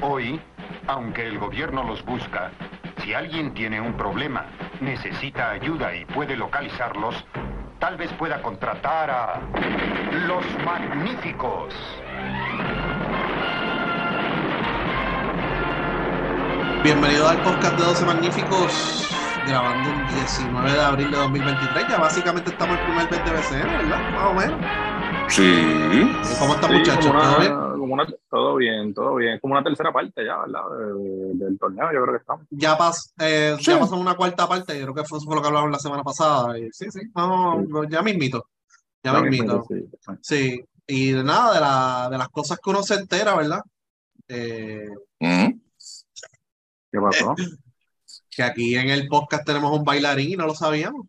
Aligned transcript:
Hoy, 0.00 0.40
aunque 0.86 1.26
el 1.26 1.38
gobierno 1.38 1.84
los 1.84 2.04
busca, 2.04 2.50
si 3.02 3.14
alguien 3.14 3.54
tiene 3.54 3.80
un 3.80 3.94
problema, 3.96 4.46
necesita 4.80 5.50
ayuda 5.50 5.94
y 5.94 6.04
puede 6.04 6.36
localizarlos, 6.36 7.24
tal 7.78 7.96
vez 7.96 8.12
pueda 8.14 8.42
contratar 8.42 9.10
a 9.10 9.40
los 10.26 10.44
magníficos. 10.64 11.74
Bienvenido 16.82 17.28
al 17.28 17.40
podcast 17.42 17.78
de 17.78 17.84
12 17.84 18.04
Magníficos, 18.04 19.08
grabando 19.46 19.90
el 19.90 20.06
19 20.16 20.72
de 20.72 20.80
abril 20.82 21.10
de 21.10 21.16
2023. 21.16 21.88
Ya 21.88 21.98
básicamente 21.98 22.50
estamos 22.50 22.76
en 22.76 22.80
el 22.80 22.86
primer 22.86 23.08
20 23.08 23.30
BCN, 23.30 23.72
¿verdad? 23.72 24.10
Más 24.12 24.26
o 24.26 24.34
menos. 24.34 24.60
Sí. 25.28 26.12
¿Cómo 26.38 26.54
están, 26.54 26.70
Sí, 26.70 26.76
muchachos? 26.76 27.06
¿Todo 27.06 27.38
bien? 27.38 27.63
Como 27.84 27.94
una- 27.94 28.06
todo 28.28 28.56
bien, 28.56 28.92
todo 28.94 29.14
bien. 29.16 29.34
Es 29.34 29.40
como 29.40 29.54
una 29.54 29.62
tercera 29.64 29.92
parte 29.92 30.24
ya, 30.24 30.38
¿verdad? 30.38 30.60
De- 30.78 31.44
del 31.44 31.58
torneo, 31.58 31.86
yo 31.92 32.02
creo 32.02 32.14
que 32.14 32.20
estamos. 32.20 32.46
Ya, 32.50 32.76
pas, 32.76 33.14
eh, 33.20 33.56
Sí. 33.58 33.66
ya 33.70 33.78
pasamos 33.78 34.00
una 34.00 34.16
cuarta 34.16 34.46
parte, 34.48 34.76
yo 34.78 34.84
creo 34.84 34.94
que 34.94 35.04
fue, 35.04 35.18
eso 35.18 35.26
fue 35.26 35.36
lo 35.36 35.42
que 35.42 35.48
hablamos 35.48 35.70
la 35.70 35.78
semana 35.78 36.02
pasada. 36.02 36.58
y 36.58 36.68
sí, 36.72 36.90
sí, 36.90 37.00
no, 37.14 37.62
no, 37.62 37.84
ya 37.88 38.02
mismito. 38.02 38.48
Ya 39.02 39.10
Ahora 39.12 39.28
mismito. 39.30 39.64
mismo, 39.70 39.90
sí. 40.20 40.20
Sí, 40.22 40.64
y 40.86 41.12
de 41.12 41.22
nada, 41.24 41.54
de, 41.54 41.60
la, 41.60 42.08
de 42.10 42.18
las 42.18 42.28
cosas 42.28 42.58
que 42.62 42.70
uno 42.70 42.82
se 42.82 42.94
entera, 42.94 43.34
¿verdad? 43.36 43.60
Eh, 44.28 44.88
Mm. 45.20 45.60
¿Qué 46.90 47.00
pasó? 47.00 47.34
que 48.36 48.42
aquí 48.42 48.74
en 48.76 48.88
el 48.88 49.06
podcast 49.08 49.44
tenemos 49.46 49.76
un 49.78 49.84
bailarín 49.84 50.30
y 50.32 50.36
no 50.36 50.46
lo 50.46 50.54
sabíamos. 50.54 51.06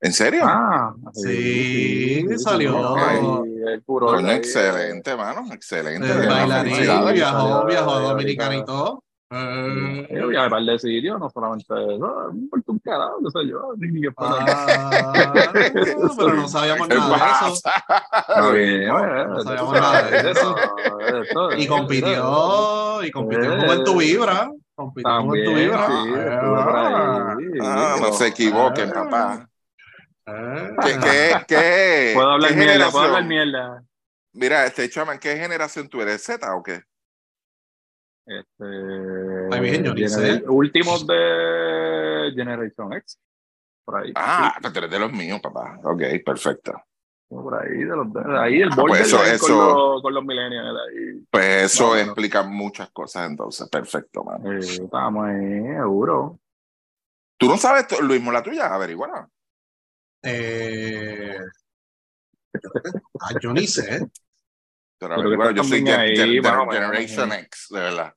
¿En 0.00 0.12
serio? 0.12 0.42
Ah, 0.44 0.94
Sí, 1.12 2.24
salió. 2.36 2.96
Ay, 2.96 3.57
el 3.74 3.82
puro 3.82 4.18
excelente, 4.20 5.16
mano. 5.16 5.46
Excelente. 5.52 6.06
Bailarín 6.26 6.76
viajó, 7.14 7.64
viajó 7.66 7.90
a. 7.94 8.00
Dominicana 8.00 8.56
y 8.56 8.64
todo. 8.64 9.02
Eh, 9.30 10.08
Yo 10.10 10.28
viajé 10.28 10.46
a 10.46 10.48
par 10.50 10.62
de 10.62 10.78
sitios, 10.78 11.20
no 11.20 11.28
solamente 11.28 11.66
eso, 11.66 12.30
un 12.66 12.78
carajo, 12.82 13.18
qué 13.22 13.30
sé 13.30 13.46
yo, 13.46 13.60
ni 13.76 14.00
qué 14.00 14.10
pasa. 14.12 14.44
Ah, 14.48 15.12
pero 16.16 16.32
no 16.34 16.48
sabíamos 16.48 16.88
¿Qué 16.88 16.94
nada 16.94 17.18
de 17.28 17.50
eso. 17.50 18.52
bien, 18.54 18.88
no 18.88 19.40
sabíamos 19.42 19.72
nada 19.74 20.02
de 20.10 20.30
eso, 20.30 20.56
Y 21.58 21.66
compitió, 21.66 23.02
y 23.02 23.10
compitió 23.10 23.50
como 23.58 23.72
en 23.74 23.84
tu 23.84 23.98
vibra. 23.98 24.50
Compitió 24.74 25.10
como 25.18 25.34
en 25.34 25.44
tu 25.44 25.50
También, 25.50 25.70
vibra. 25.72 25.86
sí, 25.86 26.08
estuve 26.08 26.64
por 26.64 26.76
ahí. 26.76 27.58
Ah, 27.60 27.96
no 28.00 28.12
se 28.14 28.26
equivoquen, 28.28 28.90
Ah. 28.90 28.94
papá. 28.94 29.47
Eh, 30.30 30.70
¿Qué, 30.82 30.98
qué, 31.00 31.36
qué, 31.48 32.10
Puedo 32.14 32.30
hablar 32.30 32.50
qué 32.50 32.56
mierda, 32.56 32.90
puedo 32.90 33.04
generación? 33.04 33.04
hablar 33.04 33.24
mierda. 33.24 33.84
Mira, 34.32 34.66
este 34.66 34.88
chaman, 34.90 35.18
¿qué 35.18 35.36
generación 35.36 35.88
tú 35.88 36.00
eres? 36.02 36.22
¿Z 36.22 36.54
o 36.54 36.62
qué? 36.62 36.82
Este, 38.26 38.64
Ay, 39.50 40.08
sé. 40.08 40.44
Últimos 40.48 41.06
de 41.06 42.30
Generation 42.34 42.92
X. 42.92 43.18
Por 43.86 43.96
ahí. 44.02 44.12
Ah, 44.14 44.54
pero 44.60 44.72
tú 44.72 44.78
eres 44.80 44.90
de 44.90 44.98
los 44.98 45.12
míos, 45.12 45.40
papá. 45.42 45.80
Ok, 45.82 46.02
perfecto. 46.24 46.72
Sí, 47.30 47.34
por 47.34 47.54
ahí, 47.54 47.78
de 47.78 47.96
los 47.96 48.12
de, 48.12 48.38
ahí 48.38 48.60
el 48.60 48.68
Ah, 48.70 48.76
pues 48.76 49.00
eso- 49.00 49.46
con, 49.46 49.56
los, 49.56 50.02
con 50.02 50.14
los 50.14 50.24
millennials. 50.24 50.78
Ahí. 50.88 51.26
Pues 51.30 51.72
eso 51.72 51.88
No, 51.88 51.94
no. 51.94 52.00
explica 52.00 52.42
muchas 52.42 52.90
cosas 52.90 53.30
entonces. 53.30 53.66
Perfecto, 53.70 54.24
mano. 54.24 54.52
Eh, 54.52 54.58
estábamos 54.58 55.26
ahí, 55.26 55.62
seguro. 55.74 56.38
¿Tú 57.38 57.46
no 57.48 57.56
sabes, 57.56 57.86
Luis, 58.02 58.22
la 58.32 58.42
tuya? 58.42 58.74
Averiguala. 58.74 59.26
Eh, 60.22 61.38
ah, 63.20 63.34
yo 63.40 63.52
ni 63.52 63.66
sé. 63.66 64.08
Pero 64.98 65.14
que. 65.48 65.54
Yo 65.54 65.64
soy 65.64 65.88
ahí, 65.88 66.40
menos. 66.40 66.74
Generation 66.74 67.32
X, 67.32 67.66
de 67.70 67.80
verdad. 67.80 68.14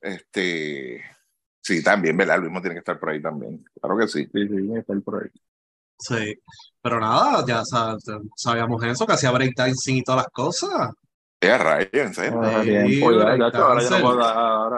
Este. 0.00 1.04
Sí, 1.60 1.82
también, 1.82 2.16
¿verdad? 2.16 2.38
Luis 2.38 2.52
tiene 2.62 2.76
que 2.76 2.78
estar 2.78 2.98
por 2.98 3.10
ahí 3.10 3.20
también. 3.20 3.62
Claro 3.80 3.98
que 3.98 4.08
sí. 4.08 4.24
Sí, 4.32 4.48
sí, 4.48 4.70
está 4.74 4.94
ahí 4.94 5.00
por 5.00 5.22
ahí. 5.22 5.30
Sí. 5.98 6.34
Pero 6.80 7.00
nada, 7.00 7.44
ya 7.46 7.64
sa- 7.64 7.96
sabíamos 8.36 8.82
eso, 8.84 9.06
que 9.06 9.12
hacía 9.12 9.30
breakdancing 9.32 9.96
y 9.96 10.02
todas 10.02 10.22
las 10.22 10.32
cosas. 10.32 10.92
Es 11.40 11.60
rayo, 11.60 11.88
en 11.92 12.14
serio. 12.14 12.40
Ah, 12.42 12.62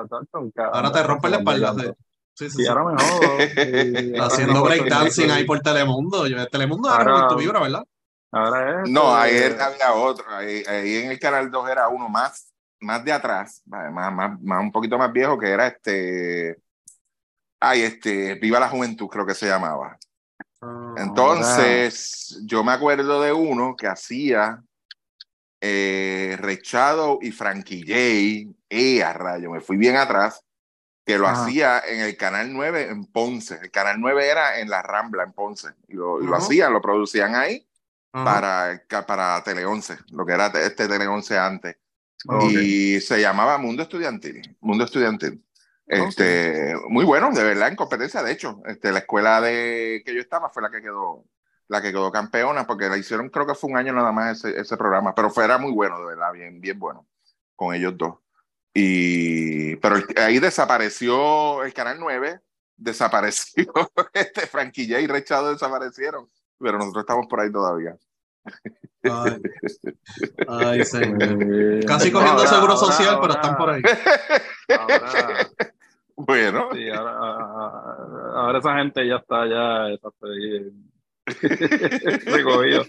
tanto, 0.08 0.50
cabrón, 0.54 0.74
Ahora 0.74 0.92
te 0.92 1.02
rompen 1.02 1.30
la 1.30 1.36
espalda. 1.38 1.94
Sí, 2.40 2.48
sí, 2.48 2.62
sí, 2.62 2.66
ahora 2.66 2.84
me 2.84 3.02
jodo. 3.02 3.38
sí, 3.38 4.12
ahora 4.14 4.26
Haciendo 4.26 4.62
breakdancing 4.62 5.30
ahí 5.30 5.44
por 5.44 5.60
Telemundo. 5.60 6.26
Yo, 6.26 6.46
Telemundo 6.46 6.88
era 6.88 6.96
Ahora- 6.96 7.22
en 7.24 7.28
tu 7.28 7.36
vibra, 7.36 7.60
¿verdad? 7.60 7.84
Ahora 8.32 8.82
es. 8.82 8.90
No, 8.90 9.14
eh, 9.18 9.20
ayer 9.20 9.60
había 9.60 9.92
otro. 9.92 10.24
Ahí, 10.34 10.62
ahí 10.66 10.96
en 10.96 11.10
el 11.10 11.18
canal 11.18 11.50
2 11.50 11.68
era 11.68 11.88
uno 11.88 12.08
más, 12.08 12.50
más 12.80 13.04
de 13.04 13.12
atrás, 13.12 13.60
más, 13.66 13.92
más, 13.92 14.40
más, 14.40 14.62
un 14.62 14.72
poquito 14.72 14.96
más 14.96 15.12
viejo, 15.12 15.38
que 15.38 15.50
era 15.50 15.66
este. 15.66 16.56
Ay, 17.60 17.82
este, 17.82 18.36
Viva 18.36 18.58
la 18.58 18.70
Juventud, 18.70 19.08
creo 19.08 19.26
que 19.26 19.34
se 19.34 19.46
llamaba. 19.46 19.98
Ah, 20.62 20.94
Entonces, 20.96 22.40
yo 22.46 22.64
me 22.64 22.72
acuerdo 22.72 23.20
de 23.20 23.34
uno 23.34 23.76
que 23.76 23.86
hacía 23.86 24.62
eh, 25.60 26.38
Rechado 26.40 27.18
y 27.20 27.32
Frankie 27.32 27.82
J. 27.82 28.56
Eh, 28.70 29.02
a 29.02 29.12
rayo, 29.12 29.50
me 29.50 29.60
fui 29.60 29.76
bien 29.76 29.96
atrás, 29.96 30.42
que 31.10 31.18
lo 31.18 31.26
Ajá. 31.26 31.44
hacía 31.44 31.82
en 31.88 32.00
el 32.00 32.16
Canal 32.16 32.52
9 32.52 32.88
en 32.88 33.04
Ponce. 33.04 33.58
El 33.60 33.70
Canal 33.70 34.00
9 34.00 34.28
era 34.28 34.60
en 34.60 34.70
la 34.70 34.80
Rambla, 34.80 35.24
en 35.24 35.32
Ponce. 35.32 35.70
Y 35.88 35.94
lo, 35.94 36.22
y 36.22 36.26
lo 36.26 36.36
hacían, 36.36 36.72
lo 36.72 36.80
producían 36.80 37.34
ahí 37.34 37.66
Ajá. 38.12 38.24
para, 38.88 39.06
para 39.06 39.42
Tele 39.42 39.64
11, 39.64 39.98
lo 40.12 40.24
que 40.24 40.32
era 40.32 40.46
este 40.46 40.86
Tele 40.86 41.08
11 41.08 41.38
antes. 41.38 41.76
Ok. 42.28 42.44
Y 42.52 43.00
se 43.00 43.20
llamaba 43.20 43.58
Mundo 43.58 43.82
Estudiantil. 43.82 44.56
Mundo 44.60 44.84
Estudiantil. 44.84 45.44
Este, 45.86 46.76
Muy 46.88 47.04
bueno, 47.04 47.32
de 47.32 47.42
verdad, 47.42 47.68
en 47.68 47.76
competencia. 47.76 48.22
De 48.22 48.30
hecho, 48.30 48.62
este, 48.66 48.92
la 48.92 49.00
escuela 49.00 49.40
de 49.40 50.02
que 50.06 50.14
yo 50.14 50.20
estaba 50.20 50.48
fue 50.48 50.62
la 50.62 50.70
que 50.70 50.80
quedó 50.80 51.24
la 51.66 51.80
que 51.80 51.92
quedó 51.92 52.10
campeona, 52.10 52.66
porque 52.66 52.88
la 52.88 52.96
hicieron, 52.96 53.28
creo 53.28 53.46
que 53.46 53.54
fue 53.54 53.70
un 53.70 53.76
año 53.76 53.92
nada 53.92 54.10
más 54.10 54.38
ese, 54.44 54.60
ese 54.60 54.76
programa, 54.76 55.14
pero 55.14 55.30
fue, 55.30 55.44
era 55.44 55.56
muy 55.56 55.70
bueno, 55.70 56.00
de 56.00 56.06
verdad, 56.06 56.32
bien, 56.32 56.60
bien 56.60 56.80
bueno, 56.80 57.06
con 57.54 57.72
ellos 57.72 57.96
dos. 57.96 58.16
Y, 58.74 59.76
pero 59.76 59.96
ahí 60.16 60.38
desapareció 60.38 61.64
el 61.64 61.72
Canal 61.74 61.98
9, 61.98 62.40
desapareció 62.76 63.64
este 64.14 64.46
Frankie 64.46 64.86
J 64.88 65.00
y 65.00 65.06
Rechado 65.06 65.52
desaparecieron, 65.52 66.28
pero 66.58 66.78
nosotros 66.78 67.02
estamos 67.02 67.26
por 67.26 67.40
ahí 67.40 67.50
todavía. 67.50 67.96
Ay, 69.02 69.42
ay, 70.48 70.84
señor. 70.84 71.84
Casi 71.86 72.10
cogiendo 72.12 72.38
ahora- 72.42 72.48
seguro 72.48 72.72
ahora- 72.74 72.92
social, 72.92 73.18
pero 73.20 73.32
están 73.34 73.56
por 73.56 73.70
ahí. 73.70 73.82
Ahora, 74.78 75.48
Bueno, 76.22 76.68
sí, 76.74 76.86
ahora, 76.90 77.16
ahora 78.34 78.58
esa 78.58 78.76
gente 78.76 79.08
ya 79.08 79.16
está 79.16 79.46
ya 79.46 79.88
está 79.88 80.08
ahí, 80.22 80.70
recogido. 82.26 82.84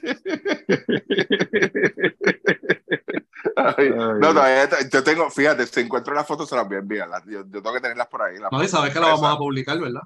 Ay, 3.77 3.89
no, 3.89 4.33
todavía 4.33 4.69
te- 4.69 4.89
yo 4.89 5.03
tengo, 5.03 5.29
fíjate, 5.29 5.65
si 5.67 5.81
encuentro 5.81 6.13
las 6.13 6.25
fotos 6.27 6.47
se 6.49 6.55
las 6.55 6.67
voy 6.67 6.77
a 6.77 6.79
enviar. 6.79 7.07
las- 7.09 7.23
yo, 7.25 7.41
yo 7.41 7.61
tengo 7.61 7.73
que 7.73 7.81
tenerlas 7.81 8.07
por 8.07 8.21
ahí. 8.21 8.37
las 8.39 8.51
No, 8.51 8.63
y 8.63 8.67
sabes 8.67 8.93
que 8.93 8.99
la 8.99 9.07
vamos 9.07 9.35
a 9.35 9.37
publicar, 9.37 9.79
¿verdad? 9.79 10.01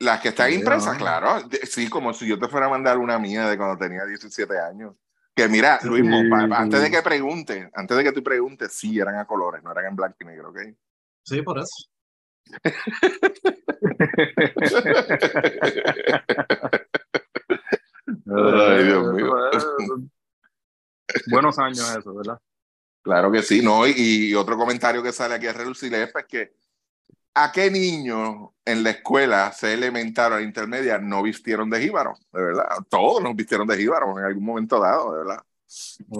Las 0.00 0.20
que 0.20 0.28
están 0.28 0.50
Sí, 0.50 0.56
impresas, 0.56 0.92
¿no? 0.94 0.98
claro. 0.98 1.48
Sí, 1.64 1.88
como 1.88 2.12
si 2.12 2.26
yo 2.26 2.38
te 2.38 2.48
fuera 2.48 2.66
a 2.66 2.70
mandar 2.70 2.98
una 2.98 3.18
mía 3.18 3.48
de 3.48 3.56
cuando 3.56 3.78
tenía 3.78 4.04
17 4.04 4.58
años. 4.58 4.94
Que 5.34 5.48
mira, 5.48 5.80
Sí. 5.80 5.88
Luis, 5.88 6.04
pa- 6.30 6.46
pa- 6.48 6.58
antes 6.58 6.82
de 6.82 6.90
que 6.90 7.02
pregunte, 7.02 7.70
antes 7.74 7.96
de 7.96 8.04
que 8.04 8.12
tú 8.12 8.22
preguntes, 8.22 8.72
sí 8.72 8.98
eran 9.00 9.16
a 9.16 9.26
colores, 9.26 9.62
no 9.62 9.72
eran 9.72 9.86
en 9.86 9.96
blanco 9.96 10.16
y 10.20 10.24
negro, 10.26 10.50
¿ok? 10.50 10.58
sí, 11.24 11.42
por 11.42 11.58
eso. 11.58 11.88
Ay, 18.26 18.84
Dios 18.84 19.12
mío. 19.14 19.34
Buenos 21.26 21.58
años 21.58 21.96
eso, 21.96 22.14
¿verdad? 22.14 22.38
Claro 23.04 23.30
que 23.30 23.42
sí, 23.42 23.60
¿no? 23.62 23.86
Y, 23.86 23.92
y 24.30 24.34
otro 24.34 24.56
comentario 24.56 25.02
que 25.02 25.12
sale 25.12 25.34
aquí 25.34 25.46
a 25.46 25.52
relucir 25.52 25.92
es 25.94 26.10
pues, 26.10 26.24
que 26.26 26.54
¿a 27.34 27.52
qué 27.52 27.70
niño 27.70 28.54
en 28.64 28.82
la 28.82 28.90
escuela, 28.90 29.52
sea 29.52 29.72
elemental 29.72 30.32
o 30.32 30.40
intermedia, 30.40 30.98
no 30.98 31.22
vistieron 31.22 31.68
de 31.68 31.82
jíbaro? 31.82 32.14
De 32.32 32.42
verdad, 32.42 32.64
todos 32.88 33.22
nos 33.22 33.36
vistieron 33.36 33.66
de 33.68 33.76
jíbaro 33.76 34.18
en 34.18 34.24
algún 34.24 34.44
momento 34.44 34.80
dado, 34.80 35.12
de 35.12 35.18
verdad. 35.18 35.42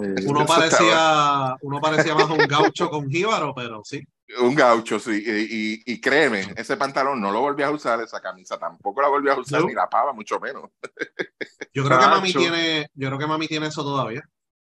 Eh, 0.03 0.25
Uno 0.27 0.45
parecía, 0.45 1.55
uno 1.61 1.81
parecía 1.81 2.13
más 2.13 2.29
un 2.29 2.37
gaucho 2.47 2.89
con 2.89 3.09
jíbaro, 3.09 3.53
pero 3.55 3.81
sí. 3.83 4.05
Un 4.41 4.53
gaucho, 4.53 4.99
sí. 4.99 5.23
Y, 5.25 5.31
y- 5.31 5.93
y 5.93 6.01
créeme, 6.01 6.53
ese 6.55 6.77
pantalón 6.77 7.21
no 7.21 7.31
lo 7.31 7.41
volví 7.41 7.63
a 7.63 7.71
usar, 7.71 8.01
esa 8.01 8.19
camisa 8.19 8.57
tampoco 8.59 9.01
la 9.01 9.07
volví 9.07 9.29
a 9.29 9.39
usar, 9.39 9.61
No. 9.61 9.67
ni 9.67 9.73
la 9.73 9.89
pava, 9.89 10.13
mucho 10.13 10.39
menos. 10.39 10.69
Yo 11.73 11.83
creo 11.83 11.99
que 11.99 12.07
mami 12.07 12.33
tiene, 12.33 12.89
yo 12.93 13.07
creo 13.07 13.19
que 13.19 13.27
mami 13.27 13.47
tiene 13.47 13.67
eso 13.67 13.83
todavía. 13.83 14.21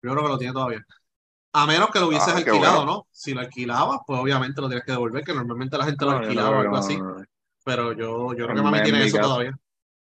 Yo 0.02 0.10
creo 0.10 0.22
que 0.22 0.28
lo 0.28 0.38
tiene 0.38 0.52
todavía. 0.52 0.84
A 1.54 1.66
menos 1.66 1.88
que 1.90 2.00
lo 2.00 2.08
hubieses 2.08 2.34
Ah, 2.34 2.36
alquilado, 2.36 2.76
bueno. 2.78 2.92
¿no? 2.92 3.06
Si 3.12 3.32
lo 3.32 3.40
alquilabas, 3.40 4.00
pues 4.06 4.20
obviamente 4.20 4.60
lo 4.60 4.68
tienes 4.68 4.84
que 4.84 4.92
devolver, 4.92 5.24
que 5.24 5.32
normalmente 5.34 5.78
la 5.78 5.84
gente 5.84 6.04
lo 6.04 6.10
no, 6.10 6.16
yo 6.18 6.22
alquilaba 6.24 6.50
o 6.50 6.60
algo 6.60 6.76
así. 6.76 6.98
Pero 7.64 7.92
yo, 7.92 8.34
yo 8.34 8.44
creo 8.46 8.56
que 8.56 8.62
mami 8.62 8.78
en 8.78 8.84
tiene 8.84 9.04
eso 9.04 9.18
todavía. 9.18 9.56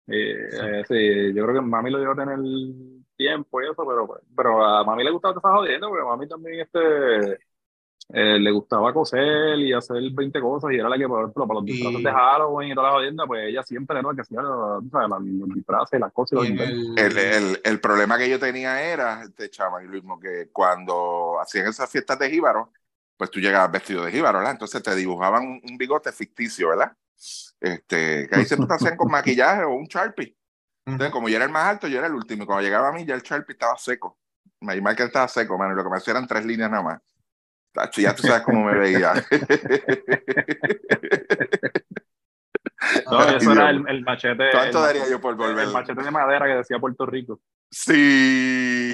Eh, 0.08 0.50
eh, 0.52 0.84
sí, 0.88 1.34
yo 1.34 1.44
creo 1.44 1.56
que 1.56 1.62
mami 1.62 1.90
lo 1.90 2.00
dio 2.00 2.12
a 2.12 2.16
tener 2.16 2.38
tiempo 3.18 3.62
y 3.62 3.66
eso, 3.66 3.86
pero, 3.88 4.08
pero 4.36 4.66
a 4.66 4.84
mami 4.84 5.04
le 5.04 5.12
gustaba 5.12 5.36
estar 5.36 5.52
jodiendo, 5.52 5.90
porque 5.90 6.04
mami 6.04 6.28
también 6.28 6.60
este 6.62 7.40
eh, 8.14 8.40
le 8.40 8.52
gustaba 8.52 8.94
coser 8.94 9.58
y 9.60 9.74
hacer 9.74 9.98
20 10.12 10.42
cosas 10.42 10.72
y 10.72 10.76
era 10.76 10.90
la 10.90 10.98
que, 10.98 11.08
por 11.08 11.22
ejemplo, 11.22 11.48
para 11.48 11.60
los 11.60 11.66
disfraces 11.66 12.04
de 12.04 12.12
Halloween 12.12 12.72
y 12.72 12.76
toda 12.76 12.88
la 12.88 12.94
jodienda, 12.96 13.26
pues 13.26 13.44
ella 13.48 13.64
siempre 13.64 14.00
era 14.00 14.10
la 14.10 14.16
que 14.16 14.22
hacía 14.22 14.42
los, 14.42 14.84
los 14.84 15.50
disfraces, 15.56 16.00
las 16.00 16.12
cosas 16.12 16.44
y 16.44 16.54
los 16.54 16.68
el, 16.68 17.00
el, 17.00 17.18
el, 17.18 17.62
el, 17.64 17.80
problema 17.80 18.18
que 18.18 18.30
yo 18.30 18.40
tenía 18.40 18.82
era, 18.84 19.24
este 19.24 19.50
chaval, 19.50 19.88
mismo, 19.88 20.20
que 20.20 20.50
cuando 20.52 21.40
hacían 21.40 21.68
esas 21.68 21.90
fiestas 21.90 22.20
de 22.20 22.30
jíbaro, 22.30 22.72
pues 23.16 23.30
tú 23.30 23.40
llegabas 23.40 23.72
vestido 23.72 24.04
de 24.04 24.12
jíbaro, 24.12 24.40
¿verdad? 24.40 24.54
Entonces 24.54 24.82
te 24.82 24.96
dibujaban 24.96 25.44
un, 25.44 25.62
un 25.64 25.78
bigote 25.78 26.12
ficticio, 26.12 26.70
¿verdad? 26.70 26.92
Este, 27.60 28.28
que 28.28 28.36
ahí 28.36 28.46
siempre 28.46 28.68
te 28.68 28.74
hacían 28.74 28.98
con 28.98 29.12
maquillaje 29.12 29.64
o 29.64 29.76
un 29.76 29.86
Sharpie. 29.86 30.36
Entonces, 30.86 31.12
como 31.12 31.30
yo 31.30 31.36
era 31.36 31.46
el 31.46 31.52
más 31.52 31.66
alto, 31.66 31.88
yo 31.88 32.00
era 32.00 32.08
el 32.08 32.16
último. 32.16 32.44
Y 32.44 32.46
cuando 32.46 32.64
llegaba 32.64 32.90
a 32.90 32.92
mí, 32.92 33.06
ya 33.06 33.14
el 33.14 33.22
Sharpie 33.22 33.54
estaba 33.54 33.78
seco. 33.78 34.18
My 34.62 34.82
Michael 34.82 35.08
estaba 35.08 35.28
seco, 35.28 35.58
mano. 35.58 35.74
Y 35.74 35.76
lo 35.76 35.84
que 35.84 35.90
me 35.90 35.98
hacía 35.98 36.12
eran 36.12 36.28
tres 36.28 36.46
líneas 36.46 36.72
nada 36.72 36.84
más. 36.84 37.02
Tacho, 37.72 38.02
ya 38.02 38.14
tú 38.16 38.24
sabes 38.24 38.44
cómo 38.44 38.66
me 38.66 38.78
veía. 38.78 39.14
no, 43.10 43.30
eso 43.30 43.52
era 43.54 43.70
el, 43.70 43.88
el 43.88 44.02
machete. 44.04 44.52
¿Cuánto 44.52 44.80
el, 44.80 44.84
daría 44.84 45.10
yo 45.10 45.22
por 45.22 45.36
volver? 45.36 45.66
El 45.66 45.74
machete 45.74 46.04
de 46.04 46.12
madera 46.12 46.46
que 46.48 46.56
decía 46.56 46.80
Puerto 46.80 47.06
Rico. 47.06 47.40
Sí. 47.70 48.94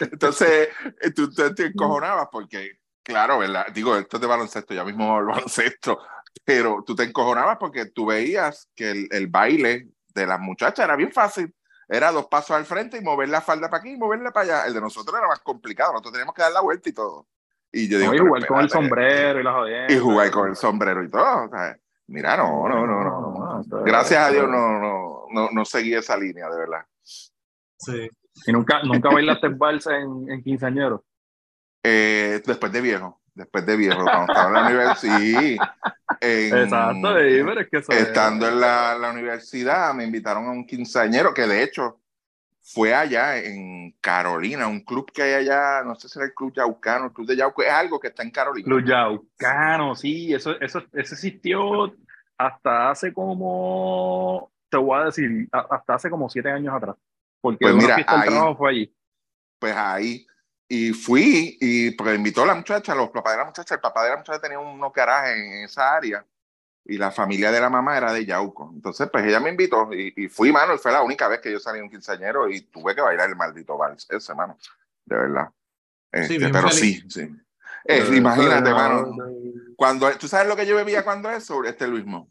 Entonces, 0.00 0.68
tú, 1.16 1.32
tú 1.32 1.54
te 1.54 1.66
encojonabas 1.66 2.28
porque, 2.30 2.80
claro, 3.02 3.38
¿verdad? 3.38 3.66
Digo, 3.72 3.96
esto 3.96 4.18
es 4.18 4.20
de 4.20 4.26
baloncesto, 4.26 4.74
ya 4.74 4.84
mismo 4.84 5.18
el 5.18 5.26
baloncesto, 5.26 6.00
pero 6.44 6.84
tú 6.86 6.94
te 6.94 7.04
encojonabas 7.04 7.56
porque 7.58 7.86
tú 7.86 8.06
veías 8.06 8.68
que 8.74 8.90
el, 8.90 9.08
el 9.10 9.28
baile 9.28 9.88
de 10.14 10.26
las 10.26 10.40
muchachas 10.40 10.84
era 10.84 10.96
bien 10.96 11.12
fácil 11.12 11.54
era 11.88 12.12
dos 12.12 12.26
pasos 12.26 12.50
al 12.50 12.66
frente 12.66 12.98
y 12.98 13.00
mover 13.00 13.28
la 13.28 13.40
falda 13.40 13.70
para 13.70 13.80
aquí 13.80 13.92
y 13.92 13.96
moverla 13.96 14.30
para 14.30 14.44
allá. 14.44 14.66
El 14.66 14.74
de 14.74 14.80
nosotros 14.80 15.16
era 15.16 15.26
más 15.26 15.40
complicado, 15.40 15.92
nosotros 15.92 16.12
teníamos 16.12 16.34
que 16.34 16.42
dar 16.42 16.52
la 16.52 16.60
vuelta 16.60 16.88
y 16.88 16.92
todo. 16.92 17.26
Y 17.72 17.88
yo 17.88 17.98
digo, 17.98 18.12
no, 18.12 18.16
y 18.16 18.20
jugar 18.20 18.46
con 18.46 18.60
el 18.60 18.70
sombrero 18.70 19.40
y 19.40 19.42
la 19.42 19.52
jodienda. 19.52 19.92
Y 19.92 19.98
jugar 19.98 20.30
con 20.30 20.48
el 20.48 20.56
sombrero 20.56 21.02
y 21.02 21.10
todo. 21.10 21.44
O 21.44 21.48
sea, 21.48 21.78
mira, 22.06 22.36
no, 22.36 22.68
no, 22.68 22.86
no, 22.86 23.04
no. 23.04 23.64
no. 23.66 23.82
Gracias 23.84 24.20
a 24.20 24.30
Dios 24.30 24.48
no, 24.48 24.78
no, 24.78 25.26
no, 25.30 25.50
no 25.50 25.64
seguí 25.64 25.94
esa 25.94 26.16
línea, 26.16 26.48
de 26.48 26.58
verdad. 26.58 26.86
Sí. 27.02 28.08
¿Y 28.46 28.52
nunca, 28.52 28.82
nunca 28.82 29.10
bailaste 29.10 29.48
balsa 29.56 29.96
en, 29.96 30.30
en 30.30 30.42
quinceañero? 30.42 31.04
Eh, 31.82 32.42
después 32.44 32.72
de 32.72 32.80
viejo, 32.80 33.17
después 33.38 33.64
de 33.64 33.76
viejo, 33.76 34.02
cuando 34.02 34.32
estaba 34.32 34.48
en 34.48 34.54
la 34.54 34.66
universidad, 34.66 35.42
en, 36.20 36.56
Exacto, 36.58 37.14
pero 37.14 37.60
es 37.60 37.68
que 37.70 37.78
eso 37.78 37.92
estando 37.92 38.46
es. 38.46 38.52
en 38.52 38.60
la, 38.60 38.98
la, 38.98 39.10
universidad, 39.12 39.94
me 39.94 40.04
invitaron 40.04 40.46
a 40.46 40.50
un 40.50 40.66
quinceañero 40.66 41.32
que 41.32 41.46
de 41.46 41.62
hecho 41.62 42.00
fue 42.60 42.92
allá 42.92 43.38
en 43.38 43.92
Carolina, 44.00 44.66
un 44.66 44.84
club 44.84 45.10
que 45.12 45.22
hay 45.22 45.34
allá, 45.34 45.82
no 45.84 45.94
sé 45.94 46.08
si 46.08 46.18
era 46.18 46.26
el 46.26 46.34
Club 46.34 46.52
Yaucano, 46.52 47.06
el 47.06 47.12
Club 47.12 47.26
de 47.28 47.36
Yauco, 47.36 47.62
es 47.62 47.70
algo 47.70 47.98
que 47.98 48.08
está 48.08 48.22
en 48.22 48.30
Carolina. 48.30 48.66
Club 48.66 48.84
Yaucano, 48.84 49.94
sí, 49.94 50.34
eso, 50.34 50.60
eso, 50.60 50.80
eso 50.92 51.14
existió 51.14 51.94
hasta 52.36 52.90
hace 52.90 53.12
como, 53.12 54.50
te 54.68 54.76
voy 54.76 55.00
a 55.00 55.04
decir, 55.06 55.48
hasta 55.50 55.94
hace 55.94 56.10
como 56.10 56.28
siete 56.28 56.50
años 56.50 56.74
atrás, 56.74 56.96
porque 57.40 57.58
pues 57.60 57.74
mira, 57.76 57.96
ahí, 57.96 58.04
trabajo 58.04 58.56
fue 58.56 58.70
allí. 58.70 58.94
Pues 59.58 59.74
ahí, 59.74 60.26
y 60.68 60.92
fui, 60.92 61.56
y 61.60 61.90
porque 61.92 62.14
invitó 62.14 62.42
a 62.42 62.46
la 62.46 62.54
muchacha, 62.54 62.94
los 62.94 63.10
papás 63.10 63.32
de 63.34 63.38
la 63.38 63.44
muchacha, 63.46 63.74
el 63.74 63.80
papá 63.80 64.04
de 64.04 64.10
la 64.10 64.16
muchacha 64.18 64.40
tenía 64.40 64.58
unos 64.58 64.92
garajes 64.92 65.36
en 65.36 65.64
esa 65.64 65.94
área, 65.94 66.24
y 66.84 66.96
la 66.96 67.10
familia 67.10 67.50
de 67.50 67.60
la 67.60 67.68
mamá 67.70 67.96
era 67.96 68.12
de 68.12 68.24
Yauco. 68.24 68.70
Entonces, 68.74 69.08
pues 69.12 69.24
ella 69.26 69.40
me 69.40 69.50
invitó, 69.50 69.92
y, 69.92 70.12
y 70.16 70.28
fui, 70.28 70.52
mano, 70.52 70.74
y 70.74 70.78
fue 70.78 70.92
la 70.92 71.02
única 71.02 71.28
vez 71.28 71.40
que 71.40 71.52
yo 71.52 71.58
salí 71.58 71.80
un 71.80 71.90
quinceañero 71.90 72.48
y 72.48 72.62
tuve 72.62 72.94
que 72.94 73.00
bailar 73.00 73.28
el 73.28 73.36
maldito 73.36 73.76
vals, 73.76 74.06
ese, 74.10 74.34
mano, 74.34 74.56
de 75.04 75.16
verdad. 75.16 75.48
Este, 76.12 76.34
Sí, 76.34 76.46
pero 76.52 76.68
feliz. 76.68 77.04
sí, 77.08 77.10
sí. 77.10 77.36
Eh, 77.84 78.04
imagínate, 78.14 78.70
mano, 78.70 79.14
cuando, 79.76 80.10
¿tú 80.18 80.28
sabes 80.28 80.46
lo 80.48 80.56
que 80.56 80.66
yo 80.66 80.76
bebía 80.76 81.04
cuando 81.04 81.30
eso? 81.30 81.62
Este 81.64 81.86
Luismo. 81.86 82.30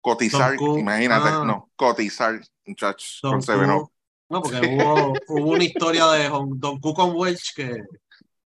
Cotizar, 0.00 0.54
imagínate, 0.54 1.28
Ah. 1.28 1.42
no, 1.44 1.70
cotizar, 1.76 2.40
muchachos, 2.64 3.18
con 3.22 3.42
Seven 3.42 3.70
Up. 3.70 3.82
Q. 3.88 3.92
No, 4.28 4.42
porque 4.42 4.60
hubo, 4.60 5.14
hubo 5.28 5.50
una 5.52 5.64
historia 5.64 6.06
de 6.08 6.28
Don 6.28 6.78
Q 6.80 6.94
con 6.94 7.12
Welch 7.14 7.54
que 7.54 7.82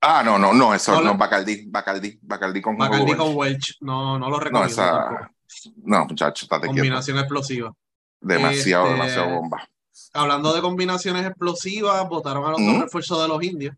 Ah, 0.04 0.22
no, 0.24 0.36
no, 0.36 0.52
no, 0.52 0.74
eso 0.74 0.96
Hola. 0.98 1.12
no, 1.12 1.16
Bacardí, 1.16 1.64
Bacardí, 1.68 2.18
Bacardí 2.22 2.60
con 2.60 2.76
Bacardi 2.76 3.14
con 3.14 3.36
Welch. 3.36 3.76
No, 3.80 4.18
no 4.18 4.28
lo 4.28 4.36
No, 4.36 4.40
recomiendo 4.40 4.72
esa, 4.72 5.30
no, 5.84 6.06
muchachos, 6.06 6.42
estate 6.42 6.62
quieto. 6.66 6.74
Combinación 6.80 7.18
explosiva. 7.18 7.72
Demasiado, 8.20 8.86
Este, 8.86 8.94
demasiado 8.94 9.28
bomba. 9.36 9.68
Hablando 10.12 10.52
de 10.54 10.60
combinaciones 10.60 11.24
explosivas, 11.24 12.08
votaron 12.08 12.44
a 12.44 12.50
los 12.50 12.60
¿Mm? 12.60 12.72
dos 12.72 12.82
refuerzos 12.82 13.22
de 13.22 13.28
los 13.28 13.42
indios. 13.44 13.76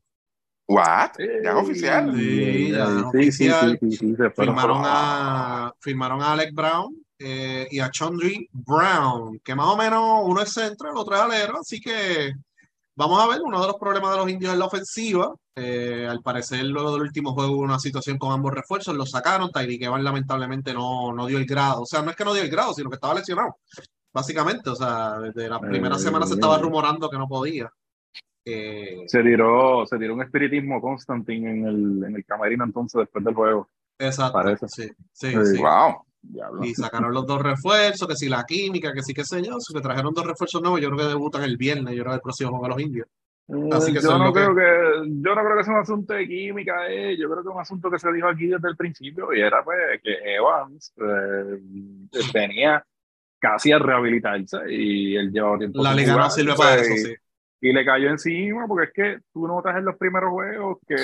What? 0.67 1.11
Ya 1.19 1.51
es 1.51 1.57
oficial. 1.57 2.15
Sí, 2.17 2.71
ya 2.73 2.85
es 2.85 2.89
sí, 2.89 3.05
oficial. 3.05 3.79
Sí, 3.83 3.91
sí, 3.91 3.97
sí. 3.99 4.17
Firmaron 4.35 4.83
a, 4.83 5.75
firmaron 5.79 6.23
a 6.23 6.33
Alec 6.33 6.55
Brown 6.55 7.04
eh, 7.19 7.67
y 7.71 7.81
a 7.81 7.91
Chondry 7.91 8.49
Brown, 8.53 9.39
que 9.45 9.55
más 9.55 9.67
o 9.69 9.77
menos 9.77 10.21
uno 10.25 10.41
es 10.41 10.53
centro, 10.53 10.91
el 10.91 10.97
otro 10.97 11.15
es 11.15 11.21
alero, 11.23 11.59
así 11.61 11.81
que 11.81 12.33
vamos 12.97 13.21
a 13.23 13.27
ver, 13.29 13.41
uno 13.43 13.61
de 13.61 13.67
los 13.69 13.77
problemas 13.77 14.11
de 14.13 14.17
los 14.19 14.29
indios 14.31 14.53
es 14.53 14.59
la 14.59 14.67
ofensiva. 14.67 15.35
Eh, 15.57 16.05
al 16.11 16.21
parecer, 16.21 16.65
luego 16.65 16.93
del 16.93 17.03
último 17.03 17.33
juego 17.33 17.53
hubo 17.53 17.63
una 17.63 17.79
situación 17.79 18.19
con 18.19 18.33
ambos 18.33 18.53
refuerzos, 18.53 18.97
los 18.97 19.11
sacaron, 19.13 19.53
Tyreek 19.53 19.83
Evans 19.83 20.03
lamentablemente 20.03 20.75
no, 20.75 21.13
no 21.13 21.27
dio 21.27 21.39
el 21.39 21.47
grado, 21.47 21.83
o 21.83 21.87
sea, 21.87 22.03
no 22.03 22.11
es 22.11 22.17
que 22.17 22.25
no 22.25 22.35
dio 22.35 22.43
el 22.43 22.51
grado, 22.51 22.75
sino 22.75 22.91
que 22.91 22.97
estaba 22.97 23.15
lesionado, 23.15 23.59
básicamente, 24.13 24.71
o 24.71 24.75
sea, 24.75 25.21
desde 25.21 25.49
la 25.49 25.61
primera 25.61 25.95
Eh, 25.95 26.01
semana 26.01 26.27
se 26.27 26.35
estaba 26.35 26.59
rumorando 26.59 27.09
que 27.09 27.19
no 27.19 27.29
podía. 27.29 27.71
Eh, 28.45 29.05
Se 29.07 29.23
tiró, 29.23 29.87
se 29.87 29.97
tiró 29.97 30.15
un 30.15 30.23
espiritismo 30.23 30.81
Constantine 30.81 31.51
en 31.51 31.67
el, 31.67 32.05
en 32.05 32.17
el 32.17 32.25
camerino 32.25 32.65
entonces 32.65 32.99
después 33.03 33.25
del 33.25 33.35
juego. 33.35 33.69
exacto, 33.99 34.33
Parece. 34.35 34.67
sí, 34.69 34.91
Sí. 35.13 35.33
sí. 35.33 35.59
Wow. 35.63 36.05
Diablo. 36.33 36.65
Y 36.65 36.75
sacaron 36.75 37.13
los 37.13 37.27
dos 37.27 37.43
refuerzos, 37.43 38.09
que 38.09 38.17
si 38.17 38.29
la 38.29 38.45
química, 38.45 38.93
que 38.93 39.03
sí, 39.03 39.15
qué 39.15 39.25
sé 39.25 39.43
yo, 39.43 39.57
que 39.73 39.81
trajeron 39.81 40.13
dos 40.15 40.27
refuerzos 40.27 40.61
nuevos, 40.63 40.81
yo 40.81 40.89
creo 40.89 41.01
que 41.01 41.09
debutan 41.13 41.43
el 41.45 41.57
viernes, 41.57 41.95
yo 41.95 42.03
creo 42.03 42.13
que 42.13 42.17
el 42.17 42.23
próximo 42.23 42.51
juego 42.51 42.67
a 42.67 42.69
los 42.71 42.81
indios. 42.81 43.07
Así 43.73 43.93
que 43.93 44.01
yo 44.01 44.17
no 44.19 44.33
que- 44.33 44.41
creo 44.41 44.55
que... 44.55 45.11
yo 45.21 45.35
no 45.35 45.45
creo 45.45 45.57
que 45.59 45.65
sea 45.65 45.75
un 45.75 45.81
asunto 45.81 46.15
de 46.15 46.27
química, 46.27 46.89
eh. 46.89 47.15
yo 47.19 47.29
creo 47.29 47.43
que 47.43 47.49
es 47.51 47.55
un 47.55 47.61
asunto 47.61 47.91
que 47.91 47.99
se 47.99 48.11
dijo 48.11 48.27
aquí 48.27 48.47
desde 48.47 48.69
el 48.69 48.77
principio 48.77 49.35
y 49.35 49.41
era 49.41 49.63
pues 49.63 49.77
que 50.03 50.17
Evans 50.35 50.95
eh, 50.97 51.61
venía 52.33 52.83
casi 53.39 53.73
a 53.73 53.79
rehabilitarse 53.79 54.59
y 54.73 55.15
él 55.17 55.31
llevaba 55.31 55.59
tiempo 55.59 55.83
La 55.83 55.93
liga 55.95 56.17
no 56.17 56.31
sirve 56.31 56.55
para 56.55 56.77
eso, 56.77 56.95
sí. 56.97 57.15
Y 57.61 57.73
le 57.73 57.85
cayó 57.85 58.11
encima 58.11 58.67
porque 58.67 58.87
es 58.87 58.93
que 58.93 59.21
tú 59.33 59.47
notas 59.47 59.77
en 59.77 59.85
los 59.87 59.97
primeros 59.97 60.31
juegos 60.31 60.79
que, 60.87 60.97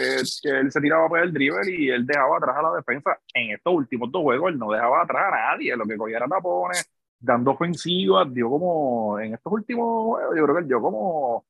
que 0.42 0.58
él 0.58 0.70
se 0.70 0.80
tiraba 0.80 1.08
por 1.08 1.20
el 1.20 1.32
dribble 1.32 1.70
y 1.74 1.88
él 1.88 2.06
dejaba 2.06 2.36
atrás 2.36 2.56
a 2.58 2.62
la 2.62 2.72
defensa. 2.74 3.18
En 3.32 3.52
estos 3.52 3.72
últimos 3.72 4.10
dos 4.12 4.22
juegos. 4.22 4.52
Él 4.52 4.58
no 4.58 4.70
dejaba 4.70 5.02
atrás 5.02 5.32
a 5.32 5.52
nadie, 5.52 5.76
lo 5.76 5.86
que 5.86 5.96
cogía 5.96 6.18
era 6.18 6.28
tapones, 6.28 6.90
dando 7.18 7.52
ofensivas, 7.52 8.32
dio 8.32 8.48
como, 8.50 9.18
en 9.18 9.34
estos 9.34 9.52
últimos 9.52 10.04
juegos 10.04 10.36
yo 10.36 10.44
creo 10.44 10.54
que 10.56 10.62
él 10.62 10.68
dio 10.68 10.80
como, 10.80 11.44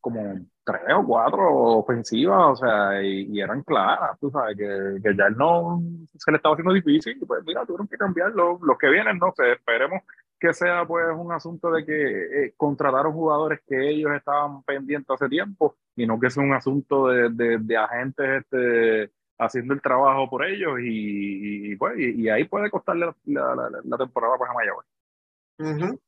como 0.00 0.34
tres 0.64 0.94
o 0.96 1.06
cuatro 1.06 1.78
ofensivas, 1.78 2.52
o 2.52 2.56
sea, 2.56 3.02
y, 3.02 3.40
eran 3.40 3.62
claras, 3.62 4.18
tú 4.20 4.30
sabes, 4.30 4.56
que, 4.56 5.00
que 5.02 5.16
ya 5.16 5.26
él 5.26 5.36
no 5.36 5.82
se 6.16 6.30
le 6.30 6.36
estaba 6.36 6.54
haciendo 6.54 6.72
difícil, 6.72 7.18
pues 7.26 7.44
mira, 7.44 7.66
tuvieron 7.66 7.88
que 7.88 7.96
cambiarlo, 7.96 8.58
los 8.62 8.78
que 8.78 8.88
vienen, 8.90 9.18
no 9.18 9.32
sé, 9.36 9.52
esperemos 9.52 10.02
que 10.42 10.52
sea 10.52 10.84
pues 10.84 11.06
un 11.16 11.30
asunto 11.30 11.70
de 11.70 11.84
que 11.86 12.46
eh, 12.46 12.54
contrataron 12.56 13.12
jugadores 13.12 13.60
que 13.64 13.88
ellos 13.88 14.10
estaban 14.16 14.64
pendientes 14.64 15.08
hace 15.08 15.28
tiempo 15.28 15.76
y 15.94 16.04
no 16.04 16.18
que 16.18 16.30
sea 16.30 16.42
un 16.42 16.52
asunto 16.52 17.06
de, 17.06 17.30
de, 17.30 17.58
de 17.58 17.76
agentes 17.76 18.42
este, 18.42 19.12
haciendo 19.38 19.72
el 19.72 19.80
trabajo 19.80 20.28
por 20.28 20.44
ellos 20.44 20.80
y, 20.80 21.72
y, 21.72 21.76
pues, 21.76 21.94
y, 21.96 22.22
y 22.22 22.28
ahí 22.28 22.44
puede 22.44 22.68
costarle 22.70 23.06
la, 23.26 23.54
la, 23.54 23.70
la, 23.70 23.80
la 23.84 23.96
temporada 23.96 24.36
pues 24.36 24.50
a 24.50 24.54
Mayagüez. 24.54 25.98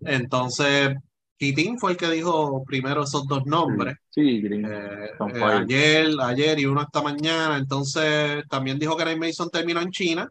Entonces, 0.00 0.96
Kitín 1.38 1.78
fue 1.78 1.92
el 1.92 1.96
que 1.96 2.10
dijo 2.10 2.64
primero 2.64 3.04
esos 3.04 3.26
dos 3.28 3.46
nombres. 3.46 3.94
Sí, 4.10 4.40
Green. 4.40 4.64
eh, 4.64 5.10
eh, 5.34 5.42
ayer, 5.42 6.08
ayer 6.20 6.58
y 6.58 6.66
uno 6.66 6.82
esta 6.82 7.02
mañana. 7.02 7.56
Entonces, 7.56 8.42
también 8.48 8.78
dijo 8.78 8.96
que 8.96 9.04
Ray 9.04 9.18
Mason 9.18 9.48
terminó 9.50 9.80
en 9.80 9.90
China. 9.90 10.28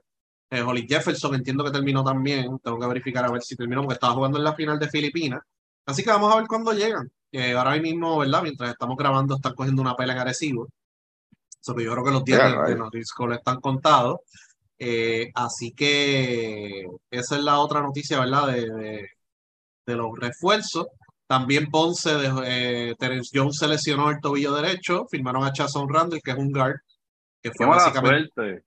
Eh, 0.49 0.61
Holly 0.61 0.85
Jefferson 0.87 1.35
entiendo 1.35 1.63
que 1.63 1.71
terminó 1.71 2.03
también. 2.03 2.59
Tengo 2.63 2.79
que 2.79 2.87
verificar 2.87 3.25
a 3.25 3.31
ver 3.31 3.41
si 3.41 3.55
terminó 3.55 3.81
porque 3.81 3.95
estaba 3.95 4.13
jugando 4.13 4.37
en 4.37 4.43
la 4.43 4.53
final 4.55 4.77
de 4.79 4.89
Filipinas. 4.89 5.41
Así 5.85 6.03
que 6.03 6.09
vamos 6.09 6.33
a 6.33 6.37
ver 6.37 6.47
cuándo 6.47 6.71
llegan. 6.73 7.11
Eh, 7.31 7.53
ahora 7.53 7.75
mismo, 7.77 8.17
¿verdad? 8.19 8.41
Mientras 8.43 8.71
estamos 8.71 8.95
grabando, 8.97 9.35
están 9.35 9.53
cogiendo 9.53 9.81
una 9.81 9.95
pelea 9.95 10.15
en 10.15 10.21
Arecibo. 10.21 10.67
So 11.59 11.75
que 11.75 11.83
yo 11.83 11.91
creo 11.93 12.03
que 12.05 12.11
los 12.11 12.23
días 12.23 12.39
Ya, 12.39 12.45
de, 12.49 12.57
de 12.57 12.67
right. 12.67 12.77
Noticias 12.77 13.11
están 13.37 13.59
contados. 13.59 14.19
Eh, 14.77 15.31
así 15.33 15.71
que 15.71 16.85
esa 17.09 17.35
es 17.35 17.41
la 17.43 17.59
otra 17.59 17.81
noticia, 17.81 18.19
¿verdad? 18.19 18.47
De, 18.47 18.69
de, 18.69 19.09
de 19.85 19.95
los 19.95 20.17
refuerzos. 20.17 20.87
También 21.27 21.71
Ponce, 21.71 22.13
de, 22.15 22.31
eh, 22.45 22.95
Terence 22.99 23.31
Jones 23.33 23.57
se 23.57 23.67
lesionó 23.67 24.09
el 24.11 24.19
tobillo 24.21 24.53
derecho. 24.53 25.07
Firmaron 25.09 25.43
a 25.43 25.51
Chason 25.53 25.89
Randall, 25.89 26.21
que 26.23 26.31
es 26.31 26.37
un 26.37 26.51
guard. 26.51 26.75
Que 27.41 27.49
Qué 27.49 27.55
fue 27.57 27.65
mala 27.65 27.81
básicamente. 27.81 28.31
suerte. 28.33 28.63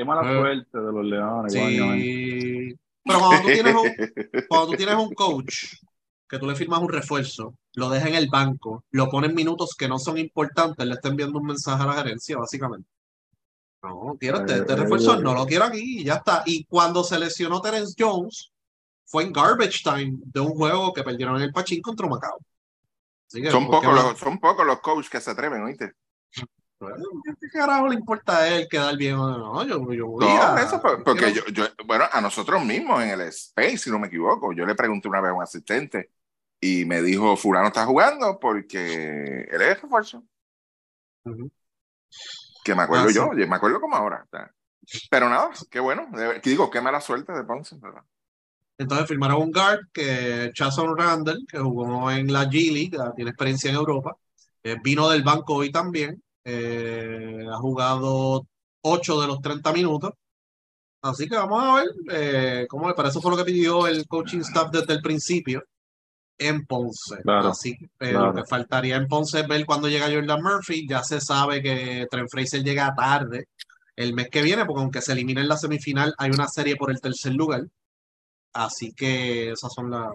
Qué 0.00 0.04
mala 0.06 0.22
Eh, 0.22 0.34
suerte 0.34 0.78
de 0.78 0.92
los 0.92 1.04
Leones. 1.04 1.52
Sí. 1.52 2.74
Pero 3.04 3.18
cuando 3.18 3.42
tú 3.42 3.48
tienes 3.48 3.74
un, 3.74 3.82
cuando 4.48 4.66
tú 4.70 4.76
tienes 4.78 4.94
un 4.94 5.12
coach 5.12 5.74
que 6.26 6.38
tú 6.38 6.46
le 6.46 6.54
firmas 6.54 6.80
un 6.80 6.88
refuerzo 6.88 7.54
lo 7.74 7.90
deja 7.90 8.08
en 8.08 8.14
el 8.14 8.30
banco, 8.30 8.84
lo 8.92 9.10
pone 9.10 9.26
en 9.26 9.34
minutos 9.34 9.74
que 9.76 9.88
no 9.88 9.98
son 9.98 10.16
importantes, 10.16 10.86
le 10.86 10.94
está 10.94 11.08
enviando 11.08 11.38
un 11.38 11.44
mensaje 11.44 11.82
a 11.82 11.86
la 11.86 11.92
gerencia, 11.92 12.38
básicamente. 12.38 12.88
No, 13.82 14.16
quiero 14.18 14.38
este, 14.38 14.54
este 14.54 14.74
refuerzo, 14.74 15.20
no 15.20 15.34
lo 15.34 15.44
quiero 15.44 15.66
aquí 15.66 16.00
y 16.00 16.04
ya 16.04 16.14
está. 16.14 16.44
Y 16.46 16.64
cuando 16.64 17.04
se 17.04 17.18
lesionó 17.18 17.60
Terence 17.60 17.94
Jones, 17.98 18.52
fue 19.04 19.24
en 19.24 19.32
garbage 19.34 19.82
time 19.82 20.18
de 20.24 20.40
un 20.40 20.54
juego 20.54 20.94
que 20.94 21.02
perdieron 21.02 21.36
en 21.36 21.42
el 21.42 21.52
Pachín 21.52 21.82
contra 21.82 22.08
Macao. 22.08 22.38
son, 23.28 23.66
pocos 23.66 23.94
los, 23.94 24.18
son 24.18 24.38
pocos 24.38 24.64
los 24.64 24.80
coaches 24.80 25.10
que 25.10 25.20
se 25.20 25.30
atreven, 25.30 25.62
¿oíste? 25.62 25.92
¿Qué 26.80 27.48
carajo 27.52 27.88
le 27.88 27.94
importa 27.94 28.38
a 28.38 28.48
él 28.48 28.66
quedar 28.68 28.96
bien 28.96 29.14
o 29.14 29.36
no? 29.36 29.64
Yo, 29.64 29.92
yo 29.92 30.06
voy 30.06 30.26
no, 30.26 30.58
eso 30.58 30.80
porque 31.04 31.32
yo, 31.32 31.44
yo, 31.52 31.66
bueno, 31.84 32.06
a 32.10 32.20
nosotros 32.22 32.64
mismos 32.64 33.02
en 33.02 33.10
el 33.10 33.20
Space, 33.22 33.78
si 33.78 33.90
no 33.90 33.98
me 33.98 34.06
equivoco, 34.06 34.52
yo 34.52 34.64
le 34.64 34.74
pregunté 34.74 35.08
una 35.08 35.20
vez 35.20 35.30
a 35.30 35.34
un 35.34 35.42
asistente 35.42 36.10
y 36.58 36.86
me 36.86 37.02
dijo, 37.02 37.36
fulano 37.36 37.68
está 37.68 37.84
jugando 37.84 38.38
porque 38.40 39.42
él 39.50 39.62
es 39.62 39.82
refuerzo. 39.82 40.24
Que 42.64 42.74
me 42.74 42.82
acuerdo 42.82 43.08
ah, 43.08 43.12
yo, 43.12 43.46
me 43.46 43.56
acuerdo 43.56 43.80
como 43.80 43.96
ahora. 43.96 44.26
Pero 45.10 45.28
nada, 45.28 45.50
qué 45.70 45.80
bueno. 45.80 46.08
Digo, 46.42 46.70
qué 46.70 46.80
mala 46.80 47.00
suerte 47.00 47.32
de 47.32 47.44
Ponce, 47.44 47.76
¿verdad? 47.78 48.02
Entonces 48.78 49.06
firmaron 49.06 49.42
un 49.42 49.52
guard 49.52 49.80
que 49.92 50.50
Chason 50.54 50.96
Randall, 50.96 51.46
que 51.46 51.58
jugó 51.58 52.10
en 52.10 52.32
la 52.32 52.44
G 52.44 52.72
League, 52.72 53.12
tiene 53.14 53.30
experiencia 53.30 53.68
en 53.68 53.76
Europa. 53.76 54.16
Eh, 54.62 54.76
vino 54.82 55.10
del 55.10 55.22
banco 55.22 55.56
hoy 55.56 55.70
también. 55.70 56.22
Eh, 56.44 57.44
ha 57.50 57.56
jugado 57.56 58.46
8 58.82 59.20
de 59.20 59.26
los 59.26 59.40
30 59.40 59.72
minutos. 59.72 60.12
Así 61.02 61.28
que 61.28 61.36
vamos 61.36 61.62
a 61.62 61.74
ver 61.76 61.88
eh, 62.10 62.66
cómo 62.68 62.94
Para 62.94 63.08
eso 63.08 63.22
fue 63.22 63.30
lo 63.30 63.36
que 63.36 63.44
pidió 63.44 63.86
el 63.86 64.06
coaching 64.06 64.40
staff 64.40 64.70
desde 64.70 64.92
el 64.92 65.00
principio 65.00 65.64
en 66.38 66.66
Ponce. 66.66 67.16
Así 67.26 67.76
que 67.98 68.12
lo 68.12 68.34
que 68.34 68.44
faltaría 68.44 68.96
en 68.96 69.06
Ponce 69.08 69.40
es 69.40 69.48
ver 69.48 69.64
cuando 69.66 69.88
llega 69.88 70.10
Jordan 70.10 70.42
Murphy. 70.42 70.86
Ya 70.88 71.02
se 71.02 71.20
sabe 71.20 71.62
que 71.62 72.06
Trent 72.10 72.30
Fraser 72.30 72.62
llega 72.62 72.94
tarde 72.94 73.48
el 73.96 74.14
mes 74.14 74.28
que 74.30 74.42
viene, 74.42 74.64
porque 74.64 74.80
aunque 74.80 75.02
se 75.02 75.12
elimine 75.12 75.42
en 75.42 75.48
la 75.48 75.58
semifinal, 75.58 76.14
hay 76.16 76.30
una 76.30 76.48
serie 76.48 76.76
por 76.76 76.90
el 76.90 77.00
tercer 77.00 77.34
lugar. 77.34 77.66
Así 78.54 78.92
que 78.94 79.52
esos 79.52 79.72
son 79.72 79.90
los 79.90 80.14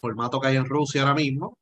formatos 0.00 0.40
que 0.40 0.48
hay 0.48 0.56
en 0.56 0.66
Rusia 0.66 1.02
ahora 1.02 1.14
mismo. 1.14 1.56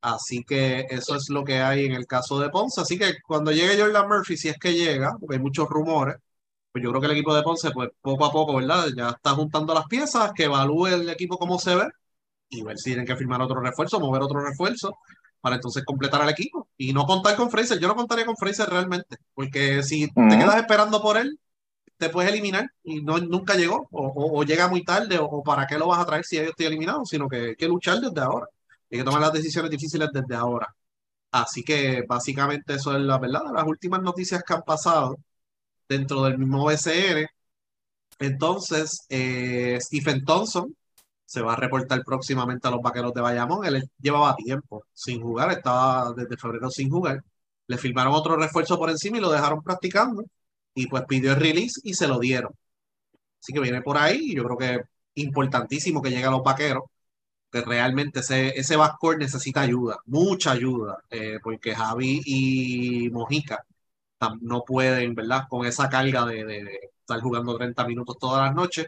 Así 0.00 0.44
que 0.44 0.86
eso 0.90 1.16
es 1.16 1.28
lo 1.30 1.44
que 1.44 1.60
hay 1.60 1.86
en 1.86 1.92
el 1.92 2.06
caso 2.06 2.38
de 2.38 2.50
Ponce. 2.50 2.80
Así 2.80 2.98
que 2.98 3.14
cuando 3.26 3.52
llegue 3.52 3.80
Jordan 3.80 4.08
Murphy, 4.08 4.36
si 4.36 4.48
es 4.48 4.58
que 4.58 4.74
llega, 4.74 5.16
porque 5.18 5.36
hay 5.36 5.42
muchos 5.42 5.68
rumores, 5.68 6.16
pues 6.72 6.84
yo 6.84 6.90
creo 6.90 7.00
que 7.00 7.06
el 7.06 7.12
equipo 7.12 7.34
de 7.34 7.42
Ponce, 7.42 7.70
pues 7.72 7.90
poco 8.00 8.24
a 8.26 8.32
poco, 8.32 8.56
¿verdad? 8.56 8.86
Ya 8.96 9.10
está 9.10 9.30
juntando 9.32 9.74
las 9.74 9.86
piezas, 9.86 10.32
que 10.34 10.44
evalúe 10.44 10.88
el 10.88 11.08
equipo 11.10 11.38
cómo 11.38 11.58
se 11.58 11.74
ve 11.74 11.88
y 12.50 12.62
ver 12.62 12.78
si 12.78 12.90
tienen 12.90 13.06
que 13.06 13.16
firmar 13.16 13.42
otro 13.42 13.60
refuerzo, 13.60 14.00
mover 14.00 14.22
otro 14.22 14.40
refuerzo 14.40 14.98
para 15.40 15.56
entonces 15.56 15.84
completar 15.84 16.22
al 16.22 16.30
equipo 16.30 16.68
y 16.76 16.92
no 16.92 17.06
contar 17.06 17.36
con 17.36 17.50
Fraser. 17.50 17.78
Yo 17.78 17.88
no 17.88 17.96
contaría 17.96 18.26
con 18.26 18.36
Fraser 18.36 18.68
realmente, 18.68 19.16
porque 19.34 19.82
si 19.82 20.08
te 20.08 20.38
quedas 20.38 20.56
esperando 20.56 21.00
por 21.00 21.16
él, 21.16 21.38
te 21.96 22.10
puedes 22.10 22.30
eliminar 22.30 22.70
y 22.82 23.02
no, 23.02 23.18
nunca 23.18 23.54
llegó 23.54 23.88
o, 23.90 24.42
llega 24.44 24.68
muy 24.68 24.84
tarde 24.84 25.18
o, 25.20 25.42
para 25.42 25.66
qué 25.66 25.78
lo 25.78 25.88
vas 25.88 26.00
a 26.00 26.06
traer 26.06 26.24
si 26.24 26.36
yo 26.36 26.42
estoy 26.42 26.66
eliminado, 26.66 27.04
sino 27.04 27.28
que 27.28 27.36
hay 27.36 27.56
que 27.56 27.68
luchar 27.68 28.00
desde 28.00 28.20
ahora. 28.20 28.46
Hay 28.90 28.98
que 28.98 29.04
tomar 29.04 29.20
las 29.20 29.32
decisiones 29.32 29.70
difíciles 29.70 30.08
desde 30.12 30.34
ahora. 30.34 30.74
Así 31.32 31.62
que 31.64 32.02
básicamente 32.08 32.74
eso 32.74 32.96
es 32.96 33.02
la 33.02 33.18
verdad. 33.18 33.42
Las 33.54 33.66
últimas 33.66 34.02
noticias 34.02 34.42
que 34.44 34.54
han 34.54 34.62
pasado 34.62 35.18
dentro 35.88 36.22
del 36.24 36.38
mismo 36.38 36.64
BCN. 36.66 37.26
Entonces, 38.18 39.06
eh, 39.08 39.78
Stephen 39.80 40.24
Thompson, 40.24 40.74
se 41.26 41.42
va 41.42 41.54
a 41.54 41.56
reportar 41.56 42.02
próximamente 42.04 42.68
a 42.68 42.70
los 42.70 42.80
vaqueros 42.82 43.12
de 43.14 43.20
Bayamón. 43.20 43.66
Él 43.66 43.90
llevaba 44.00 44.36
tiempo 44.36 44.84
sin 44.94 45.22
jugar, 45.22 45.50
estaba 45.52 46.12
desde 46.14 46.36
febrero 46.36 46.70
sin 46.70 46.90
jugar. 46.90 47.22
Le 47.66 47.78
firmaron 47.78 48.14
otro 48.14 48.36
refuerzo 48.36 48.78
por 48.78 48.90
encima 48.90 49.18
y 49.18 49.20
lo 49.20 49.30
dejaron 49.30 49.62
practicando. 49.62 50.24
Y 50.74 50.86
pues 50.88 51.04
pidió 51.08 51.32
el 51.32 51.40
release 51.40 51.80
y 51.84 51.94
se 51.94 52.06
lo 52.08 52.18
dieron. 52.20 52.52
Así 53.40 53.52
que 53.52 53.60
viene 53.60 53.82
por 53.82 53.98
ahí 53.98 54.34
yo 54.34 54.44
creo 54.44 54.58
que 54.58 54.80
importantísimo 55.14 56.02
que 56.02 56.10
llegue 56.10 56.24
a 56.26 56.30
los 56.30 56.42
vaqueros. 56.42 56.84
Que 57.50 57.62
realmente 57.62 58.20
ese, 58.20 58.48
ese 58.58 58.76
backcourt 58.76 59.18
necesita 59.18 59.62
ayuda, 59.62 59.98
mucha 60.06 60.52
ayuda, 60.52 60.98
eh, 61.10 61.38
porque 61.42 61.74
Javi 61.74 62.20
y 62.26 63.10
Mojica 63.10 63.64
no 64.40 64.64
pueden, 64.64 65.14
¿verdad? 65.14 65.44
Con 65.48 65.66
esa 65.66 65.88
carga 65.88 66.24
de, 66.26 66.44
de 66.44 66.80
estar 67.00 67.20
jugando 67.20 67.56
30 67.56 67.86
minutos 67.86 68.18
todas 68.18 68.46
las 68.46 68.54
noches 68.54 68.86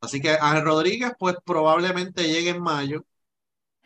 Así 0.00 0.20
que 0.20 0.30
Ángel 0.40 0.64
Rodríguez, 0.64 1.12
pues 1.18 1.36
probablemente 1.44 2.24
llegue 2.28 2.50
en 2.50 2.62
mayo, 2.62 3.04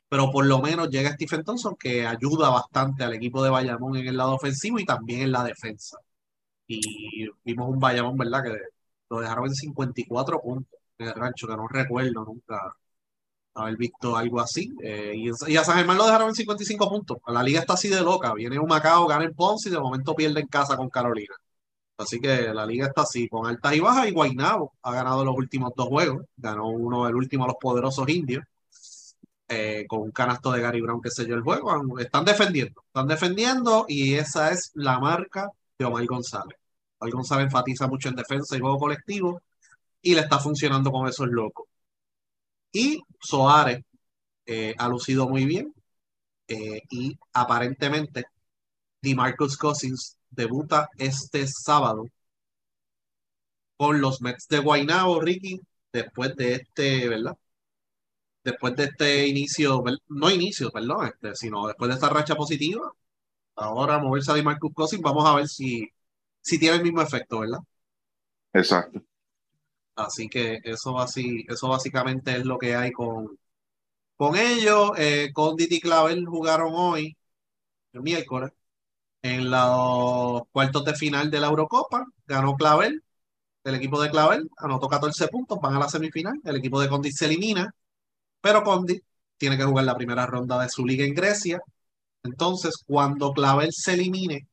pero 0.08 0.30
por 0.30 0.46
lo 0.46 0.60
menos 0.60 0.90
llega 0.90 1.12
Stephen 1.14 1.44
Thompson, 1.44 1.76
que 1.76 2.06
ayuda 2.06 2.50
bastante 2.50 3.04
al 3.04 3.14
equipo 3.14 3.42
de 3.42 3.50
Bayamón 3.50 3.96
en 3.96 4.08
el 4.08 4.16
lado 4.16 4.34
ofensivo 4.34 4.78
y 4.78 4.84
también 4.84 5.22
en 5.22 5.32
la 5.32 5.44
defensa. 5.44 5.98
Y 6.66 7.28
vimos 7.44 7.70
un 7.70 7.80
Bayamón, 7.80 8.18
¿verdad? 8.18 8.44
Que 8.44 8.58
lo 9.10 9.20
dejaron 9.20 9.46
en 9.46 9.54
54 9.54 10.40
puntos 10.40 10.80
en 10.98 11.08
el 11.08 11.14
rancho, 11.14 11.48
que 11.48 11.56
no 11.56 11.68
recuerdo 11.68 12.24
nunca 12.24 12.74
haber 13.54 13.76
visto 13.76 14.16
algo 14.16 14.40
así. 14.40 14.72
Eh, 14.82 15.14
y, 15.16 15.56
a 15.56 15.64
San 15.64 15.76
Germán 15.76 15.98
lo 15.98 16.06
dejaron 16.06 16.28
en 16.28 16.34
55 16.34 16.88
puntos. 16.88 17.18
La 17.26 17.42
liga 17.42 17.60
está 17.60 17.74
así 17.74 17.88
de 17.88 18.00
loca. 18.02 18.34
Viene 18.34 18.58
un 18.58 18.68
Macao, 18.68 19.06
gana 19.06 19.24
el 19.24 19.34
Ponce 19.34 19.68
y 19.68 19.72
de 19.72 19.80
momento 19.80 20.14
pierde 20.14 20.40
en 20.40 20.48
casa 20.48 20.76
con 20.76 20.88
Carolina. 20.90 21.34
Así 21.96 22.20
que 22.20 22.52
la 22.52 22.66
liga 22.66 22.86
está 22.86 23.02
así, 23.02 23.28
con 23.28 23.46
altas 23.46 23.74
y 23.74 23.80
bajas. 23.80 24.08
Y 24.08 24.12
Guaynabo 24.12 24.74
ha 24.82 24.92
ganado 24.92 25.24
los 25.24 25.36
últimos 25.36 25.72
dos 25.76 25.88
juegos. 25.88 26.24
Ganó 26.36 26.68
uno, 26.68 27.08
el 27.08 27.14
último 27.14 27.44
a 27.44 27.48
los 27.48 27.56
poderosos 27.60 28.08
indios. 28.08 28.44
Eh, 29.54 29.84
con 29.86 30.00
un 30.00 30.10
canasto 30.12 30.50
de 30.50 30.62
Gary 30.62 30.80
Brown 30.80 31.02
que 31.02 31.10
selló 31.10 31.34
el 31.34 31.42
juego. 31.42 31.98
Están 31.98 32.24
defendiendo, 32.24 32.82
están 32.86 33.06
defendiendo 33.06 33.84
y 33.86 34.14
esa 34.14 34.50
es 34.50 34.70
la 34.74 34.98
marca 34.98 35.50
de 35.78 35.84
Omar 35.84 36.06
González. 36.06 36.58
Omar 36.98 37.12
González 37.12 37.44
enfatiza 37.46 37.86
mucho 37.86 38.08
en 38.08 38.16
defensa 38.16 38.56
y 38.56 38.60
juego 38.60 38.78
colectivo 38.78 39.42
y 40.00 40.14
le 40.14 40.22
está 40.22 40.38
funcionando 40.38 40.90
con 40.90 41.06
esos 41.06 41.28
locos. 41.28 41.66
Y 42.72 43.02
Soares 43.20 43.84
eh, 44.46 44.74
ha 44.78 44.88
lucido 44.88 45.28
muy 45.28 45.44
bien 45.46 45.74
eh, 46.48 46.82
y 46.90 47.18
aparentemente 47.32 48.24
DeMarcus 49.02 49.56
Cousins 49.56 50.16
debuta 50.30 50.88
este 50.98 51.46
sábado 51.46 52.06
con 53.76 54.00
los 54.00 54.20
Mets 54.22 54.46
de 54.48 54.58
Guaynabo, 54.58 55.20
Ricky, 55.20 55.60
después 55.92 56.34
de 56.36 56.54
este, 56.54 57.08
¿verdad? 57.08 57.36
Después 58.44 58.76
de 58.76 58.84
este 58.84 59.26
inicio, 59.26 59.82
no 60.08 60.30
inicio, 60.30 60.70
perdón, 60.70 61.06
este, 61.06 61.34
sino 61.36 61.66
después 61.66 61.88
de 61.88 61.94
esta 61.94 62.08
racha 62.08 62.34
positiva, 62.34 62.92
ahora 63.56 63.98
moverse 63.98 64.32
a 64.32 64.42
Marcus 64.42 64.72
Cousins, 64.74 65.02
vamos 65.02 65.24
a 65.26 65.36
ver 65.36 65.48
si, 65.48 65.88
si 66.40 66.58
tiene 66.58 66.76
el 66.76 66.82
mismo 66.82 67.02
efecto, 67.02 67.40
¿verdad? 67.40 67.58
Exacto. 68.52 69.02
Así 69.94 70.28
que 70.28 70.60
eso, 70.64 70.98
así, 70.98 71.44
eso 71.48 71.68
básicamente 71.68 72.32
es 72.36 72.44
lo 72.46 72.58
que 72.58 72.74
hay 72.74 72.92
con, 72.92 73.38
con 74.16 74.36
ellos. 74.36 74.92
Eh, 74.98 75.30
con 75.34 75.56
Diti 75.56 75.80
Clavel 75.80 76.26
jugaron 76.26 76.72
hoy, 76.74 77.16
el 77.92 78.02
miércoles, 78.02 78.52
en 79.22 79.50
los 79.50 80.42
cuartos 80.52 80.84
de 80.84 80.94
final 80.94 81.30
de 81.30 81.40
la 81.40 81.48
Eurocopa. 81.48 82.06
Ganó 82.26 82.56
Clavel, 82.56 83.02
el 83.64 83.74
equipo 83.76 84.00
de 84.02 84.10
Clavel, 84.10 84.50
anotó 84.58 84.88
14 84.88 85.28
puntos, 85.28 85.58
van 85.62 85.76
a 85.76 85.80
la 85.80 85.88
semifinal. 85.88 86.40
El 86.44 86.56
equipo 86.56 86.80
de 86.80 86.88
Condit 86.88 87.14
se 87.14 87.26
elimina, 87.26 87.74
pero 88.40 88.62
Condit 88.64 89.02
tiene 89.38 89.56
que 89.58 89.64
jugar 89.64 89.84
la 89.86 89.96
primera 89.96 90.26
ronda 90.26 90.60
de 90.62 90.68
su 90.70 90.86
liga 90.86 91.04
en 91.04 91.14
Grecia. 91.14 91.60
Entonces, 92.24 92.76
cuando 92.86 93.32
Clavel 93.32 93.72
se 93.72 93.94
elimine, 93.94 94.48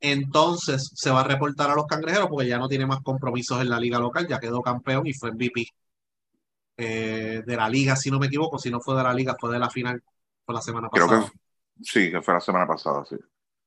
entonces 0.00 0.90
se 0.94 1.10
va 1.10 1.20
a 1.20 1.24
reportar 1.24 1.70
a 1.70 1.74
los 1.74 1.86
cangrejeros 1.86 2.28
porque 2.28 2.48
ya 2.48 2.58
no 2.58 2.68
tiene 2.68 2.86
más 2.86 3.00
compromisos 3.02 3.60
en 3.60 3.70
la 3.70 3.80
liga 3.80 3.98
local, 3.98 4.26
ya 4.28 4.40
quedó 4.40 4.62
campeón 4.62 5.06
y 5.06 5.14
fue 5.14 5.32
MVP 5.32 5.68
eh, 6.76 7.42
de 7.46 7.56
la 7.56 7.68
liga, 7.68 7.96
si 7.96 8.10
no 8.10 8.18
me 8.18 8.26
equivoco, 8.26 8.58
si 8.58 8.70
no 8.70 8.80
fue 8.80 8.96
de 8.96 9.02
la 9.02 9.14
liga, 9.14 9.36
fue 9.38 9.52
de 9.52 9.58
la 9.58 9.70
final, 9.70 10.02
fue 10.44 10.54
la 10.54 10.60
semana 10.60 10.88
pasada. 10.88 11.30
Sí, 11.82 12.10
que 12.10 12.20
fue 12.22 12.34
la 12.34 12.40
semana 12.40 12.66
pasada, 12.66 13.04
sí. 13.04 13.16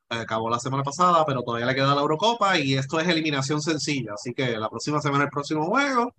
Acabó 0.09 0.49
la 0.49 0.59
semana 0.59 0.83
pasada, 0.83 1.23
pero 1.25 1.43
todavía 1.43 1.67
le 1.67 1.75
queda 1.75 1.93
la 1.93 2.01
Eurocopa 2.01 2.57
y 2.57 2.75
esto 2.75 2.99
es 2.99 3.07
eliminación 3.07 3.61
sencilla. 3.61 4.13
Así 4.13 4.33
que 4.33 4.57
la 4.57 4.69
próxima 4.69 4.99
semana 5.01 5.25
el 5.25 5.29
próximo 5.29 5.65
juego 5.65 6.13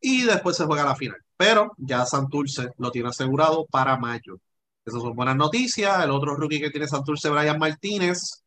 y 0.00 0.22
después 0.22 0.56
se 0.56 0.64
juega 0.64 0.84
la 0.84 0.96
final. 0.96 1.18
Pero 1.36 1.72
ya 1.76 2.04
Santurce 2.06 2.70
lo 2.78 2.90
tiene 2.90 3.10
asegurado 3.10 3.66
para 3.66 3.96
mayo. 3.98 4.40
Esas 4.84 5.02
son 5.02 5.14
buenas 5.14 5.36
noticias. 5.36 6.02
El 6.02 6.10
otro 6.10 6.34
rookie 6.34 6.60
que 6.60 6.70
tiene 6.70 6.88
Santurce, 6.88 7.28
Brian 7.30 7.58
Martínez, 7.58 8.44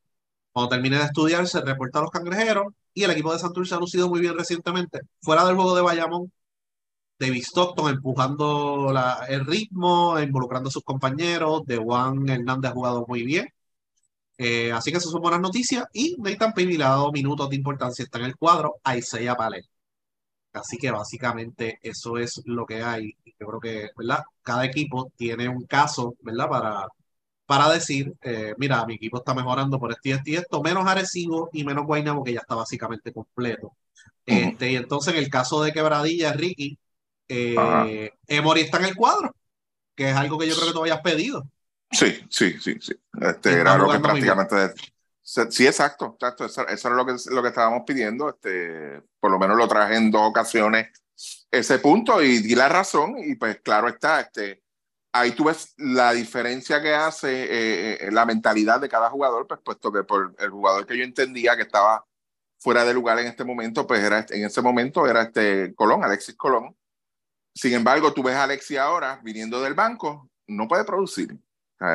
cuando 0.51 0.69
termine 0.69 0.97
de 0.97 1.05
estudiar, 1.05 1.47
se 1.47 1.61
reporta 1.61 1.99
a 1.99 2.01
los 2.03 2.11
cangrejeros. 2.11 2.67
Y 2.93 3.03
el 3.03 3.11
equipo 3.11 3.31
de 3.33 3.39
Santurce 3.39 3.75
ha 3.75 3.79
lucido 3.79 4.09
muy 4.09 4.19
bien 4.19 4.37
recientemente. 4.37 5.01
Fuera 5.21 5.45
del 5.45 5.55
juego 5.55 5.75
de 5.75 5.81
Bayamón, 5.81 6.31
David 7.19 7.43
Stockton 7.43 7.89
empujando 7.89 8.93
el 9.27 9.45
ritmo, 9.45 10.19
involucrando 10.19 10.69
a 10.69 10.71
sus 10.71 10.83
compañeros. 10.83 11.65
De 11.65 11.77
Juan 11.77 12.27
Hernández 12.29 12.71
ha 12.71 12.73
jugado 12.73 13.05
muy 13.07 13.23
bien. 13.23 13.47
Eh, 14.37 14.71
así 14.71 14.91
que 14.91 14.97
esas 14.97 15.11
son 15.11 15.21
buenas 15.21 15.41
noticias. 15.41 15.85
Y 15.93 16.15
Nathan 16.19 16.53
Pini 16.53 16.77
le 16.77 16.85
ha 16.85 16.89
dado 16.89 17.11
minutos 17.11 17.49
de 17.49 17.55
importancia. 17.57 18.03
Está 18.03 18.19
en 18.19 18.25
el 18.25 18.37
cuadro 18.37 18.75
a 18.83 18.97
Isaiah 18.97 19.35
Palé. 19.35 19.63
Así 20.53 20.77
que 20.77 20.91
básicamente 20.91 21.79
eso 21.81 22.17
es 22.17 22.41
lo 22.45 22.65
que 22.65 22.83
hay. 22.83 23.13
Yo 23.39 23.47
creo 23.47 23.59
que, 23.59 23.89
¿verdad? 23.97 24.23
Cada 24.41 24.65
equipo 24.65 25.11
tiene 25.15 25.47
un 25.49 25.65
caso, 25.65 26.15
¿verdad? 26.21 26.49
Para, 26.49 26.87
para 27.49 27.67
decir, 27.67 28.13
eh, 28.21 28.53
mira, 28.59 28.85
mi 28.85 28.93
equipo 28.93 29.17
está 29.17 29.33
mejorando 29.33 29.79
por 29.79 29.89
esto 29.89 30.07
y 30.07 30.11
esto 30.11 30.29
y 30.29 30.35
esto, 30.35 30.61
menos 30.61 30.85
Arecibo 30.85 31.49
y 31.51 31.63
menos 31.63 31.87
Guaynabo, 31.87 32.23
que 32.23 32.33
ya 32.33 32.41
está 32.41 32.53
básicamente 32.53 33.11
completo. 33.11 33.75
Este, 34.23 34.73
y 34.73 34.75
entonces 34.75 35.15
en 35.15 35.19
el 35.19 35.31
caso 35.31 35.63
de 35.63 35.73
Quebradilla, 35.73 36.31
Ricky, 36.31 36.77
eh, 37.27 38.11
Emory 38.27 38.61
está 38.61 38.77
en 38.77 38.85
el 38.85 38.95
cuadro, 38.95 39.35
que 39.95 40.11
es 40.11 40.15
algo 40.15 40.37
que 40.37 40.47
yo 40.47 40.53
creo 40.53 40.67
que 40.67 40.73
tú 40.73 40.81
habías 40.81 41.01
pedido. 41.01 41.49
Sí, 41.89 42.19
sí, 42.29 42.59
sí, 42.59 42.75
sí. 42.79 42.93
Este, 43.19 43.53
era 43.53 43.79
lo 43.79 43.89
que 43.89 43.97
prácticamente... 43.97 44.75
Sí, 45.23 45.65
exacto, 45.65 46.13
exacto. 46.13 46.45
Eso, 46.45 46.67
eso, 46.67 46.87
era 46.87 46.97
lo 46.97 47.05
que, 47.07 47.13
lo 47.31 47.41
que 47.41 47.47
estábamos 47.47 47.81
pidiendo. 47.83 48.29
Este, 48.29 49.01
por 49.19 49.31
lo 49.31 49.39
menos 49.39 49.57
lo 49.57 49.67
traje 49.67 49.95
en 49.95 50.11
dos 50.11 50.21
ocasiones 50.21 50.89
ese 51.49 51.79
punto 51.79 52.21
y 52.21 52.43
di 52.43 52.53
la 52.53 52.69
razón. 52.69 53.15
Y 53.17 53.33
pues 53.37 53.59
claro 53.61 53.87
está, 53.87 54.21
este, 54.21 54.61
ahí 55.11 55.31
tú 55.31 55.45
ves 55.45 55.73
la 55.77 56.13
diferencia 56.13 56.81
que 56.81 56.93
hace 56.93 57.43
eh, 57.43 57.93
eh, 58.01 58.11
la 58.11 58.25
mentalidad 58.25 58.79
de 58.79 58.89
cada 58.89 59.09
jugador, 59.09 59.47
pues 59.47 59.59
puesto 59.63 59.91
que 59.91 60.03
por 60.03 60.35
el 60.37 60.49
jugador 60.49 60.85
que 60.85 60.97
yo 60.97 61.03
entendía 61.03 61.55
que 61.55 61.63
estaba 61.63 62.05
fuera 62.59 62.83
de 62.85 62.93
lugar 62.93 63.19
en 63.19 63.27
este 63.27 63.43
momento, 63.43 63.87
pues 63.87 64.03
era 64.03 64.25
en 64.29 64.45
ese 64.45 64.61
momento 64.61 65.07
era 65.07 65.23
este 65.23 65.73
Colón, 65.75 66.03
Alexis 66.03 66.35
Colón. 66.35 66.75
Sin 67.53 67.73
embargo, 67.73 68.13
tú 68.13 68.23
ves 68.23 68.35
a 68.35 68.43
Alexis 68.43 68.77
ahora 68.77 69.19
viniendo 69.23 69.61
del 69.61 69.73
banco, 69.73 70.29
no 70.47 70.67
puede 70.67 70.83
producir 70.85 71.39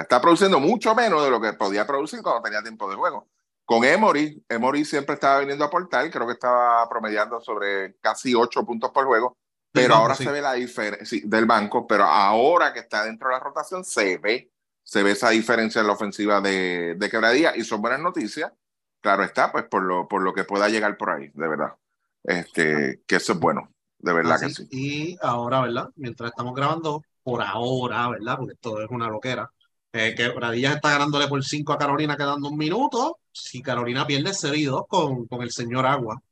está 0.01 0.21
produciendo 0.21 0.61
mucho 0.61 0.95
menos 0.95 1.23
de 1.23 1.31
lo 1.31 1.41
que 1.41 1.53
podía 1.53 1.87
producir 1.87 2.23
cuando 2.23 2.43
tenía 2.43 2.63
tiempo 2.63 2.89
de 2.89 2.97
juego. 2.97 3.29
Con 3.65 3.85
Emory, 3.85 4.45
Emory 4.49 4.85
siempre 4.85 5.15
estaba 5.15 5.41
viniendo 5.41 5.65
a 5.65 5.69
aportar, 5.69 6.11
creo 6.11 6.27
que 6.27 6.35
estaba 6.35 6.89
promediando 6.89 7.41
sobre 7.41 7.97
casi 8.01 8.35
8 8.35 8.65
puntos 8.65 8.91
por 8.91 9.07
juego, 9.07 9.37
pero 9.75 9.95
ahora 9.97 10.15
se 10.15 10.31
ve 10.31 10.41
la 10.41 10.53
diferencia 10.53 11.21
del 11.25 11.47
banco, 11.47 11.85
pero 11.85 12.05
ahora 12.05 12.73
que 12.73 12.79
está 12.79 13.05
dentro 13.05 13.29
de 13.29 13.35
la 13.35 13.41
rotación 13.41 13.85
se 13.85 14.19
ve, 14.19 14.53
se 14.85 15.03
ve 15.03 15.11
esa 15.11 15.31
diferencia 15.31 15.81
en 15.81 15.89
la 15.89 15.95
ofensiva 15.95 16.41
de, 16.41 16.95
de 16.95 17.11
quebradía 17.11 17.57
y 17.57 17.65
son 17.65 17.83
buenas 17.83 18.01
noticias. 18.01 18.53
Claro 19.01 19.25
está, 19.25 19.51
pues 19.51 19.65
por 19.65 19.83
lo, 19.83 20.07
por 20.07 20.23
lo 20.23 20.33
que 20.33 20.45
pueda 20.45 20.69
llegar 20.69 20.97
por 20.97 21.11
ahí, 21.11 21.29
de 21.35 21.49
verdad. 21.49 21.75
Este, 22.23 23.03
que 23.05 23.17
eso 23.17 23.33
es 23.33 23.41
bueno, 23.41 23.69
de 23.99 24.13
verdad 24.13 24.41
que 24.41 24.51
sí. 24.51 24.69
Y 24.71 25.17
ahora, 25.21 25.63
¿verdad? 25.63 25.91
Mientras 25.97 26.31
estamos 26.31 26.55
grabando, 26.55 27.03
por 27.25 27.43
ahora, 27.43 28.09
¿verdad? 28.11 28.37
Porque 28.39 28.55
todo 28.61 28.81
es 28.81 28.91
una 28.91 29.09
loquera. 29.09 29.51
Eh, 29.93 30.15
que 30.17 30.29
Bradillas 30.29 30.77
está 30.77 30.91
ganándole 30.91 31.27
por 31.27 31.45
5 31.45 31.73
a 31.73 31.79
Carolina 31.79 32.17
quedando 32.17 32.49
un 32.49 32.57
minuto. 32.57 33.19
Si 33.33 33.61
Carolina 33.61 34.07
pierde 34.07 34.33
0 34.33 34.55
y 34.55 34.65
2 34.65 34.85
con, 34.87 35.27
con 35.27 35.43
el 35.43 35.51
señor 35.51 35.87
Agua. 35.87 36.23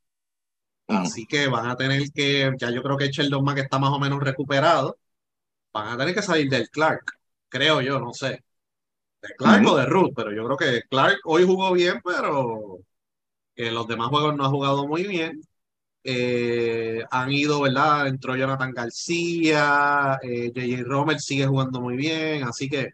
Así 1.00 1.26
que 1.26 1.49
van 1.49 1.68
a 1.68 1.76
tener 1.76 2.02
que, 2.12 2.52
ya 2.58 2.70
yo 2.70 2.82
creo 2.82 2.96
que 2.96 3.11
Sheldon 3.11 3.44
Mack 3.44 3.58
está 3.58 3.78
más 3.78 3.90
o 3.90 3.99
menos 3.99 4.20
recuperado. 4.22 4.99
Van 5.72 5.88
a 5.88 5.99
tener 5.99 6.14
que 6.14 6.22
salir 6.22 6.49
del 6.50 6.68
Clark, 6.70 7.04
creo 7.49 7.80
yo, 7.80 7.99
no 8.00 8.12
sé. 8.12 8.44
De 9.22 9.28
Clark 9.37 9.66
o 9.66 9.76
de 9.76 9.87
Ruth, 9.87 10.12
pero 10.16 10.32
yo 10.32 10.44
creo 10.46 10.56
que 10.56 10.82
Clark 10.88 11.18
hoy 11.25 11.44
jugó 11.44 11.72
bien, 11.72 12.00
pero 12.04 12.78
que 13.54 13.70
los 13.70 13.87
demás 13.88 14.08
juegos 14.08 14.37
no 14.37 14.44
ha 14.44 14.50
jugado 14.50 14.87
muy 14.88 15.04
bien. 15.06 15.40
Eh, 16.04 17.04
han 17.11 17.32
ido, 17.32 17.62
¿verdad? 17.62 18.08
Entró 18.08 18.37
Jonathan 18.37 18.72
García, 18.72 20.18
eh, 20.22 20.52
JJ 20.54 20.82
Romer 20.84 21.20
sigue 21.20 21.46
jugando 21.46 21.80
muy 21.80 21.96
bien, 21.96 22.44
así 22.44 22.68
que 22.68 22.90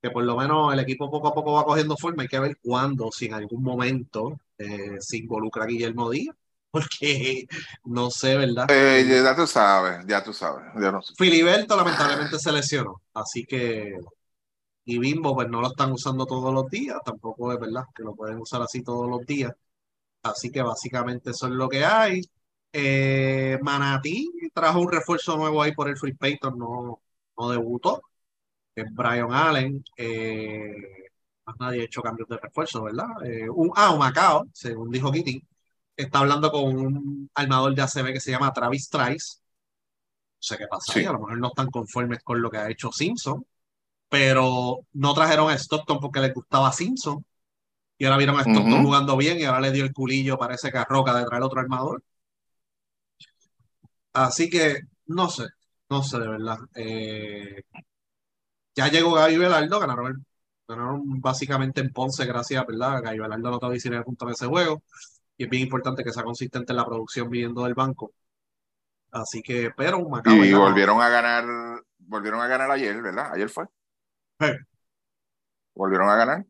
que 0.00 0.10
por 0.10 0.24
lo 0.24 0.36
menos 0.36 0.72
el 0.72 0.80
equipo 0.80 1.10
poco 1.10 1.28
a 1.28 1.34
poco 1.34 1.52
va 1.52 1.64
cogiendo 1.64 1.96
forma. 1.96 2.22
Hay 2.22 2.28
que 2.28 2.38
ver 2.40 2.58
cuándo, 2.62 3.10
si 3.12 3.26
en 3.26 3.34
algún 3.34 3.62
momento 3.62 4.40
eh, 4.58 4.96
se 5.00 5.18
involucra 5.18 5.66
Guillermo 5.66 6.10
Díaz, 6.10 6.36
porque 6.70 7.46
no 7.84 8.10
sé, 8.10 8.36
¿verdad? 8.36 8.66
Eh, 8.70 9.22
ya 9.24 9.34
tú 9.34 9.46
sabes, 9.46 10.04
ya 10.06 10.22
tú 10.22 10.32
sabes. 10.32 10.64
no 10.74 11.00
Filiberto 11.16 11.76
lamentablemente 11.76 12.38
se 12.38 12.52
lesionó, 12.52 13.02
así 13.14 13.44
que. 13.44 13.98
Y 14.84 14.98
Bimbo, 14.98 15.34
pues 15.34 15.48
no 15.50 15.60
lo 15.60 15.68
están 15.68 15.92
usando 15.92 16.24
todos 16.24 16.52
los 16.52 16.66
días, 16.70 16.98
tampoco 17.04 17.52
es 17.52 17.60
verdad 17.60 17.84
que 17.94 18.02
lo 18.02 18.14
pueden 18.14 18.38
usar 18.38 18.62
así 18.62 18.82
todos 18.82 19.08
los 19.08 19.26
días. 19.26 19.52
Así 20.22 20.50
que 20.50 20.62
básicamente 20.62 21.30
eso 21.30 21.46
es 21.46 21.52
lo 21.52 21.68
que 21.68 21.84
hay. 21.84 22.22
Eh, 22.72 23.58
Manatí 23.62 24.30
trajo 24.54 24.80
un 24.80 24.90
refuerzo 24.90 25.36
nuevo 25.36 25.62
ahí 25.62 25.72
por 25.74 25.88
el 25.88 25.98
Free 25.98 26.14
Payton, 26.14 26.58
no, 26.58 27.02
no 27.38 27.50
debutó. 27.50 28.02
Brian 28.92 29.32
Allen. 29.32 29.84
Eh, 29.96 30.72
más 31.46 31.56
nadie 31.58 31.82
ha 31.82 31.84
hecho 31.84 32.02
cambios 32.02 32.28
de 32.28 32.38
refuerzo, 32.38 32.82
¿verdad? 32.84 33.08
Eh, 33.24 33.48
un, 33.48 33.70
ah, 33.74 33.92
un 33.92 33.98
Macao, 33.98 34.46
según 34.52 34.90
dijo 34.90 35.10
Kitty, 35.10 35.42
está 35.98 36.20
hablando 36.20 36.50
con 36.50 36.64
un 36.78 37.30
armador 37.34 37.74
de 37.74 37.82
ACB 37.82 38.12
que 38.14 38.20
se 38.20 38.30
llama 38.30 38.52
Travis 38.52 38.88
Trice. 38.88 39.38
No 39.40 40.40
sé 40.40 40.56
qué 40.58 40.66
pasa 40.68 40.92
a 41.00 41.12
lo 41.12 41.18
mejor 41.18 41.38
no 41.38 41.48
están 41.48 41.70
conformes 41.70 42.22
con 42.22 42.40
lo 42.40 42.50
que 42.50 42.58
ha 42.58 42.70
hecho 42.70 42.92
Simpson, 42.92 43.44
pero 44.08 44.80
no 44.92 45.14
trajeron 45.14 45.50
a 45.50 45.54
Stockton 45.54 45.98
porque 46.00 46.20
les 46.20 46.34
gustaba 46.34 46.72
Simpson. 46.72 47.24
Y 47.98 48.04
ahora 48.04 48.18
vieron 48.18 48.38
a 48.38 48.42
Stockton 48.42 48.84
jugando 48.84 49.16
bien 49.16 49.40
y 49.40 49.44
ahora 49.44 49.60
le 49.60 49.72
dio 49.72 49.84
el 49.84 49.92
culillo, 49.92 50.38
parece 50.38 50.70
que 50.70 50.78
a 50.78 50.84
Roca 50.84 51.14
de 51.14 51.24
traer 51.26 51.42
otro 51.42 51.60
armador. 51.60 52.02
Así 54.12 54.48
que 54.50 54.80
no 55.06 55.28
sé, 55.30 55.44
no 55.90 56.02
sé 56.02 56.18
de 56.18 56.28
verdad. 56.28 56.58
Eh, 56.74 57.62
ya 58.74 58.88
llegó 58.88 59.14
Gaby 59.14 59.36
Velardo, 59.38 59.80
ganaron, 59.80 60.24
ganaron 60.68 61.20
básicamente 61.20 61.80
en 61.80 61.92
Ponce, 61.92 62.24
gracias, 62.26 62.64
¿verdad? 62.66 63.02
Gaby 63.02 63.18
Velardo 63.18 63.48
anotó 63.48 63.70
19 63.70 64.04
puntos 64.04 64.28
en 64.28 64.32
ese 64.34 64.46
juego. 64.46 64.82
Y 65.38 65.44
es 65.44 65.50
bien 65.50 65.62
importante 65.62 66.04
que 66.04 66.12
sea 66.12 66.24
consistente 66.24 66.72
en 66.72 66.76
la 66.76 66.84
producción 66.84 67.30
viniendo 67.30 67.64
del 67.64 67.74
banco. 67.74 68.12
Así 69.10 69.40
que, 69.40 69.70
pero 69.74 69.98
Y 70.26 70.52
volvieron 70.52 71.00
a 71.00 71.08
ganar, 71.08 71.44
volvieron 71.98 72.40
a 72.40 72.46
ganar 72.46 72.70
ayer, 72.70 73.00
¿verdad? 73.00 73.32
Ayer 73.32 73.48
fue. 73.48 73.64
Volvieron 75.74 76.10
a 76.10 76.16
ganar. 76.16 76.44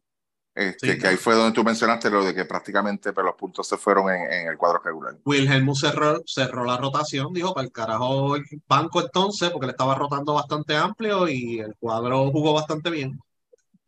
Este, 0.55 0.99
que 0.99 1.07
ahí 1.07 1.17
fue 1.17 1.37
donde 1.37 1.53
tú 1.53 1.63
mencionaste 1.63 2.11
lo 2.11 2.25
de 2.25 2.35
que 2.35 2.45
prácticamente 2.45 3.13
pero 3.13 3.15
pues, 3.15 3.25
los 3.27 3.35
puntos 3.37 3.69
se 3.69 3.77
fueron 3.77 4.11
en, 4.11 4.49
el 4.49 4.57
cuadro 4.57 4.81
regular. 4.85 5.17
Wilhelm 5.25 5.73
cerró, 5.73 6.21
cerró 6.27 6.65
la 6.65 6.77
rotación, 6.77 7.33
dijo 7.33 7.55
para 7.55 7.65
el 7.65 7.71
carajo 7.71 8.35
el 8.35 8.43
banco 8.67 9.01
entonces, 9.01 9.51
porque 9.51 9.67
le 9.67 9.71
estaba 9.71 9.95
rotando 9.95 10.35
bastante 10.35 10.75
amplio 10.75 11.29
y 11.29 11.61
el 11.61 11.77
cuadro 11.79 12.33
jugó 12.33 12.55
bastante 12.55 12.91
bien. 12.91 13.21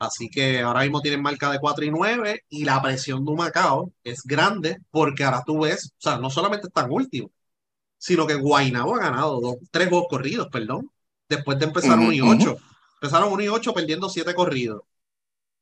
Así 0.00 0.30
que 0.30 0.60
ahora 0.60 0.80
mismo 0.80 1.02
tienen 1.02 1.20
marca 1.20 1.52
de 1.52 1.60
4 1.60 1.84
y 1.84 1.90
9 1.90 2.44
y 2.48 2.64
la 2.64 2.80
presión 2.80 3.22
de 3.22 3.32
un 3.32 3.36
Macao 3.36 3.92
es 4.02 4.22
grande 4.24 4.78
porque 4.90 5.24
ahora 5.24 5.42
tú 5.46 5.60
ves, 5.60 5.92
o 5.98 6.00
sea, 6.00 6.18
no 6.18 6.30
solamente 6.30 6.68
están 6.68 6.90
últimos, 6.90 7.30
sino 7.98 8.26
que 8.26 8.34
Guaynabo 8.34 8.96
ha 8.96 9.00
ganado 9.00 9.40
dos, 9.40 9.56
tres 9.70 9.90
juegos 9.90 10.08
corridos, 10.08 10.48
perdón, 10.50 10.90
después 11.28 11.58
de 11.58 11.66
empezar 11.66 11.98
1 11.98 12.12
y 12.14 12.20
8. 12.22 12.56
Empezaron 12.94 13.30
1 13.30 13.42
y 13.42 13.48
8 13.48 13.74
perdiendo 13.74 14.08
7 14.08 14.34
corridos. 14.34 14.82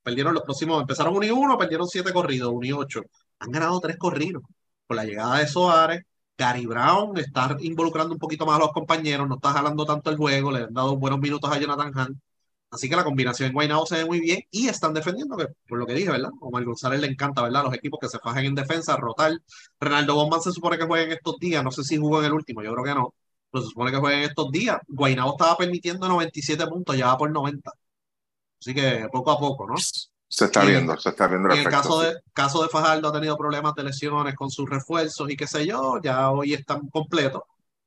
Perdieron 0.04 0.34
los 0.34 0.44
próximos, 0.44 0.80
empezaron 0.80 1.16
1 1.16 1.26
y 1.26 1.30
1, 1.32 1.58
perdieron 1.58 1.88
7 1.88 2.12
corridos, 2.12 2.52
1 2.52 2.66
y 2.66 2.72
8. 2.72 3.02
Han 3.40 3.50
ganado 3.50 3.80
3 3.80 3.96
corridos. 3.98 4.44
Por 4.86 4.96
la 4.96 5.04
llegada 5.04 5.38
de 5.38 5.48
Soares, 5.48 6.04
Gary 6.38 6.64
Brown 6.66 7.18
está 7.18 7.56
involucrando 7.60 8.12
un 8.14 8.20
poquito 8.20 8.46
más 8.46 8.56
a 8.56 8.60
los 8.60 8.72
compañeros, 8.72 9.28
no 9.28 9.34
está 9.34 9.52
jalando 9.52 9.84
tanto 9.84 10.10
el 10.10 10.16
juego, 10.16 10.52
le 10.52 10.64
han 10.64 10.72
dado 10.72 10.96
buenos 10.96 11.18
minutos 11.18 11.50
a 11.50 11.58
Jonathan 11.58 11.92
Hunt. 11.98 12.18
Así 12.70 12.88
que 12.88 12.96
la 12.96 13.04
combinación 13.04 13.48
en 13.48 13.54
Guaynabo 13.54 13.86
se 13.86 13.96
ve 13.96 14.04
muy 14.04 14.20
bien 14.20 14.40
y 14.50 14.68
están 14.68 14.92
defendiendo, 14.92 15.36
que, 15.36 15.46
por 15.66 15.78
lo 15.78 15.86
que 15.86 15.94
dije, 15.94 16.10
¿verdad? 16.10 16.30
Omar 16.40 16.64
González 16.64 17.00
le 17.00 17.06
encanta, 17.06 17.42
¿verdad? 17.42 17.64
Los 17.64 17.74
equipos 17.74 17.98
que 18.00 18.08
se 18.08 18.18
fajen 18.18 18.44
en 18.44 18.54
defensa, 18.54 18.96
rotar. 18.96 19.32
Renaldo 19.80 20.14
Bomban 20.14 20.42
se 20.42 20.52
supone 20.52 20.76
que 20.76 20.84
juega 20.84 21.04
en 21.04 21.12
estos 21.12 21.36
días, 21.38 21.64
no 21.64 21.70
sé 21.70 21.82
si 21.82 21.96
jugó 21.96 22.20
en 22.20 22.26
el 22.26 22.34
último, 22.34 22.62
yo 22.62 22.72
creo 22.74 22.84
que 22.84 22.94
no, 22.94 23.14
pero 23.50 23.64
se 23.64 23.70
supone 23.70 23.90
que 23.90 23.96
juega 23.96 24.18
en 24.18 24.24
estos 24.24 24.50
días. 24.50 24.78
Guaynabo 24.86 25.32
estaba 25.32 25.56
permitiendo 25.56 26.08
97 26.08 26.66
puntos, 26.66 26.96
ya 26.96 27.06
va 27.06 27.16
por 27.16 27.30
90. 27.30 27.70
Así 28.60 28.74
que 28.74 29.08
poco 29.10 29.30
a 29.30 29.38
poco, 29.38 29.66
¿no? 29.66 29.74
Se 30.30 30.44
está 30.44 30.62
viendo, 30.62 30.94
se 30.98 31.08
está 31.08 31.26
viendo 31.26 31.48
el, 31.48 31.64
caso, 31.64 32.02
de, 32.02 32.14
caso 32.34 32.62
de 32.62 32.68
Fajardo 32.68 33.08
ha 33.08 33.12
tenido 33.12 33.36
problemas 33.38 33.74
de 33.74 33.84
lesiones 33.84 34.34
con 34.34 34.50
sus 34.50 34.68
refuerzos 34.68 35.30
y 35.30 35.36
qué 35.36 35.46
sé 35.46 35.66
yo, 35.66 35.98
ya 36.02 36.30
hoy 36.30 36.52
están 36.52 36.86
completos. 36.88 37.42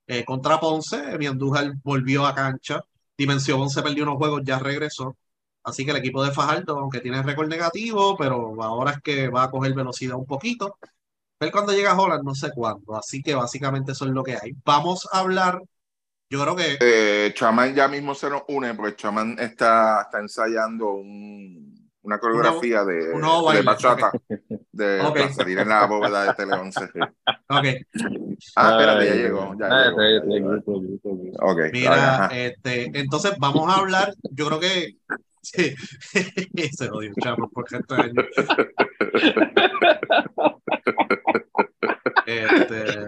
Eh, 0.08 0.26
contra 0.26 0.60
Ponce, 0.60 1.18
Miandújar 1.20 1.74
volvió 1.84 2.26
a 2.26 2.34
cancha. 2.34 2.82
Dimensión 3.18 3.70
se 3.70 3.82
perdió 3.82 4.04
unos 4.04 4.18
juegos, 4.18 4.42
ya 4.44 4.60
regresó. 4.60 5.16
Así 5.64 5.86
que 5.86 5.92
el 5.92 5.98
equipo 5.98 6.24
de 6.24 6.32
Fajardo, 6.32 6.80
aunque 6.80 7.02
tiene 7.02 7.22
récord 7.22 7.48
negativo, 7.48 8.18
pero 8.18 8.62
ahora 8.64 8.92
es 8.92 9.02
que 9.02 9.30
va 9.30 9.44
a 9.44 9.52
coger 9.52 9.74
velocidad 9.74 10.18
un 10.18 10.26
poquito. 10.26 10.78
Ver 11.40 11.52
cuando 11.52 11.74
llega 11.74 12.00
Holland, 12.00 12.24
no 12.24 12.36
sé 12.36 12.52
cuándo. 12.54 12.96
Así 12.96 13.22
que 13.22 13.36
básicamente 13.36 13.92
eso 13.94 14.06
es 14.06 14.12
lo 14.12 14.24
que 14.24 14.38
hay. 14.42 14.54
Vamos 14.64 15.08
a 15.12 15.20
hablar 15.20 15.62
yo 16.32 16.42
creo 16.42 16.56
que. 16.56 16.78
Eh, 16.80 17.34
Chaman 17.34 17.76
ya 17.76 17.90
mismo 17.90 18.16
se 18.16 18.30
nos 18.30 18.44
une, 18.48 18.74
porque 18.74 18.96
Chaman 18.96 19.38
está, 19.38 20.04
está 20.04 20.20
ensayando 20.20 20.94
un, 20.94 21.81
una 22.04 22.20
coreografía 22.20 22.84
de, 22.84 23.08
de 23.08 23.62
bachata, 23.62 24.12
de 24.72 25.02
okay. 25.02 25.30
salir 25.34 25.60
en 25.60 25.70
la 25.70 25.86
bóveda 25.86 26.26
de 26.26 26.34
Tele 26.34 26.54
11. 26.54 26.84
Ok. 26.84 27.66
Ah, 28.56 28.72
espérate, 28.72 29.06
ya 29.06 29.16
llegó. 29.16 29.56
Ya 29.60 29.70
llegó. 30.26 31.52
Okay, 31.52 31.72
Mira, 31.72 32.30
este, 32.34 33.00
entonces 33.00 33.34
vamos 33.38 33.70
a 33.70 33.80
hablar, 33.80 34.14
yo 34.32 34.48
creo 34.48 34.60
que. 34.60 34.96
Sí, 35.44 35.74
se 36.78 36.88
odio, 36.92 37.14
chavo, 37.20 37.50
por 37.50 37.68
gente 37.68 37.96
años. 37.96 38.14
este, 42.28 43.06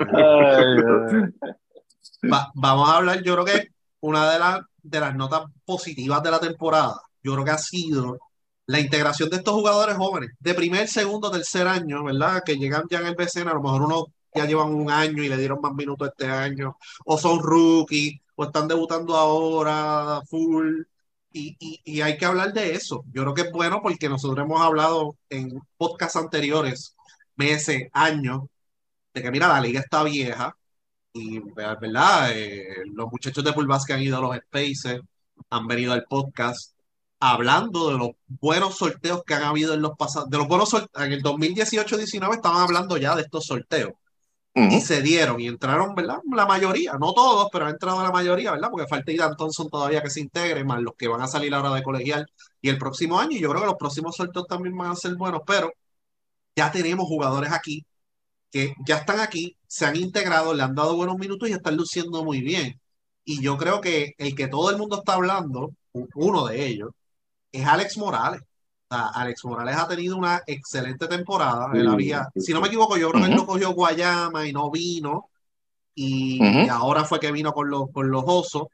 vamos 2.55 2.89
a 2.89 2.97
hablar, 2.97 3.21
yo 3.21 3.33
creo 3.35 3.45
que 3.45 3.67
una 3.99 4.31
de, 4.31 4.39
las 4.39 4.61
de 4.81 4.99
las 4.99 5.15
notas 5.15 5.43
positivas 5.63 6.23
de 6.23 6.31
la 6.31 6.39
temporada, 6.39 6.99
yo 7.21 7.33
creo 7.33 7.45
que 7.45 7.51
ha 7.51 7.57
sido 7.59 8.17
la 8.65 8.79
integración 8.79 9.29
de 9.29 9.37
estos 9.37 9.53
jugadores 9.53 9.97
jóvenes, 9.97 10.31
de 10.39 10.53
primer, 10.53 10.87
segundo, 10.87 11.31
tercer 11.31 11.67
año, 11.67 12.03
¿verdad? 12.03 12.43
Que 12.45 12.55
llegan 12.57 12.83
ya 12.89 12.99
en 12.99 13.07
el 13.07 13.15
BCN, 13.15 13.49
a 13.49 13.53
lo 13.53 13.61
mejor 13.61 13.81
uno 13.83 14.05
ya 14.33 14.45
llevan 14.45 14.73
un 14.73 14.89
año 14.89 15.23
y 15.23 15.29
le 15.29 15.37
dieron 15.37 15.61
más 15.61 15.73
minutos 15.73 16.09
este 16.09 16.27
año, 16.29 16.77
o 17.05 17.17
son 17.17 17.39
rookies, 17.41 18.19
o 18.35 18.45
están 18.45 18.67
debutando 18.67 19.15
ahora 19.15 20.21
full, 20.29 20.83
y, 21.31 21.55
y, 21.59 21.81
y, 21.83 22.01
hay 22.01 22.17
que 22.17 22.25
hablar 22.25 22.53
de 22.53 22.73
eso. 22.75 23.03
Yo 23.11 23.23
creo 23.23 23.33
que 23.33 23.41
es 23.43 23.51
bueno 23.51 23.81
porque 23.81 24.07
nosotros 24.09 24.45
hemos 24.45 24.61
hablado 24.61 25.17
en 25.29 25.59
podcasts 25.77 26.15
anteriores, 26.15 26.95
meses, 27.35 27.89
años, 27.93 28.43
de 29.13 29.21
que 29.23 29.31
mira, 29.31 29.47
la 29.47 29.61
liga 29.61 29.79
está 29.79 30.03
vieja, 30.03 30.55
y 31.13 31.39
verdad, 31.53 32.31
eh, 32.33 32.83
los 32.93 33.11
muchachos 33.11 33.43
de 33.43 33.53
Pulvas 33.53 33.85
que 33.85 33.93
han 33.93 34.01
ido 34.01 34.17
a 34.17 34.21
los 34.21 34.37
Spaces, 34.37 35.01
han 35.49 35.67
venido 35.67 35.93
al 35.93 36.05
podcast, 36.05 36.73
hablando 37.31 37.89
de 37.89 37.97
los 37.97 38.09
buenos 38.27 38.75
sorteos 38.77 39.23
que 39.25 39.33
han 39.33 39.43
habido 39.43 39.73
en 39.73 39.81
los 39.81 39.95
pasados, 39.97 40.29
de 40.29 40.37
los 40.37 40.47
buenos 40.47 40.73
en 40.73 41.13
el 41.13 41.23
2018-19 41.23 42.35
estaban 42.35 42.61
hablando 42.61 42.97
ya 42.97 43.15
de 43.15 43.21
estos 43.21 43.45
sorteos 43.45 43.93
y 44.55 44.81
se 44.81 45.01
dieron 45.01 45.39
y 45.39 45.47
entraron, 45.47 45.95
¿verdad? 45.95 46.19
La 46.31 46.45
mayoría, 46.45 46.93
no 46.99 47.13
todos, 47.13 47.47
pero 47.51 47.65
ha 47.65 47.69
entrado 47.71 48.03
la 48.03 48.11
mayoría, 48.11 48.51
¿verdad? 48.51 48.69
Porque 48.69 48.87
falta 48.87 49.11
Idan 49.11 49.35
Thompson 49.35 49.69
todavía 49.69 50.03
que 50.03 50.11
se 50.11 50.19
integre, 50.19 50.63
más 50.63 50.81
los 50.81 50.93
que 50.95 51.07
van 51.07 51.21
a 51.21 51.27
salir 51.27 51.55
ahora 51.55 51.73
de 51.73 51.81
colegial 51.81 52.27
y 52.61 52.69
el 52.69 52.77
próximo 52.77 53.19
año. 53.19 53.37
Y 53.37 53.39
yo 53.39 53.49
creo 53.49 53.61
que 53.61 53.67
los 53.67 53.77
próximos 53.77 54.15
sorteos 54.15 54.45
también 54.47 54.77
van 54.77 54.91
a 54.91 54.95
ser 54.95 55.15
buenos, 55.15 55.41
pero 55.47 55.71
ya 56.55 56.71
tenemos 56.71 57.07
jugadores 57.07 57.51
aquí 57.51 57.85
que 58.51 58.75
ya 58.85 58.97
están 58.97 59.19
aquí, 59.19 59.57
se 59.67 59.85
han 59.85 59.95
integrado, 59.95 60.53
le 60.53 60.63
han 60.63 60.75
dado 60.75 60.95
buenos 60.95 61.17
minutos 61.17 61.49
y 61.49 61.53
están 61.53 61.75
luciendo 61.77 62.23
muy 62.23 62.41
bien. 62.41 62.79
Y 63.25 63.41
yo 63.41 63.57
creo 63.57 63.81
que 63.81 64.13
el 64.17 64.35
que 64.35 64.47
todo 64.47 64.69
el 64.69 64.77
mundo 64.77 64.97
está 64.99 65.15
hablando, 65.15 65.71
uno 66.15 66.45
de 66.47 66.67
ellos, 66.67 66.91
es 67.53 67.65
Alex 67.65 67.97
Morales. 67.97 68.41
Alex 68.89 69.45
Morales 69.45 69.75
ha 69.77 69.87
tenido 69.87 70.17
una 70.17 70.41
excelente 70.45 71.07
temporada. 71.07 71.71
Él 71.73 71.87
había, 71.87 72.29
si 72.35 72.53
no 72.53 72.61
me 72.61 72.67
equivoco, 72.67 72.97
yo 72.97 73.09
creo 73.09 73.23
que 73.23 73.31
él 73.31 73.35
no 73.35 73.45
cogió 73.45 73.71
Guayama 73.71 74.47
y 74.47 74.53
no 74.53 74.69
vino. 74.69 75.29
Y, 75.95 76.39
ahora 76.69 77.05
fue 77.05 77.19
que 77.19 77.31
vino 77.31 77.53
con 77.53 77.69
los, 77.69 77.91
con 77.91 78.09
los 78.11 78.23
osos. 78.25 78.67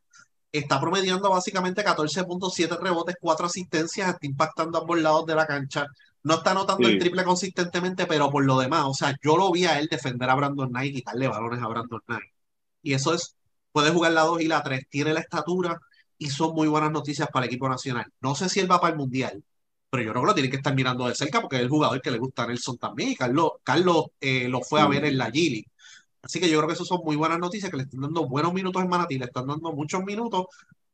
Está 0.51 0.79
promediando 0.81 1.29
básicamente 1.29 1.85
14.7 1.85 2.79
rebotes, 2.79 3.15
4 3.19 3.45
asistencias, 3.45 4.09
está 4.09 4.25
impactando 4.25 4.77
a 4.77 4.81
ambos 4.81 4.99
lados 4.99 5.25
de 5.25 5.35
la 5.35 5.45
cancha. 5.45 5.85
No 6.23 6.35
está 6.35 6.51
anotando 6.51 6.87
el 6.87 6.99
triple 6.99 7.23
consistentemente, 7.23 8.05
pero 8.05 8.29
por 8.29 8.43
lo 8.43 8.59
demás, 8.59 8.85
o 8.87 8.93
sea, 8.93 9.15
yo 9.23 9.37
lo 9.37 9.51
vi 9.51 9.65
a 9.65 9.79
él 9.79 9.87
defender 9.89 10.29
a 10.29 10.35
Brandon 10.35 10.69
Knight 10.69 10.91
y 10.91 10.95
quitarle 10.95 11.27
balones 11.27 11.61
a 11.61 11.67
Brandon 11.67 12.01
Knight. 12.05 12.33
Y 12.81 12.93
eso 12.93 13.13
es, 13.13 13.35
puede 13.71 13.91
jugar 13.91 14.11
la 14.11 14.23
2 14.23 14.41
y 14.41 14.47
la 14.47 14.63
3, 14.63 14.87
tiene 14.89 15.13
la 15.13 15.21
estatura 15.21 15.79
y 16.19 16.29
son 16.29 16.53
muy 16.53 16.67
buenas 16.67 16.91
noticias 16.91 17.29
para 17.31 17.45
el 17.45 17.49
equipo 17.49 17.67
nacional. 17.67 18.05
No 18.21 18.35
sé 18.35 18.49
si 18.49 18.59
él 18.59 18.69
va 18.69 18.79
para 18.79 18.91
el 18.91 18.99
Mundial, 18.99 19.41
pero 19.89 20.03
yo 20.03 20.11
creo 20.11 20.21
que 20.21 20.27
lo 20.27 20.33
tiene 20.35 20.49
que 20.49 20.57
estar 20.57 20.75
mirando 20.75 21.07
de 21.07 21.15
cerca 21.15 21.41
porque 21.41 21.55
es 21.55 21.63
el 21.63 21.69
jugador 21.69 22.01
que 22.01 22.11
le 22.11 22.19
gusta 22.19 22.43
a 22.43 22.47
Nelson 22.47 22.77
también 22.77 23.11
y 23.11 23.15
Carlos, 23.15 23.53
Carlos 23.63 24.07
eh, 24.19 24.47
lo 24.49 24.61
fue 24.61 24.81
a 24.81 24.87
ver 24.87 25.05
en 25.05 25.17
la 25.17 25.31
Gili. 25.31 25.65
Así 26.21 26.39
que 26.41 26.49
yo 26.49 26.57
creo 26.57 26.67
que 26.67 26.73
eso 26.73 26.83
son 26.83 27.01
muy 27.03 27.15
buenas 27.15 27.39
noticias, 27.39 27.71
que 27.71 27.77
le 27.77 27.83
están 27.83 28.01
dando 28.01 28.27
buenos 28.27 28.53
minutos 28.53 28.83
en 28.83 28.89
Manatí, 28.89 29.17
le 29.17 29.25
están 29.25 29.47
dando 29.47 29.71
muchos 29.71 30.03
minutos 30.03 30.47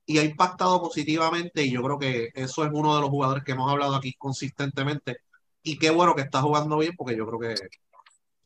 y 0.06 0.20
ha 0.20 0.24
impactado 0.24 0.80
positivamente 0.80 1.64
y 1.64 1.72
yo 1.72 1.82
creo 1.82 1.98
que 1.98 2.30
eso 2.36 2.64
es 2.64 2.70
uno 2.72 2.96
de 2.96 3.02
los 3.02 3.10
jugadores 3.10 3.44
que 3.44 3.54
hemos 3.54 3.72
hablado 3.72 3.96
aquí 3.96 4.14
consistentemente 4.14 5.18
y 5.64 5.80
qué 5.80 5.90
bueno 5.90 6.14
que 6.14 6.22
está 6.22 6.44
jugando 6.44 6.78
bien 6.78 6.94
porque 6.96 7.18
yo 7.18 7.26
creo 7.26 7.40
que 7.40 7.54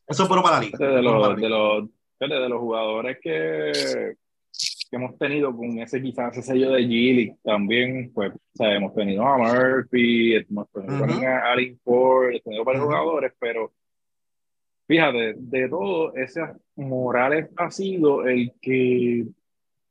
eso 0.06 0.22
es 0.22 0.28
bueno 0.28 0.42
para 0.42 0.56
la 0.56 0.62
liga. 0.62 0.78
De 0.78 1.02
los, 1.02 1.36
de 1.36 1.48
los, 1.50 1.88
de 2.18 2.48
los 2.48 2.58
jugadores 2.58 3.18
que 3.22 4.16
que 4.90 4.96
hemos 4.96 5.16
tenido 5.18 5.56
con 5.56 5.78
ese 5.78 6.02
quizás 6.02 6.36
ese 6.36 6.42
sello 6.52 6.72
de 6.72 6.82
Gilly 6.82 7.36
también, 7.44 8.10
pues, 8.12 8.32
o 8.32 8.38
sea, 8.54 8.74
hemos 8.74 8.92
tenido 8.92 9.24
a 9.24 9.38
Murphy, 9.38 10.34
hemos 10.34 10.68
tenido 10.72 11.28
a 11.28 11.52
Alin 11.52 11.78
Ford, 11.84 12.30
hemos 12.30 12.42
tenido 12.42 12.64
varios 12.64 12.84
jugadores, 12.84 13.32
pero 13.38 13.72
fíjate, 14.88 15.34
de 15.36 15.68
todo, 15.68 16.14
ese 16.16 16.40
Morales 16.74 17.48
ha 17.56 17.70
sido 17.70 18.26
el 18.26 18.52
que 18.60 19.26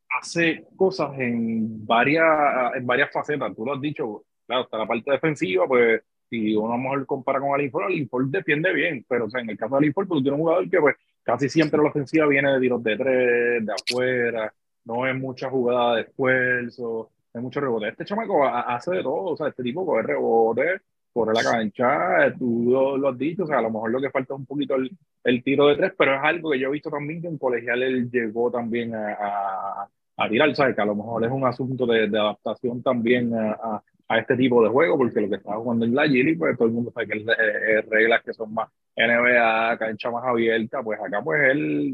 hace 0.09 0.65
cosas 0.75 1.17
en 1.17 1.85
varias, 1.85 2.75
en 2.75 2.85
varias 2.85 3.09
facetas, 3.11 3.55
tú 3.55 3.65
lo 3.65 3.75
has 3.75 3.81
dicho, 3.81 4.25
claro, 4.45 4.63
está 4.63 4.79
la 4.79 4.87
parte 4.87 5.11
defensiva, 5.11 5.65
pues 5.65 6.01
si 6.29 6.55
uno 6.55 6.73
a 6.73 6.77
lo 6.77 6.83
mejor 6.83 7.05
compara 7.05 7.39
con 7.39 7.53
Alin 7.53 7.71
Ford, 7.71 7.85
Alin 7.85 8.09
Ford 8.09 8.27
defiende 8.27 8.73
bien, 8.73 9.05
pero 9.07 9.25
o 9.25 9.29
sea, 9.29 9.39
en 9.39 9.49
el 9.49 9.57
caso 9.57 9.75
de 9.75 9.77
Alin 9.77 9.93
Ford, 9.93 10.09
tú 10.09 10.21
tienes 10.21 10.37
un 10.37 10.45
jugador 10.45 10.69
que 10.69 10.79
pues 10.81 10.95
casi 11.23 11.47
siempre 11.47 11.81
la 11.81 11.87
ofensiva 11.87 12.27
viene 12.27 12.51
de 12.51 12.59
tiros 12.59 12.83
de 12.83 12.97
tres, 12.97 13.65
de 13.65 13.73
afuera, 13.73 14.53
no 14.85 15.07
es 15.07 15.15
mucha 15.15 15.49
jugada 15.49 15.95
de 15.95 16.01
esfuerzo, 16.01 17.11
es 17.33 17.41
mucho 17.41 17.59
rebote. 17.59 17.89
Este 17.89 18.05
chamaco 18.05 18.45
hace 18.47 18.91
de 18.91 19.03
todo, 19.03 19.31
o 19.31 19.37
sea, 19.37 19.49
este 19.49 19.63
tipo 19.63 19.85
coge 19.85 20.03
rebote, 20.03 20.81
corre 21.13 21.33
la 21.33 21.43
cancha, 21.43 22.33
tú 22.37 22.97
lo, 22.99 23.09
has 23.09 23.17
dicho, 23.17 23.43
o 23.43 23.47
sea, 23.47 23.59
a 23.59 23.61
lo 23.61 23.71
mejor 23.71 23.91
lo 23.91 24.01
que 24.01 24.09
falta 24.09 24.33
es 24.33 24.39
un 24.39 24.45
poquito 24.45 24.75
el, 24.75 24.91
el, 25.23 25.43
tiro 25.43 25.67
de 25.67 25.75
tres, 25.75 25.93
pero 25.97 26.15
es 26.15 26.21
algo 26.23 26.51
que 26.51 26.59
yo 26.59 26.69
he 26.69 26.71
visto 26.71 26.89
también 26.89 27.21
que 27.21 27.27
en 27.27 27.37
colegial 27.37 27.83
él 27.83 28.09
llegó 28.09 28.51
también 28.51 28.95
a, 28.95 29.13
a, 29.13 29.89
a 30.17 30.29
tirar, 30.29 30.53
¿sabes? 30.55 30.75
Que 30.75 30.81
a 30.81 30.85
lo 30.85 30.95
mejor 30.95 31.23
es 31.25 31.31
un 31.31 31.45
asunto 31.45 31.85
de, 31.85 32.05
adaptación 32.05 32.83
también 32.83 33.33
a, 33.33 33.81
a, 34.07 34.19
este 34.19 34.35
tipo 34.35 34.63
de 34.63 34.69
juego, 34.69 34.97
porque 34.97 35.21
lo 35.21 35.29
que 35.29 35.35
estaba 35.35 35.57
jugando 35.57 35.85
en 35.85 35.95
la 35.95 36.07
Gili, 36.07 36.35
pues 36.35 36.57
todo 36.57 36.67
el 36.67 36.73
mundo 36.73 36.91
sabe 36.91 37.07
que 37.07 37.17
es, 37.19 37.89
reglas 37.89 38.23
que 38.23 38.33
son 38.33 38.53
más 38.53 38.69
NBA, 38.95 39.77
cancha 39.77 40.11
más 40.11 40.25
abierta, 40.25 40.83
pues 40.83 40.99
acá 40.99 41.21
pues 41.23 41.41
él 41.51 41.93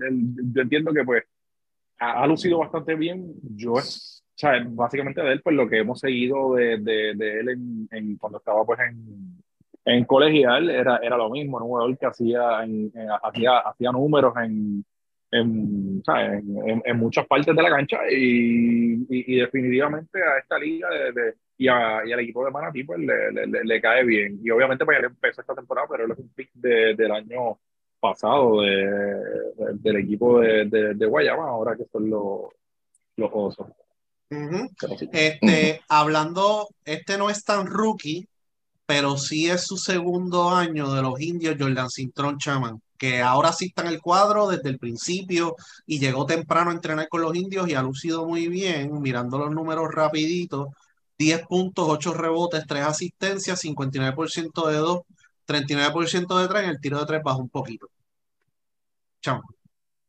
yo 0.54 0.62
entiendo 0.62 0.92
que 0.94 1.04
pues 1.04 1.24
ha, 2.00 2.28
lucido 2.28 2.60
bastante 2.60 2.96
bien. 2.96 3.34
Yo, 3.56 3.74
o 3.74 3.82
sea, 3.82 4.52
básicamente 4.68 5.22
de 5.22 5.34
él, 5.34 5.42
pues 5.42 5.56
lo 5.56 5.68
que 5.70 5.80
hemos 5.80 6.00
seguido 6.00 6.56
de, 6.56 6.78
de, 6.78 7.14
de 7.16 7.40
él 7.40 7.50
en, 7.50 7.88
en, 7.92 8.18
cuando 8.18 8.40
estaba 8.40 8.66
pues 8.66 8.80
en, 8.80 9.42
en 9.86 10.06
colegial 10.06 10.70
era, 10.70 10.98
era 10.98 11.18
lo 11.18 11.30
mismo, 11.30 11.58
un 11.58 11.64
jugador 11.64 11.98
que 11.98 12.06
hacía, 12.06 12.64
en, 12.64 12.92
hacía, 13.24 13.60
hacía 13.60 13.92
números 13.92 14.34
en, 14.38 14.84
en, 15.32 16.04
en, 16.08 16.82
en, 16.86 16.98
muchas 16.98 17.26
partes 17.28 17.56
de 17.56 17.62
la 17.62 17.70
cancha 17.70 18.00
y, 18.10 19.06
y, 19.10 19.40
definitivamente 19.40 20.20
a 20.22 20.40
esta 20.40 20.58
liga 20.58 20.90
de, 20.90 21.36
y, 21.58 21.68
a, 21.68 22.02
y, 22.06 22.12
al 22.12 22.20
equipo 22.20 22.44
de 22.44 22.52
Manatí 22.52 22.84
pues 22.84 23.00
le, 23.00 23.32
le, 23.32 23.64
le, 23.64 23.82
cae 23.82 24.04
bien. 24.04 24.40
Y 24.44 24.50
obviamente 24.50 24.86
pues 24.86 24.98
él 25.00 25.06
empezó 25.06 25.42
esta 25.42 25.56
temporada, 25.56 25.88
pero 25.90 26.06
él 26.06 26.12
es 26.12 26.20
un 26.20 26.30
pick 26.30 26.52
de, 26.54 26.96
del 26.96 27.12
año 27.12 27.60
pasado 28.10 28.62
de, 28.62 29.74
del 29.74 29.98
equipo 29.98 30.40
de, 30.40 30.66
de, 30.66 31.06
Guayama, 31.06 31.48
ahora 31.48 31.76
que 31.76 31.86
son 31.92 32.10
los, 32.10 32.42
los 33.18 33.30
osos. 33.34 33.68
Este, 35.12 35.82
hablando, 35.88 36.68
este 36.84 37.18
no 37.18 37.30
es 37.30 37.44
tan 37.44 37.66
rookie, 37.68 38.28
pero 38.86 39.18
sí 39.18 39.50
es 39.50 39.66
su 39.66 39.78
segundo 39.78 40.50
año 40.50 40.92
de 40.92 41.02
los 41.02 41.20
indios 41.20 41.56
Jordan 41.60 41.90
Cintrón 41.90 42.38
Chaman, 42.38 42.82
que 42.98 43.22
ahora 43.22 43.52
sí 43.52 43.68
está 43.68 43.82
en 43.84 43.90
el 43.90 44.02
cuadro 44.02 44.48
desde 44.48 44.70
el 44.70 44.78
principio 44.78 45.56
y 45.86 46.00
llegó 46.00 46.26
temprano 46.26 46.70
a 46.70 46.74
entrenar 46.74 47.08
con 47.10 47.22
los 47.22 47.36
indios 47.36 47.68
y 47.68 47.74
ha 47.74 47.82
lucido 47.82 48.26
muy 48.26 48.48
bien, 48.48 49.02
mirando 49.02 49.38
los 49.38 49.52
números 49.52 49.94
rapiditos, 49.94 50.68
10 51.18 51.48
puntos, 51.48 51.88
8 51.90 52.14
rebotes, 52.14 52.66
3 52.68 52.84
asistencias, 52.84 53.64
59% 53.64 54.68
de 54.68 54.78
2, 54.78 55.02
39% 55.48 56.42
de 56.42 56.48
3, 56.48 56.64
en 56.64 56.70
el 56.70 56.80
tiro 56.80 57.00
de 57.00 57.06
3 57.06 57.24
baja 57.24 57.38
un 57.38 57.50
poquito. 57.50 57.88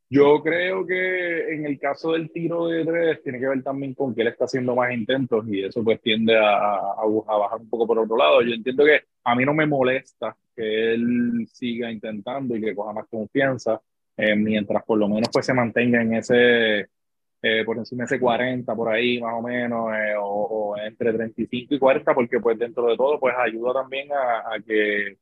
Yo 0.08 0.40
creo 0.40 0.86
que 0.86 1.52
en 1.52 1.66
el 1.66 1.80
caso 1.80 2.12
del 2.12 2.30
tiro 2.30 2.68
de 2.68 2.84
tres 2.84 3.22
tiene 3.24 3.40
que 3.40 3.48
ver 3.48 3.62
también 3.62 3.92
con 3.92 4.14
que 4.14 4.22
él 4.22 4.28
está 4.28 4.44
haciendo 4.44 4.76
más 4.76 4.92
intentos 4.92 5.44
y 5.48 5.64
eso 5.64 5.82
pues 5.82 6.00
tiende 6.00 6.36
a, 6.36 6.76
a, 6.76 7.36
bajar 7.38 7.60
un 7.60 7.68
poco 7.68 7.88
por 7.88 7.98
otro 7.98 8.16
lado. 8.16 8.40
Yo 8.42 8.54
entiendo 8.54 8.84
que 8.84 9.00
a 9.24 9.34
mí 9.34 9.44
no 9.44 9.52
me 9.52 9.66
molesta 9.66 10.36
que 10.54 10.94
él 10.94 11.48
siga 11.50 11.90
intentando 11.90 12.56
y 12.56 12.60
que 12.60 12.74
coja 12.74 12.92
más 12.92 13.06
confianza 13.08 13.80
eh, 14.16 14.36
mientras 14.36 14.84
por 14.84 14.98
lo 14.98 15.08
menos 15.08 15.28
pues 15.32 15.44
se 15.44 15.52
mantenga 15.52 16.00
en 16.00 16.14
ese 16.14 16.86
eh, 17.42 17.64
por 17.64 17.76
encima 17.76 18.04
de 18.04 18.06
ese 18.06 18.20
40 18.20 18.74
por 18.74 18.88
ahí 18.88 19.20
más 19.20 19.34
o 19.34 19.42
menos 19.42 19.92
eh, 19.92 20.14
o, 20.18 20.76
entre 20.78 21.12
35 21.12 21.74
y 21.74 21.78
40 21.78 22.14
porque 22.14 22.40
pues 22.40 22.58
dentro 22.58 22.86
de 22.86 22.96
todo 22.96 23.18
pues 23.18 23.34
ayuda 23.36 23.74
también 23.74 24.08
a, 24.12 24.54
a 24.54 24.60
que 24.64 25.18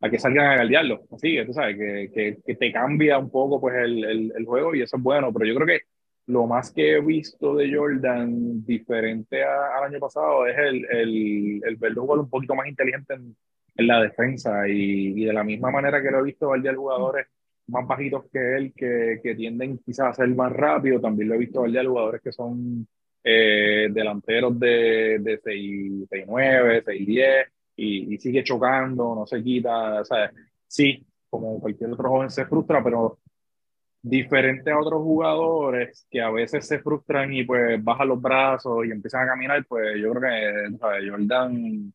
a 0.00 0.10
que 0.10 0.18
salgan 0.18 0.46
a 0.46 0.56
galdearlo. 0.56 1.02
Así 1.12 1.34
que 1.34 1.44
tú 1.44 1.52
sabes, 1.52 1.76
que, 1.76 2.40
que, 2.44 2.54
te 2.54 2.72
cambia 2.72 3.18
un 3.18 3.30
poco 3.30 3.60
pues 3.60 3.76
el, 3.76 4.04
el, 4.04 4.32
el, 4.36 4.44
juego 4.44 4.74
y 4.74 4.82
eso 4.82 4.96
es 4.96 5.02
bueno, 5.02 5.32
pero 5.32 5.46
yo 5.46 5.54
creo 5.56 5.66
que 5.66 5.80
lo 6.26 6.46
más 6.46 6.72
que 6.72 6.92
he 6.92 7.00
visto 7.00 7.56
de 7.56 7.74
Jordan 7.74 8.64
diferente 8.64 9.42
al 9.42 9.84
año 9.84 9.98
pasado 9.98 10.46
es 10.46 10.56
el, 10.58 10.86
el, 10.90 11.62
el 11.64 11.76
verlo 11.76 12.02
jugar 12.02 12.20
un 12.20 12.30
poquito 12.30 12.54
más 12.54 12.68
inteligente 12.68 13.14
en, 13.14 13.36
en 13.76 13.86
la 13.86 14.00
defensa. 14.02 14.68
Y, 14.68 15.20
y, 15.22 15.24
de 15.24 15.32
la 15.32 15.44
misma 15.44 15.70
manera 15.70 16.02
que 16.02 16.10
lo 16.10 16.20
he 16.20 16.24
visto 16.24 16.48
baldear 16.48 16.76
jugadores 16.76 17.26
más 17.66 17.86
bajitos 17.86 18.24
que 18.32 18.56
él 18.56 18.72
que, 18.74 19.20
que, 19.22 19.34
tienden 19.34 19.78
quizás 19.78 20.08
a 20.08 20.12
ser 20.14 20.28
más 20.34 20.52
rápido, 20.52 21.00
también 21.00 21.28
lo 21.28 21.34
he 21.34 21.38
visto 21.38 21.62
baldear 21.62 21.86
jugadores 21.86 22.20
que 22.22 22.32
son 22.32 22.86
eh, 23.22 23.88
delanteros 23.92 24.58
de, 24.58 25.18
de 25.20 25.40
6-9, 25.42 26.84
6-10 26.84 27.46
y, 27.80 28.18
sigue 28.18 28.44
chocando, 28.44 29.14
no 29.14 29.26
se 29.26 29.42
quita, 29.42 30.04
sea, 30.04 30.30
sí, 30.66 31.06
como 31.28 31.60
cualquier 31.60 31.92
otro 31.92 32.08
joven 32.10 32.30
se 32.30 32.46
frustra, 32.46 32.82
pero 32.82 33.18
diferente 34.02 34.70
a 34.70 34.78
otros 34.78 35.02
jugadores 35.02 36.06
que 36.10 36.20
a 36.20 36.30
veces 36.30 36.66
se 36.66 36.78
frustran 36.80 37.32
y 37.34 37.44
pues 37.44 37.82
bajan 37.82 38.08
los 38.08 38.20
brazos 38.20 38.86
y 38.86 38.90
empiezan 38.90 39.24
a 39.24 39.32
caminar, 39.32 39.64
pues 39.66 39.98
yo 40.00 40.12
creo 40.12 40.22
que 40.22 41.08
Jordan, 41.10 41.92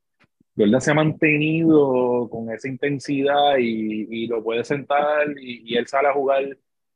Jordan 0.55 0.81
se 0.81 0.91
ha 0.91 0.93
mantenido 0.93 2.29
con 2.29 2.51
esa 2.51 2.67
intensidad 2.67 3.57
y, 3.57 4.23
y 4.23 4.27
lo 4.27 4.43
puede 4.43 4.63
sentar 4.63 5.27
y, 5.39 5.73
y, 5.73 5.77
él 5.77 5.87
sale 5.87 6.07
a 6.09 6.13
jugar 6.13 6.43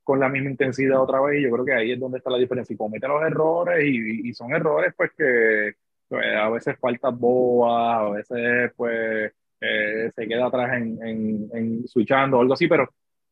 con 0.04 0.20
la 0.20 0.30
misma 0.30 0.50
intensidad 0.50 1.02
otra 1.02 1.22
vez 1.22 1.40
y 1.40 1.44
yo 1.44 1.52
creo 1.52 1.66
que 1.66 1.74
ahí 1.74 1.92
es 1.92 2.00
donde 2.00 2.20
está 2.20 2.30
la 2.32 2.38
diferencia. 2.38 2.74
Y 2.74 2.78
comete 2.78 3.08
los 3.08 3.22
errores 3.24 3.84
y, 3.86 4.30
y 4.30 4.34
son 4.34 4.52
errores 4.54 4.94
pues 4.96 5.12
que 5.18 5.74
pues, 6.10 6.26
a 6.36 6.50
veces 6.50 6.78
falta 6.80 7.10
boas, 7.10 8.00
a 8.00 8.10
veces 8.10 8.72
pues 8.76 9.32
eh, 9.62 10.12
se 10.16 10.28
queda 10.28 10.48
atrás 10.48 10.74
en, 10.74 11.02
en, 11.06 11.50
en 11.54 11.88
switchando 11.88 12.38
o 12.38 12.42
algo 12.42 12.54
así, 12.54 12.68
pero 12.68 12.90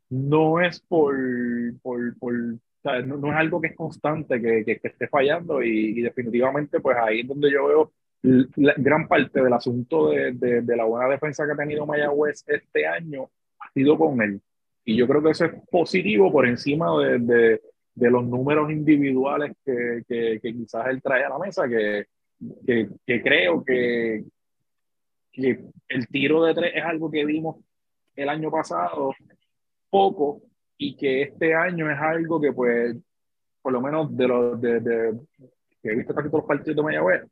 no 0.09 0.61
es 0.61 0.79
por, 0.81 1.15
por, 1.81 2.17
por 2.17 2.33
no, 3.05 3.31
es 3.31 3.37
algo 3.37 3.59
que 3.59 3.67
es 3.67 3.75
constante, 3.75 4.41
que, 4.41 4.63
que, 4.63 4.79
esté 4.81 5.07
fallando 5.07 5.61
y, 5.61 6.01
definitivamente 6.01 6.79
pues 6.79 6.97
ahí 6.97 7.21
es 7.21 7.27
donde 7.27 7.51
yo 7.51 7.67
veo 7.67 7.91
la, 8.55 8.73
gran 8.77 9.07
parte 9.07 9.41
del 9.41 9.53
asunto 9.53 10.09
de, 10.09 10.31
de, 10.33 10.75
la 10.75 10.85
buena 10.85 11.09
defensa 11.09 11.45
que 11.45 11.51
ha 11.51 11.57
tenido 11.57 11.85
Mayagüez 11.85 12.43
este 12.47 12.87
año 12.87 13.29
ha 13.59 13.71
sido 13.71 13.97
con 13.97 14.21
él. 14.21 14.41
Y 14.85 14.95
yo 14.95 15.07
creo 15.07 15.21
que 15.21 15.31
eso 15.31 15.45
es 15.45 15.51
positivo 15.69 16.31
por 16.31 16.47
encima 16.47 16.87
de, 17.01 17.59
de 17.93 18.11
los 18.11 18.25
números 18.25 18.71
individuales 18.71 19.53
que, 19.65 20.03
que, 20.07 20.39
que, 20.41 20.53
quizás 20.53 20.87
él 20.87 21.01
trae 21.01 21.25
a 21.25 21.29
la 21.29 21.39
mesa, 21.39 21.67
que, 21.67 22.05
que, 22.65 23.21
creo 23.21 23.63
que, 23.63 24.23
que 25.31 25.59
el 25.89 26.07
tiro 26.07 26.43
de 26.43 26.53
tres 26.53 26.73
es 26.75 26.83
algo 26.83 27.09
que 27.09 27.25
vimos 27.25 27.57
el 28.15 28.29
año 28.29 28.51
pasado 28.51 29.13
poco 29.89 30.41
y 30.77 30.95
que 30.95 31.23
este 31.23 31.55
año 31.55 31.89
es 31.91 31.99
algo 31.99 32.39
que 32.39 32.51
pues, 32.51 32.95
por 33.61 33.73
lo 33.73 33.81
menos 33.81 34.15
de 34.15 34.27
los 34.27 34.61
de, 34.61 34.79
de, 34.79 35.19
que 35.81 35.89
he 35.89 35.95
visto 35.95 36.13
casi 36.13 36.29
todos 36.29 36.41
los 36.41 36.47
partidos 36.47 36.75
de 36.75 36.83
Mayagüez, 36.83 37.23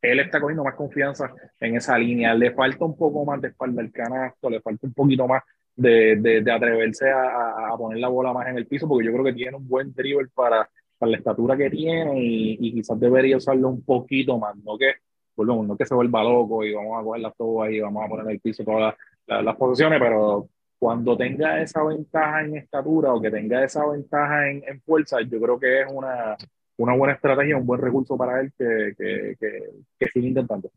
él 0.00 0.20
está 0.20 0.40
cogiendo 0.40 0.64
más 0.64 0.74
confianza 0.74 1.32
en 1.60 1.76
esa 1.76 1.98
línea. 1.98 2.34
Le 2.34 2.52
falta 2.52 2.84
un 2.84 2.96
poco 2.96 3.24
más 3.24 3.40
de 3.40 3.48
espalda 3.48 3.82
al 3.82 3.90
canasto, 3.90 4.50
le 4.50 4.60
falta 4.60 4.86
un 4.86 4.92
poquito 4.92 5.26
más 5.26 5.42
de, 5.74 6.16
de, 6.16 6.40
de 6.42 6.52
atreverse 6.52 7.10
a, 7.10 7.70
a, 7.72 7.76
poner 7.76 7.98
la 7.98 8.08
bola 8.08 8.32
más 8.32 8.46
en 8.48 8.56
el 8.56 8.66
piso, 8.66 8.88
porque 8.88 9.06
yo 9.06 9.12
creo 9.12 9.24
que 9.24 9.32
tiene 9.32 9.56
un 9.56 9.68
buen 9.68 9.92
dribble 9.92 10.28
para, 10.34 10.68
para 10.98 11.12
la 11.12 11.18
estatura 11.18 11.56
que 11.56 11.70
tiene 11.70 12.22
y, 12.22 12.56
y, 12.60 12.72
quizás 12.72 12.98
debería 12.98 13.36
usarlo 13.36 13.68
un 13.68 13.82
poquito 13.82 14.38
más, 14.38 14.56
no 14.56 14.78
que, 14.78 14.94
no 15.36 15.76
que 15.76 15.86
se 15.86 15.94
vuelva 15.94 16.24
loco 16.24 16.64
y 16.64 16.72
vamos 16.72 16.98
a 16.98 17.04
coger 17.04 17.22
las 17.22 17.36
todas 17.36 17.70
y 17.70 17.80
vamos 17.80 18.04
a 18.04 18.08
poner 18.08 18.26
en 18.26 18.32
el 18.32 18.40
piso 18.40 18.64
todas 18.64 18.94
las, 19.26 19.44
las 19.44 19.56
posiciones, 19.56 20.00
pero 20.00 20.48
cuando 20.78 21.16
tenga 21.16 21.60
esa 21.60 21.82
ventaja 21.84 22.44
en 22.44 22.56
estatura 22.56 23.12
o 23.12 23.20
que 23.20 23.30
tenga 23.30 23.64
esa 23.64 23.86
ventaja 23.86 24.50
en, 24.50 24.62
en 24.66 24.80
fuerza, 24.82 25.18
yo 25.22 25.40
creo 25.40 25.58
que 25.58 25.82
es 25.82 25.86
una, 25.90 26.36
una 26.76 26.94
buena 26.94 27.14
estrategia, 27.14 27.56
un 27.56 27.66
buen 27.66 27.80
recurso 27.80 28.16
para 28.16 28.40
él 28.40 28.52
que, 28.56 28.94
que, 28.96 29.36
que, 29.38 29.62
que 29.98 30.06
sigue 30.12 30.28
intentando. 30.28 30.70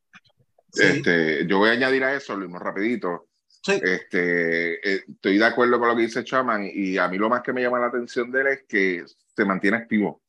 Este, 0.73 1.45
yo 1.47 1.58
voy 1.58 1.69
a 1.69 1.73
añadir 1.73 2.03
a 2.03 2.13
eso, 2.13 2.36
Luis, 2.36 2.51
rapidito. 2.51 3.27
Sí. 3.62 3.73
Este, 3.84 4.75
eh, 4.75 5.03
estoy 5.08 5.38
de 5.38 5.45
acuerdo 5.45 5.79
con 5.79 5.89
lo 5.89 5.95
que 5.95 6.03
dice 6.03 6.23
Chaman 6.23 6.69
y 6.73 6.97
a 6.97 7.08
mí 7.10 7.17
lo 7.17 7.29
más 7.29 7.41
que 7.41 7.51
me 7.51 7.62
llama 7.62 7.79
la 7.79 7.88
atención 7.88 8.32
de 8.32 8.41
él 8.41 8.47
es 8.47 8.63
que 8.63 9.03
se 9.39 9.45
mantiene 9.45 9.78
activo. 9.78 10.21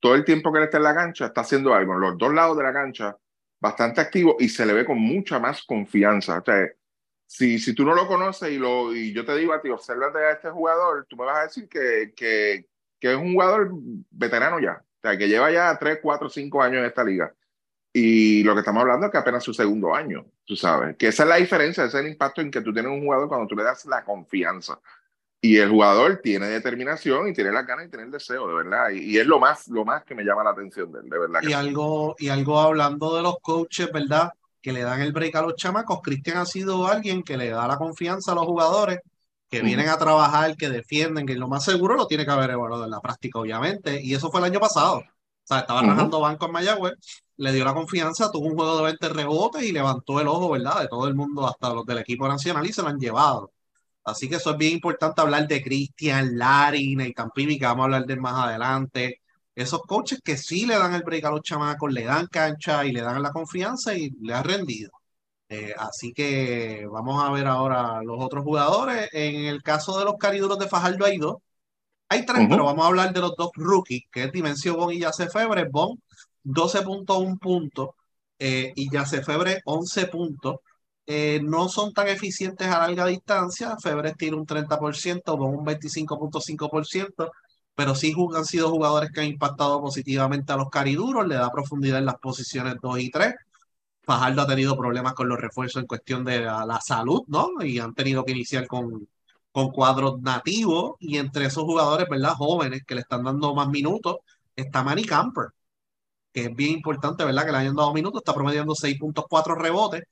Todo 0.00 0.14
el 0.14 0.24
tiempo 0.24 0.52
que 0.52 0.58
él 0.58 0.64
está 0.64 0.78
en 0.78 0.84
la 0.84 0.94
cancha 0.94 1.26
está 1.26 1.42
haciendo 1.42 1.74
algo 1.74 1.94
en 1.94 2.00
los 2.00 2.18
dos 2.18 2.32
lados 2.32 2.56
de 2.56 2.62
la 2.62 2.72
cancha, 2.72 3.16
bastante 3.60 4.00
activo 4.00 4.36
y 4.38 4.48
se 4.48 4.66
le 4.66 4.72
ve 4.72 4.84
con 4.84 4.98
mucha 4.98 5.38
más 5.38 5.62
confianza. 5.62 6.38
O 6.38 6.44
sea, 6.44 6.68
si, 7.26 7.58
si 7.58 7.74
tú 7.74 7.84
no 7.84 7.94
lo 7.94 8.06
conoces 8.06 8.50
y, 8.50 8.58
lo, 8.58 8.94
y 8.94 9.12
yo 9.12 9.24
te 9.24 9.36
digo 9.36 9.52
a 9.52 9.60
ti, 9.60 9.70
obsérvate 9.70 10.18
a 10.18 10.32
este 10.32 10.50
jugador, 10.50 11.06
tú 11.08 11.16
me 11.16 11.24
vas 11.24 11.38
a 11.38 11.42
decir 11.44 11.68
que, 11.68 12.12
que, 12.14 12.66
que 13.00 13.12
es 13.12 13.16
un 13.16 13.32
jugador 13.32 13.70
veterano 14.10 14.60
ya, 14.60 14.82
o 14.82 15.00
sea, 15.00 15.16
que 15.16 15.28
lleva 15.28 15.50
ya 15.50 15.76
3, 15.78 15.98
4, 16.02 16.28
5 16.28 16.62
años 16.62 16.78
en 16.78 16.84
esta 16.84 17.04
liga. 17.04 17.32
Y 17.92 18.42
lo 18.42 18.54
que 18.54 18.60
estamos 18.60 18.80
hablando 18.80 19.06
es 19.06 19.12
que 19.12 19.18
apenas 19.18 19.44
su 19.44 19.52
segundo 19.52 19.94
año, 19.94 20.24
tú 20.46 20.56
sabes. 20.56 20.96
Que 20.96 21.08
esa 21.08 21.24
es 21.24 21.28
la 21.28 21.36
diferencia, 21.36 21.84
ese 21.84 21.98
es 21.98 22.04
el 22.04 22.10
impacto 22.10 22.40
en 22.40 22.50
que 22.50 22.62
tú 22.62 22.72
tienes 22.72 22.90
un 22.90 23.02
jugador 23.02 23.28
cuando 23.28 23.46
tú 23.46 23.54
le 23.54 23.64
das 23.64 23.84
la 23.84 24.02
confianza. 24.02 24.80
Y 25.42 25.58
el 25.58 25.68
jugador 25.68 26.20
tiene 26.22 26.46
determinación 26.46 27.28
y 27.28 27.34
tiene 27.34 27.52
las 27.52 27.66
ganas 27.66 27.86
y 27.86 27.88
tiene 27.90 28.04
el 28.04 28.10
deseo, 28.10 28.48
de 28.48 28.54
verdad. 28.54 28.90
Y, 28.90 29.16
y, 29.16 29.18
es 29.18 29.26
lo 29.26 29.38
más, 29.38 29.68
lo 29.68 29.84
más 29.84 30.04
que 30.04 30.14
me 30.14 30.22
llama 30.22 30.44
la 30.44 30.50
atención 30.50 30.90
de 30.92 31.00
él, 31.00 31.10
de 31.10 31.18
verdad. 31.18 31.40
Y, 31.42 31.52
algo, 31.52 32.14
y 32.18 32.28
algo 32.28 32.60
hablando 32.60 33.14
de 33.16 33.22
los 33.22 33.36
coaches, 33.42 33.90
¿verdad? 33.92 34.30
que 34.62 34.72
le 34.72 34.82
dan 34.82 35.02
el 35.02 35.12
break 35.12 35.34
a 35.34 35.42
los 35.42 35.56
chamacos. 35.56 36.00
Cristian 36.02 36.38
ha 36.38 36.46
sido 36.46 36.86
alguien 36.86 37.22
que 37.22 37.36
le 37.36 37.50
da 37.50 37.66
la 37.66 37.76
confianza 37.76 38.32
a 38.32 38.34
los 38.36 38.46
jugadores 38.46 39.00
que 39.50 39.60
vienen 39.60 39.88
a 39.90 39.98
trabajar, 39.98 40.56
que 40.56 40.70
defienden, 40.70 41.26
que 41.26 41.34
lo 41.34 41.46
más 41.46 41.64
seguro 41.64 41.94
lo 41.94 42.06
tiene 42.06 42.24
que 42.24 42.30
haber 42.30 42.50
evaluado 42.50 42.84
en 42.84 42.90
la 42.90 43.00
práctica, 43.00 43.38
obviamente. 43.38 44.00
Y 44.02 44.14
eso 44.14 44.30
fue 44.30 44.40
el 44.40 44.46
año 44.46 44.60
pasado. 44.60 44.98
O 44.98 45.44
sea, 45.44 45.58
estaba 45.58 45.80
trabajando 45.80 46.20
banco 46.20 46.46
en 46.46 46.52
Mayagüez, 46.52 46.94
le 47.36 47.52
dio 47.52 47.64
la 47.64 47.74
confianza, 47.74 48.30
tuvo 48.30 48.46
un 48.46 48.54
juego 48.54 48.78
de 48.78 48.84
20 48.84 49.08
rebotes 49.10 49.62
y 49.64 49.72
levantó 49.72 50.20
el 50.20 50.28
ojo, 50.28 50.50
¿verdad? 50.52 50.80
De 50.80 50.88
todo 50.88 51.06
el 51.06 51.14
mundo, 51.14 51.46
hasta 51.46 51.74
los 51.74 51.84
del 51.84 51.98
equipo 51.98 52.26
nacional, 52.28 52.64
y 52.64 52.72
se 52.72 52.80
lo 52.80 52.88
han 52.88 52.98
llevado. 52.98 53.52
Así 54.04 54.28
que 54.28 54.36
eso 54.36 54.50
es 54.52 54.56
bien 54.58 54.72
importante 54.74 55.20
hablar 55.20 55.46
de 55.48 55.62
Cristian, 55.62 56.36
Larry, 56.38 56.96
Nathan 56.96 57.30
Pibi, 57.34 57.58
que 57.58 57.66
vamos 57.66 57.82
a 57.82 57.84
hablar 57.84 58.06
de 58.06 58.16
más 58.16 58.34
adelante 58.48 59.22
esos 59.54 59.82
coaches 59.82 60.20
que 60.24 60.36
sí 60.36 60.66
le 60.66 60.78
dan 60.78 60.94
el 60.94 61.02
break 61.02 61.24
a 61.24 61.30
los 61.30 61.42
chamacos, 61.42 61.92
le 61.92 62.04
dan 62.04 62.26
cancha 62.26 62.84
y 62.84 62.92
le 62.92 63.02
dan 63.02 63.22
la 63.22 63.32
confianza 63.32 63.94
y 63.94 64.10
le 64.22 64.34
ha 64.34 64.42
rendido. 64.42 64.90
Eh, 65.48 65.74
así 65.76 66.12
que 66.14 66.86
vamos 66.90 67.22
a 67.22 67.30
ver 67.30 67.46
ahora 67.46 68.02
los 68.02 68.16
otros 68.20 68.44
jugadores. 68.44 69.10
En 69.12 69.44
el 69.46 69.62
caso 69.62 69.98
de 69.98 70.04
los 70.06 70.16
cariduros 70.16 70.58
de 70.58 70.68
Fajardo 70.68 71.04
hay 71.04 71.18
dos. 71.18 71.36
Hay 72.08 72.26
tres, 72.26 72.46
pero 72.48 72.64
vamos 72.64 72.84
a 72.84 72.88
hablar 72.88 73.12
de 73.12 73.20
los 73.20 73.34
dos 73.36 73.50
rookies, 73.54 74.04
que 74.10 74.24
es 74.24 74.32
Dimensión 74.32 74.76
Bon 74.76 74.92
y 74.92 75.00
Yace 75.00 75.28
Febre. 75.30 75.68
Bon, 75.70 75.98
12.1 76.44 77.38
puntos 77.38 77.90
eh, 78.38 78.72
y 78.76 78.90
Yace 78.90 79.22
Febre, 79.22 79.60
11 79.64 80.06
puntos. 80.08 80.56
Eh, 81.06 81.40
no 81.42 81.68
son 81.68 81.92
tan 81.92 82.08
eficientes 82.08 82.68
a 82.68 82.78
larga 82.78 83.06
distancia. 83.06 83.76
Febre 83.82 84.14
tiene 84.14 84.36
un 84.36 84.46
30%, 84.46 85.36
Bon 85.36 85.54
un 85.54 85.64
25.5% 85.64 87.30
pero 87.74 87.94
sí 87.94 88.14
han 88.36 88.44
sido 88.44 88.70
jugadores 88.70 89.10
que 89.12 89.20
han 89.20 89.26
impactado 89.26 89.80
positivamente 89.80 90.52
a 90.52 90.56
los 90.56 90.68
cariduros, 90.70 91.26
le 91.26 91.36
da 91.36 91.50
profundidad 91.50 91.98
en 91.98 92.06
las 92.06 92.16
posiciones 92.16 92.76
2 92.82 92.98
y 93.00 93.10
3. 93.10 93.34
Fajardo 94.02 94.42
ha 94.42 94.46
tenido 94.46 94.76
problemas 94.76 95.14
con 95.14 95.28
los 95.28 95.40
refuerzos 95.40 95.82
en 95.82 95.86
cuestión 95.86 96.24
de 96.24 96.40
la, 96.40 96.80
salud, 96.84 97.22
¿no? 97.28 97.50
Y 97.62 97.78
han 97.78 97.94
tenido 97.94 98.24
que 98.24 98.32
iniciar 98.32 98.66
con, 98.66 99.08
con 99.52 99.70
cuadros 99.70 100.20
nativos 100.20 100.94
y 101.00 101.18
entre 101.18 101.46
esos 101.46 101.64
jugadores, 101.64 102.08
¿verdad? 102.10 102.34
Jóvenes 102.36 102.82
que 102.86 102.94
le 102.96 103.02
están 103.02 103.24
dando 103.24 103.54
más 103.54 103.68
minutos, 103.68 104.16
está 104.56 104.82
Manny 104.82 105.04
Camper, 105.04 105.48
que 106.32 106.46
es 106.46 106.54
bien 106.56 106.72
importante, 106.72 107.24
¿verdad? 107.24 107.46
Que 107.46 107.52
le 107.52 107.58
hayan 107.58 107.76
dado 107.76 107.92
minutos, 107.94 108.20
está 108.20 108.34
promediando 108.34 108.74
6.4 108.74 109.56
rebotes. 109.56 110.02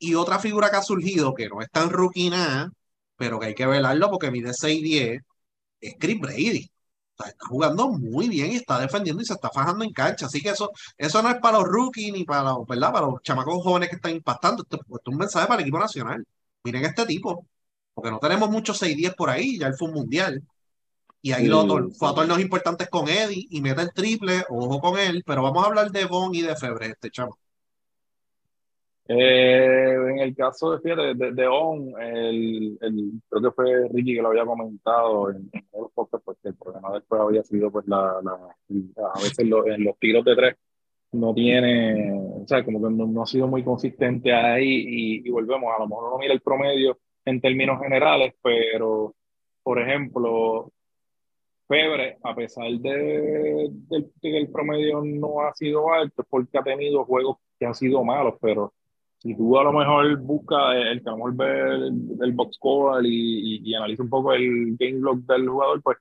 Y 0.00 0.14
otra 0.16 0.40
figura 0.40 0.70
que 0.70 0.76
ha 0.76 0.82
surgido, 0.82 1.34
que 1.34 1.48
no 1.48 1.60
es 1.62 1.70
tan 1.70 1.90
rookie 1.90 2.30
nada, 2.30 2.70
pero 3.16 3.38
que 3.38 3.46
hay 3.48 3.54
que 3.54 3.66
velarlo 3.66 4.10
porque 4.10 4.30
mide 4.32 4.52
6'10, 4.54 5.20
es 5.80 5.94
Chris 5.98 6.20
Brady 6.20 6.70
está 7.24 7.46
jugando 7.48 7.88
muy 7.88 8.28
bien 8.28 8.52
y 8.52 8.56
está 8.56 8.78
defendiendo 8.78 9.22
y 9.22 9.26
se 9.26 9.34
está 9.34 9.50
fajando 9.50 9.84
en 9.84 9.92
cancha. 9.92 10.26
Así 10.26 10.40
que 10.40 10.50
eso, 10.50 10.70
eso 10.96 11.22
no 11.22 11.30
es 11.30 11.36
para 11.36 11.58
los 11.58 11.68
rookies 11.68 12.12
ni 12.12 12.24
para 12.24 12.42
los, 12.42 12.66
¿verdad? 12.66 12.92
Para 12.92 13.06
los 13.06 13.22
chamacos 13.22 13.62
jóvenes 13.62 13.88
que 13.88 13.96
están 13.96 14.12
impactando. 14.12 14.62
Esto, 14.62 14.76
es 14.76 15.06
un 15.06 15.16
mensaje 15.16 15.46
para 15.46 15.60
el 15.60 15.62
equipo 15.62 15.78
nacional. 15.78 16.26
Miren 16.64 16.84
este 16.84 17.06
tipo, 17.06 17.46
porque 17.94 18.10
no 18.10 18.18
tenemos 18.18 18.50
muchos 18.50 18.80
6-10 18.82 19.14
por 19.14 19.30
ahí, 19.30 19.58
ya 19.58 19.66
él 19.68 19.74
fue 19.78 19.88
un 19.88 19.94
mundial. 19.94 20.42
Y 21.22 21.32
ahí 21.32 21.46
los 21.46 21.96
fue 21.98 22.08
a 22.08 22.14
torneos 22.14 22.40
importantes 22.40 22.88
con 22.88 23.08
Eddie 23.08 23.46
y 23.50 23.60
mete 23.60 23.82
el 23.82 23.92
triple, 23.92 24.42
ojo 24.48 24.80
con 24.80 24.98
él, 24.98 25.22
pero 25.26 25.42
vamos 25.42 25.62
a 25.62 25.66
hablar 25.66 25.90
de 25.90 26.06
Bon 26.06 26.34
y 26.34 26.40
de 26.40 26.56
Febre, 26.56 26.86
este 26.86 27.10
chamo. 27.10 27.38
Eh, 29.12 29.92
en 29.92 30.20
el 30.20 30.36
caso 30.36 30.78
de, 30.78 31.14
de, 31.16 31.32
de, 31.32 31.46
On, 31.48 32.00
el, 32.00 32.78
el, 32.80 33.10
creo 33.28 33.42
que 33.42 33.50
fue 33.50 33.88
Ricky 33.88 34.14
que 34.14 34.22
lo 34.22 34.28
había 34.28 34.44
comentado 34.44 35.30
en, 35.30 35.50
en 35.52 35.66
los 35.72 35.90
podcasts, 35.90 36.24
porque 36.24 36.48
el 36.50 36.54
problema 36.54 36.92
después 36.92 37.20
había 37.20 37.42
sido 37.42 37.72
pues 37.72 37.88
la, 37.88 38.18
a 38.20 39.20
veces 39.20 39.38
en 39.40 39.84
los 39.84 39.98
tiros 39.98 40.24
de 40.24 40.36
tres 40.36 40.56
no 41.10 41.34
tiene, 41.34 42.12
o 42.12 42.44
sea, 42.46 42.64
como 42.64 42.80
que 42.80 42.94
no, 42.94 43.22
ha 43.22 43.26
sido 43.26 43.48
muy 43.48 43.64
consistente 43.64 44.32
ahí 44.32 45.22
y, 45.24 45.30
volvemos, 45.30 45.74
a 45.74 45.80
lo 45.80 45.88
mejor 45.88 46.12
no 46.12 46.18
mira 46.18 46.32
el 46.32 46.40
promedio 46.40 46.96
en 47.24 47.40
términos 47.40 47.80
generales, 47.82 48.34
pero 48.40 49.16
por 49.64 49.80
ejemplo, 49.80 50.70
Febre, 51.66 52.16
a 52.22 52.34
pesar 52.36 52.70
de, 52.70 53.70
de, 53.72 54.06
que 54.22 54.38
el 54.38 54.52
promedio 54.52 55.02
no 55.04 55.40
ha 55.40 55.52
sido 55.54 55.92
alto, 55.92 56.24
porque 56.30 56.58
ha 56.58 56.62
tenido 56.62 57.04
juegos 57.04 57.38
que 57.58 57.66
han 57.66 57.74
sido 57.74 58.04
malos, 58.04 58.34
pero 58.40 58.72
si 59.20 59.36
tú 59.36 59.58
a 59.58 59.64
lo 59.64 59.72
mejor 59.72 60.16
buscas 60.18 60.76
el 60.76 61.02
que 61.02 61.08
a 61.08 61.12
lo 61.12 61.18
mejor 61.18 61.36
ve 61.36 61.76
el, 62.24 62.32
box 62.32 62.56
score 62.56 63.04
y, 63.04 63.60
y, 63.62 63.74
analiza 63.74 64.02
un 64.02 64.08
poco 64.08 64.32
el 64.32 64.76
game 64.78 64.98
log 65.00 65.20
del 65.26 65.48
jugador, 65.48 65.82
pues 65.82 65.98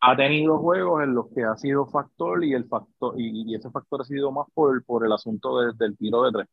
ha 0.00 0.16
tenido 0.16 0.58
juegos 0.58 1.02
en 1.02 1.14
los 1.14 1.26
que 1.34 1.44
ha 1.44 1.56
sido 1.56 1.86
factor 1.86 2.44
y 2.44 2.54
el 2.54 2.66
factor 2.66 3.20
y, 3.20 3.50
y 3.52 3.54
ese 3.54 3.70
factor 3.70 4.02
ha 4.02 4.04
sido 4.04 4.32
más 4.32 4.46
por, 4.54 4.82
por 4.84 5.04
el 5.04 5.12
asunto 5.12 5.60
del 5.72 5.96
tiro 5.98 6.24
de 6.24 6.32
tres. 6.32 6.48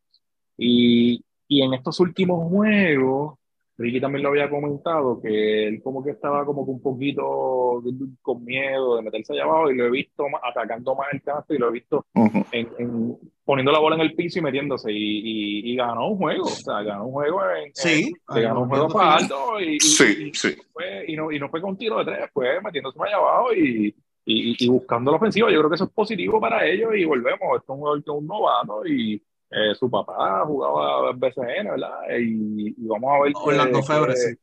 Y, 0.58 1.24
y 1.48 1.62
en 1.62 1.74
estos 1.74 2.00
últimos 2.00 2.48
juegos 2.50 3.38
Ricky 3.78 4.00
también 4.00 4.22
lo 4.22 4.28
había 4.28 4.50
comentado, 4.50 5.20
que 5.20 5.66
él 5.66 5.82
como 5.82 6.04
que 6.04 6.10
estaba 6.10 6.44
como 6.44 6.64
que 6.64 6.72
un 6.72 6.82
poquito 6.82 7.82
con 8.20 8.44
miedo 8.44 8.96
de 8.96 9.02
meterse 9.02 9.32
allá 9.32 9.44
abajo 9.44 9.70
y 9.70 9.76
lo 9.76 9.86
he 9.86 9.90
visto 9.90 10.26
atacando 10.42 10.94
más 10.94 11.08
el 11.12 11.22
canasto 11.22 11.54
y 11.54 11.58
lo 11.58 11.68
he 11.68 11.72
visto 11.72 12.04
en, 12.52 13.16
poniendo 13.44 13.72
la 13.72 13.78
bola 13.78 13.96
en 13.96 14.02
el 14.02 14.14
piso 14.14 14.38
y 14.38 14.42
metiéndose 14.42 14.92
y, 14.92 15.72
y, 15.72 15.76
ganó 15.76 16.08
un 16.08 16.18
juego, 16.18 16.44
o 16.44 16.48
sea, 16.48 16.82
ganó 16.82 17.06
un 17.06 17.12
juego 17.12 17.40
en, 17.50 17.74
sí, 17.74 18.12
ganó 18.28 18.62
un 18.62 18.68
juego 18.68 18.88
para 18.88 19.16
alto 19.16 19.58
y, 19.60 19.80
sí, 19.80 20.30
sí. 20.34 20.54
Fue, 20.72 21.04
y, 21.08 21.16
no, 21.16 21.32
y 21.32 21.38
no 21.38 21.48
fue 21.48 21.60
con 21.60 21.70
un 21.70 21.78
tiro 21.78 21.98
de 21.98 22.04
tres, 22.04 22.30
fue 22.32 22.60
metiéndose 22.60 22.98
allá 23.02 23.16
abajo 23.16 23.54
y, 23.54 23.94
y, 24.24 24.68
buscando 24.68 25.10
la 25.10 25.16
ofensiva. 25.16 25.50
Yo 25.50 25.58
creo 25.58 25.70
que 25.70 25.76
eso 25.76 25.84
es 25.84 25.90
positivo 25.90 26.40
para 26.40 26.66
ellos 26.66 26.90
y 26.94 27.04
volvemos, 27.04 27.58
esto 27.58 27.74
es 27.74 28.06
un 28.06 28.16
un 28.16 28.26
novato 28.26 28.86
y 28.86 29.22
eh, 29.52 29.74
su 29.74 29.90
papá 29.90 30.44
jugaba 30.46 31.12
BCN, 31.12 31.70
¿verdad? 31.70 32.00
Y, 32.18 32.74
vamos 32.86 33.10
a 33.12 33.22
ver. 33.22 33.32
Orlando 33.34 33.82
Febre, 33.82 34.16
sí. 34.16 34.34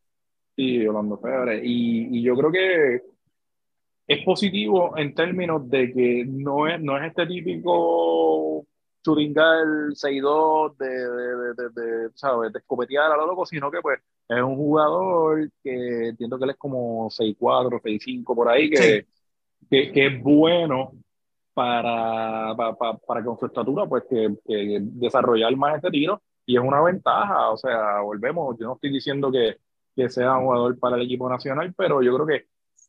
Sí, 0.55 0.87
Orlando 0.87 1.17
Febre. 1.17 1.61
Y, 1.63 2.21
yo 2.21 2.35
creo 2.35 2.51
que 2.51 3.01
es 4.07 4.23
positivo 4.23 4.95
en 4.97 5.15
términos 5.15 5.67
de 5.69 5.91
que 5.91 6.25
no 6.27 6.67
es, 6.67 6.79
no 6.79 6.97
es 6.97 7.07
este 7.07 7.25
típico 7.25 8.65
churingal 9.03 9.95
6-2 9.95 10.77
de, 10.77 10.87
de, 10.87 11.53
de, 11.53 11.69
de, 11.69 12.09
¿sabes? 12.15 12.51
de 12.53 12.59
escopetear 12.59 13.11
a 13.11 13.17
lo 13.17 13.25
loco, 13.25 13.45
sino 13.45 13.71
que 13.71 13.81
pues 13.81 13.99
es 14.27 14.41
un 14.41 14.55
jugador 14.55 15.49
que 15.63 16.09
entiendo 16.09 16.37
que 16.37 16.43
él 16.43 16.49
es 16.51 16.57
como 16.57 17.09
6-4, 17.09 17.81
6-5 17.81 18.35
por 18.35 18.49
ahí, 18.49 18.69
que, 18.69 19.07
que, 19.69 19.91
que, 19.91 20.05
es 20.07 20.21
bueno 20.21 20.91
para, 21.59 22.55
para, 22.55 22.97
para, 23.05 23.23
con 23.25 23.37
su 23.37 23.47
estatura, 23.47 23.85
pues 23.85 24.05
que, 24.09 24.29
desarrollar 24.81 25.53
más 25.57 25.75
este 25.75 25.89
tiro. 25.91 26.21
Y 26.45 26.55
es 26.55 26.63
una 26.63 26.81
ventaja, 26.81 27.49
o 27.51 27.57
sea, 27.57 27.99
volvemos, 27.99 28.57
yo 28.57 28.67
no 28.67 28.73
estoy 28.75 28.91
diciendo 28.93 29.29
que, 29.29 29.57
que 29.93 30.09
sea 30.09 30.37
un 30.37 30.45
jugador 30.45 30.79
para 30.79 30.95
el 30.95 31.01
equipo 31.03 31.29
nacional, 31.29 31.73
pero 31.77 32.01
yo 32.01 32.15
creo 32.15 32.25
que 32.25 32.45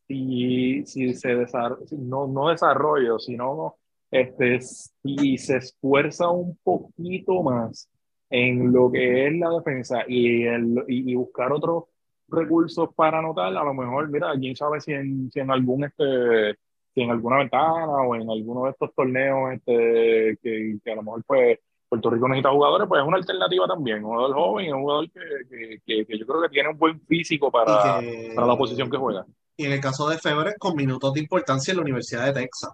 si, 0.07 0.85
si 0.85 1.13
se 1.13 1.35
desarrolla, 1.35 1.85
no, 1.91 2.27
no 2.27 2.47
desarrollo, 2.47 3.19
sino 3.19 3.75
este, 4.09 4.61
si 4.61 5.37
se 5.37 5.57
esfuerza 5.57 6.29
un 6.29 6.57
poquito 6.63 7.43
más 7.43 7.89
en 8.29 8.71
lo 8.71 8.89
que 8.89 9.27
es 9.27 9.33
la 9.37 9.49
defensa 9.49 10.05
y, 10.07 10.43
el, 10.43 10.85
y, 10.87 11.13
buscar 11.15 11.51
otros 11.51 11.83
recursos 12.29 12.89
para 12.95 13.19
anotar, 13.19 13.47
a 13.47 13.63
lo 13.65 13.73
mejor, 13.73 14.09
mira, 14.09 14.31
quién 14.39 14.55
sabe 14.55 14.79
si 14.79 14.93
en, 14.93 15.29
si 15.29 15.41
en 15.41 15.51
algún 15.51 15.83
este 15.83 16.57
si 16.93 17.01
en 17.01 17.11
alguna 17.11 17.37
ventana 17.37 18.01
o 18.01 18.15
en 18.15 18.29
alguno 18.29 18.65
de 18.65 18.71
estos 18.71 18.93
torneos 18.93 19.53
este, 19.53 20.37
que, 20.41 20.77
que 20.83 20.91
a 20.91 20.95
lo 20.95 21.03
mejor 21.03 21.23
pues 21.25 21.59
Puerto 21.91 22.09
Rico 22.09 22.27
necesita 22.29 22.51
jugadores, 22.51 22.87
pues 22.87 23.01
es 23.01 23.07
una 23.07 23.17
alternativa 23.17 23.67
también, 23.67 23.97
un 23.97 24.11
jugador 24.11 24.33
joven, 24.33 24.73
un 24.73 24.81
jugador 24.81 25.11
que, 25.11 25.79
que, 25.85 26.05
que, 26.05 26.17
yo 26.17 26.25
creo 26.25 26.41
que 26.41 26.47
tiene 26.47 26.69
un 26.69 26.77
buen 26.77 27.01
físico 27.01 27.51
para, 27.51 27.99
para 28.33 28.47
la 28.47 28.57
posición 28.57 28.89
que 28.89 28.95
juega. 28.95 29.25
Y 29.57 29.65
en 29.65 29.73
el 29.73 29.81
caso 29.81 30.07
de 30.07 30.17
Febre, 30.17 30.55
con 30.57 30.75
minutos 30.75 31.13
de 31.13 31.19
importancia 31.19 31.71
en 31.71 31.77
la 31.77 31.83
Universidad 31.83 32.25
de 32.25 32.41
Texas. 32.41 32.71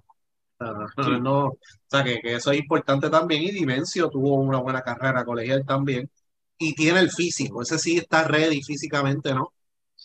no, 1.19 1.47
o 1.47 1.58
sea 1.88 2.03
que, 2.03 2.19
que, 2.19 2.36
eso 2.36 2.51
es 2.51 2.60
importante 2.60 3.10
también. 3.10 3.41
Y 3.41 3.51
Dimensio 3.51 4.08
tuvo 4.08 4.36
una 4.36 4.60
buena 4.60 4.84
carrera 4.84 5.25
colegial 5.25 5.65
también. 5.65 6.08
Y 6.60 6.75
tiene 6.75 6.99
el 6.99 7.10
físico, 7.10 7.63
ese 7.63 7.80
sí 7.80 7.97
está 7.97 8.23
ready 8.23 8.62
físicamente, 8.62 9.34
¿no? 9.34 9.51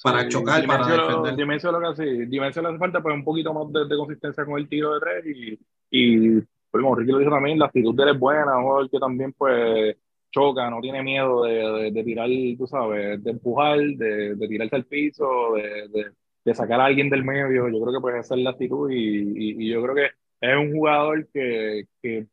Para 0.02 0.28
chocar, 0.28 0.66
para 0.66 0.86
defender. 0.86 1.36
Dimensio 1.36 1.72
lo 1.72 1.80
que 1.80 1.86
hace, 1.86 2.26
Dimensio 2.26 2.62
le 2.62 2.68
hace 2.68 2.78
falta 2.78 3.02
pues 3.02 3.14
un 3.14 3.24
poquito 3.24 3.52
más 3.54 3.72
de, 3.72 3.96
consistencia 3.96 4.44
con 4.44 4.58
el 4.58 4.68
tiro 4.68 4.94
de 4.94 5.00
tres 5.00 5.26
y, 5.26 5.58
y 5.90 6.30
pues, 6.70 6.82
como 6.82 6.94
Ricky 6.94 7.12
lo 7.12 7.18
dijo 7.18 7.30
también, 7.30 7.58
la 7.58 7.66
actitud 7.66 7.94
de 7.94 8.02
él 8.04 8.08
es 8.10 8.18
buena, 8.18 8.58
o 8.58 8.88
que 8.88 8.98
también 8.98 9.32
pues 9.32 9.96
choca, 10.30 10.70
no 10.70 10.80
tiene 10.80 11.02
miedo 11.02 11.44
de, 11.44 11.90
de, 11.92 12.04
tirar, 12.04 12.28
tú 12.56 12.66
sabes, 12.66 13.22
de 13.22 13.30
empujar, 13.30 13.78
de, 13.78 14.34
de 14.34 14.48
tirarse 14.48 14.76
al 14.76 14.86
piso, 14.86 15.54
de, 15.54 16.10
de, 16.44 16.54
sacar 16.54 16.80
a 16.80 16.86
alguien 16.86 17.10
del 17.10 17.22
medio, 17.22 17.68
yo 17.68 17.80
creo 17.80 17.92
que 17.92 18.00
pues 18.00 18.16
esa 18.16 18.34
es 18.34 18.40
la 18.40 18.50
actitud 18.50 18.90
y, 18.90 18.96
y, 18.96 19.64
y 19.64 19.70
yo 19.70 19.82
creo 19.82 19.94
que 19.94 20.06
es 20.40 20.56
un 20.56 20.72
jugador 20.72 21.28
que, 21.32 21.84
que, 22.02 22.26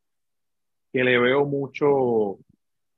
que 0.92 1.04
le 1.04 1.20
veo 1.20 1.46
mucho 1.46 2.40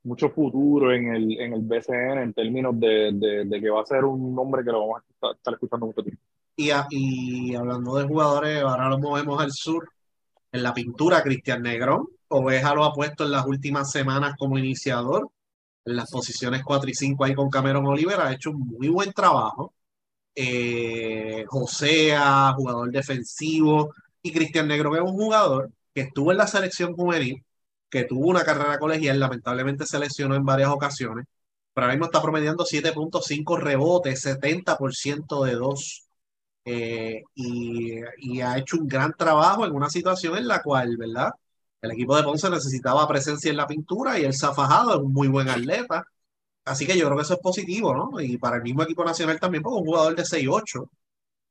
mucho 0.04 0.30
futuro 0.30 0.92
en 0.92 1.14
el, 1.14 1.40
en 1.40 1.52
el 1.52 1.60
BCN 1.62 2.18
en 2.18 2.32
términos 2.32 2.78
de, 2.78 3.44
de, 3.46 3.60
que 3.60 3.70
va 3.70 3.82
a 3.82 3.86
ser 3.86 4.04
un 4.04 4.34
nombre 4.34 4.64
que 4.64 4.72
lo 4.72 4.80
vamos 4.80 5.02
a 5.22 5.32
estar, 5.32 5.54
escuchando 5.54 5.86
mucho 5.86 6.02
tiempo. 6.02 6.22
Y, 6.56 6.70
y 6.90 7.54
hablando 7.54 7.96
de 7.96 8.06
jugadores, 8.06 8.62
ahora 8.62 8.88
lo 8.88 8.98
movemos 8.98 9.40
al 9.40 9.52
sur. 9.52 9.88
En 10.50 10.62
la 10.62 10.74
pintura, 10.74 11.22
Cristian 11.22 11.62
Negrón, 11.62 12.06
Oveja 12.28 12.74
lo 12.74 12.84
ha 12.84 12.92
puesto 12.92 13.24
en 13.24 13.30
las 13.32 13.46
últimas 13.46 13.90
semanas 13.90 14.34
como 14.38 14.58
iniciador. 14.58 15.30
En 15.84 15.96
las 15.96 16.10
posiciones 16.10 16.62
4 16.64 16.90
y 16.90 16.94
5 16.94 17.24
ahí 17.24 17.34
con 17.34 17.50
Cameron 17.50 17.86
Oliver, 17.86 18.20
ha 18.20 18.32
hecho 18.32 18.50
un 18.50 18.60
muy 18.60 18.88
buen 18.88 19.12
trabajo. 19.12 19.72
Eh, 20.34 21.44
Josea, 21.48 22.52
jugador 22.56 22.90
defensivo, 22.90 23.94
y 24.22 24.32
Cristian 24.32 24.68
Negro, 24.68 24.94
es 24.94 25.02
un 25.02 25.12
jugador 25.16 25.70
que 25.94 26.02
estuvo 26.02 26.30
en 26.32 26.38
la 26.38 26.46
selección 26.46 26.94
juvenil, 26.94 27.44
que 27.92 28.04
tuvo 28.04 28.28
una 28.30 28.44
carrera 28.44 28.78
colegial, 28.78 29.20
lamentablemente 29.20 29.86
se 29.86 29.98
lesionó 29.98 30.34
en 30.34 30.46
varias 30.46 30.70
ocasiones, 30.70 31.26
pero 31.74 31.84
ahora 31.86 31.94
mismo 31.94 32.06
está 32.06 32.22
promediando 32.22 32.64
7.5 32.64 33.58
rebotes, 33.58 34.24
70% 34.24 35.44
de 35.44 35.54
2. 35.54 36.08
Eh, 36.64 37.22
y, 37.34 38.40
ha 38.40 38.58
hecho 38.58 38.78
un 38.78 38.88
gran 38.88 39.14
trabajo 39.14 39.66
en 39.66 39.72
una 39.74 39.90
situación 39.90 40.38
en 40.38 40.48
la 40.48 40.62
cual, 40.62 40.96
¿verdad? 40.96 41.32
El 41.82 41.92
equipo 41.92 42.16
de 42.16 42.22
Ponce 42.22 42.48
necesitaba 42.50 43.06
presencia 43.08 43.50
en 43.50 43.56
la 43.58 43.66
pintura 43.66 44.18
y 44.18 44.24
él 44.24 44.32
se 44.34 44.46
es 44.46 44.52
un 44.98 45.12
muy 45.12 45.28
buen 45.28 45.48
atleta. 45.50 46.04
Así 46.64 46.86
que 46.86 46.96
yo 46.98 47.06
creo 47.06 47.16
que 47.18 47.24
eso 47.24 47.34
es 47.34 47.40
positivo, 47.40 47.94
¿no? 47.94 48.20
Y 48.20 48.38
para 48.38 48.56
el 48.56 48.62
mismo 48.62 48.82
equipo 48.84 49.04
nacional 49.04 49.40
también, 49.40 49.62
porque 49.62 49.78
un 49.80 49.86
jugador 49.86 50.16
de 50.16 50.24
6-8 50.24 50.88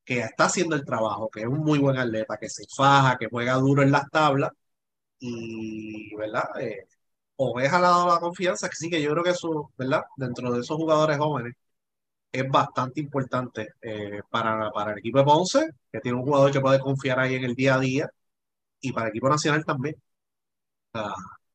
que 0.05 0.21
está 0.21 0.45
haciendo 0.45 0.75
el 0.75 0.85
trabajo, 0.85 1.29
que 1.29 1.41
es 1.41 1.47
un 1.47 1.59
muy 1.59 1.79
buen 1.79 1.97
atleta, 1.97 2.37
que 2.37 2.49
se 2.49 2.65
faja, 2.75 3.17
que 3.17 3.27
juega 3.29 3.55
duro 3.55 3.83
en 3.83 3.91
las 3.91 4.09
tablas 4.09 4.51
y, 5.21 6.15
¿verdad? 6.17 6.45
Eh, 6.61 6.87
Oveja 7.37 7.79
le 7.79 7.87
ha 7.87 7.89
dado 7.91 8.07
la 8.09 8.19
confianza, 8.21 8.69
que 8.69 8.75
sí 8.77 8.89
que 8.89 9.01
yo 9.01 9.11
creo 9.11 9.23
que 9.23 9.31
eso, 9.31 9.71
¿verdad? 9.77 10.03
Dentro 10.17 10.51
de 10.53 10.61
esos 10.61 10.77
jugadores 10.77 11.17
jóvenes 11.19 11.55
es 12.31 12.49
bastante 12.49 13.01
importante 13.01 13.69
eh, 13.81 14.21
para, 14.29 14.71
para 14.71 14.93
el 14.93 14.99
equipo 14.99 15.19
de 15.19 15.25
Ponce, 15.25 15.69
que 15.91 15.99
tiene 16.01 16.17
un 16.17 16.25
jugador 16.25 16.51
que 16.51 16.61
puede 16.61 16.79
confiar 16.79 17.19
ahí 17.19 17.35
en 17.35 17.45
el 17.45 17.55
día 17.55 17.75
a 17.75 17.79
día, 17.79 18.09
y 18.81 18.91
para 18.93 19.07
el 19.07 19.11
equipo 19.11 19.29
nacional 19.29 19.65
también. 19.65 19.95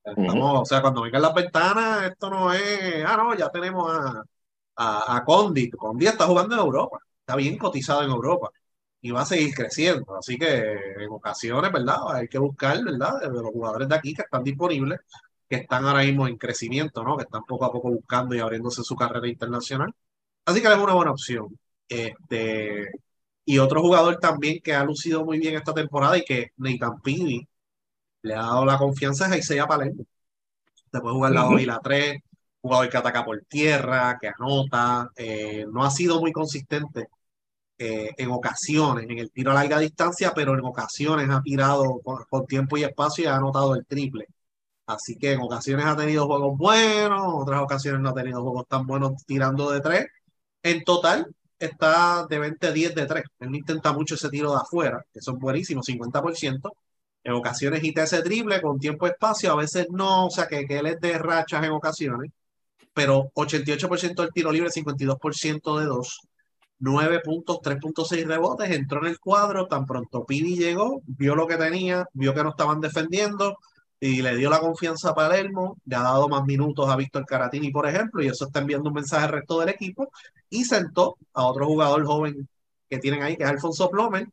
O 0.04 0.64
sea, 0.64 0.80
cuando 0.82 1.02
vengan 1.02 1.22
las 1.22 1.34
ventanas, 1.34 2.04
esto 2.04 2.30
no 2.30 2.52
es, 2.52 3.04
ah, 3.06 3.16
no, 3.16 3.34
ya 3.34 3.50
tenemos 3.50 3.90
a, 3.92 4.22
a, 4.76 5.16
a 5.16 5.24
Condi. 5.24 5.70
Condi 5.70 6.06
está 6.06 6.26
jugando 6.26 6.54
en 6.54 6.60
Europa, 6.60 6.98
está 7.20 7.36
bien 7.36 7.58
cotizado 7.58 8.02
en 8.04 8.10
Europa 8.10 8.50
y 9.06 9.12
va 9.12 9.22
a 9.22 9.26
seguir 9.26 9.54
creciendo. 9.54 10.16
Así 10.16 10.36
que 10.36 10.72
en 10.98 11.10
ocasiones, 11.10 11.70
¿verdad? 11.72 11.98
Hay 12.12 12.28
que 12.28 12.38
buscar, 12.38 12.82
¿verdad? 12.82 13.20
De 13.20 13.28
los 13.28 13.52
jugadores 13.52 13.88
de 13.88 13.94
aquí 13.94 14.14
que 14.14 14.22
están 14.22 14.42
disponibles, 14.42 15.00
que 15.48 15.56
están 15.56 15.84
ahora 15.86 16.02
mismo 16.02 16.26
en 16.26 16.36
crecimiento, 16.36 17.04
¿no? 17.04 17.16
Que 17.16 17.22
están 17.22 17.44
poco 17.44 17.64
a 17.66 17.72
poco 17.72 17.90
buscando 17.90 18.34
y 18.34 18.40
abriéndose 18.40 18.82
su 18.82 18.96
carrera 18.96 19.28
internacional. 19.28 19.94
Así 20.44 20.60
que 20.60 20.68
es 20.68 20.76
una 20.76 20.94
buena 20.94 21.12
opción. 21.12 21.56
Este, 21.88 22.90
y 23.44 23.58
otro 23.58 23.80
jugador 23.80 24.18
también 24.18 24.60
que 24.60 24.74
ha 24.74 24.84
lucido 24.84 25.24
muy 25.24 25.38
bien 25.38 25.54
esta 25.54 25.72
temporada 25.72 26.18
y 26.18 26.24
que 26.24 26.50
Nathan 26.56 27.00
Pini 27.00 27.46
le 28.22 28.34
ha 28.34 28.38
dado 28.42 28.64
la 28.64 28.78
confianza 28.78 29.28
es 29.28 29.38
Isaiah 29.38 29.68
Palermo. 29.68 30.04
Se 30.90 31.00
puede 31.00 31.14
jugar 31.14 31.32
la 31.32 31.42
2 31.42 31.60
y 31.60 31.66
la 31.66 31.78
3, 31.80 32.18
jugador 32.60 32.88
que 32.90 32.96
ataca 32.96 33.24
por 33.24 33.40
tierra, 33.48 34.18
que 34.20 34.28
anota, 34.28 35.10
eh, 35.16 35.64
no 35.70 35.84
ha 35.84 35.90
sido 35.90 36.20
muy 36.20 36.32
consistente 36.32 37.08
eh, 37.78 38.10
en 38.16 38.30
ocasiones 38.30 39.04
en 39.08 39.18
el 39.18 39.30
tiro 39.30 39.50
a 39.50 39.54
larga 39.54 39.78
distancia, 39.78 40.32
pero 40.34 40.54
en 40.54 40.64
ocasiones 40.64 41.28
ha 41.30 41.42
tirado 41.42 42.00
con, 42.02 42.46
tiempo 42.46 42.76
y 42.78 42.84
espacio 42.84 43.24
y 43.24 43.26
ha 43.26 43.36
anotado 43.36 43.74
el 43.74 43.84
triple. 43.86 44.26
Así 44.86 45.16
que 45.18 45.32
en 45.32 45.40
ocasiones 45.40 45.86
ha 45.86 45.96
tenido 45.96 46.26
juegos 46.26 46.56
buenos, 46.58 47.22
otras 47.34 47.62
ocasiones 47.62 48.00
no 48.00 48.10
ha 48.10 48.14
tenido 48.14 48.42
juegos 48.42 48.66
tan 48.68 48.86
buenos 48.86 49.24
tirando 49.26 49.70
de 49.70 49.80
tres. 49.80 50.06
En 50.62 50.84
total 50.84 51.26
está 51.58 52.26
de 52.28 52.40
20-10 52.40 52.94
de 52.94 53.06
tres. 53.06 53.24
Él 53.40 53.54
intenta 53.54 53.92
mucho 53.92 54.14
ese 54.14 54.30
tiro 54.30 54.52
de 54.52 54.58
afuera, 54.58 55.04
que 55.12 55.20
son 55.20 55.38
buenísimos, 55.38 55.86
50%. 55.88 56.72
En 57.24 57.32
ocasiones 57.34 57.82
hita 57.84 58.04
ese 58.04 58.22
triple 58.22 58.62
con 58.62 58.78
tiempo 58.78 59.06
y 59.06 59.10
espacio, 59.10 59.52
a 59.52 59.56
veces 59.56 59.88
no, 59.90 60.26
o 60.26 60.30
sea 60.30 60.46
que, 60.46 60.66
que 60.66 60.78
él 60.78 60.86
es 60.86 61.00
de 61.00 61.18
rachas 61.18 61.64
en 61.64 61.72
ocasiones, 61.72 62.30
pero 62.94 63.30
88% 63.34 64.14
del 64.22 64.32
tiro 64.32 64.52
libre, 64.52 64.70
52% 64.70 65.78
de 65.80 65.86
dos 65.86 66.20
9 66.78 67.20
puntos, 67.20 67.58
3.6 67.62 68.26
rebotes, 68.26 68.70
entró 68.70 69.00
en 69.00 69.10
el 69.12 69.18
cuadro, 69.18 69.66
tan 69.66 69.86
pronto 69.86 70.24
Pidi 70.24 70.56
llegó, 70.56 71.02
vio 71.06 71.34
lo 71.34 71.46
que 71.46 71.56
tenía, 71.56 72.06
vio 72.12 72.34
que 72.34 72.42
no 72.42 72.50
estaban 72.50 72.80
defendiendo 72.80 73.58
y 73.98 74.22
le 74.22 74.36
dio 74.36 74.50
la 74.50 74.60
confianza 74.60 75.10
a 75.10 75.14
Palermo, 75.14 75.78
le 75.86 75.96
ha 75.96 76.02
dado 76.02 76.28
más 76.28 76.44
minutos 76.44 76.88
a 76.88 76.96
Víctor 76.96 77.24
Caratini, 77.24 77.70
por 77.70 77.86
ejemplo, 77.86 78.22
y 78.22 78.28
eso 78.28 78.46
está 78.46 78.60
enviando 78.60 78.90
un 78.90 78.94
mensaje 78.94 79.24
al 79.24 79.32
resto 79.32 79.60
del 79.60 79.70
equipo, 79.70 80.10
y 80.50 80.64
sentó 80.64 81.16
a 81.32 81.46
otro 81.46 81.66
jugador 81.66 82.04
joven 82.04 82.48
que 82.90 82.98
tienen 82.98 83.22
ahí, 83.22 83.36
que 83.36 83.44
es 83.44 83.48
Alfonso 83.48 83.90
Plomer, 83.90 84.28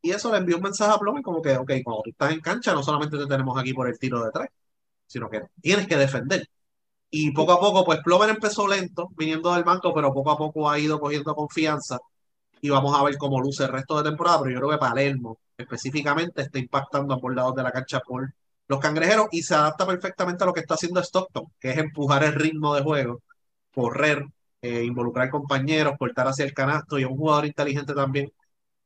y 0.00 0.12
eso 0.12 0.30
le 0.30 0.38
envió 0.38 0.56
un 0.56 0.62
mensaje 0.62 0.92
a 0.94 0.98
Plomer 0.98 1.22
como 1.22 1.42
que, 1.42 1.56
ok, 1.56 1.72
cuando 1.84 2.02
tú 2.04 2.10
estás 2.10 2.32
en 2.32 2.40
cancha, 2.40 2.72
no 2.72 2.82
solamente 2.82 3.18
te 3.18 3.26
tenemos 3.26 3.58
aquí 3.58 3.74
por 3.74 3.88
el 3.88 3.98
tiro 3.98 4.24
de 4.24 4.30
tres, 4.30 4.48
sino 5.06 5.28
que 5.28 5.42
tienes 5.60 5.86
que 5.88 5.96
defender. 5.96 6.48
Y 7.10 7.32
poco 7.32 7.52
a 7.52 7.60
poco, 7.60 7.84
pues 7.84 8.00
Plover 8.04 8.30
empezó 8.30 8.68
lento, 8.68 9.08
viniendo 9.16 9.52
del 9.54 9.64
banco, 9.64 9.94
pero 9.94 10.12
poco 10.12 10.30
a 10.30 10.36
poco 10.38 10.68
ha 10.70 10.78
ido 10.78 11.00
cogiendo 11.00 11.34
confianza. 11.34 11.98
Y 12.60 12.70
vamos 12.70 12.98
a 12.98 13.04
ver 13.04 13.16
cómo 13.18 13.40
luce 13.40 13.64
el 13.64 13.72
resto 13.72 13.96
de 13.98 14.10
temporada. 14.10 14.40
Pero 14.42 14.52
yo 14.54 14.58
creo 14.58 14.70
que 14.72 14.78
Palermo 14.78 15.38
específicamente 15.56 16.42
está 16.42 16.58
impactando 16.58 17.14
a 17.14 17.16
ambos 17.16 17.34
lados 17.34 17.54
de 17.54 17.62
la 17.62 17.72
cancha 17.72 18.00
por 18.00 18.32
los 18.68 18.80
cangrejeros 18.80 19.28
y 19.32 19.42
se 19.42 19.54
adapta 19.54 19.86
perfectamente 19.86 20.44
a 20.44 20.46
lo 20.46 20.52
que 20.52 20.60
está 20.60 20.74
haciendo 20.74 21.00
Stockton, 21.02 21.46
que 21.58 21.70
es 21.70 21.78
empujar 21.78 22.24
el 22.24 22.34
ritmo 22.34 22.74
de 22.74 22.82
juego, 22.82 23.22
correr, 23.74 24.24
eh, 24.62 24.84
involucrar 24.84 25.30
compañeros, 25.30 25.94
cortar 25.98 26.28
hacia 26.28 26.44
el 26.44 26.54
canasto 26.54 26.98
y 26.98 27.02
es 27.04 27.08
un 27.08 27.16
jugador 27.16 27.46
inteligente 27.46 27.94
también. 27.94 28.32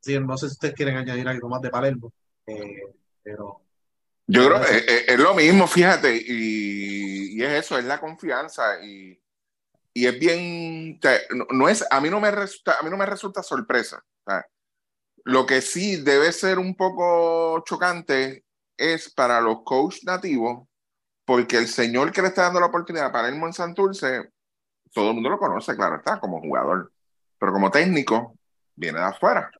Sí, 0.01 0.18
no 0.20 0.37
sé 0.37 0.49
si 0.49 0.53
ustedes 0.55 0.75
quieren 0.75 0.97
añadir 0.97 1.29
algo 1.29 1.49
más 1.49 1.61
de 1.62 1.70
Palermo, 1.70 2.12
eh, 2.47 2.83
pero 3.23 3.62
yo 4.33 4.49
creo 4.49 4.61
que 4.61 4.76
es, 4.76 5.05
es, 5.09 5.18
lo 5.18 5.35
mismo, 5.35 5.66
fíjate, 5.66 6.16
y, 6.16 7.37
y, 7.37 7.43
es 7.43 7.64
eso, 7.64 7.78
es 7.78 7.85
la 7.85 8.01
confianza 8.01 8.83
y, 8.83 9.20
y 9.93 10.07
es 10.07 10.18
bien, 10.18 10.99
no, 11.35 11.47
no, 11.51 11.68
es, 11.68 11.85
a 11.91 12.01
mí 12.01 12.09
no 12.09 12.18
me 12.18 12.30
resulta, 12.30 12.78
a 12.78 12.83
mí 12.83 12.91
no 12.91 12.97
me 12.97 13.07
resulta 13.07 13.43
sorpresa. 13.43 14.03
Lo 15.24 15.47
que 15.47 15.61
sí 15.61 15.97
debe 15.97 16.33
ser 16.33 16.59
un 16.59 16.74
poco 16.74 17.62
chocante 17.64 18.45
es 18.76 19.12
para 19.12 19.41
los 19.41 19.62
coaches 19.64 20.05
nativos, 20.05 20.66
porque 21.24 21.59
el 21.59 21.68
señor 21.68 22.11
que 22.11 22.22
le 22.22 22.28
está 22.28 22.43
dando 22.43 22.61
la 22.61 22.66
oportunidad 22.66 23.12
para 23.12 23.28
irme 23.28 23.47
en 23.47 23.53
Santurce, 23.53 24.30
todo 24.93 25.09
el 25.09 25.14
mundo 25.14 25.28
lo 25.28 25.39
conoce, 25.39 25.76
claro 25.76 25.97
está, 25.97 26.18
como 26.18 26.41
jugador, 26.41 26.93
pero 27.39 27.53
como 27.53 27.70
técnico, 27.70 28.35
viene 28.74 28.99
de 28.99 29.05
afuera. 29.05 29.51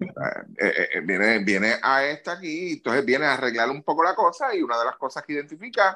Eh, 0.00 0.88
eh, 0.94 1.00
viene, 1.02 1.38
viene 1.38 1.76
a 1.80 2.04
esta 2.04 2.32
aquí, 2.32 2.72
entonces 2.72 3.04
viene 3.04 3.26
a 3.26 3.34
arreglar 3.34 3.70
un 3.70 3.82
poco 3.82 4.02
la 4.02 4.14
cosa 4.14 4.54
y 4.54 4.62
una 4.62 4.78
de 4.78 4.84
las 4.86 4.96
cosas 4.96 5.22
que 5.22 5.34
identifica 5.34 5.94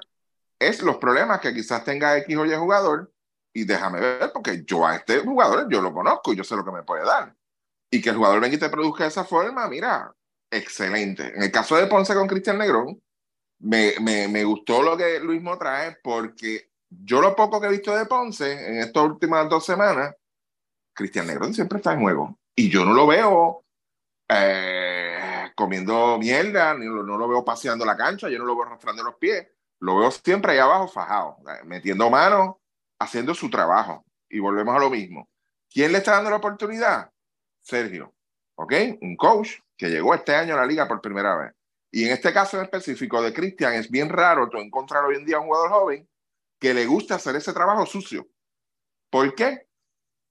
es 0.59 0.83
los 0.83 0.97
problemas 0.99 1.41
que 1.41 1.53
quizás 1.53 1.85
tenga 1.85 2.17
X 2.19 2.37
o 2.37 2.47
Y 2.47 2.55
jugador 2.55 3.13
y 3.53 3.65
déjame 3.65 4.01
ver, 4.01 4.31
porque 4.33 4.65
yo 4.65 4.87
a 4.87 4.97
este 4.97 5.19
jugador 5.19 5.69
yo 5.71 5.81
lo 5.81 5.93
conozco 5.93 6.33
y 6.33 6.37
yo 6.37 6.45
sé 6.45 6.55
lo 6.55 6.65
que 6.65 6.73
me 6.73 6.83
puede 6.83 7.05
dar. 7.05 7.35
Y 7.91 8.01
que 8.01 8.11
el 8.11 8.17
jugador 8.17 8.41
venga 8.41 8.55
y 8.55 8.59
te 8.59 8.69
produzca 8.69 9.05
de 9.05 9.09
esa 9.09 9.25
forma, 9.25 9.67
mira, 9.69 10.15
excelente. 10.51 11.35
En 11.35 11.43
el 11.43 11.51
caso 11.51 11.77
de 11.77 11.87
Ponce 11.87 12.15
con 12.15 12.29
Cristian 12.29 12.59
Negrón, 12.59 13.01
me, 13.61 13.95
me, 14.01 14.29
me 14.29 14.45
gustó 14.45 14.83
lo 14.83 14.97
que 14.97 15.19
Luis 15.19 15.43
Mo 15.43 15.59
trae 15.59 15.97
porque 16.03 16.71
yo 16.89 17.21
lo 17.21 17.35
poco 17.35 17.61
que 17.61 17.67
he 17.67 17.71
visto 17.71 17.97
de 17.97 18.07
Ponce 18.07 18.53
en 18.53 18.79
estas 18.79 19.03
últimas 19.03 19.49
dos 19.49 19.65
semanas, 19.65 20.15
Cristian 20.93 21.27
Negrón 21.27 21.55
siempre 21.55 21.79
está 21.79 21.95
en 21.95 22.01
juego. 22.01 22.39
Y 22.55 22.69
yo 22.69 22.85
no 22.85 22.93
lo 22.93 23.07
veo 23.07 23.65
eh, 24.29 25.51
comiendo 25.55 26.19
mierda, 26.19 26.75
no, 26.75 27.03
no, 27.03 27.17
lo 27.17 27.29
veo 27.29 27.45
paseando 27.45 27.85
la 27.85 27.97
cancha, 27.97 28.29
yo 28.29 28.39
no 28.39 28.45
lo 28.45 28.55
veo 28.55 28.67
arrastrando 28.67 29.03
los 29.03 29.17
pies, 29.17 29.47
lo 29.81 29.99
veo 29.99 30.11
siempre 30.11 30.53
ahí 30.53 30.59
abajo 30.59 30.89
fajado, 30.89 31.39
metiendo 31.65 32.11
manos, 32.11 32.57
haciendo 32.99 33.35
su 33.35 33.49
trabajo. 33.49 34.05
Y 34.29 34.41
volvemos 34.41 34.77
a 34.77 34.79
lo 34.79 34.91
mismo. 34.91 35.29
¿Quién 35.71 35.93
le 35.93 35.99
está 35.99 36.13
dando 36.13 36.31
la 36.31 36.37
oportunidad? 36.37 37.11
Sergio, 37.61 38.15
¿ok? 38.57 38.73
Un 39.01 39.17
coach 39.17 39.53
que 39.77 39.89
llegó 39.89 40.15
este 40.15 40.35
año 40.35 40.55
a 40.55 40.59
la 40.59 40.67
liga 40.67 40.87
por 40.87 41.01
primera 41.01 41.37
vez. 41.37 41.53
Y 41.91 42.05
en 42.05 42.13
este 42.13 42.33
caso 42.33 42.59
en 42.59 42.65
específico 42.65 43.23
de 43.23 43.33
Cristian, 43.33 43.75
es 43.75 43.91
bien 43.91 44.09
raro 44.09 44.49
tú 44.49 44.59
encontrar 44.59 45.05
hoy 45.05 45.17
en 45.17 45.25
día 45.25 45.39
un 45.39 45.47
jugador 45.47 45.71
joven 45.71 46.09
que 46.59 46.75
le 46.75 46.87
gusta 46.87 47.15
hacer 47.15 47.37
ese 47.37 47.53
trabajo 47.53 47.87
sucio. 47.87 48.27
¿Por 49.11 49.35
qué? 49.35 49.68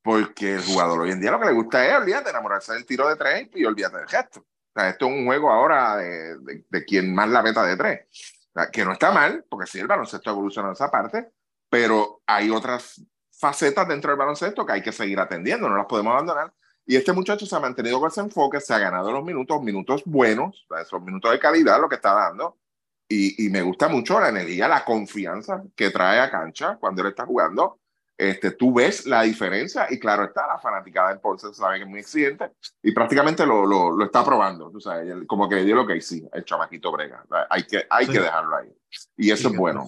Porque 0.08 0.54
el 0.54 0.64
jugador 0.64 1.02
hoy 1.02 1.12
en 1.12 1.20
día 1.20 1.32
lo 1.32 1.40
que 1.42 1.48
le 1.48 1.52
gusta 1.52 1.86
es, 1.86 1.94
olvídate, 1.94 2.30
enamorarse 2.30 2.74
del 2.74 2.86
tiro 2.86 3.10
de 3.10 3.18
tres 3.18 3.50
y 3.54 3.66
olvídate 3.66 3.98
del 3.98 4.08
gesto. 4.08 4.40
O 4.40 4.72
sea, 4.74 4.88
esto 4.88 5.06
es 5.06 5.12
un 5.12 5.26
juego 5.26 5.52
ahora 5.52 5.98
de, 5.98 6.38
de, 6.38 6.66
de 6.70 6.86
quien 6.86 7.14
más 7.14 7.28
la 7.28 7.44
meta 7.44 7.62
de 7.66 7.76
tres. 7.76 8.08
O 8.56 8.58
sea, 8.58 8.72
que 8.72 8.86
no 8.86 8.94
está 8.94 9.12
mal, 9.12 9.44
porque 9.50 9.68
sí, 9.70 9.80
el 9.80 9.88
baloncesto 9.88 10.30
evoluciona 10.30 10.70
en 10.70 10.76
esa 10.76 10.90
parte, 10.90 11.34
pero 11.70 12.22
hay 12.26 12.50
otras 12.50 13.02
facetas 13.38 13.86
dentro 13.86 14.10
del 14.12 14.18
baloncesto 14.18 14.66
que 14.66 14.72
hay 14.72 14.82
que 14.82 14.94
seguir 14.94 15.20
atendiendo, 15.20 15.68
no 15.68 15.76
las 15.76 15.88
podemos 15.88 16.14
abandonar. 16.14 16.54
Y 16.86 16.96
este 16.96 17.12
muchacho 17.12 17.46
se 17.46 17.58
ha 17.58 17.60
mantenido 17.60 18.00
con 18.00 18.10
ese 18.10 18.22
enfoque, 18.22 18.62
se 18.62 18.74
ha 18.74 18.80
ganado 18.80 19.12
los 19.12 19.26
minutos, 19.26 19.62
minutos 19.62 20.04
buenos, 20.06 20.66
esos 20.82 21.02
minutos 21.02 21.34
de 21.34 21.40
calidad, 21.40 21.82
lo 21.82 21.90
que 21.90 21.96
está 21.96 22.14
dando. 22.14 22.58
Y, 23.10 23.46
y, 23.46 23.50
me 23.50 23.62
gusta 23.62 23.90
mucho 23.90 24.22
la 24.22 24.30
energía, 24.30 24.70
la 24.70 24.86
confianza 24.86 25.64
que 25.76 25.90
trae 25.90 26.22
a 26.22 26.32
cancha 26.32 26.78
cuando 26.78 27.02
él 27.02 27.10
está 27.10 27.26
jugando 27.26 27.82
este, 28.18 28.52
tú 28.52 28.74
ves 28.74 29.06
la 29.06 29.22
diferencia 29.22 29.86
y 29.90 30.00
claro 30.00 30.26
está, 30.26 30.48
la 30.48 30.58
fanaticada 30.58 31.10
del 31.10 31.20
Ponce 31.20 31.54
sabe 31.54 31.78
que 31.78 31.84
es 31.84 31.90
muy 31.90 32.00
exigente 32.00 32.52
y 32.82 32.92
prácticamente 32.92 33.46
lo, 33.46 33.66
lo, 33.66 33.92
lo 33.92 34.06
está 34.06 34.26
probando, 34.26 34.72
tú 34.72 34.82
sabes, 34.82 35.14
como 35.28 35.48
que 35.48 35.64
dio 35.64 35.76
lo 35.76 35.86
que 35.86 36.02
sí, 36.02 36.28
el 36.34 36.44
chamaquito 36.44 36.92
brega, 36.92 37.24
hay 37.50 37.64
que, 37.64 37.86
hay 37.90 38.08
sí. 38.08 38.12
que 38.12 38.20
dejarlo 38.20 38.56
ahí. 38.56 38.74
Y 39.18 39.32
eso 39.32 39.50
sí, 39.50 39.54
es 39.54 39.60
bueno, 39.60 39.86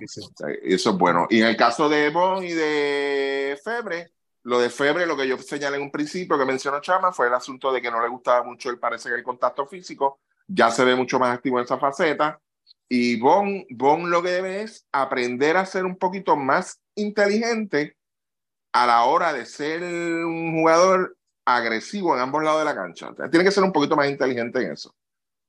eso 0.61 0.89
es 0.91 0.97
bueno. 0.97 1.25
Y 1.29 1.41
en 1.41 1.47
el 1.47 1.57
caso 1.57 1.89
de 1.89 2.09
Bon 2.09 2.43
y 2.43 2.51
de 2.51 3.59
Febre, 3.63 4.11
lo 4.43 4.59
de 4.59 4.69
Febre, 4.69 5.05
lo 5.05 5.17
que 5.17 5.27
yo 5.27 5.37
señalé 5.37 5.77
en 5.77 5.83
un 5.83 5.91
principio 5.91 6.37
que 6.37 6.45
mencionó 6.45 6.81
Chama 6.81 7.11
fue 7.11 7.27
el 7.27 7.33
asunto 7.33 7.71
de 7.71 7.81
que 7.81 7.89
no 7.89 8.01
le 8.01 8.09
gustaba 8.09 8.43
mucho 8.43 8.69
el 8.69 8.77
parece 8.77 9.09
que 9.09 9.15
el 9.15 9.23
contacto 9.23 9.65
físico, 9.65 10.19
ya 10.47 10.69
se 10.69 10.85
ve 10.85 10.95
mucho 10.95 11.17
más 11.17 11.33
activo 11.33 11.57
en 11.57 11.65
esa 11.65 11.77
faceta. 11.77 12.39
Y 12.87 13.19
Bon, 13.19 13.65
bon 13.69 14.09
lo 14.09 14.21
que 14.21 14.29
debe 14.29 14.63
es 14.63 14.85
aprender 14.91 15.57
a 15.57 15.65
ser 15.65 15.85
un 15.85 15.97
poquito 15.97 16.35
más 16.35 16.79
inteligente 16.95 17.97
a 18.71 18.85
la 18.85 19.03
hora 19.03 19.33
de 19.33 19.45
ser 19.45 19.83
un 19.83 20.53
jugador 20.53 21.17
agresivo 21.45 22.15
en 22.15 22.21
ambos 22.21 22.43
lados 22.43 22.59
de 22.59 22.65
la 22.65 22.75
cancha. 22.75 23.13
Tiene 23.29 23.43
que 23.43 23.51
ser 23.51 23.63
un 23.63 23.71
poquito 23.71 23.95
más 23.95 24.09
inteligente 24.09 24.61
en 24.61 24.73
eso. 24.73 24.95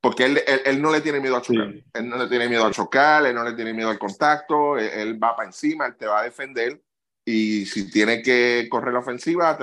Porque 0.01 0.25
él, 0.25 0.43
él, 0.47 0.63
él 0.65 0.83
no 0.83 0.91
le 0.91 1.03
tiene 1.03 1.21
miedo 1.21 1.37
a 1.37 1.43
chocar. 1.43 1.73
Sí. 1.73 1.85
Él 1.93 2.09
no 2.09 2.17
le 2.17 2.27
tiene 2.27 2.49
miedo 2.49 2.65
a 2.65 2.71
chocar, 2.71 3.27
él 3.27 3.35
no 3.35 3.45
le 3.45 3.53
tiene 3.53 3.75
miedo 3.75 3.91
al 3.91 3.99
contacto, 3.99 4.79
él, 4.79 4.89
él 4.95 5.23
va 5.23 5.37
para 5.37 5.49
encima, 5.49 5.87
él 5.87 5.97
te 5.97 6.07
va 6.07 6.21
a 6.21 6.25
defender. 6.25 6.83
Y 7.25 7.67
si 7.67 7.91
tiene 7.91 8.23
que 8.23 8.67
correr 8.71 8.95
la 8.95 9.01
ofensiva, 9.01 9.59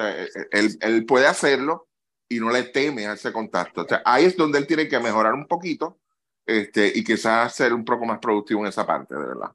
él, 0.52 0.78
él, 0.80 1.06
puede 1.06 1.26
hacerlo 1.26 1.88
y 2.30 2.40
no 2.40 2.52
le 2.52 2.64
teme 2.64 3.08
a 3.08 3.14
ese 3.14 3.34
contacto. 3.34 3.82
O 3.82 3.88
sea, 3.88 4.04
ahí 4.06 4.26
es 4.26 4.38
donde 4.38 4.60
él 4.60 4.68
tiene 4.68 4.88
que 4.88 5.00
mejorar 5.00 5.34
un 5.34 5.48
poquito 5.48 6.00
este, 6.46 6.92
y 6.94 7.04
quizás 7.04 7.54
ser 7.54 7.74
un 7.74 7.84
poco 7.84 8.06
más 8.06 8.20
productivo 8.20 8.62
en 8.62 8.68
esa 8.68 8.86
parte, 8.86 9.16
de 9.16 9.26
verdad. 9.26 9.52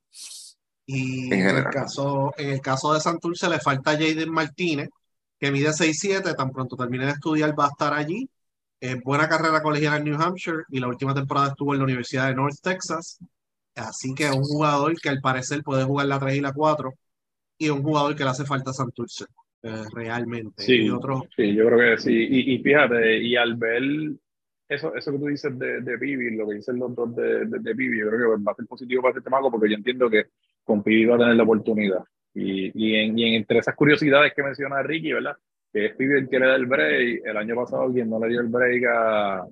Y 0.86 1.32
en, 1.32 1.48
en 1.48 1.56
el, 1.58 1.64
caso, 1.64 2.34
en 2.36 2.50
el 2.50 2.60
caso 2.60 2.92
de 2.92 3.00
Santurce 3.00 3.48
le 3.48 3.60
falta 3.60 3.92
Jaden 3.92 4.30
Martínez, 4.30 4.88
que 5.38 5.50
mide 5.50 5.72
6'7, 5.72 6.34
tan 6.36 6.50
pronto 6.50 6.76
termine 6.76 7.06
de 7.06 7.12
estudiar 7.12 7.58
va 7.58 7.66
a 7.66 7.70
estar 7.70 7.94
allí. 7.94 8.28
Eh, 8.80 9.00
buena 9.04 9.28
carrera 9.28 9.62
colegial 9.62 9.98
en 9.98 10.04
New 10.04 10.20
Hampshire 10.20 10.64
y 10.70 10.80
la 10.80 10.88
última 10.88 11.14
temporada 11.14 11.48
estuvo 11.48 11.72
en 11.72 11.78
la 11.78 11.84
Universidad 11.84 12.28
de 12.28 12.34
North 12.34 12.58
Texas. 12.62 13.18
Así 13.74 14.14
que 14.14 14.24
es 14.24 14.32
un 14.32 14.42
jugador 14.42 15.00
que 15.00 15.08
al 15.08 15.20
parecer 15.20 15.62
puede 15.62 15.84
jugar 15.84 16.06
la 16.06 16.18
3 16.18 16.36
y 16.36 16.40
la 16.40 16.52
4 16.52 16.92
y 17.58 17.68
un 17.70 17.82
jugador 17.82 18.16
que 18.16 18.24
le 18.24 18.30
hace 18.30 18.44
falta 18.44 18.70
a 18.70 18.74
Santurce, 18.74 19.24
eh, 19.62 19.84
realmente. 19.94 20.62
Sí, 20.62 20.82
y 20.82 20.90
otro... 20.90 21.26
sí, 21.36 21.54
yo 21.54 21.66
creo 21.66 21.78
que 21.78 22.02
sí. 22.02 22.12
Y, 22.12 22.54
y, 22.54 22.58
fíjate, 22.58 23.18
y 23.18 23.36
al 23.36 23.54
ver 23.56 23.82
eso, 24.68 24.94
eso 24.94 25.12
que 25.12 25.18
tú 25.18 25.26
dices 25.26 25.56
de, 25.58 25.80
de 25.80 25.98
Pibi, 25.98 26.36
lo 26.36 26.48
que 26.48 26.56
dicen 26.56 26.78
los 26.78 26.94
dos 26.94 27.14
de, 27.14 27.46
de, 27.46 27.58
de 27.60 27.74
Pibi, 27.74 28.00
yo 28.00 28.08
creo 28.08 28.36
que 28.36 28.42
va 28.42 28.52
a 28.52 28.54
ser 28.56 28.66
positivo 28.66 29.02
para 29.02 29.16
este 29.16 29.30
mago 29.30 29.50
porque 29.50 29.70
yo 29.70 29.76
entiendo 29.76 30.10
que 30.10 30.26
con 30.64 30.82
Pibi 30.82 31.10
a 31.10 31.18
tener 31.18 31.36
la 31.36 31.42
oportunidad. 31.42 32.04
Y, 32.34 32.70
y, 32.74 32.94
en, 32.96 33.18
y 33.18 33.36
entre 33.36 33.58
esas 33.58 33.74
curiosidades 33.74 34.32
que 34.34 34.42
menciona 34.42 34.82
Ricky, 34.82 35.12
¿verdad? 35.12 35.36
Que 35.72 35.86
es 35.86 35.96
Pibi 35.96 36.18
el 36.18 36.28
que 36.28 36.38
le 36.38 36.46
da 36.46 36.56
el 36.56 36.66
break. 36.66 37.22
El 37.24 37.36
año 37.36 37.54
pasado 37.54 37.92
quien 37.92 38.08
no 38.08 38.18
le 38.18 38.28
dio 38.28 38.40
el 38.40 38.48
break 38.48 38.84
a, 38.86 39.46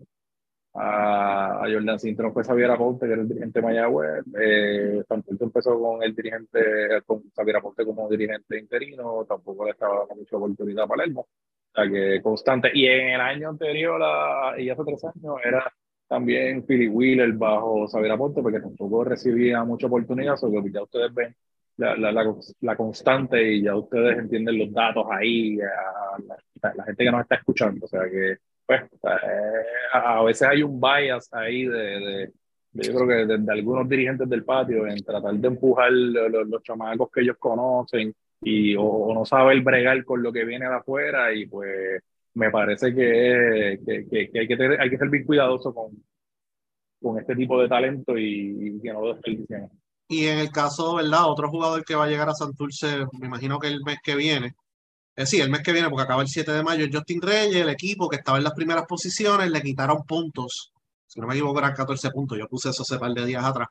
a, 0.74 1.64
a 1.64 1.72
Jordan 1.72 1.98
Cintrón 1.98 2.32
fue 2.32 2.44
Xavier 2.44 2.70
Aponte, 2.70 3.06
que 3.06 3.12
era 3.12 3.22
el 3.22 3.28
dirigente 3.28 3.60
de 3.60 3.66
Mayagüez. 3.66 4.24
Eh, 4.40 5.02
tampoco 5.08 5.44
empezó 5.44 5.78
con 5.78 6.02
el 6.02 6.14
dirigente, 6.14 6.60
con 7.04 7.22
Xavier 7.34 7.56
Aponte 7.56 7.84
como 7.84 8.08
dirigente 8.08 8.58
interino, 8.58 9.24
tampoco 9.28 9.64
le 9.64 9.72
estaba 9.72 10.00
dando 10.00 10.14
mucha 10.16 10.36
oportunidad 10.36 10.84
a 10.84 10.88
Palermo. 10.88 11.20
O 11.20 11.72
sea 11.74 11.90
que 11.90 12.20
constante. 12.22 12.70
Y 12.74 12.86
en 12.86 13.10
el 13.10 13.20
año 13.20 13.50
anterior, 13.50 14.00
a, 14.02 14.54
y 14.58 14.70
hace 14.70 14.82
tres 14.84 15.04
años, 15.04 15.36
era 15.44 15.72
también 16.10 16.66
Philip 16.66 16.92
Wheeler 16.92 17.32
bajo 17.34 17.86
Xavier 17.86 18.10
Aponte, 18.10 18.42
porque 18.42 18.58
tampoco 18.58 19.04
recibía 19.04 19.62
mucha 19.62 19.86
oportunidad, 19.86 20.34
solo 20.34 20.60
que 20.60 20.72
ya 20.72 20.82
ustedes 20.82 21.14
ven 21.14 21.36
la, 21.76 21.96
la, 21.96 22.10
la, 22.10 22.34
la, 22.62 22.76
constante 22.76 23.40
y 23.40 23.62
ya 23.62 23.76
ustedes 23.76 24.18
entienden 24.18 24.58
los 24.58 24.72
datos 24.72 25.06
ahí, 25.08 25.54
la, 25.54 26.72
la, 26.74 26.84
gente 26.84 27.04
que 27.04 27.10
nos 27.12 27.20
está 27.20 27.36
escuchando. 27.36 27.86
O 27.86 27.88
sea 27.88 28.10
que, 28.10 28.38
pues, 28.66 28.82
eh, 28.82 29.62
a 29.92 30.20
veces 30.24 30.48
hay 30.48 30.64
un 30.64 30.80
bias 30.80 31.32
ahí 31.32 31.66
de, 31.66 31.78
de, 31.78 32.32
yo 32.72 32.92
creo 32.92 33.06
que 33.06 33.32
de, 33.32 33.38
de, 33.38 33.52
algunos 33.52 33.88
dirigentes 33.88 34.28
del 34.28 34.44
patio 34.44 34.88
en 34.88 35.04
tratar 35.04 35.34
de 35.34 35.46
empujar 35.46 35.92
los, 35.92 36.28
los, 36.28 36.48
los 36.48 36.62
chamacos 36.64 37.08
que 37.12 37.20
ellos 37.20 37.36
conocen 37.38 38.12
y 38.42 38.74
o, 38.74 38.82
o, 38.82 39.14
no 39.14 39.24
saber 39.24 39.60
bregar 39.60 40.04
con 40.04 40.24
lo 40.24 40.32
que 40.32 40.44
viene 40.44 40.68
de 40.68 40.74
afuera 40.74 41.32
y 41.32 41.46
pues 41.46 42.02
me 42.34 42.50
parece 42.50 42.94
que, 42.94 43.80
que, 43.84 44.06
que, 44.08 44.38
hay, 44.38 44.48
que 44.48 44.56
tener, 44.56 44.80
hay 44.80 44.90
que 44.90 44.98
ser 44.98 45.08
bien 45.08 45.24
cuidadoso 45.24 45.74
con, 45.74 45.90
con 47.00 47.18
este 47.18 47.34
tipo 47.34 47.60
de 47.60 47.68
talento 47.68 48.16
y, 48.16 48.76
y 48.76 48.80
que 48.80 48.92
no 48.92 49.00
lo 49.02 49.14
desperdicien. 49.14 49.70
Y 50.08 50.26
en 50.26 50.38
el 50.38 50.50
caso, 50.50 50.96
¿verdad? 50.96 51.30
Otro 51.30 51.48
jugador 51.48 51.84
que 51.84 51.94
va 51.94 52.04
a 52.04 52.08
llegar 52.08 52.28
a 52.28 52.34
Santurce, 52.34 53.06
me 53.20 53.26
imagino 53.26 53.58
que 53.58 53.68
el 53.68 53.80
mes 53.84 53.98
que 54.02 54.16
viene, 54.16 54.54
eh, 55.16 55.26
sí, 55.26 55.40
el 55.40 55.50
mes 55.50 55.62
que 55.62 55.72
viene, 55.72 55.88
porque 55.88 56.04
acaba 56.04 56.22
el 56.22 56.28
7 56.28 56.50
de 56.50 56.62
mayo, 56.62 56.86
Justin 56.90 57.20
Reyes, 57.20 57.56
el 57.56 57.68
equipo 57.68 58.08
que 58.08 58.16
estaba 58.16 58.38
en 58.38 58.44
las 58.44 58.54
primeras 58.54 58.86
posiciones, 58.86 59.50
le 59.50 59.62
quitaron 59.62 60.04
puntos. 60.06 60.72
Si 61.06 61.20
no 61.20 61.26
me 61.26 61.34
equivoco, 61.34 61.58
eran 61.58 61.74
14 61.74 62.10
puntos. 62.10 62.38
Yo 62.38 62.48
puse 62.48 62.70
eso 62.70 62.82
hace 62.82 62.98
par 62.98 63.12
de 63.12 63.26
días 63.26 63.44
atrás. 63.44 63.68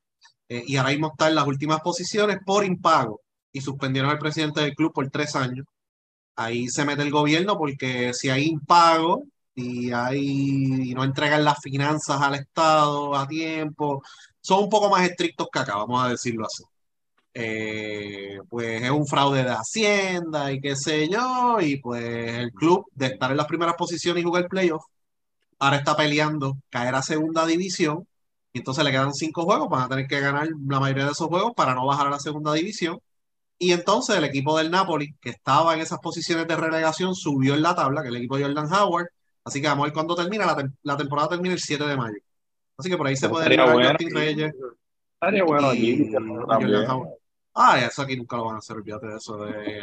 Eh, 0.48 0.64
y 0.68 0.78
ahora 0.78 0.92
mismo 0.92 1.08
está 1.08 1.28
en 1.30 1.36
las 1.36 1.48
últimas 1.48 1.82
posiciones 1.82 2.38
por 2.46 2.66
impago 2.66 3.22
y 3.52 3.62
suspendieron 3.62 4.12
al 4.12 4.20
presidente 4.20 4.62
del 4.62 4.76
club 4.76 4.94
por 4.94 5.10
tres 5.10 5.36
años. 5.36 5.66
Ahí 6.40 6.70
se 6.70 6.86
mete 6.86 7.04
el 7.04 7.12
gobierno 7.12 7.58
porque 7.58 8.14
si 8.14 8.30
hay 8.30 8.46
impago 8.46 9.26
y, 9.56 9.92
hay, 9.92 10.94
no 10.96 11.04
entregan 11.04 11.44
las 11.44 11.60
finanzas 11.62 12.22
al 12.22 12.36
Estado 12.36 13.14
a 13.16 13.28
tiempo, 13.28 14.02
son 14.40 14.64
un 14.64 14.70
poco 14.70 14.90
más 14.90 15.04
estrictos 15.04 15.50
que 15.52 15.60
acá, 15.60 15.76
vamos 15.76 16.02
a 16.02 16.10
decirlo 16.10 16.46
así. 16.46 16.64
Eh, 17.34 18.40
pues 18.50 18.82
es 18.82 18.90
un 18.90 19.06
fraude 19.06 19.44
de 19.44 19.52
Hacienda 19.52 20.52
y 20.54 20.62
qué 20.62 20.76
sé 20.78 21.10
yo, 21.10 21.60
y 21.62 21.78
pues 21.78 22.04
el 22.06 22.52
club 22.54 22.86
de 22.94 23.08
estar 23.08 23.32
en 23.32 23.38
las 23.38 23.48
primeras 23.48 23.76
posiciones 23.76 24.22
y 24.22 24.26
jugar 24.26 24.48
playoff, 24.48 24.86
ahora 25.60 25.78
está 25.78 25.96
peleando 25.98 26.58
caer 26.70 26.96
a 26.96 27.02
segunda 27.04 27.46
división, 27.46 28.08
y 28.54 28.60
entonces 28.60 28.84
le 28.86 28.92
quedan 28.92 29.14
cinco 29.14 29.44
juegos, 29.44 29.70
van 29.70 29.84
a 29.84 29.90
tener 29.90 30.08
que 30.08 30.20
ganar 30.22 30.48
la 30.68 30.80
mayoría 30.80 31.06
de 31.06 31.12
esos 31.12 31.28
juegos 31.28 31.54
para 31.56 31.76
no 31.76 31.86
bajar 31.86 32.08
a 32.08 32.12
la 32.12 32.20
segunda 32.20 32.54
división, 32.54 33.00
y 33.60 33.74
entonces 33.74 34.16
el 34.16 34.24
equipo 34.24 34.58
del 34.58 34.72
Napoli, 34.72 35.14
que 35.22 35.32
estaba 35.32 35.74
en 35.74 35.82
esas 35.82 36.00
posiciones 36.00 36.48
de 36.48 36.56
relegación, 36.56 37.14
subió 37.14 37.56
en 37.56 37.62
la 37.62 37.76
tabla, 37.76 38.02
que 38.02 38.08
es 38.08 38.14
el 38.14 38.18
equipo 38.18 38.38
de 38.38 38.46
Jordan 38.46 38.74
Howard, 38.74 39.08
así 39.44 39.62
que 39.62 39.68
vamos 39.68 39.84
a 39.84 39.86
ver 39.88 39.94
cuándo 39.94 40.16
termina, 40.16 40.46
la, 40.82 40.98
temporada 40.98 41.28
termina 41.28 41.54
el 41.54 41.60
7 41.60 41.86
de 41.86 41.98
mayo. 41.98 42.18
Así 42.78 42.90
que 42.90 42.96
por 42.96 43.08
ahí 43.08 43.18
se 43.18 43.28
puede 43.28 43.50
ver 43.50 43.60
a 43.60 43.74
Justin 43.74 44.16
Reyes. 44.16 44.54
Estaría 45.16 45.44
bueno 45.44 45.68
aquí. 45.68 46.10
Ah, 47.54 47.78
eso 47.80 48.02
aquí 48.02 48.16
nunca 48.16 48.38
lo 48.38 48.46
van 48.46 48.56
a 48.56 48.60
hacer, 48.60 48.78
olvídate 48.78 49.08
de 49.08 49.18
eso. 49.18 49.38
De, 49.44 49.82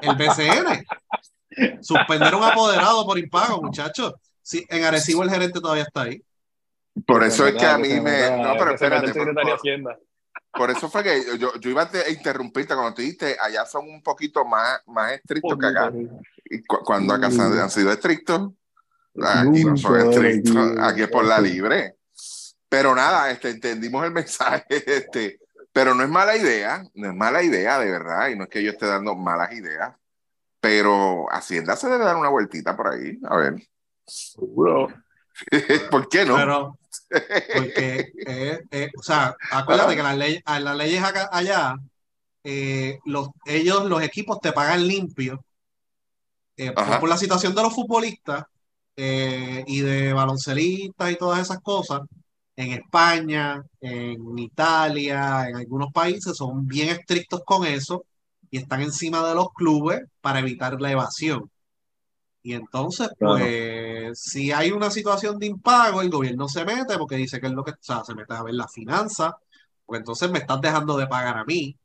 el 0.00 0.16
BCN. 0.16 1.82
Suspender 1.82 2.34
un 2.34 2.44
apoderado 2.44 3.04
por 3.04 3.18
impago, 3.18 3.60
muchachos. 3.60 4.14
Sí, 4.40 4.64
en 4.70 4.84
Arecibo 4.84 5.22
el 5.22 5.30
gerente 5.30 5.60
todavía 5.60 5.82
está 5.82 6.02
ahí. 6.02 6.22
Por 7.06 7.22
eso 7.22 7.46
es 7.46 7.54
que 7.56 7.66
a 7.66 7.76
mí 7.76 8.00
me. 8.00 8.42
No, 8.42 8.54
pero 8.58 8.72
espérate. 8.72 9.12
Por, 9.12 9.28
eso 10.70 10.88
fue 10.88 11.02
que 11.02 11.38
yo, 11.38 11.54
yo 11.58 11.70
iba 11.70 11.82
a 11.82 12.10
interrumpirte 12.10 12.74
cuando 12.74 12.94
te 12.94 13.02
dijiste, 13.02 13.36
allá 13.40 13.64
son 13.66 13.88
un 13.88 14.02
poquito 14.02 14.44
más, 14.44 14.80
más 14.86 15.12
estrictos 15.12 15.58
que 15.58 15.66
acá. 15.66 15.92
Y 16.44 16.62
cuando 16.64 17.14
acá 17.14 17.26
han 17.26 17.70
sido 17.70 17.92
estrictos, 17.92 18.52
aquí 19.22 19.64
no 19.64 19.76
son 19.76 20.00
estrictos, 20.00 20.78
aquí 20.80 21.02
es 21.02 21.08
por 21.08 21.24
la 21.24 21.40
libre. 21.40 21.96
Pero 22.68 22.94
nada, 22.94 23.30
este, 23.30 23.50
entendimos 23.50 24.04
el 24.04 24.12
mensaje. 24.12 24.66
Este, 24.68 25.40
pero 25.72 25.94
no 25.94 26.02
es 26.02 26.08
mala 26.08 26.36
idea, 26.36 26.82
no 26.94 27.08
es 27.08 27.14
mala 27.14 27.42
idea 27.42 27.78
de 27.78 27.90
verdad, 27.90 28.28
y 28.28 28.36
no 28.36 28.44
es 28.44 28.50
que 28.50 28.62
yo 28.62 28.70
esté 28.70 28.86
dando 28.86 29.14
malas 29.14 29.52
ideas, 29.52 29.94
pero 30.60 31.26
Hacienda 31.30 31.76
se 31.76 31.88
debe 31.88 32.04
dar 32.04 32.16
una 32.16 32.30
vueltita 32.30 32.76
por 32.76 32.88
ahí, 32.88 33.18
a 33.24 33.36
ver. 33.36 33.54
Seguro. 34.04 34.88
¿Por 35.90 36.08
qué 36.08 36.24
no? 36.24 36.36
Pero, 36.36 36.77
porque, 37.08 38.12
eh, 38.26 38.60
eh, 38.70 38.90
o 38.96 39.02
sea, 39.02 39.34
acuérdate 39.50 39.96
que 39.96 40.02
las 40.02 40.16
leyes, 40.16 40.42
las 40.46 40.76
leyes 40.76 41.02
acá, 41.02 41.28
allá, 41.32 41.74
eh, 42.44 42.98
los, 43.04 43.28
ellos, 43.46 43.86
los 43.86 44.02
equipos 44.02 44.40
te 44.40 44.52
pagan 44.52 44.86
limpio 44.86 45.44
por, 46.74 47.00
por, 47.00 47.08
la 47.08 47.16
situación 47.16 47.54
de 47.54 47.62
los 47.62 47.74
futbolistas 47.74 48.44
y 48.96 49.80
de 49.80 50.12
baloncelistas 50.12 51.12
y 51.12 51.16
todas 51.16 51.40
esas 51.40 51.60
cosas 51.60 52.00
en 52.56 52.72
España, 52.72 53.62
en 53.80 54.38
Italia, 54.38 55.48
en 55.48 55.56
algunos 55.56 55.92
países 55.92 56.36
son 56.36 56.66
bien 56.66 56.88
estrictos 56.88 57.42
con 57.44 57.64
eso 57.64 58.04
y 58.50 58.58
están 58.58 58.82
encima 58.82 59.26
de 59.28 59.36
los 59.36 59.52
clubes 59.54 60.00
para 60.20 60.40
evitar 60.40 60.80
la 60.80 60.90
evasión. 60.90 61.48
Y 62.48 62.54
entonces, 62.54 63.10
pues, 63.18 64.18
si 64.18 64.52
hay 64.52 64.72
una 64.72 64.90
situación 64.90 65.38
de 65.38 65.44
impago, 65.44 66.00
el 66.00 66.08
gobierno 66.08 66.48
se 66.48 66.64
mete 66.64 66.96
porque 66.96 67.16
dice 67.16 67.38
que 67.38 67.48
es 67.48 67.52
lo 67.52 67.62
que, 67.62 67.72
o 67.72 67.78
sea, 67.78 68.02
se 68.04 68.14
mete 68.14 68.32
a 68.32 68.42
ver 68.42 68.54
la 68.54 68.66
finanza, 68.66 69.36
pues 69.84 69.98
entonces 69.98 70.30
me 70.30 70.38
estás 70.38 70.58
dejando 70.62 70.96
de 70.96 71.06
pagar 71.06 71.36
a 71.36 71.44
mí. 71.44 71.78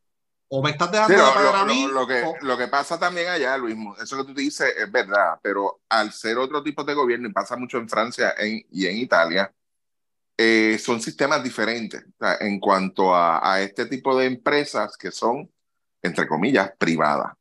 O 0.47 0.63
me 0.63 0.69
estás 0.69 0.89
dejando 0.89 1.17
de 1.17 1.31
pagar 1.33 1.55
a 1.55 1.65
mí. 1.65 1.85
Lo, 1.91 2.07
que, 2.07 2.23
lo 2.43 2.57
que 2.57 2.69
pasa 2.69 2.97
también 2.97 3.27
allá, 3.27 3.57
Luis, 3.57 3.75
eso 4.01 4.15
que 4.15 4.23
tú 4.23 4.33
dices 4.33 4.73
es 4.77 4.89
verdad, 4.89 5.37
pero 5.41 5.81
al 5.89 6.13
ser 6.13 6.37
otro 6.37 6.63
tipo 6.63 6.85
de 6.85 6.93
gobierno, 6.93 7.27
y 7.27 7.33
pasa 7.33 7.57
mucho 7.57 7.77
en 7.77 7.89
Francia 7.89 8.33
y 8.39 8.85
en 8.85 8.95
Italia, 8.95 9.53
eh, 10.37 10.77
son 10.79 11.01
sistemas 11.01 11.43
diferentes 11.43 12.05
en 12.39 12.57
cuanto 12.61 13.13
a, 13.13 13.59
este 13.59 13.85
tipo 13.87 14.17
de 14.17 14.27
empresas 14.27 14.95
que 14.95 15.11
son, 15.11 15.51
entre 16.01 16.25
comillas, 16.25 16.71
privadas. 16.77 17.33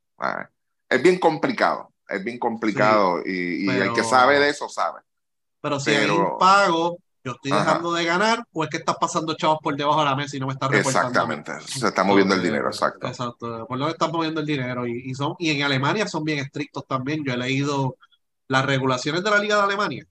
Es 0.89 1.01
bien 1.01 1.21
complicado, 1.21 1.92
es 2.09 2.25
bien 2.25 2.39
complicado 2.39 3.21
y, 3.25 3.69
el 3.69 3.93
que 3.93 4.05
sabe 4.05 4.39
de 4.39 4.51
eso 4.51 4.69
sabe. 4.69 5.01
Pero 5.61 5.79
si 5.79 5.91
hay 5.91 6.11
un 6.11 6.39
pago, 6.39 6.99
yo 7.25 7.33
estoy 7.33 7.53
dejando 7.53 7.93
de 7.93 8.05
ganar, 8.05 8.45
o 8.53 8.65
es 8.65 8.71
que 8.71 8.79
estás 8.79 8.97
pasando 9.01 9.35
chavos 9.35 9.59
por 9.63 9.77
debajo 9.77 10.01
de 10.01 10.07
la 10.07 10.17
mesa 10.17 10.37
y 10.37 10.41
no 10.41 10.47
me 10.47 10.55
estás 10.55 10.71
reportando. 10.71 11.09
Exactamente, 11.09 11.53
se 11.61 11.87
está 11.87 12.03
moviendo 12.03 12.35
el 12.35 12.43
dinero, 12.43 12.67
exacto. 12.67 13.07
Exacto, 13.07 13.67
por 13.67 13.79
lo 13.79 13.87
que 13.87 13.93
están 13.93 14.11
moviendo 14.11 14.41
el 14.41 14.47
dinero. 14.47 14.87
Y, 14.87 15.11
y, 15.11 15.15
son, 15.15 15.35
y 15.39 15.51
en 15.51 15.63
Alemania 15.63 16.09
son 16.09 16.25
bien 16.25 16.41
estrictos 16.41 16.85
también. 16.87 17.25
Yo 17.25 17.33
he 17.33 17.37
leído 17.37 17.97
las 18.49 18.67
regulaciones 18.67 19.23
de 19.23 19.31
la 19.31 19.39
Liga 19.39 19.57
de 19.57 19.63
Alemania. 19.63 20.07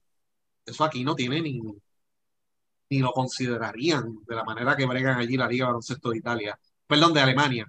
Eso 0.64 0.84
aquí 0.84 1.04
no 1.04 1.14
tiene 1.14 1.40
ni, 1.40 1.60
ni 2.92 2.98
lo 2.98 3.12
considerarían 3.12 4.18
de 4.26 4.34
la 4.34 4.44
manera 4.44 4.76
que 4.76 4.86
bregan 4.86 5.18
allí 5.18 5.36
la 5.36 5.48
Liga 5.48 5.66
Baloncesto 5.66 6.10
de 6.10 6.18
Italia, 6.18 6.58
perdón, 6.86 7.14
de 7.14 7.20
Alemania, 7.20 7.66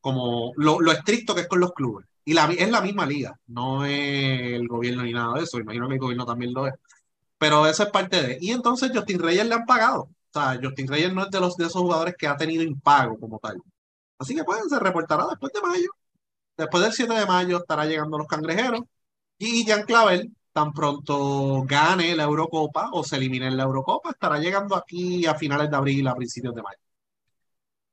como 0.00 0.52
lo, 0.56 0.80
estricto 0.90 1.34
que 1.34 1.42
es 1.42 1.48
con 1.48 1.60
los 1.60 1.72
clubes. 1.72 2.06
Y 2.24 2.36
es 2.36 2.70
la 2.70 2.80
misma 2.80 3.06
liga, 3.06 3.38
no 3.48 3.84
es 3.84 4.52
el 4.54 4.66
gobierno 4.66 5.02
ni 5.02 5.12
nada 5.12 5.34
de 5.34 5.44
eso, 5.44 5.58
imagino 5.58 5.88
que 5.88 5.94
el 5.94 6.00
gobierno 6.00 6.24
también 6.24 6.54
lo 6.54 6.66
es. 6.66 6.74
Pero 7.38 7.66
eso 7.66 7.82
es 7.84 7.90
parte 7.90 8.22
de. 8.22 8.38
Y 8.40 8.52
entonces 8.52 8.90
Justin 8.94 9.20
Reyes 9.20 9.46
le 9.46 9.54
han 9.54 9.66
pagado. 9.66 10.02
O 10.04 10.10
sea, 10.32 10.58
Justin 10.62 10.88
Reyes 10.88 11.12
no 11.12 11.24
es 11.24 11.30
de, 11.30 11.40
los, 11.40 11.56
de 11.56 11.66
esos 11.66 11.82
jugadores 11.82 12.14
que 12.18 12.26
ha 12.26 12.36
tenido 12.36 12.62
impago 12.62 13.18
como 13.18 13.38
tal. 13.38 13.60
Así 14.18 14.34
que 14.34 14.44
pueden, 14.44 14.68
se 14.68 14.78
reportará 14.78 15.26
después 15.28 15.52
de 15.52 15.60
mayo. 15.60 15.90
Después 16.56 16.82
del 16.84 16.92
7 16.92 17.14
de 17.14 17.26
mayo 17.26 17.58
estará 17.58 17.84
llegando 17.86 18.18
los 18.18 18.26
cangrejeros. 18.26 18.80
Y 19.38 19.66
Jan 19.66 19.84
Clavel 19.84 20.32
tan 20.54 20.72
pronto 20.72 21.64
gane 21.66 22.14
la 22.16 22.24
Eurocopa 22.24 22.90
o 22.92 23.02
se 23.04 23.16
elimine 23.16 23.50
la 23.50 23.64
Eurocopa, 23.64 24.10
estará 24.10 24.38
llegando 24.38 24.76
aquí 24.76 25.26
a 25.26 25.34
finales 25.34 25.68
de 25.70 25.76
abril, 25.76 26.06
a 26.08 26.14
principios 26.14 26.54
de 26.54 26.62
mayo. 26.62 26.78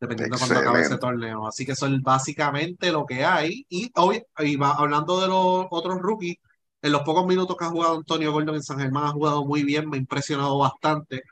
Dependiendo 0.02 0.36
de 0.36 0.40
cuándo 0.40 0.60
acabe 0.60 0.82
ese 0.82 0.98
torneo. 0.98 1.48
Así 1.48 1.66
que 1.66 1.74
eso 1.74 1.88
es 1.88 2.02
básicamente 2.02 2.92
lo 2.92 3.06
que 3.06 3.24
hay. 3.24 3.66
Y, 3.70 3.92
hoy, 3.96 4.24
hablando 4.36 5.22
de 5.22 5.28
los 5.28 5.68
otros 5.70 6.00
rookies, 6.00 6.38
en 6.82 6.92
los 6.92 7.04
pocos 7.04 7.26
minutos 7.28 7.56
que 7.56 7.66
ha 7.66 7.70
jugado 7.70 7.98
Antonio 7.98 8.32
Gordon 8.34 8.56
en 8.56 8.64
San 8.64 8.80
Germán, 8.80 9.06
ha 9.06 9.12
jugado 9.12 9.46
muy 9.46 9.64
bien, 9.64 9.88
me 9.88 9.98
ha 9.98 10.00
impresionado 10.00 10.58
bastante, 10.58 11.24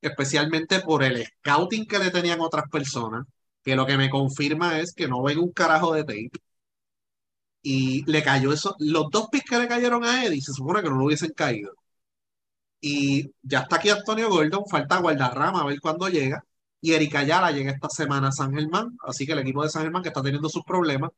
especialmente 0.00 0.80
por 0.80 1.04
el 1.04 1.24
scouting 1.24 1.86
que 1.86 2.00
le 2.00 2.10
tenían 2.10 2.40
otras 2.40 2.68
personas, 2.68 3.24
que 3.62 3.76
lo 3.76 3.86
que 3.86 3.96
me 3.96 4.10
confirma 4.10 4.80
es 4.80 4.92
que 4.92 5.08
no 5.08 5.22
ven 5.22 5.38
un 5.38 5.52
carajo 5.52 5.94
de 5.94 6.02
tape 6.02 6.30
y 7.62 8.04
le 8.10 8.22
cayó 8.22 8.52
eso. 8.52 8.74
Los 8.78 9.10
dos 9.10 9.28
picks 9.30 9.50
que 9.50 9.58
le 9.58 9.68
cayeron 9.68 10.04
a 10.04 10.24
Eddie 10.24 10.40
se 10.40 10.52
supone 10.52 10.82
que 10.82 10.88
no 10.90 10.96
lo 10.96 11.06
hubiesen 11.06 11.32
caído. 11.32 11.74
Y 12.80 13.32
ya 13.42 13.60
está 13.60 13.76
aquí 13.76 13.90
Antonio 13.90 14.28
Gordon, 14.30 14.64
falta 14.70 14.98
Guardarrama 14.98 15.62
a 15.62 15.66
ver 15.66 15.80
cuándo 15.80 16.08
llega. 16.08 16.44
Y 16.80 16.92
Erika 16.94 17.20
Ayala 17.20 17.50
llega 17.52 17.72
esta 17.72 17.88
semana 17.88 18.28
a 18.28 18.32
San 18.32 18.52
Germán, 18.54 18.96
así 19.02 19.26
que 19.26 19.32
el 19.32 19.40
equipo 19.40 19.62
de 19.62 19.70
San 19.70 19.82
Germán 19.82 20.02
que 20.02 20.08
está 20.10 20.22
teniendo 20.22 20.48
sus 20.48 20.64
problemas, 20.64 21.10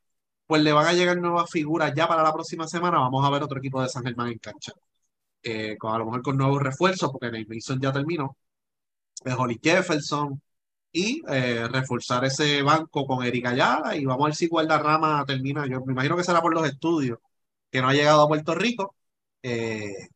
pues 0.46 0.62
le 0.62 0.72
van 0.72 0.86
a 0.86 0.92
llegar 0.92 1.18
nuevas 1.18 1.50
figuras 1.50 1.92
ya 1.94 2.08
para 2.08 2.22
la 2.22 2.32
próxima 2.32 2.66
semana. 2.68 2.98
Vamos 2.98 3.24
a 3.24 3.30
ver 3.30 3.42
otro 3.42 3.58
equipo 3.58 3.82
de 3.82 3.88
San 3.88 4.04
Germán 4.04 4.28
en 4.28 4.38
cancha. 4.38 4.72
Eh, 5.42 5.76
con, 5.78 5.94
a 5.94 5.98
lo 5.98 6.06
mejor 6.06 6.22
con 6.22 6.36
nuevos 6.38 6.62
refuerzos, 6.62 7.10
porque 7.12 7.30
Nate 7.30 7.46
Mason 7.48 7.80
ya 7.80 7.92
terminó. 7.92 8.36
Es 9.24 9.34
Holly 9.36 9.58
Jefferson, 9.62 10.40
y 10.92 11.22
eh, 11.28 11.68
reforzar 11.68 12.24
ese 12.24 12.62
banco 12.62 13.06
con 13.06 13.24
Erika 13.24 13.50
Ayala 13.50 13.96
y 13.96 14.04
vamos 14.04 14.24
a 14.24 14.26
ver 14.28 14.34
si 14.36 14.48
Guardarrama 14.48 15.24
termina. 15.26 15.66
Yo 15.66 15.84
me 15.84 15.92
imagino 15.92 16.16
que 16.16 16.24
será 16.24 16.40
por 16.42 16.54
los 16.54 16.66
estudios 16.66 17.18
que 17.70 17.80
no 17.80 17.88
ha 17.88 17.94
llegado 17.94 18.22
a 18.22 18.28
Puerto 18.28 18.54
Rico 18.54 18.96
eh, 19.42 20.08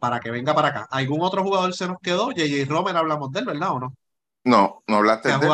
para 0.00 0.20
que 0.20 0.30
venga 0.30 0.54
para 0.54 0.68
acá. 0.68 0.88
¿Algún 0.90 1.22
otro 1.22 1.42
jugador 1.42 1.74
se 1.74 1.88
nos 1.88 1.98
quedó? 2.00 2.30
JJ 2.32 2.66
Romer, 2.68 2.96
hablamos 2.96 3.30
de 3.32 3.40
él, 3.40 3.46
¿verdad 3.46 3.72
o 3.72 3.80
no? 3.80 3.96
No, 4.44 4.82
no 4.86 4.96
hablaste 4.96 5.28
de 5.28 5.34
él. 5.34 5.52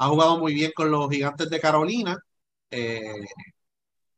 Ha, 0.00 0.06
jugado 0.06 0.38
muy 0.38 0.54
bien 0.54 0.72
con 0.74 0.90
los 0.90 1.10
gigantes 1.10 1.50
de 1.50 1.60
Carolina. 1.60 2.16
Eh, 2.70 3.26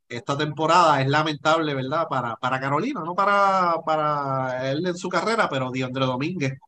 esta 0.08 0.36
temporada 0.36 1.00
es 1.00 1.08
lamentable, 1.08 1.72
¿verdad? 1.74 2.06
Para, 2.08 2.36
para 2.36 2.60
Carolina, 2.60 3.00
no 3.04 3.14
para, 3.14 3.76
para 3.84 4.70
él 4.70 4.84
en 4.86 4.96
su 4.96 5.08
carrera, 5.08 5.48
pero 5.48 5.70
Diandre 5.70 6.04
Domínguez 6.04 6.58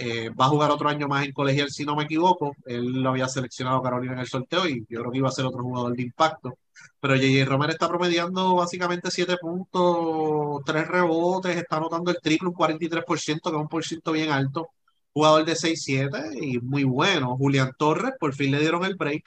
eh, 0.00 0.30
va 0.30 0.46
a 0.46 0.48
jugar 0.48 0.70
otro 0.70 0.88
año 0.88 1.08
más 1.08 1.24
en 1.24 1.32
colegial, 1.32 1.70
si 1.70 1.84
no 1.84 1.96
me 1.96 2.04
equivoco. 2.04 2.54
Él 2.66 3.02
lo 3.02 3.10
había 3.10 3.28
seleccionado 3.28 3.82
Carolina 3.82 4.14
en 4.14 4.20
el 4.20 4.28
sorteo 4.28 4.66
y 4.68 4.86
yo 4.88 5.00
creo 5.00 5.10
que 5.10 5.18
iba 5.18 5.28
a 5.28 5.32
ser 5.32 5.44
otro 5.44 5.62
jugador 5.62 5.94
de 5.96 6.02
impacto. 6.02 6.58
Pero 7.00 7.16
JJ 7.16 7.44
Romero 7.46 7.72
está 7.72 7.88
promediando 7.88 8.54
básicamente 8.54 9.10
7 9.10 9.36
puntos, 9.40 10.62
3 10.64 10.86
rebotes, 10.86 11.56
está 11.56 11.76
anotando 11.78 12.10
el 12.10 12.18
triple, 12.22 12.48
un 12.48 12.54
43%, 12.54 13.50
que 13.50 13.56
es 13.56 13.62
un 13.62 13.68
por 13.68 13.84
ciento 13.84 14.12
bien 14.12 14.30
alto. 14.30 14.70
Jugador 15.12 15.44
de 15.44 15.56
6-7 15.56 16.18
y 16.40 16.58
muy 16.60 16.84
bueno. 16.84 17.36
Julián 17.36 17.72
Torres, 17.78 18.12
por 18.18 18.34
fin 18.34 18.52
le 18.52 18.60
dieron 18.60 18.84
el 18.84 18.96
break 18.96 19.24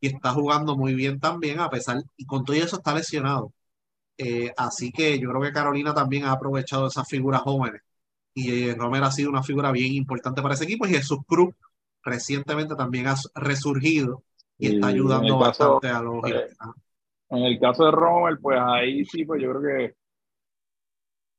y 0.00 0.08
está 0.08 0.32
jugando 0.32 0.76
muy 0.76 0.94
bien 0.94 1.20
también, 1.20 1.60
a 1.60 1.70
pesar, 1.70 2.02
y 2.16 2.26
con 2.26 2.44
todo 2.44 2.56
eso 2.56 2.76
está 2.76 2.94
lesionado. 2.94 3.52
Eh, 4.16 4.52
así 4.56 4.92
que 4.92 5.18
yo 5.18 5.28
creo 5.30 5.42
que 5.42 5.52
Carolina 5.52 5.92
también 5.94 6.24
ha 6.24 6.32
aprovechado 6.32 6.86
esas 6.86 7.08
figuras 7.08 7.42
jóvenes 7.42 7.82
y 8.32 8.68
eh, 8.68 8.74
Romero 8.74 9.06
ha 9.06 9.10
sido 9.12 9.30
una 9.30 9.42
figura 9.42 9.72
bien 9.72 9.92
importante 9.94 10.42
para 10.42 10.54
ese 10.54 10.64
equipo 10.64 10.86
y 10.86 10.90
Jesús 10.90 11.18
Cruz 11.26 11.54
recientemente 12.02 12.76
también 12.76 13.08
ha 13.08 13.16
resurgido 13.34 14.22
y 14.58 14.74
está 14.74 14.88
ayudando 14.88 15.38
caso- 15.38 15.80
bastante 15.80 15.88
a 15.88 16.02
los 16.02 16.30
eh, 16.30 16.48
En 17.30 17.42
el 17.42 17.58
caso 17.58 17.84
de 17.86 17.90
Rommel, 17.90 18.38
pues 18.38 18.58
ahí 18.60 19.04
sí, 19.04 19.24
pues 19.24 19.42
yo 19.42 19.50
creo 19.50 19.62
que 19.62 19.94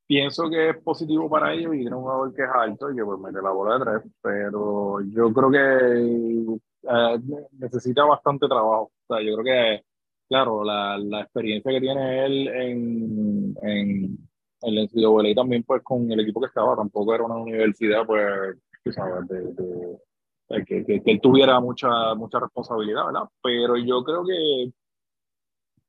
pienso 0.06 0.48
que 0.48 0.70
es 0.70 0.76
positivo 0.82 1.28
para 1.28 1.52
ellos 1.52 1.74
y 1.74 1.80
tiene 1.80 1.96
un 1.96 2.02
jugador 2.02 2.34
que 2.34 2.42
es 2.42 2.48
alto 2.54 2.90
y 2.90 2.96
que 2.96 3.04
pues 3.04 3.20
mete 3.20 3.42
la 3.42 3.50
bola 3.50 3.78
de 3.78 3.84
tres, 3.84 4.12
pero 4.22 5.00
yo 5.02 5.32
creo 5.32 5.50
que 5.50 6.58
eh, 6.88 7.20
necesita 7.58 8.04
bastante 8.04 8.46
trabajo. 8.46 8.92
O 9.08 9.14
sea, 9.14 9.22
yo 9.22 9.36
creo 9.36 9.44
que, 9.44 9.84
claro, 10.28 10.64
la, 10.64 10.96
la 10.98 11.22
experiencia 11.22 11.72
que 11.72 11.80
tiene 11.80 12.24
él 12.24 12.48
en, 12.48 13.56
en, 13.62 14.18
en 14.62 14.74
la 14.74 14.82
NCAA 14.82 15.34
también 15.34 15.62
pues 15.64 15.82
con 15.82 16.10
el 16.10 16.20
equipo 16.20 16.40
que 16.40 16.46
estaba, 16.46 16.76
tampoco 16.76 17.14
era 17.14 17.24
una 17.24 17.36
universidad 17.36 18.06
pues, 18.06 18.56
sabes, 18.94 19.28
de 19.28 20.64
que, 20.64 20.84
que, 20.84 21.02
que 21.02 21.10
él 21.10 21.20
tuviera 21.20 21.58
mucha, 21.60 22.14
mucha 22.14 22.38
responsabilidad, 22.38 23.06
¿verdad? 23.06 23.28
Pero 23.42 23.76
yo 23.76 24.04
creo 24.04 24.24
que 24.24 24.72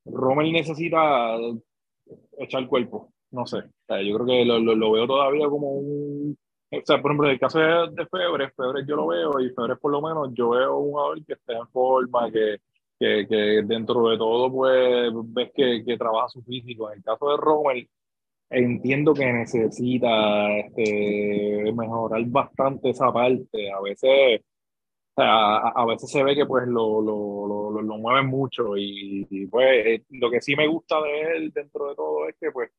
Rommel 0.05 0.51
necesita 0.51 1.38
echar 2.39 2.68
cuerpo, 2.68 3.11
no 3.32 3.45
sé. 3.45 3.57
Yo 3.89 4.15
creo 4.15 4.25
que 4.25 4.45
lo, 4.45 4.59
lo, 4.59 4.75
lo 4.75 4.91
veo 4.91 5.07
todavía 5.07 5.47
como 5.47 5.71
un. 5.71 6.38
O 6.71 6.82
sea, 6.84 7.01
por 7.01 7.11
ejemplo, 7.11 7.28
en 7.28 7.34
el 7.34 7.39
caso 7.39 7.59
de, 7.59 7.65
de 7.93 8.05
Febre, 8.07 8.51
Febre 8.51 8.86
yo 8.86 8.95
lo 8.97 9.07
veo 9.07 9.39
y 9.39 9.49
Febre 9.51 9.78
por 9.78 9.91
lo 9.91 10.01
menos 10.01 10.34
yo 10.34 10.49
veo 10.49 10.78
un 10.78 10.91
jugador 10.91 11.25
que 11.25 11.34
está 11.34 11.53
en 11.53 11.67
forma, 11.69 12.30
que, 12.30 12.57
que, 12.99 13.25
que 13.28 13.61
dentro 13.63 14.09
de 14.09 14.17
todo, 14.17 14.51
pues 14.51 15.11
ves 15.34 15.51
que, 15.55 15.84
que 15.86 15.97
trabaja 15.97 16.28
su 16.30 16.41
físico. 16.43 16.91
En 16.91 16.97
el 16.97 17.03
caso 17.03 17.30
de 17.30 17.38
Rommel, 17.38 17.89
entiendo 18.49 19.13
que 19.13 19.32
necesita 19.32 20.57
este, 20.57 21.71
mejorar 21.73 22.23
bastante 22.25 22.89
esa 22.89 23.11
parte. 23.11 23.71
A 23.71 23.82
veces. 23.82 24.41
A, 25.19 25.69
a 25.69 25.86
veces 25.88 26.11
se 26.11 26.23
ve 26.23 26.36
que 26.36 26.45
pues 26.45 26.67
lo, 26.67 27.01
lo, 27.01 27.47
lo, 27.71 27.82
lo, 27.82 27.97
mueven 27.97 28.28
mucho 28.28 28.78
y, 28.78 29.25
y, 29.32 29.47
pues 29.47 29.65
eh, 29.88 30.03
lo 30.11 30.30
que 30.30 30.41
sí 30.41 30.55
me 30.55 30.67
gusta 30.67 31.01
de 31.01 31.21
él 31.38 31.51
dentro 31.51 31.89
de 31.89 31.95
todo 31.95 32.30
es 32.30 32.36
que 32.39 32.51
pues 32.51 32.69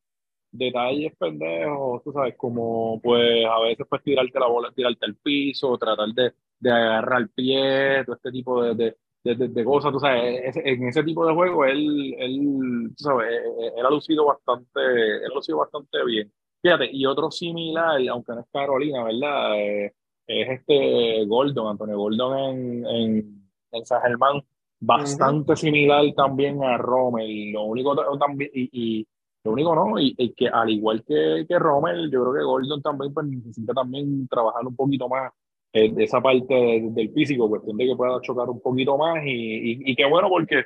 detalles 0.50 1.14
pendejos, 1.18 2.02
tú 2.02 2.12
sabes, 2.12 2.34
como 2.36 3.00
pues 3.02 3.44
a 3.46 3.60
veces 3.60 3.86
pues 3.88 4.02
tirarte 4.02 4.38
la 4.40 4.46
bola, 4.48 4.72
tirarte 4.74 5.06
al 5.06 5.16
piso, 5.16 5.76
tratar 5.78 6.08
de, 6.10 6.32
de 6.58 6.70
agarrar 6.72 7.20
el 7.22 7.30
pie, 7.30 8.04
todo 8.04 8.16
este 8.16 8.30
tipo 8.32 8.62
de, 8.62 8.96
de, 9.24 9.34
de, 9.48 9.64
cosas, 9.64 9.92
tú 9.92 10.00
sabes, 10.00 10.40
ese- 10.44 10.68
en 10.68 10.88
ese 10.88 11.02
tipo 11.04 11.26
de 11.26 11.34
juego 11.34 11.64
él, 11.66 12.14
él, 12.18 12.90
tú 12.96 13.04
sabes, 13.04 13.28
eh, 13.30 13.72
él 13.76 13.84
ha 13.86 13.90
lucido 13.90 14.24
bastante, 14.26 14.80
él 14.80 15.30
ha 15.30 15.34
lucido 15.34 15.58
bastante 15.58 16.02
bien. 16.04 16.32
Fíjate, 16.62 16.88
y 16.92 17.04
otro 17.06 17.30
similar, 17.30 18.00
aunque 18.08 18.32
no 18.32 18.40
es 18.40 18.46
Carolina, 18.52 19.04
¿verdad? 19.04 19.58
Eh, 19.60 19.92
es 20.26 20.48
este 20.50 21.24
Gordon, 21.26 21.68
Antonio 21.68 21.96
Gordon 21.98 22.38
en, 22.38 22.86
en, 22.86 23.50
en 23.72 23.86
San 23.86 24.02
Germán, 24.02 24.42
bastante 24.80 25.56
similar 25.56 26.04
también 26.16 26.62
a 26.64 26.76
Rommel. 26.78 27.52
Lo 27.52 27.62
único 27.64 27.94
ta- 27.96 28.06
también, 28.18 28.50
y, 28.54 28.68
y 29.00 29.06
lo 29.48 29.52
único 29.54 29.74
no, 29.74 29.98
y, 29.98 30.14
y 30.16 30.32
que 30.34 30.48
al 30.48 30.70
igual 30.70 31.02
que, 31.04 31.44
que 31.48 31.58
Rommel, 31.58 32.10
yo 32.10 32.22
creo 32.22 32.34
que 32.34 32.44
Gordon 32.44 32.82
también 32.82 33.12
pues, 33.12 33.26
necesita 33.26 33.72
también 33.74 34.28
trabajar 34.28 34.66
un 34.66 34.76
poquito 34.76 35.08
más 35.08 35.32
eh, 35.72 35.92
de 35.92 36.04
esa 36.04 36.20
parte 36.20 36.54
de- 36.54 36.88
del 36.92 37.10
físico, 37.12 37.48
cuestión 37.48 37.76
de 37.76 37.86
que 37.86 37.96
pueda 37.96 38.20
chocar 38.22 38.48
un 38.48 38.60
poquito 38.60 38.96
más 38.96 39.22
y, 39.24 39.30
y, 39.30 39.92
y 39.92 39.96
qué 39.96 40.04
bueno 40.06 40.28
porque 40.28 40.64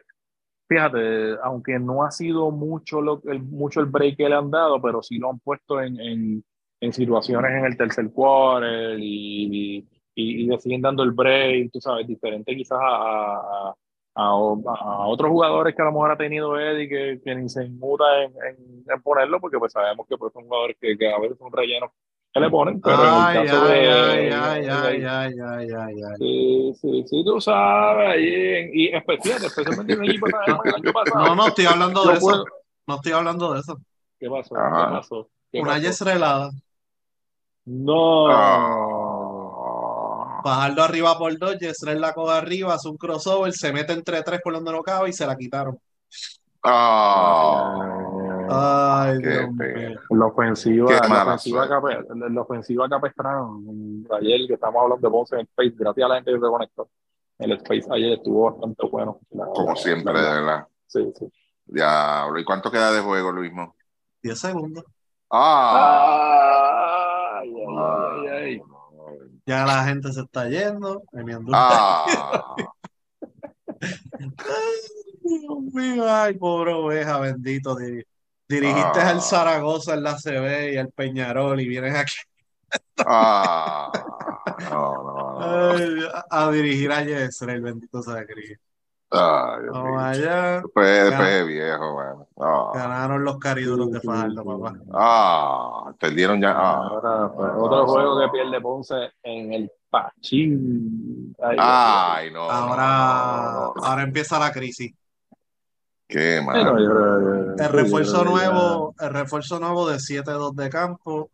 fíjate, 0.68 1.37
aunque 1.43 1.78
no 1.78 2.05
ha 2.05 2.11
sido 2.11 2.51
mucho, 2.51 3.01
lo, 3.01 3.20
el, 3.26 3.43
mucho 3.43 3.80
el 3.80 3.87
break 3.87 4.16
que 4.16 4.28
le 4.28 4.35
han 4.35 4.51
dado, 4.51 4.80
pero 4.80 5.03
sí 5.03 5.18
lo 5.18 5.30
han 5.30 5.39
puesto 5.41 5.80
en, 5.83 6.01
en, 6.01 6.45
en 6.80 6.93
situaciones 6.93 7.51
en 7.53 7.64
el 7.66 7.76
tercer 7.76 8.11
quarter 8.11 8.99
y, 8.99 9.78
y, 9.78 10.43
y 10.43 10.47
le 10.47 10.59
siguen 10.61 10.80
dando 10.83 11.03
el 11.03 11.11
break, 11.12 11.70
tú 11.72 11.80
sabes, 11.80 12.07
diferente 12.07 12.57
quizás 12.57 12.78
a, 12.80 13.37
a, 13.37 13.74
a, 14.14 14.24
a 14.24 15.06
otros 15.06 15.30
jugadores 15.30 15.74
que 15.74 15.82
a 15.82 15.86
lo 15.86 15.92
mejor 15.92 16.10
ha 16.12 16.16
tenido 16.16 16.58
Eddie 16.58 16.88
que, 16.88 17.20
que 17.24 17.34
ni 17.34 17.48
se 17.48 17.64
inmuta 17.64 18.04
en, 18.22 18.32
en, 18.32 18.84
en 18.88 19.02
ponerlo, 19.02 19.40
porque 19.40 19.58
pues 19.58 19.72
sabemos 19.72 20.06
que 20.08 20.16
pues, 20.18 20.32
son 20.32 20.44
jugadores 20.44 20.76
que, 20.80 20.96
que 20.98 21.12
a 21.12 21.18
veces 21.18 21.38
son 21.38 21.50
rellenos 21.52 21.90
que 22.34 22.40
le 22.40 22.48
ponen, 22.50 22.80
pero 22.80 22.96
Ay, 22.98 23.36
en 23.36 23.42
el 23.42 23.48
caso 23.50 23.64
ay, 23.66 23.80
de... 23.80 23.88
ay, 23.90 24.30
ay, 24.32 24.66
ay, 24.66 25.04
ay, 25.04 25.34
ay, 25.38 25.68
ay, 25.70 26.02
ay. 26.02 26.16
Sí, 26.18 26.72
sí, 26.80 27.04
sí, 27.06 27.24
tú 27.24 27.40
sabes, 27.40 28.08
ahí 28.08 28.70
y 28.72 28.88
especialmente, 28.88 29.46
especialmente 29.48 29.92
en 29.92 30.02
el 30.02 30.08
equipo 30.10 30.26
el 30.28 30.74
año 30.74 30.92
pasado. 30.92 31.26
No, 31.26 31.34
no 31.34 31.46
estoy 31.48 31.66
hablando 31.66 32.04
de 32.06 32.12
eso. 32.14 32.20
puedo- 32.26 32.44
No 32.86 32.94
estoy 32.96 33.12
hablando 33.12 33.52
de 33.52 33.60
eso. 33.60 33.76
¿Qué 34.18 34.30
pasó? 34.30 34.56
Ajá. 34.56 34.86
¿Qué 34.88 34.92
pasó? 34.96 35.28
¿Qué 35.52 35.60
Una 35.60 35.70
pasó? 35.72 35.82
yesrelada. 35.82 36.50
No. 37.66 38.26
Ah. 38.30 39.01
Bajarlo 40.45 40.82
arriba 40.82 41.16
por 41.18 41.36
dos, 41.38 41.59
Yesrel 41.59 42.01
la 42.01 42.12
coge 42.12 42.32
arriba, 42.36 42.74
hace 42.74 42.88
un 42.88 42.97
crossover, 42.97 43.53
se 43.53 43.72
mete 43.72 43.93
entre 43.93 44.22
tres 44.22 44.40
por 44.43 44.53
donde 44.55 44.72
no 44.72 44.82
cabe 44.82 45.11
y 45.11 45.12
se 45.12 45.26
la 45.26 45.36
quitaron. 45.36 45.78
Ah. 46.64 47.88
Ay, 48.51 49.18
Dios 49.18 49.51
mío. 49.53 49.99
La 50.11 50.26
ofensiva, 50.26 50.90
la 51.09 51.22
ofensiva, 51.24 51.66
la, 52.86 52.90
Capestrano, 52.90 53.61
ayer 54.18 54.47
que 54.47 54.55
estamos 54.55 54.82
hablando 54.82 55.09
de 55.09 55.12
Ponce 55.12 55.34
en 55.36 55.40
el 55.40 55.47
Space, 55.49 55.74
gracias 55.78 56.05
a 56.05 56.09
la 56.09 56.14
gente 56.16 56.32
que 56.32 56.38
se 56.38 56.47
conectó. 56.47 56.88
El 57.38 57.53
Space 57.53 57.86
ayer 57.90 58.12
estuvo 58.12 58.51
bastante 58.51 58.86
bueno. 58.90 59.18
La- 59.30 59.47
Como 59.47 59.70
la- 59.70 59.76
siempre, 59.76 60.12
la- 60.12 60.20
de 60.22 60.28
verdad. 60.40 60.66
Sí, 60.86 61.12
sí. 61.18 61.32
Diablo. 61.64 62.38
¿Y 62.38 62.45
cuánto 62.45 62.70
queda 62.70 62.93
de 62.93 63.01
juego, 63.01 63.32
Luismo? 63.32 63.74
10 64.22 64.38
segundos. 64.38 64.84
Ah. 65.30 67.38
Ay, 67.40 67.49
ay, 67.49 67.55
ay, 67.66 68.28
ay. 68.28 68.32
Ya 69.47 69.64
la 69.66 69.84
gente 69.84 70.12
se 70.12 70.20
está 70.20 70.49
yendo. 70.49 71.03
Andújar. 71.12 71.53
Ah. 71.53 72.55
Dios 75.24 75.59
mío, 75.72 76.05
ay, 76.09 76.34
pobre 76.34 76.72
oveja, 76.72 77.18
bendito. 77.20 77.74
Di- 77.76 78.03
dirigiste 78.49 79.01
Ah. 79.01 79.11
al 79.11 79.20
Zaragoza 79.22 79.95
en 79.95 80.03
la 80.03 80.16
CB 80.18 80.72
y 80.74 80.76
al 80.76 80.90
Peñarol 80.90 81.61
y 81.61 81.68
vienes 81.68 81.95
aquí 81.95 82.14
Ah. 83.07 83.90
No, 84.70 84.93
no, 85.03 85.40
no. 85.40 85.72
ay, 85.72 85.99
a, 86.30 86.47
a 86.47 86.51
dirigir 86.51 86.90
a 86.93 87.03
Yesrel, 87.05 87.61
bendito 87.62 88.03
sea 88.03 88.24
Cristo. 88.26 88.62
Ay, 89.14 90.18
Dios. 90.18 90.62
Después, 90.62 91.46
viejo, 91.46 91.92
bueno. 91.92 92.28
Ah. 92.40 92.70
Ganaron 92.74 93.24
los 93.24 93.38
cariduros 93.38 93.90
de 93.90 94.00
Fajardo, 94.00 94.44
papá. 94.44 94.74
Ah, 94.92 95.92
perdieron 95.98 96.40
ya. 96.40 96.52
Ah, 96.52 96.76
Ahora, 96.88 97.32
pues, 97.34 97.50
otro 97.56 97.86
juego 97.86 98.20
que 98.20 98.28
pierde 98.30 98.60
Ponce 98.60 98.94
en 99.22 99.52
el 99.52 99.70
Pachín. 99.90 101.36
Ay, 101.42 101.56
Ay, 101.60 102.30
no. 102.32 102.50
Ahora, 102.50 102.86
no, 102.86 103.52
no, 103.52 103.74
no. 103.76 103.84
ahora 103.84 104.02
empieza 104.02 104.38
la 104.38 104.50
crisis. 104.52 104.94
Qué 106.08 106.40
mal. 106.44 106.58
yo 106.64 106.76
que- 106.76 107.62
El 107.64 107.68
refuerzo 107.70 108.24
yo 108.24 108.30
nuevo, 108.30 108.94
el 108.98 109.10
refuerzo 109.10 109.60
nuevo 109.60 109.88
de 109.88 109.98
7-2 109.98 110.54
de 110.56 110.70
campo. 110.70 111.30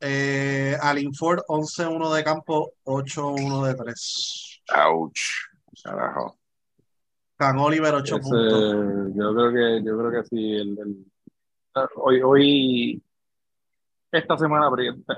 Eh, 0.00 0.76
Alinford 0.80 1.40
11-1 1.48 2.12
de 2.12 2.22
campo, 2.22 2.70
8-1 2.84 3.64
de 3.64 3.74
3. 3.74 4.60
Ouch. 4.86 5.20
Carajo. 5.82 6.36
Can 7.36 7.58
Oliver 7.58 7.94
8 7.94 8.16
Ese, 8.16 8.22
puntos. 8.30 9.14
yo 9.14 9.34
creo 9.34 9.52
que, 9.52 9.84
yo 9.84 9.98
creo 9.98 10.10
que 10.10 10.24
sí. 10.28 10.52
El, 10.56 10.78
el- 10.78 11.06
hoy, 11.96 12.22
hoy, 12.22 13.02
esta 14.10 14.38
semana, 14.38 14.70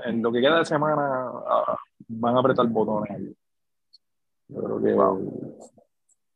en 0.05 0.21
lo 0.21 0.31
que 0.31 0.41
queda 0.41 0.59
de 0.59 0.65
semana, 0.65 1.31
ah, 1.47 1.77
van 2.09 2.35
a 2.35 2.39
apretar 2.39 2.67
botones. 2.67 3.33
Yo 4.49 4.61
creo 4.63 4.81
que, 4.81 4.95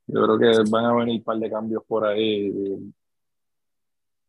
yo 0.07 0.23
creo 0.23 0.37
que 0.39 0.69
van 0.69 0.85
a 0.85 0.93
venir 0.95 1.17
un 1.19 1.23
par 1.23 1.37
de 1.37 1.49
cambios 1.51 1.83
por 1.85 2.05
ahí. 2.05 2.79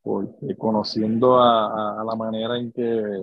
Porque 0.02 0.56
conociendo 0.58 1.38
a, 1.38 1.66
a- 1.96 2.00
a 2.00 2.04
la 2.04 2.14
manera 2.16 2.58
en 2.58 2.72
que, 2.72 3.22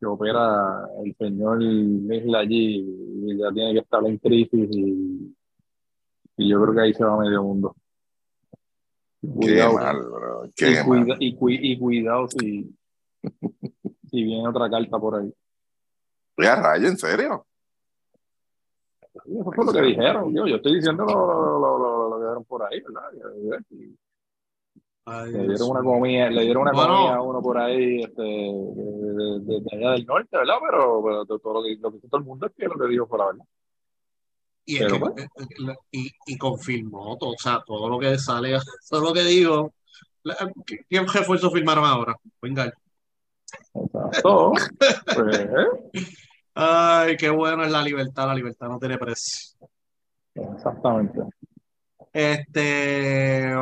que 0.00 0.06
opera 0.06 0.88
el 1.04 1.14
señor 1.16 1.62
Isla 1.62 2.38
allí, 2.38 2.78
y 3.26 3.36
ya 3.38 3.50
tiene 3.52 3.74
que 3.74 3.78
estar 3.80 4.04
en 4.06 4.16
crisis 4.18 4.68
y, 4.72 5.36
y 6.36 6.48
yo 6.50 6.60
creo 6.62 6.74
que 6.74 6.80
ahí 6.80 6.94
se 6.94 7.04
va 7.04 7.16
medio 7.18 7.42
mundo. 7.42 7.74
Qué 9.20 9.28
Cuidado, 9.28 9.74
mal, 9.74 10.02
bro. 10.02 10.44
y, 10.46 10.52
Qué 10.52 10.70
mal. 10.74 10.84
cuida- 10.84 11.16
y, 11.18 11.36
cui- 11.36 11.58
y 11.62 11.78
cuidado 11.78 12.28
si, 12.28 12.76
si 14.10 14.22
viene 14.22 14.46
otra 14.48 14.68
carta 14.68 14.98
por 14.98 15.16
ahí. 15.20 15.32
Ya, 16.38 16.56
raya, 16.56 16.88
¿en 16.88 16.98
serio? 16.98 17.46
Eso 19.14 19.52
fue 19.52 19.64
lo 19.64 19.72
que 19.72 19.80
dijeron. 19.82 20.34
Yo, 20.34 20.46
yo 20.46 20.56
estoy 20.56 20.74
diciendo 20.74 21.04
lo, 21.04 21.12
lo, 21.14 21.58
lo, 21.58 21.78
lo- 21.78 22.08
lo 22.10 22.16
que 22.18 22.24
dieron 22.24 22.44
por 22.44 22.62
ahí, 22.64 22.80
¿verdad? 22.80 23.62
Y 23.70 23.96
Ay, 25.06 25.32
Le 25.32 25.48
dieron 25.48 25.68
una 25.70 25.82
comida, 25.82 26.30
le 26.30 26.42
dieron 26.42 26.62
una 26.62 26.72
Bueno. 26.72 26.94
comida 26.96 27.14
a 27.16 27.22
uno 27.22 27.42
por 27.42 27.58
ahí, 27.58 28.02
este, 28.02 28.22
de, 28.22 29.12
de- 29.12 29.40
de- 29.40 29.60
de 29.60 29.76
allá 29.76 29.90
del 29.92 30.06
norte, 30.06 30.36
¿verdad? 30.36 30.54
Pero, 30.68 31.02
pero 31.04 31.26
todo 31.38 31.52
lo 31.54 31.62
que, 31.62 31.76
lo 31.76 31.92
que 31.92 32.08
todo 32.08 32.18
el 32.18 32.24
mundo 32.24 32.46
es 32.46 32.52
que 32.56 32.64
lo 32.66 32.74
que 32.74 32.88
dijo 32.88 33.06
fue 33.06 33.18
la 33.18 33.26
verdad. 33.26 33.44
Y, 34.66 34.82
es 34.82 34.90
que- 34.92 34.96
eh, 34.96 35.26
eh, 35.68 35.74
y, 35.92 36.10
y 36.26 36.38
confirmó 36.38 37.16
todo, 37.18 37.30
o 37.30 37.38
sea, 37.38 37.62
todo 37.66 37.88
lo 37.88 37.98
que 37.98 38.18
sale, 38.18 38.56
todo 38.90 39.00
lo 39.00 39.12
que 39.12 39.22
digo. 39.24 39.72
La- 40.22 40.36
¿Qué 40.66 41.00
refuerzo 41.00 41.50
firmaron 41.50 41.84
ahora? 41.84 42.16
Venga. 42.40 42.72
Exacto. 43.74 44.52
Pues, 45.14 45.38
¿eh? 45.38 46.08
Ay, 46.54 47.16
qué 47.16 47.28
bueno 47.30 47.64
es 47.64 47.70
la 47.72 47.82
libertad, 47.82 48.26
la 48.28 48.34
libertad 48.34 48.68
no 48.68 48.78
tiene 48.78 48.96
precio. 48.96 49.56
Exactamente. 50.34 51.20
Este, 52.12 53.52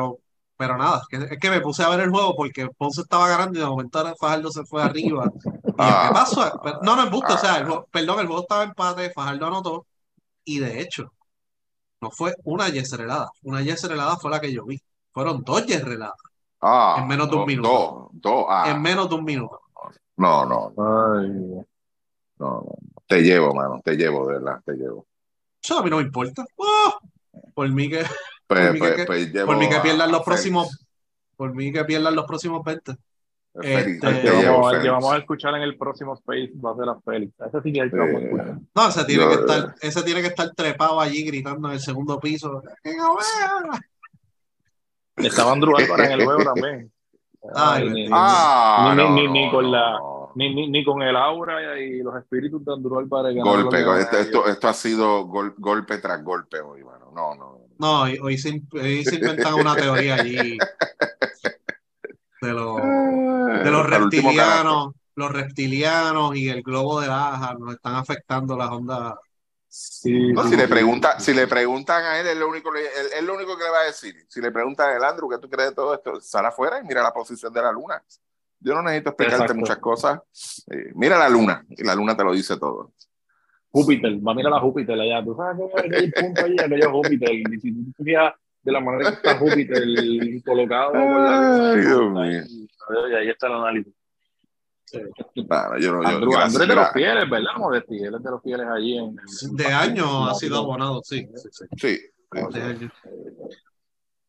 pero 0.55 0.77
nada, 0.77 1.01
es 1.09 1.37
que, 1.39 1.49
me 1.49 1.59
puse 1.59 1.83
a 1.83 1.89
ver 1.89 2.01
el 2.01 2.11
juego 2.11 2.35
porque 2.35 2.67
Ponce 2.77 3.01
estaba 3.01 3.27
ganando 3.27 3.57
y 3.57 3.61
de 3.61 3.67
momento 3.67 4.15
Fajardo 4.19 4.51
se 4.51 4.63
fue 4.63 4.81
arriba. 4.83 5.31
Y 5.35 5.39
¿Qué 5.39 5.73
Ah. 5.79 6.11
pasó? 6.13 6.61
No, 6.83 6.95
no 6.95 7.03
es 7.03 7.11
busto, 7.11 7.33
o 7.33 7.37
sea, 7.37 7.57
el 7.57 7.65
juego- 7.65 7.87
perdón, 7.91 8.19
el 8.19 8.27
juego 8.27 8.41
estaba 8.43 8.63
empate, 8.63 9.09
Fajardo 9.09 9.47
anotó 9.47 9.85
y 10.45 10.59
de 10.59 10.81
hecho, 10.81 11.11
no 12.01 12.11
fue 12.11 12.33
una 12.43 12.69
yeserelada, 12.69 13.29
una 13.43 13.61
yeserelada 13.61 14.17
fue 14.17 14.31
la 14.31 14.39
que 14.41 14.51
yo 14.51 14.65
vi. 14.65 14.79
Fueron 15.11 15.43
dos 15.43 15.65
yesereladas 15.65 16.15
Ah, 16.65 16.95
En 16.99 17.07
menos 17.07 17.29
de 17.29 17.35
un 17.35 17.45
minuto. 17.45 17.69
Dos, 17.69 18.09
dos. 18.13 18.45
Ah, 18.49 18.71
en 18.71 18.81
menos 18.81 19.09
de 19.09 19.15
un 19.15 19.23
minuto. 19.25 19.59
no, 20.17 20.45
no, 20.45 20.73
no, 20.77 21.13
Ay, 21.19 21.27
no, 21.29 21.65
no. 22.39 22.65
Te 23.05 23.21
llevo, 23.21 23.53
mano, 23.53 23.81
te 23.83 23.95
llevo, 23.95 24.25
de 24.27 24.33
verdad, 24.39 24.61
te 24.65 24.73
llevo. 24.73 25.05
Eso 25.61 25.79
a 25.79 25.83
mí 25.83 25.89
no 25.89 25.97
me 25.97 26.03
importa. 26.03 26.45
¡Oh! 26.55 26.93
Por 27.53 27.69
mí 27.69 27.89
que, 27.89 28.03
Pues, 28.47 28.59
Por 28.67 28.73
mí 28.73 28.79
pues, 28.79 28.95
que- 28.95 29.05
pues 29.05 29.27
por 29.45 29.57
mí 29.57 29.67
que 29.69 29.75
a- 29.75 29.81
pierdan 29.81 30.11
los 30.11 30.23
próximos, 30.23 30.85
por 31.35 31.53
mí 31.53 31.71
que 31.73 31.83
pierdan 31.85 32.15
los 32.15 32.25
próximos 32.25 32.63
20. 32.63 32.95
Félix, 33.55 34.03
Este- 34.03 34.07
Félix. 34.07 34.83
llevamos 34.83 35.13
a 35.13 35.17
escuchar 35.17 35.53
en 35.55 35.61
el 35.61 35.77
próximo 35.77 36.13
Space, 36.15 36.51
va 36.63 36.71
a 36.71 36.75
ser 36.75 36.89
a 36.89 36.95
Félix. 37.01 37.33
Ese 37.39 37.61
sí 37.61 37.71
que 37.71 37.79
es 37.79 37.85
el 37.85 37.91
que 37.91 37.97
vamos 37.97 38.15
a 38.15 38.19
Eh, 38.19 38.23
escuchar. 38.25 38.57
No, 38.75 38.87
ese 38.89 39.05
tiene 39.05 39.23
Yo- 39.23 39.29
que 39.29 39.35
estar, 39.35 39.75
ese 39.81 40.03
tiene 40.03 40.21
que 40.21 40.27
estar 40.27 40.49
trepado 40.55 40.99
allí 40.99 41.23
gritando 41.23 41.67
en 41.67 41.75
el 41.75 41.79
segundo 41.79 42.19
piso. 42.19 42.63
¡Que 42.83 42.95
no 42.97 43.15
vea! 43.15 43.79
Estaba 45.17 45.51
Andrew 45.51 45.75
Álvarez 45.77 46.09
en 46.09 46.19
el 46.19 46.25
juego 46.25 46.43
también. 46.43 46.91
Ay, 47.53 47.83
Ay, 47.83 47.89
ni. 47.89 48.09
Ah, 48.11 48.93
Ni- 48.95 49.03
no, 49.03 49.09
ni- 49.11 49.25
no, 49.27 49.31
ni 49.33 49.51
con 49.51 49.65
no, 49.65 49.71
la- 49.71 49.99
no. 49.99 50.31
ni, 50.35 50.55
ni, 50.55 50.69
ni 50.69 50.83
con 50.85 51.01
el 51.03 51.15
aura 51.15 51.79
y 51.79 52.01
los 52.01 52.15
espíritus 52.15 52.63
de 52.65 52.73
Andrew 52.73 52.97
Álvarez. 52.99 53.35
Golpe, 53.43 53.83
go- 53.83 53.97
esto, 53.97 54.17
esto, 54.17 54.47
esto 54.47 54.67
ha 54.69 54.73
sido 54.73 55.25
gol- 55.25 55.53
golpe 55.57 55.97
tras 55.99 56.23
golpe 56.23 56.59
hoy, 56.61 56.83
mano. 56.83 57.11
No, 57.13 57.35
no. 57.35 57.59
No, 57.77 58.01
hoy, 58.03 58.17
hoy 58.21 58.37
se, 58.37 58.61
hoy 58.73 59.03
se 59.03 59.15
inventan 59.15 59.55
una 59.55 59.75
teoría 59.75 60.15
allí 60.15 60.57
de 63.63 63.71
los 63.71 63.89
reptilianos, 63.89 64.93
los 65.15 65.31
reptilianos 65.31 66.35
y 66.35 66.49
el 66.49 66.63
globo 66.63 67.01
de 67.01 67.07
Laja 67.07 67.55
nos 67.59 67.75
están 67.75 67.95
afectando 67.95 68.57
las 68.57 68.69
ondas. 68.69 69.15
Sí, 69.67 70.31
No, 70.33 70.43
sí, 70.43 70.49
si, 70.49 70.55
le 70.57 70.65
sí. 70.65 70.69
pregunta, 70.69 71.19
si 71.19 71.33
le 71.33 71.47
preguntan 71.47 72.03
a 72.03 72.19
él, 72.19 72.27
es 72.27 72.37
lo, 72.37 72.47
único, 72.47 72.73
él, 72.75 72.85
es 73.15 73.23
lo 73.23 73.33
único 73.33 73.57
que 73.57 73.63
le 73.63 73.69
va 73.71 73.79
a 73.81 73.85
decir. 73.85 74.15
Si 74.27 74.39
le 74.39 74.51
preguntan 74.51 74.89
a 74.91 74.97
él, 74.97 75.03
Andrew, 75.03 75.27
¿qué 75.29 75.39
tú 75.39 75.49
crees 75.49 75.69
de 75.69 75.75
todo 75.75 75.95
esto? 75.95 76.21
Sal 76.21 76.45
afuera 76.45 76.79
y 76.79 76.85
mira 76.85 77.01
la 77.01 77.11
posición 77.11 77.51
de 77.51 77.61
la 77.61 77.71
luna. 77.71 78.03
Yo 78.59 78.75
no 78.75 78.83
necesito 78.83 79.09
explicarte 79.09 79.43
Exacto. 79.43 79.59
muchas 79.59 79.77
cosas. 79.79 80.19
Eh, 80.69 80.91
mira 80.93 81.17
la 81.17 81.27
luna 81.27 81.65
y 81.69 81.83
la 81.83 81.95
luna 81.95 82.15
te 82.15 82.23
lo 82.23 82.33
dice 82.33 82.57
todo. 82.57 82.91
Júpiter, 83.71 84.11
va 84.25 84.31
a 84.31 84.35
mirar 84.35 84.53
a 84.53 84.59
Júpiter 84.59 84.99
allá. 84.99 85.23
Tú 85.23 85.35
sabes 85.35 85.57
que 85.89 85.95
hay 85.95 86.11
punto 86.11 86.45
allí, 86.45 86.55
aquello 86.59 86.91
Júpiter. 86.91 87.33
Y 87.33 87.59
si 87.59 87.73
tú 87.91 88.03
de 88.03 88.71
la 88.71 88.79
manera 88.79 89.09
que 89.09 89.15
está 89.15 89.37
Júpiter 89.37 89.83
colocado 90.45 90.91
por 90.93 91.01
la 91.01 91.71
Ay, 91.71 91.81
Dios 91.81 92.17
ahí, 92.17 92.62
y 93.11 93.13
ahí 93.15 93.29
está 93.29 93.47
el 93.47 93.53
análisis. 93.53 93.93
Bueno, 95.35 95.79
yo, 95.79 95.91
no- 95.93 96.03
yo- 96.03 96.07
Andrew, 96.07 96.31
gracias, 96.31 96.45
Andrew 96.55 96.61
es 96.63 96.67
de 96.69 96.75
los 96.75 96.91
fieles, 96.91 97.29
¿verdad, 97.29 97.51
Modesti? 97.57 97.97
Él 98.03 98.15
es 98.15 98.23
de 98.23 98.31
los 98.31 98.41
fieles 98.43 98.67
allí. 98.67 98.97
En, 98.97 99.05
en- 99.05 99.55
De 99.55 99.65
años 99.67 100.07
ha 100.29 100.33
sido 100.35 100.57
abonado, 100.57 101.01
sí. 101.03 101.27
sí, 101.35 101.49
sí, 101.51 101.65
Sí, 101.77 101.97
sí. 101.97 102.53
de 102.53 102.61
años. 102.61 102.91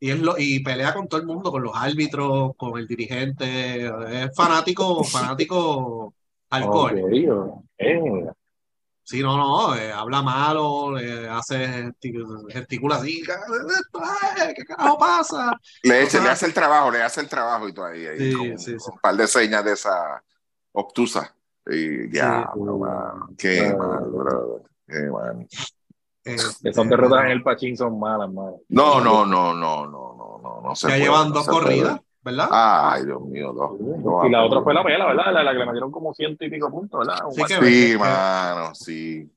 Y, 0.00 0.10
es 0.10 0.20
lo, 0.20 0.34
y 0.38 0.62
pelea 0.62 0.92
con 0.94 1.08
todo 1.08 1.20
el 1.20 1.26
mundo, 1.26 1.50
con 1.50 1.62
los 1.62 1.72
árbitros, 1.74 2.52
con 2.56 2.78
el 2.78 2.86
dirigente. 2.86 3.86
Es 3.86 4.34
fanático, 4.36 5.02
fanático 5.04 6.14
alcohol. 6.50 6.98
Eh. 7.78 8.26
Sí, 9.06 9.20
no, 9.22 9.36
no, 9.36 9.76
eh, 9.76 9.92
habla 9.92 10.22
malo, 10.22 10.92
le 10.92 11.28
hace 11.28 11.66
gesti- 11.68 12.50
gesticula 12.50 12.96
así, 12.96 13.22
"¿Qué 13.22 13.32
es 13.32 13.76
esto? 13.78 14.00
Ay, 14.02 14.54
¿qué 14.54 14.64
carajo 14.64 14.98
pasa? 14.98 15.60
Le, 15.82 16.02
eche- 16.04 16.22
le 16.22 16.30
hace 16.30 16.46
el 16.46 16.54
trabajo, 16.54 16.90
le 16.90 17.02
hace 17.02 17.20
el 17.20 17.28
trabajo 17.28 17.68
y 17.68 17.74
todo 17.74 17.84
ahí. 17.84 18.06
ahí 18.06 18.18
Sí, 18.18 18.32
con, 18.36 18.58
sí, 18.58 18.72
un 18.72 18.98
par 19.00 19.14
de 19.16 19.26
señas 19.26 19.62
de 19.62 19.72
esa 19.74 20.24
obtusa. 20.72 21.36
Y 21.66 22.10
ya, 22.10 22.50
qué 23.38 23.74
mal, 23.76 24.04
brother. 24.10 24.62
Qué 24.86 25.00
mal. 25.10 25.46
Este, 26.24 26.70
Esas 26.70 26.88
derrotas 26.88 27.24
en 27.24 27.30
el 27.32 27.42
Pachín 27.42 27.76
son 27.76 27.98
malas, 27.98 28.28
mano. 28.32 28.60
No, 28.70 29.00
no, 29.00 29.26
no, 29.26 29.52
no, 29.52 29.86
no, 29.86 30.14
no, 30.16 30.40
no, 30.42 30.60
no 30.62 30.74
se 30.74 30.88
ya 30.88 30.94
puede, 30.94 31.02
llevan 31.04 31.28
no 31.28 31.34
dos 31.34 31.46
corridas, 31.48 32.00
¿verdad? 32.24 32.48
Ay, 32.50 33.04
Dios 33.04 33.20
mío, 33.22 33.52
dos. 33.52 33.72
dos 33.78 34.26
Y 34.26 34.30
la 34.30 34.44
otra 34.44 34.62
fue 34.62 34.72
la 34.74 34.82
pela, 34.82 35.06
¿verdad? 35.06 35.32
La, 35.32 35.42
la 35.42 35.52
que 35.52 35.58
le 35.58 35.66
metieron 35.66 35.90
como 35.92 36.14
ciento 36.14 36.44
y 36.44 36.50
pico 36.50 36.70
puntos, 36.70 37.00
¿verdad? 37.06 37.22
Sí 37.30 37.42
que- 37.44 37.54
Sí, 37.66 37.92
que- 37.92 37.98
mano, 37.98 38.74
sí. 38.74 39.30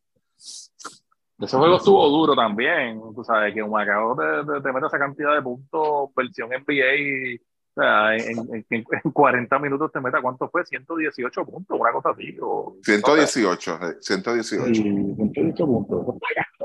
Ese 1.39 1.55
juego 1.55 1.75
estuvo 1.77 2.07
duro 2.09 2.35
también, 2.35 2.99
tú 3.13 3.23
sabes, 3.23 3.53
que 3.53 3.61
Humacao 3.61 4.15
te, 4.15 4.53
te, 4.53 4.61
te 4.61 4.73
mete 4.73 4.87
esa 4.87 4.97
cantidad 4.97 5.35
de 5.35 5.41
puntos, 5.43 6.09
versión 6.15 6.49
NBA, 6.51 6.95
y, 6.95 7.35
o 7.35 7.39
sea, 7.79 8.15
en, 8.15 8.39
en, 8.55 8.65
en- 8.71 8.85
en 9.03 9.11
40 9.11 9.59
minutos 9.59 9.91
te 9.91 9.99
meta, 10.01 10.19
¿cuánto 10.19 10.49
fue? 10.49 10.65
118 10.65 11.45
puntos, 11.45 11.79
una 11.79 11.91
cosa 11.91 12.09
así. 12.09 12.35
O, 12.41 12.75
118, 12.81 13.79
eh, 13.83 13.97
118. 14.01 14.73
Sí, 14.73 14.81
118 14.81 15.65
puntos. 15.67 16.05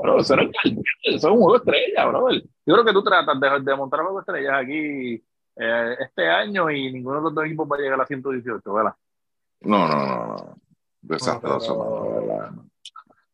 Bro, 0.01 0.19
eso, 0.19 0.33
era, 0.33 0.43
eso 0.43 0.75
es 1.03 1.23
un 1.23 1.31
juego 1.39 1.57
estrella, 1.57 2.05
brother. 2.07 2.41
Yo 2.65 2.73
creo 2.73 2.85
que 2.85 2.93
tú 2.93 3.03
tratas 3.03 3.39
de, 3.39 3.49
de 3.71 3.75
montar 3.77 3.99
un 3.99 4.05
juego 4.07 4.19
estrellas 4.21 4.53
aquí 4.59 5.23
eh, 5.55 5.95
este 5.99 6.29
año 6.29 6.69
y 6.69 6.91
ninguno 6.91 7.17
de 7.17 7.23
los 7.23 7.35
dos 7.35 7.45
equipos 7.45 7.67
va 7.71 7.75
a 7.75 7.79
llegar 7.79 8.01
a 8.01 8.05
118, 8.05 8.73
¿verdad? 8.73 8.93
No, 9.61 9.87
no, 9.87 10.05
no, 10.05 10.25
no. 10.27 10.55
Desastroso, 11.01 11.73
No, 11.75 11.83
mano, 11.83 12.01
pero- 12.01 12.27
verdad. 12.27 12.51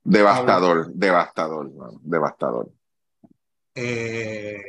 Devastador, 0.03 0.91
devastador, 0.93 1.71
mano, 1.73 1.99
devastador. 2.01 2.69
Eh, 3.75 4.61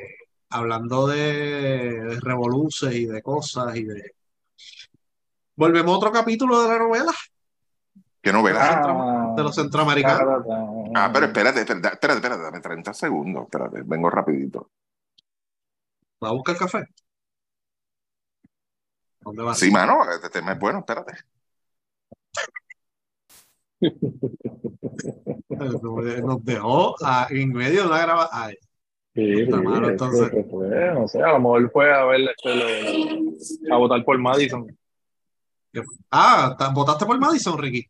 hablando 0.51 1.07
de, 1.07 2.03
de 2.05 2.21
revoluces 2.21 2.95
y 2.95 3.07
de 3.07 3.23
cosas 3.23 3.75
y 3.77 3.85
de... 3.85 4.15
Volvemos 5.57 5.95
a 5.95 5.97
otro 5.97 6.13
capítulo 6.13 6.63
de 6.63 6.69
la 6.69 6.79
novela 6.79 7.13
¿Qué 8.23 8.33
novela? 8.35 8.83
Ah, 8.85 9.33
de 9.35 9.43
los 9.43 9.55
centroamericanos. 9.55 10.45
Ah, 10.95 11.11
pero 11.13 11.27
espérate, 11.27 11.61
espérate, 11.61 11.89
espérate, 11.95 12.17
espérate, 12.19 12.43
dame 12.43 12.61
30 12.61 12.93
segundos, 12.93 13.45
espérate, 13.45 13.81
vengo 13.85 14.11
rapidito. 14.11 14.71
¿Va 16.23 16.29
a 16.29 16.33
buscar 16.33 16.57
café? 16.59 16.85
¿Dónde 19.21 19.43
vas? 19.43 19.59
Sí, 19.59 19.71
mano, 19.71 19.99
este 20.11 20.31
tema 20.31 20.53
es 20.53 20.59
bueno, 20.59 20.79
espérate. 20.81 21.13
Nos 26.23 26.45
dejó 26.45 26.95
a- 27.05 27.27
en 27.31 27.53
medio 27.53 27.83
de 27.83 27.89
una 27.89 28.03
grabación. 28.03 28.57
Sí, 29.15 29.45
Puta 29.45 29.59
sí, 29.59 29.89
entonces. 29.91 30.31
que 30.31 30.45
fue, 30.45 30.95
no 30.95 31.09
sé, 31.09 31.23
a 31.23 31.33
lo 31.33 31.39
mejor 31.41 31.71
fue 31.73 31.93
a 31.93 32.05
ver 32.05 32.21
este, 32.21 32.55
lo- 33.69 33.75
a 33.75 33.79
votar 33.79 34.05
por 34.05 34.17
Madison. 34.19 34.67
Ah, 36.11 36.55
¿ta- 36.59 36.71
¿votaste 36.73 37.07
por 37.07 37.19
Madison, 37.19 37.59
Ricky? 37.59 37.87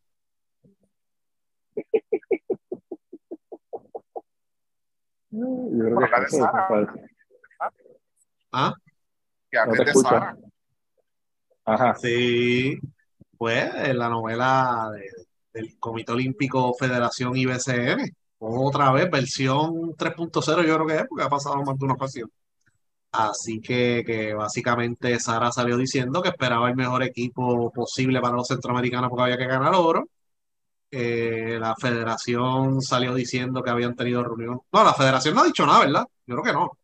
Yo 5.30 5.84
creo 5.84 5.98
que 5.98 6.28
Sara. 6.28 6.68
parece. 6.68 7.06
Ah, 8.52 8.74
Que 9.50 9.56
No 9.56 9.62
hables 9.62 9.78
te 9.78 9.84
de. 9.84 9.92
Sara. 10.02 10.36
Sí. 12.00 12.78
Pues 13.38 13.72
en 13.74 13.98
la 13.98 14.08
novela 14.08 14.90
de- 14.94 15.10
del 15.52 15.78
Comité 15.78 16.12
Olímpico 16.12 16.74
Federación 16.78 17.36
IBCN. 17.36 18.10
Otra 18.38 18.92
vez, 18.92 19.10
versión 19.10 19.94
3.0, 19.96 20.62
yo 20.64 20.74
creo 20.76 20.86
que 20.86 20.96
es, 20.96 21.04
porque 21.08 21.24
ha 21.24 21.28
pasado 21.28 21.56
más 21.62 21.78
de 21.78 21.84
una 21.84 21.94
ocasión. 21.94 22.30
Así 23.12 23.60
que, 23.60 24.04
que 24.06 24.34
básicamente 24.34 25.18
Sara 25.20 25.52
salió 25.52 25.76
diciendo 25.76 26.22
que 26.22 26.30
esperaba 26.30 26.68
el 26.70 26.76
mejor 26.76 27.02
equipo 27.02 27.72
posible 27.72 28.20
para 28.20 28.36
los 28.36 28.48
centroamericanos 28.48 29.10
porque 29.10 29.24
había 29.24 29.38
que 29.38 29.46
ganar 29.46 29.74
oro. 29.74 30.08
Eh, 30.92 31.58
la 31.60 31.76
federación 31.76 32.82
salió 32.82 33.14
diciendo 33.14 33.62
que 33.62 33.70
habían 33.70 33.94
tenido 33.96 34.22
reunión. 34.24 34.60
No, 34.72 34.84
la 34.84 34.94
federación 34.94 35.34
no 35.34 35.42
ha 35.42 35.46
dicho 35.46 35.66
nada, 35.66 35.80
¿verdad? 35.80 36.04
Yo 36.26 36.36
creo 36.36 36.44
que 36.44 36.52
no. 36.52 36.78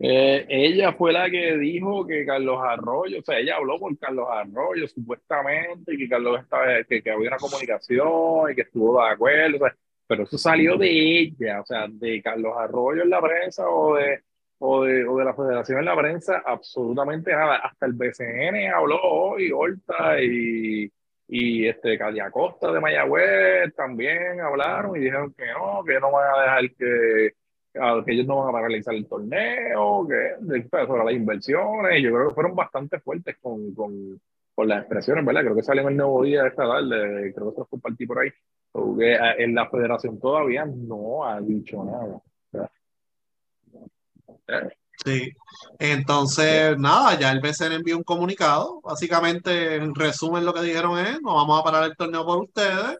Eh, 0.00 0.46
ella 0.48 0.92
fue 0.92 1.12
la 1.12 1.28
que 1.28 1.56
dijo 1.56 2.06
que 2.06 2.24
Carlos 2.24 2.60
Arroyo, 2.62 3.18
o 3.18 3.22
sea, 3.22 3.38
ella 3.38 3.56
habló 3.56 3.80
por 3.80 3.98
Carlos 3.98 4.28
Arroyo 4.30 4.86
supuestamente, 4.86 5.94
y 5.94 5.98
que 5.98 6.08
Carlos 6.08 6.40
estaba, 6.40 6.66
que, 6.84 7.02
que 7.02 7.10
había 7.10 7.28
una 7.30 7.36
comunicación 7.36 8.52
y 8.52 8.54
que 8.54 8.62
estuvo 8.62 9.02
de 9.02 9.10
acuerdo, 9.10 9.56
o 9.56 9.58
sea, 9.60 9.76
pero 10.06 10.22
eso 10.22 10.38
salió 10.38 10.76
de 10.76 10.88
ella, 11.20 11.60
o 11.60 11.66
sea, 11.66 11.86
de 11.88 12.22
Carlos 12.22 12.54
Arroyo 12.56 13.02
en 13.02 13.10
la 13.10 13.20
prensa 13.20 13.68
o 13.68 13.96
de, 13.96 14.22
o 14.58 14.84
de, 14.84 15.04
o 15.06 15.18
de 15.18 15.24
la 15.24 15.34
federación 15.34 15.80
en 15.80 15.84
la 15.84 15.96
prensa, 15.96 16.42
absolutamente 16.46 17.32
nada. 17.32 17.56
Hasta 17.56 17.86
el 17.86 17.92
BCN 17.92 18.72
habló 18.74 19.00
hoy, 19.02 19.50
Horta 19.52 20.20
y, 20.22 20.90
y 21.28 21.66
este 21.68 21.98
Cali 21.98 22.20
Acosta 22.20 22.72
de 22.72 22.80
Mayagüez 22.80 23.74
también 23.74 24.40
hablaron 24.40 24.96
y 24.96 25.00
dijeron 25.00 25.34
que 25.34 25.46
no, 25.46 25.84
que 25.84 26.00
no 26.00 26.10
van 26.10 26.34
a 26.34 26.42
dejar 26.42 26.70
que 26.74 27.34
que 28.04 28.12
ellos 28.12 28.26
no 28.26 28.36
van 28.36 28.48
a 28.48 28.52
paralizar 28.52 28.94
el 28.94 29.06
torneo, 29.06 30.06
que 30.08 30.14
de- 30.40 30.68
sobre 30.70 31.04
las 31.04 31.14
inversiones, 31.14 32.02
yo 32.02 32.10
creo 32.12 32.28
que 32.28 32.34
fueron 32.34 32.54
bastante 32.54 32.98
fuertes 33.00 33.36
con, 33.40 33.74
con, 33.74 34.20
con 34.54 34.68
las 34.68 34.80
expresiones, 34.80 35.24
¿verdad? 35.24 35.42
Creo 35.42 35.56
que 35.56 35.62
salió 35.62 35.82
en 35.82 35.88
el 35.88 35.96
nuevo 35.96 36.22
día 36.22 36.46
esta 36.46 36.66
tarde, 36.68 37.32
creo 37.34 37.48
que 37.50 37.54
se 37.54 37.60
los 37.60 37.68
compartí 37.68 38.06
por 38.06 38.18
ahí, 38.20 38.30
porque 38.72 39.14
eh, 39.14 39.18
en 39.38 39.54
la 39.54 39.68
federación 39.68 40.18
todavía 40.18 40.64
no 40.64 41.24
ha 41.24 41.40
dicho 41.40 41.84
nada. 41.84 42.20
Sí. 45.04 45.30
Entonces, 45.78 46.76
nada, 46.78 47.18
ya 47.18 47.30
el 47.30 47.40
BCN 47.40 47.72
envió 47.74 47.96
un 47.96 48.02
comunicado. 48.02 48.80
Básicamente, 48.82 49.76
en 49.76 49.94
resumen, 49.94 50.44
lo 50.44 50.52
que 50.52 50.62
dijeron 50.62 50.98
es: 50.98 51.20
no 51.22 51.34
vamos 51.36 51.60
a 51.60 51.62
parar 51.62 51.84
el 51.84 51.96
torneo 51.96 52.24
por 52.26 52.42
ustedes. 52.42 52.98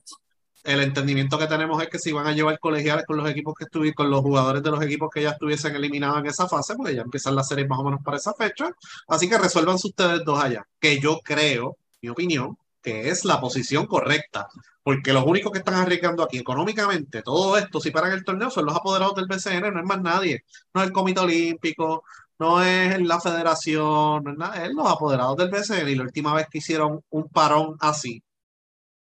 El 0.69 0.83
entendimiento 0.83 1.39
que 1.39 1.47
tenemos 1.47 1.83
es 1.83 1.89
que 1.89 1.99
si 1.99 2.13
van 2.13 2.27
a 2.27 2.33
llevar 2.33 2.59
colegiales 2.59 3.07
con 3.07 3.17
los 3.17 3.27
equipos 3.31 3.55
que 3.57 3.65
estuvieron, 3.65 3.95
con 3.95 4.11
los 4.11 4.21
jugadores 4.21 4.63
de 4.63 4.71
los 4.71 4.83
equipos 4.83 5.09
que 5.11 5.23
ya 5.23 5.31
estuviesen 5.31 5.75
eliminados 5.75 6.19
en 6.19 6.27
esa 6.27 6.47
fase, 6.47 6.75
porque 6.77 6.95
ya 6.95 7.01
empiezan 7.01 7.35
las 7.35 7.49
series 7.49 7.67
más 7.67 7.79
o 7.79 7.85
menos 7.85 8.01
para 8.05 8.19
esa 8.19 8.35
fecha. 8.35 8.69
Así 9.07 9.31
que 9.31 9.39
resuelvan 9.39 9.77
ustedes 9.77 10.23
dos 10.27 10.39
allá. 10.39 10.63
Que 10.79 11.01
yo 11.01 11.21
creo, 11.25 11.79
mi 12.03 12.11
opinión, 12.11 12.59
que 12.83 13.09
es 13.09 13.25
la 13.25 13.41
posición 13.41 13.87
correcta. 13.87 14.47
Porque 14.83 15.15
los 15.15 15.25
únicos 15.25 15.53
que 15.53 15.61
están 15.61 15.77
arriesgando 15.77 16.23
aquí 16.23 16.37
económicamente 16.37 17.23
todo 17.23 17.57
esto, 17.57 17.81
si 17.81 17.91
paran 17.91 18.13
el 18.13 18.23
torneo, 18.23 18.51
son 18.51 18.67
los 18.67 18.77
apoderados 18.77 19.15
del 19.15 19.27
BCN, 19.27 19.73
no 19.73 19.81
es 19.81 19.87
más 19.87 20.03
nadie. 20.03 20.45
No 20.75 20.83
es 20.83 20.89
el 20.89 20.93
Comité 20.93 21.21
Olímpico, 21.21 22.05
no 22.39 22.63
es 22.63 23.01
la 23.01 23.19
federación, 23.21 24.23
no 24.23 24.33
es 24.33 24.37
nada, 24.37 24.67
es 24.67 24.75
los 24.75 24.87
apoderados 24.87 25.39
del 25.39 25.49
BCN. 25.49 25.89
Y 25.89 25.95
la 25.95 26.03
última 26.03 26.35
vez 26.35 26.47
que 26.51 26.59
hicieron 26.59 27.01
un 27.09 27.29
parón 27.31 27.77
así 27.81 28.23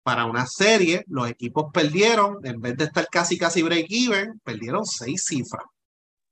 para 0.09 0.25
una 0.25 0.47
serie, 0.47 1.05
los 1.09 1.29
equipos 1.29 1.67
perdieron, 1.71 2.39
en 2.43 2.63
vez 2.63 2.79
de 2.79 2.85
estar 2.85 3.07
casi 3.09 3.37
casi 3.37 3.63
break-even, 3.63 4.41
perdieron 4.43 4.87
seis 4.87 5.23
cifras. 5.27 5.67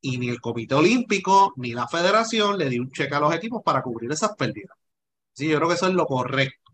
Y 0.00 0.16
ni 0.16 0.30
el 0.30 0.40
Comité 0.40 0.76
Olímpico 0.76 1.52
ni 1.58 1.74
la 1.74 1.86
federación 1.86 2.56
le 2.56 2.70
dio 2.70 2.80
un 2.80 2.90
cheque 2.90 3.14
a 3.14 3.20
los 3.20 3.34
equipos 3.34 3.62
para 3.62 3.82
cubrir 3.82 4.10
esas 4.10 4.34
pérdidas. 4.34 4.74
Sí, 5.34 5.46
yo 5.46 5.58
creo 5.58 5.68
que 5.68 5.74
eso 5.74 5.88
es 5.88 5.92
lo 5.92 6.06
correcto 6.06 6.72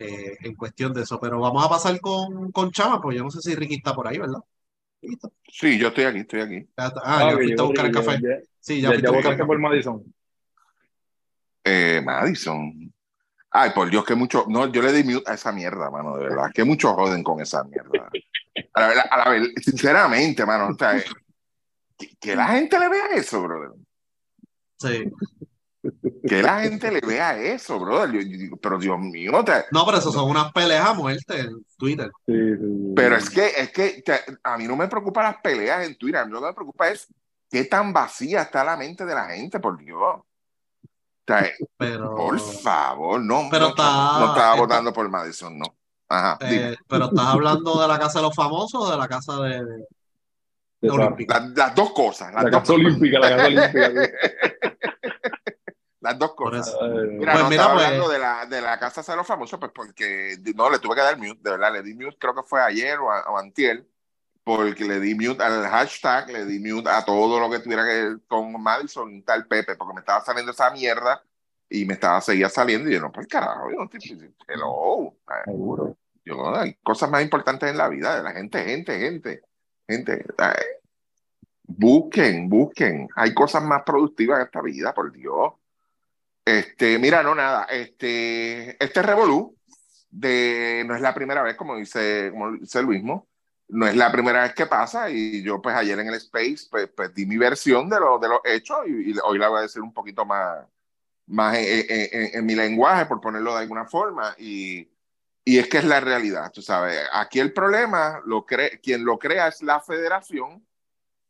eh, 0.00 0.36
en 0.40 0.56
cuestión 0.56 0.92
de 0.92 1.02
eso. 1.02 1.20
Pero 1.20 1.38
vamos 1.38 1.64
a 1.64 1.68
pasar 1.68 2.00
con, 2.00 2.50
con 2.50 2.72
Chama, 2.72 3.00
pues 3.00 3.16
yo 3.16 3.22
no 3.22 3.30
sé 3.30 3.40
si 3.40 3.54
Ricky 3.54 3.76
está 3.76 3.94
por 3.94 4.08
ahí, 4.08 4.18
¿verdad? 4.18 4.40
¿Listo? 5.02 5.32
Sí, 5.48 5.78
yo 5.78 5.86
estoy 5.86 6.02
aquí, 6.02 6.18
estoy 6.18 6.40
aquí. 6.40 6.68
Ah, 6.76 6.92
ah 7.04 7.30
ya 7.30 7.36
fuiste 7.36 7.62
a 7.62 7.64
buscar 7.64 7.86
el 7.86 7.92
café. 7.92 8.18
sí, 8.58 8.80
ya, 8.80 8.88
fuiste 8.88 9.06
a 9.06 9.12
buscar 9.12 9.46
por 9.46 9.60
Madison. 9.60 10.02
Eh, 11.62 12.02
Madison. 12.04 12.92
Ay, 13.56 13.70
por 13.70 13.88
Dios, 13.88 14.04
que 14.04 14.16
mucho. 14.16 14.46
No, 14.48 14.66
yo 14.66 14.82
le 14.82 14.92
di 14.92 15.04
mute 15.04 15.30
a 15.30 15.34
esa 15.34 15.52
mierda, 15.52 15.88
mano, 15.88 16.16
de 16.16 16.24
verdad. 16.24 16.50
Que 16.52 16.64
muchos 16.64 16.92
joden 16.92 17.22
con 17.22 17.40
esa 17.40 17.62
mierda. 17.62 18.10
A 18.72 18.80
la, 18.80 18.88
verdad, 18.88 19.04
a 19.08 19.16
la 19.16 19.30
verdad, 19.30 19.48
sinceramente, 19.62 20.44
mano, 20.44 20.70
o 20.70 20.74
sea, 20.74 21.00
que, 21.96 22.16
que, 22.20 22.34
la 22.34 22.48
gente 22.48 22.76
le 22.80 22.88
vea 22.88 23.06
eso, 23.14 23.40
brother. 23.40 23.70
Sí. 24.76 25.08
Que 26.26 26.42
la 26.42 26.62
gente 26.62 26.90
le 26.90 27.00
vea 27.00 27.38
eso, 27.38 27.78
brother. 27.78 28.26
pero 28.60 28.76
Dios 28.76 28.98
mío. 28.98 29.30
No, 29.30 29.86
pero 29.86 29.98
eso 29.98 30.10
son 30.10 30.28
unas 30.28 30.50
peleas 30.52 30.88
a 30.88 30.94
muerte 30.94 31.38
en 31.38 31.64
Twitter. 31.78 32.10
Pero 32.26 33.16
es 33.16 33.30
que, 33.30 33.46
es 33.56 33.70
que 33.70 34.02
a 34.42 34.58
mí 34.58 34.66
no 34.66 34.74
me 34.74 34.88
preocupan 34.88 35.26
las 35.26 35.36
peleas 35.36 35.86
en 35.86 35.96
Twitter. 35.96 36.22
A 36.22 36.24
mí 36.24 36.32
lo 36.32 36.40
que 36.40 36.46
me 36.46 36.54
preocupa 36.54 36.88
es 36.88 37.06
qué 37.48 37.66
tan 37.66 37.92
vacía 37.92 38.42
está 38.42 38.64
la 38.64 38.76
mente 38.76 39.04
de 39.04 39.14
la 39.14 39.26
gente, 39.26 39.60
por 39.60 39.78
Dios. 39.78 40.22
pero, 41.76 42.14
por 42.14 42.38
favor, 42.38 43.20
no. 43.20 43.48
Pero 43.50 43.64
no, 43.64 43.68
está, 43.70 44.18
no 44.18 44.26
estaba 44.28 44.56
votando 44.56 44.92
por 44.92 45.08
Madison, 45.08 45.58
no. 45.58 45.66
Ajá, 46.08 46.38
eh, 46.42 46.76
pero 46.86 47.06
estás 47.06 47.26
hablando 47.26 47.80
de 47.80 47.88
la 47.88 47.98
casa 47.98 48.18
de 48.18 48.26
los 48.26 48.34
famosos 48.34 48.88
o 48.88 48.90
de 48.90 48.98
la 48.98 49.08
casa 49.08 49.40
de, 49.40 49.64
de, 49.64 49.86
las 51.56 51.74
dos 51.74 51.92
cosas. 51.92 52.32
la 52.34 52.50
casa 52.50 52.74
olímpica, 52.74 53.18
la 53.18 53.30
casa 53.30 53.46
olímpica. 53.46 53.90
Las 56.00 56.18
dos 56.18 56.34
cosas. 56.34 56.76
Mira, 56.82 57.32
pues 57.32 57.44
no 57.44 57.50
estaba 57.50 57.72
pues, 57.72 57.86
hablando 57.86 58.08
de 58.10 58.18
la, 58.18 58.44
de 58.44 58.60
la 58.60 58.78
casa 58.78 59.00
de 59.00 59.16
los 59.16 59.26
famosos, 59.26 59.58
pues 59.58 59.72
porque 59.74 60.36
no 60.54 60.68
le 60.68 60.78
tuve 60.78 60.96
que 60.96 61.00
dar 61.00 61.16
mute, 61.16 61.40
de 61.42 61.50
verdad, 61.50 61.72
le 61.72 61.82
di 61.82 61.94
mute, 61.94 62.18
creo 62.18 62.34
que 62.34 62.42
fue 62.42 62.60
ayer 62.60 62.98
o, 62.98 63.06
o 63.06 63.38
antier, 63.38 63.86
porque 64.44 64.84
le 64.84 65.00
di 65.00 65.14
mute 65.14 65.42
al 65.42 65.66
hashtag, 65.66 66.30
le 66.30 66.44
di 66.44 66.58
mute 66.60 66.90
a 66.90 67.02
todo 67.02 67.40
lo 67.40 67.50
que 67.50 67.60
tuviera 67.60 67.84
que 67.84 68.04
ver 68.04 68.20
con 68.28 68.62
Madison 68.62 69.12
y 69.14 69.22
tal 69.22 69.46
Pepe, 69.46 69.74
porque 69.74 69.94
me 69.94 70.00
estaba 70.00 70.22
saliendo 70.22 70.52
esa 70.52 70.70
mierda 70.70 71.22
y 71.68 71.86
me 71.86 71.94
estaba 71.94 72.20
seguía 72.20 72.50
saliendo 72.50 72.90
y 72.90 72.92
yo 72.92 73.00
no, 73.00 73.10
pues 73.10 73.26
carajo, 73.26 73.70
yo 73.70 73.76
no 73.76 73.84
estoy, 73.84 74.34
hello. 74.46 75.16
Seguro. 75.46 75.96
Yo, 76.26 76.56
hay 76.56 76.74
cosas 76.82 77.10
más 77.10 77.22
importantes 77.22 77.70
en 77.70 77.78
la 77.78 77.88
vida 77.88 78.16
de 78.16 78.22
la 78.22 78.32
gente, 78.32 78.62
gente, 78.64 78.98
gente, 78.98 79.42
gente. 79.88 80.24
Busquen, 81.62 82.48
busquen. 82.48 83.08
Hay 83.16 83.34
cosas 83.34 83.62
más 83.62 83.82
productivas 83.82 84.38
en 84.38 84.46
esta 84.46 84.62
vida, 84.62 84.94
por 84.94 85.10
Dios. 85.10 85.54
Este, 86.44 86.98
mira, 86.98 87.22
no 87.22 87.34
nada, 87.34 87.64
este, 87.64 88.82
este 88.82 89.02
Revolú 89.02 89.56
de, 90.10 90.84
no 90.86 90.94
es 90.94 91.00
la 91.00 91.14
primera 91.14 91.42
vez, 91.42 91.56
como 91.56 91.76
dice, 91.76 92.28
como 92.30 92.52
dice 92.52 92.82
Luismo, 92.82 93.26
no 93.68 93.86
es 93.86 93.96
la 93.96 94.12
primera 94.12 94.42
vez 94.42 94.54
que 94.54 94.66
pasa 94.66 95.10
y 95.10 95.42
yo 95.42 95.60
pues 95.60 95.74
ayer 95.74 95.98
en 95.98 96.08
el 96.08 96.14
Space 96.14 96.66
pues, 96.70 96.88
pues 96.94 97.14
di 97.14 97.26
mi 97.26 97.36
versión 97.36 97.88
de 97.88 97.98
lo, 97.98 98.18
de 98.18 98.28
los 98.28 98.40
hechos 98.44 98.78
y, 98.86 99.16
hoy 99.18 99.38
la 99.38 99.48
voy 99.48 99.58
a 99.58 99.62
decir 99.62 99.82
un 99.82 99.92
poquito 99.92 100.24
más, 100.24 100.66
más 101.26 101.56
en, 101.58 102.44
mi 102.46 102.54
lenguaje, 102.54 103.06
por 103.06 103.20
ponerlo 103.20 103.54
de 103.54 103.62
alguna 103.62 103.86
forma, 103.86 104.34
y, 104.38 104.88
y, 105.44 105.58
es 105.58 105.68
que 105.68 105.78
es 105.78 105.84
la 105.84 106.00
realidad, 106.00 106.52
tú 106.52 106.62
sabes, 106.62 107.00
aquí 107.12 107.40
el 107.40 107.52
problema, 107.52 108.20
lo 108.26 108.44
cree, 108.44 108.80
quien 108.80 109.04
lo 109.04 109.18
crea 109.18 109.48
es 109.48 109.62
la 109.62 109.80
federación, 109.80 110.66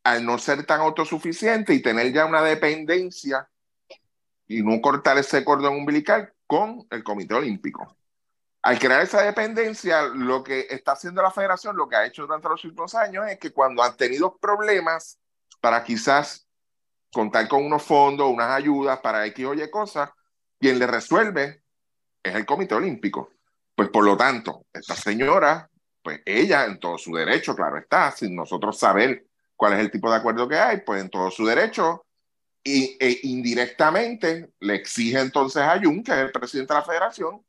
al 0.03 0.25
no 0.25 0.37
ser 0.37 0.65
tan 0.65 0.81
autosuficiente 0.81 1.73
y 1.73 1.81
tener 1.81 2.13
ya 2.13 2.25
una 2.25 2.41
dependencia 2.43 3.49
y 4.47 4.61
no 4.61 4.79
cortar 4.81 5.17
ese 5.17 5.43
cordón 5.43 5.75
umbilical 5.75 6.31
con 6.45 6.85
el 6.91 7.03
Comité 7.03 7.33
Olímpico. 7.33 7.95
Al 8.65 8.79
crear 8.79 9.03
esa 9.03 9.21
dependencia, 9.21 10.01
lo 10.07 10.43
que 10.43 10.65
está 10.67 10.93
haciendo 10.93 11.21
la 11.21 11.29
federación, 11.29 11.77
lo 11.77 11.87
que 11.87 11.97
ha 11.97 12.05
hecho 12.07 12.23
durante 12.23 12.49
los 12.49 12.65
últimos 12.65 12.95
años, 12.95 13.27
es 13.29 13.37
que 13.37 13.53
cuando 13.53 13.83
han 13.83 13.95
tenido 13.95 14.35
problemas 14.37 15.19
para 15.61 15.83
quizás 15.83 16.47
contar 17.13 17.47
con 17.47 17.63
unos 17.63 17.83
fondos, 17.83 18.27
unas 18.27 18.49
ayudas 18.49 18.99
para 19.01 19.23
X 19.27 19.45
o 19.45 19.53
Y 19.53 19.69
cosas, 19.69 20.09
quien 20.59 20.79
le 20.79 20.87
resuelve 20.87 21.61
es 22.23 22.33
el 22.33 22.43
Comité 22.43 22.73
Olímpico. 22.73 23.33
Pues 23.75 23.89
por 23.89 24.03
lo 24.03 24.17
tanto, 24.17 24.65
esta 24.73 24.95
señora, 24.95 25.69
pues 26.01 26.21
ella 26.25 26.65
en 26.65 26.79
todo 26.79 26.97
su 26.97 27.13
derecho, 27.13 27.55
claro 27.55 27.77
está, 27.77 28.09
sin 28.09 28.35
nosotros 28.35 28.79
saber 28.79 29.27
cuál 29.55 29.73
es 29.73 29.79
el 29.79 29.91
tipo 29.91 30.09
de 30.09 30.15
acuerdo 30.15 30.47
que 30.47 30.57
hay, 30.57 30.81
pues 30.81 31.03
en 31.03 31.11
todo 31.11 31.29
su 31.29 31.45
derecho 31.45 32.07
e 32.63 33.19
indirectamente 33.21 34.53
le 34.59 34.73
exige 34.73 35.19
entonces 35.19 35.61
a 35.61 35.79
Jun, 35.79 36.03
que 36.03 36.13
es 36.13 36.17
el 36.17 36.31
presidente 36.31 36.73
de 36.73 36.79
la 36.79 36.85
federación, 36.85 37.45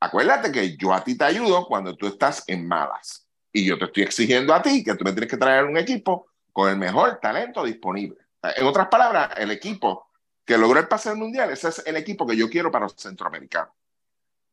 acuérdate 0.00 0.52
que 0.52 0.76
yo 0.76 0.92
a 0.92 1.02
ti 1.02 1.16
te 1.16 1.24
ayudo 1.24 1.66
cuando 1.66 1.96
tú 1.96 2.06
estás 2.06 2.44
en 2.46 2.66
malas. 2.66 3.26
Y 3.52 3.64
yo 3.64 3.78
te 3.78 3.86
estoy 3.86 4.02
exigiendo 4.04 4.54
a 4.54 4.62
ti 4.62 4.84
que 4.84 4.94
tú 4.94 5.04
me 5.04 5.12
tienes 5.12 5.30
que 5.30 5.36
traer 5.36 5.64
un 5.64 5.76
equipo 5.76 6.26
con 6.52 6.70
el 6.70 6.76
mejor 6.76 7.18
talento 7.20 7.64
disponible. 7.64 8.18
En 8.42 8.66
otras 8.66 8.88
palabras, 8.88 9.30
el 9.36 9.50
equipo 9.50 10.08
que 10.44 10.58
logró 10.58 10.80
el 10.80 10.88
pase 10.88 11.14
mundial, 11.14 11.50
ese 11.50 11.68
es 11.68 11.82
el 11.86 11.96
equipo 11.96 12.26
que 12.26 12.36
yo 12.36 12.48
quiero 12.48 12.70
para 12.70 12.84
los 12.84 12.94
centroamericanos. 12.96 13.72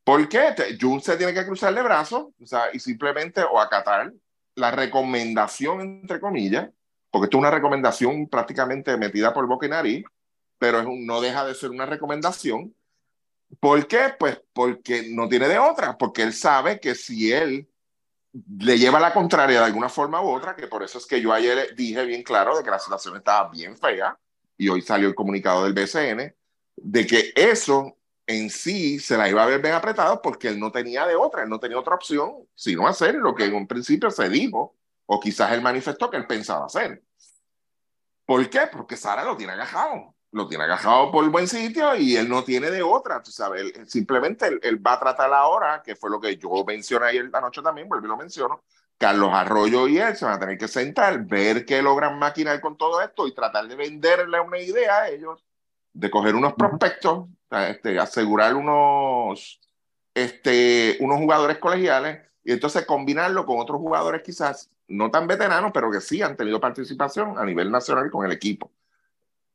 ¿Por 0.03 0.29
qué? 0.29 0.53
Jun 0.79 1.01
se 1.01 1.17
tiene 1.17 1.33
que 1.33 1.45
cruzarle 1.45 1.81
brazos 1.81 2.27
o 2.39 2.45
sea, 2.45 2.65
y 2.73 2.79
simplemente 2.79 3.41
o 3.43 3.59
acatar 3.59 4.13
la 4.55 4.71
recomendación, 4.71 5.81
entre 5.81 6.19
comillas, 6.19 6.69
porque 7.09 7.25
esto 7.25 7.37
es 7.37 7.39
una 7.39 7.51
recomendación 7.51 8.27
prácticamente 8.27 8.97
metida 8.97 9.33
por 9.33 9.47
boca 9.47 9.65
y 9.65 9.69
nariz, 9.69 10.05
pero 10.57 10.79
es 10.79 10.85
un, 10.85 11.05
no 11.05 11.21
deja 11.21 11.45
de 11.45 11.55
ser 11.55 11.69
una 11.69 11.85
recomendación. 11.85 12.75
¿Por 13.59 13.87
qué? 13.87 14.13
Pues 14.17 14.41
porque 14.53 15.07
no 15.09 15.27
tiene 15.27 15.47
de 15.47 15.59
otra, 15.59 15.97
porque 15.97 16.23
él 16.23 16.33
sabe 16.33 16.79
que 16.79 16.95
si 16.95 17.31
él 17.31 17.67
le 18.59 18.77
lleva 18.77 18.99
la 18.99 19.13
contraria 19.13 19.59
de 19.59 19.65
alguna 19.65 19.89
forma 19.89 20.21
u 20.21 20.29
otra, 20.29 20.55
que 20.55 20.67
por 20.67 20.83
eso 20.83 20.97
es 20.97 21.05
que 21.05 21.21
yo 21.21 21.31
ayer 21.31 21.73
dije 21.75 22.05
bien 22.05 22.23
claro 22.23 22.57
de 22.57 22.63
que 22.63 22.69
la 22.69 22.79
situación 22.79 23.15
estaba 23.15 23.49
bien 23.49 23.77
fea, 23.77 24.17
y 24.57 24.69
hoy 24.69 24.81
salió 24.81 25.07
el 25.07 25.15
comunicado 25.15 25.63
del 25.63 25.73
BCN, 25.73 26.35
de 26.75 27.07
que 27.07 27.33
eso 27.35 27.97
en 28.27 28.49
sí 28.49 28.99
se 28.99 29.17
la 29.17 29.29
iba 29.29 29.43
a 29.43 29.47
ver 29.47 29.61
bien 29.61 29.73
apretado 29.73 30.21
porque 30.21 30.47
él 30.47 30.59
no 30.59 30.71
tenía 30.71 31.05
de 31.05 31.15
otra, 31.15 31.43
él 31.43 31.49
no 31.49 31.59
tenía 31.59 31.77
otra 31.77 31.95
opción 31.95 32.47
sino 32.55 32.87
hacer 32.87 33.15
lo 33.15 33.35
que 33.35 33.45
en 33.45 33.53
un 33.53 33.67
principio 33.67 34.09
se 34.09 34.29
dijo, 34.29 34.75
o 35.05 35.19
quizás 35.19 35.51
él 35.51 35.61
manifestó 35.61 36.09
que 36.09 36.17
él 36.17 36.25
pensaba 36.25 36.65
hacer. 36.65 37.03
¿Por 38.25 38.49
qué? 38.49 38.61
Porque 38.71 38.97
Sara 38.97 39.23
lo 39.23 39.37
tiene 39.37 39.53
agajado. 39.53 40.14
Lo 40.35 40.49
tiene 40.49 40.65
agajado 40.65 41.11
por 41.11 41.23
el 41.23 41.29
buen 41.29 41.47
sitio 41.47 41.95
y 41.95 42.17
él 42.17 42.27
no 42.27 42.43
tiene 42.43 42.69
de 42.69 42.83
otra. 42.83 43.23
Tú 43.23 43.31
sabes, 43.31 43.71
simplemente 43.87 44.59
él, 44.61 44.85
va 44.85 44.95
a 44.95 44.99
tratar 44.99 45.31
ahora, 45.31 45.81
que 45.81 45.95
fue 45.95 46.09
lo 46.09 46.19
que 46.19 46.35
yo 46.35 46.49
mencioné 46.67 47.05
ayer 47.05 47.29
la 47.31 47.39
noche 47.39 47.61
también, 47.61 47.87
volví 47.87 48.05
lo 48.05 48.17
menciono. 48.17 48.61
Carlos 48.97 49.29
Arroyo 49.31 49.87
y 49.87 49.97
él 49.97 50.13
se 50.17 50.25
van 50.25 50.33
a 50.33 50.39
tener 50.39 50.57
que 50.57 50.67
sentar, 50.67 51.23
ver 51.23 51.65
qué 51.65 51.81
logran 51.81 52.19
maquinar 52.19 52.59
con 52.59 52.77
todo 52.77 53.01
esto 53.01 53.27
y 53.27 53.33
tratar 53.33 53.65
de 53.69 53.77
venderle 53.77 54.41
una 54.41 54.59
idea 54.59 55.03
a 55.03 55.09
ellos, 55.09 55.41
de 55.93 56.11
coger 56.11 56.35
unos 56.35 56.51
prospectos, 56.55 57.29
este, 57.49 57.97
asegurar 57.97 58.55
unos, 58.55 59.61
este, 60.13 60.97
unos 60.99 61.17
jugadores 61.17 61.59
colegiales 61.59 62.19
y 62.43 62.51
entonces 62.51 62.85
combinarlo 62.85 63.45
con 63.45 63.57
otros 63.57 63.79
jugadores 63.79 64.21
quizás 64.21 64.69
no 64.89 65.09
tan 65.09 65.27
veteranos, 65.27 65.71
pero 65.73 65.89
que 65.89 66.01
sí 66.01 66.21
han 66.21 66.35
tenido 66.35 66.59
participación 66.59 67.39
a 67.39 67.45
nivel 67.45 67.71
nacional 67.71 68.11
con 68.11 68.25
el 68.25 68.33
equipo. 68.33 68.69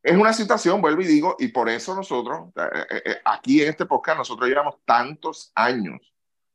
Es 0.02 0.16
una 0.16 0.32
situación, 0.32 0.80
vuelvo 0.80 1.02
y 1.02 1.06
digo, 1.06 1.36
y 1.38 1.48
por 1.48 1.68
eso 1.68 1.94
nosotros, 1.94 2.48
eh, 2.56 2.86
eh, 2.90 3.02
eh, 3.04 3.16
aquí 3.24 3.62
en 3.62 3.68
este 3.68 3.86
podcast, 3.86 4.18
nosotros 4.18 4.48
llevamos 4.48 4.76
tantos 4.84 5.52
años, 5.54 6.00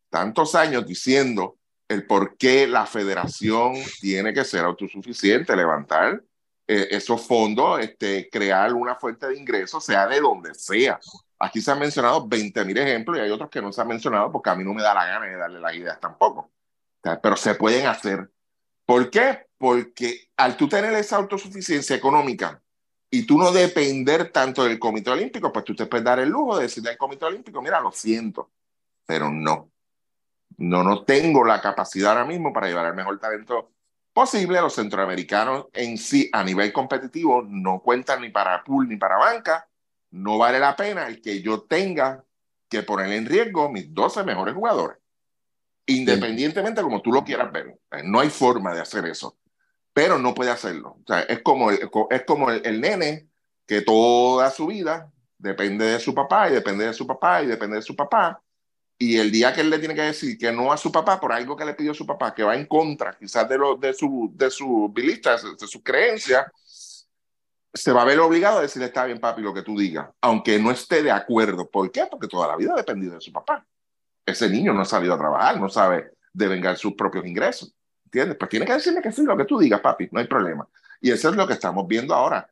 tantos 0.09 0.55
años 0.55 0.85
diciendo 0.87 1.57
el 1.87 2.07
por 2.07 2.37
qué 2.37 2.67
la 2.67 2.85
federación 2.85 3.75
tiene 4.01 4.33
que 4.33 4.43
ser 4.43 4.65
autosuficiente, 4.65 5.55
levantar 5.55 6.21
eh, 6.67 6.87
esos 6.91 7.25
fondos, 7.27 7.79
este, 7.79 8.27
crear 8.29 8.73
una 8.73 8.95
fuente 8.95 9.27
de 9.27 9.37
ingresos, 9.37 9.85
sea 9.85 10.07
de 10.07 10.19
donde 10.19 10.53
sea. 10.55 10.99
Aquí 11.37 11.61
se 11.61 11.71
han 11.71 11.79
mencionado 11.79 12.27
20.000 12.27 12.77
ejemplos 12.79 13.17
y 13.17 13.21
hay 13.21 13.29
otros 13.29 13.51
que 13.51 13.61
no 13.61 13.71
se 13.71 13.81
han 13.81 13.87
mencionado 13.87 14.31
porque 14.31 14.49
a 14.49 14.55
mí 14.55 14.63
no 14.63 14.73
me 14.73 14.81
da 14.81 14.93
la 14.95 15.05
gana 15.05 15.27
de 15.27 15.35
darle 15.35 15.59
las 15.59 15.75
ideas 15.75 15.99
tampoco. 15.99 16.51
pero 17.21 17.37
se 17.37 17.53
pueden 17.53 17.85
hacer. 17.85 18.31
¿Por 18.85 19.11
qué? 19.11 19.45
Porque 19.59 20.29
al 20.37 20.57
tú 20.57 20.67
tener 20.67 20.93
esa 20.93 21.17
autosuficiencia 21.17 21.95
económica 21.95 22.61
y 23.09 23.25
tú 23.25 23.37
no 23.37 23.51
depender 23.51 24.31
tanto 24.31 24.63
del 24.63 24.79
Comité 24.79 25.11
Olímpico, 25.11 25.51
pues 25.51 25.65
tú 25.65 25.75
te 25.75 25.85
puedes 25.85 26.03
dar 26.03 26.19
el 26.19 26.29
lujo 26.29 26.57
de 26.57 26.63
decirle 26.63 26.91
al 26.91 26.97
Comité 26.97 27.25
Olímpico, 27.25 27.61
mira, 27.61 27.79
lo 27.79 27.91
siento, 27.91 28.51
pero 29.05 29.29
no. 29.29 29.71
No, 30.57 30.83
no 30.83 31.03
tengo 31.03 31.43
la 31.43 31.61
capacidad 31.61 32.11
ahora 32.11 32.25
mismo 32.25 32.53
para 32.53 32.67
llevar 32.67 32.87
el 32.87 32.93
mejor 32.93 33.19
talento 33.19 33.71
posible. 34.13 34.61
Los 34.61 34.75
centroamericanos 34.75 35.67
en 35.73 35.97
sí, 35.97 36.29
a 36.31 36.43
nivel 36.43 36.71
competitivo, 36.71 37.43
no 37.47 37.81
cuentan 37.81 38.21
ni 38.21 38.29
para 38.29 38.63
pool 38.63 38.87
ni 38.87 38.97
para 38.97 39.17
banca. 39.17 39.67
No 40.11 40.37
vale 40.37 40.59
la 40.59 40.75
pena 40.75 41.07
el 41.07 41.21
que 41.21 41.41
yo 41.41 41.63
tenga 41.63 42.23
que 42.69 42.83
poner 42.83 43.11
en 43.11 43.25
riesgo 43.25 43.69
mis 43.69 43.93
12 43.93 44.23
mejores 44.23 44.55
jugadores. 44.55 44.97
Independientemente 45.87 46.81
como 46.81 47.01
tú 47.01 47.11
lo 47.11 47.23
quieras 47.23 47.51
ver. 47.51 47.77
No 48.03 48.21
hay 48.21 48.29
forma 48.29 48.73
de 48.73 48.81
hacer 48.81 49.05
eso. 49.05 49.37
Pero 49.95 50.19
no 50.19 50.35
puede 50.35 50.51
hacerlo. 50.51 50.97
O 51.01 51.07
sea, 51.07 51.21
es 51.21 51.41
como, 51.41 51.71
el, 51.71 51.89
es 52.11 52.23
como 52.25 52.51
el 52.51 52.81
nene 52.81 53.29
que 53.65 53.81
toda 53.81 54.51
su 54.51 54.67
vida 54.67 55.11
depende 55.39 55.85
de 55.85 55.99
su 55.99 56.13
papá 56.13 56.49
y 56.49 56.53
depende 56.53 56.85
de 56.85 56.93
su 56.93 57.07
papá 57.07 57.41
y 57.41 57.47
depende 57.47 57.77
de 57.77 57.81
su 57.81 57.95
papá 57.95 58.39
y 58.97 59.17
el 59.17 59.31
día 59.31 59.53
que 59.53 59.61
él 59.61 59.69
le 59.69 59.79
tiene 59.79 59.93
que 59.93 60.01
decir 60.01 60.37
que 60.37 60.51
no 60.51 60.71
a 60.71 60.77
su 60.77 60.91
papá 60.91 61.19
por 61.19 61.33
algo 61.33 61.55
que 61.55 61.65
le 61.65 61.73
pidió 61.73 61.93
su 61.93 62.05
papá, 62.05 62.33
que 62.33 62.43
va 62.43 62.55
en 62.55 62.65
contra 62.65 63.17
quizás 63.17 63.47
de, 63.49 63.57
lo, 63.57 63.75
de 63.75 63.93
su 63.93 64.31
de 64.33 64.49
su 64.49 64.89
bilista, 64.93 65.35
de 65.35 65.67
su 65.67 65.83
creencia, 65.83 66.49
se 67.73 67.91
va 67.91 68.03
a 68.03 68.05
ver 68.05 68.19
obligado 68.19 68.59
a 68.59 68.61
decirle, 68.61 68.87
está 68.87 69.03
bien 69.05 69.19
papi, 69.19 69.41
lo 69.41 69.53
que 69.53 69.63
tú 69.63 69.77
digas, 69.77 70.07
aunque 70.21 70.57
no 70.59 70.71
esté 70.71 71.03
de 71.03 71.11
acuerdo. 71.11 71.69
¿Por 71.69 71.91
qué? 71.91 72.07
Porque 72.09 72.27
toda 72.27 72.47
la 72.47 72.55
vida 72.55 72.71
ha 72.73 72.77
dependido 72.77 73.15
de 73.15 73.21
su 73.21 73.33
papá. 73.33 73.65
Ese 74.25 74.49
niño 74.49 74.73
no 74.73 74.81
ha 74.81 74.85
salido 74.85 75.13
a 75.13 75.17
trabajar, 75.17 75.59
no 75.59 75.67
sabe 75.67 76.11
devengar 76.31 76.77
sus 76.77 76.93
propios 76.93 77.25
ingresos. 77.25 77.75
¿Entiendes? 78.15 78.37
Pues 78.37 78.49
tiene 78.49 78.65
que 78.65 78.73
decirle 78.73 79.01
que 79.01 79.11
sí, 79.11 79.23
lo 79.23 79.35
que 79.35 79.45
tú 79.45 79.59
digas, 79.59 79.81
papi, 79.81 80.07
no 80.11 80.19
hay 80.19 80.27
problema. 80.27 80.67
Y 81.01 81.11
eso 81.11 81.29
es 81.29 81.35
lo 81.35 81.45
que 81.45 81.53
estamos 81.53 81.85
viendo 81.87 82.15
ahora 82.15 82.49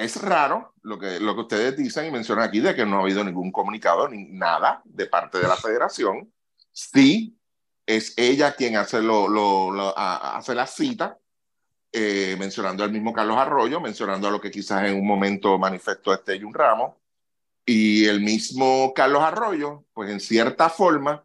es 0.00 0.20
raro 0.20 0.74
lo 0.82 0.98
que, 0.98 1.20
lo 1.20 1.34
que 1.34 1.42
ustedes 1.42 1.76
dicen 1.76 2.06
y 2.06 2.10
mencionan 2.10 2.48
aquí 2.48 2.60
de 2.60 2.74
que 2.74 2.86
no 2.86 2.98
ha 2.98 3.02
habido 3.02 3.22
ningún 3.22 3.52
comunicado 3.52 4.08
ni 4.08 4.24
nada 4.24 4.80
de 4.84 5.06
parte 5.06 5.38
de 5.38 5.46
la 5.46 5.56
federación. 5.56 6.32
Sí, 6.72 7.36
es 7.86 8.14
ella 8.16 8.54
quien 8.54 8.76
hace, 8.76 9.02
lo, 9.02 9.28
lo, 9.28 9.96
hace 9.96 10.54
la 10.54 10.66
cita, 10.66 11.18
eh, 11.92 12.34
mencionando 12.38 12.82
al 12.82 12.92
mismo 12.92 13.12
Carlos 13.12 13.36
Arroyo, 13.36 13.80
mencionando 13.80 14.28
a 14.28 14.30
lo 14.30 14.40
que 14.40 14.50
quizás 14.50 14.84
en 14.84 14.96
un 14.96 15.06
momento 15.06 15.58
manifestó 15.58 16.14
este 16.14 16.42
un 16.44 16.54
Ramos. 16.54 16.94
Y 17.66 18.06
el 18.06 18.20
mismo 18.20 18.92
Carlos 18.94 19.22
Arroyo, 19.22 19.84
pues 19.92 20.10
en 20.10 20.20
cierta 20.20 20.70
forma, 20.70 21.24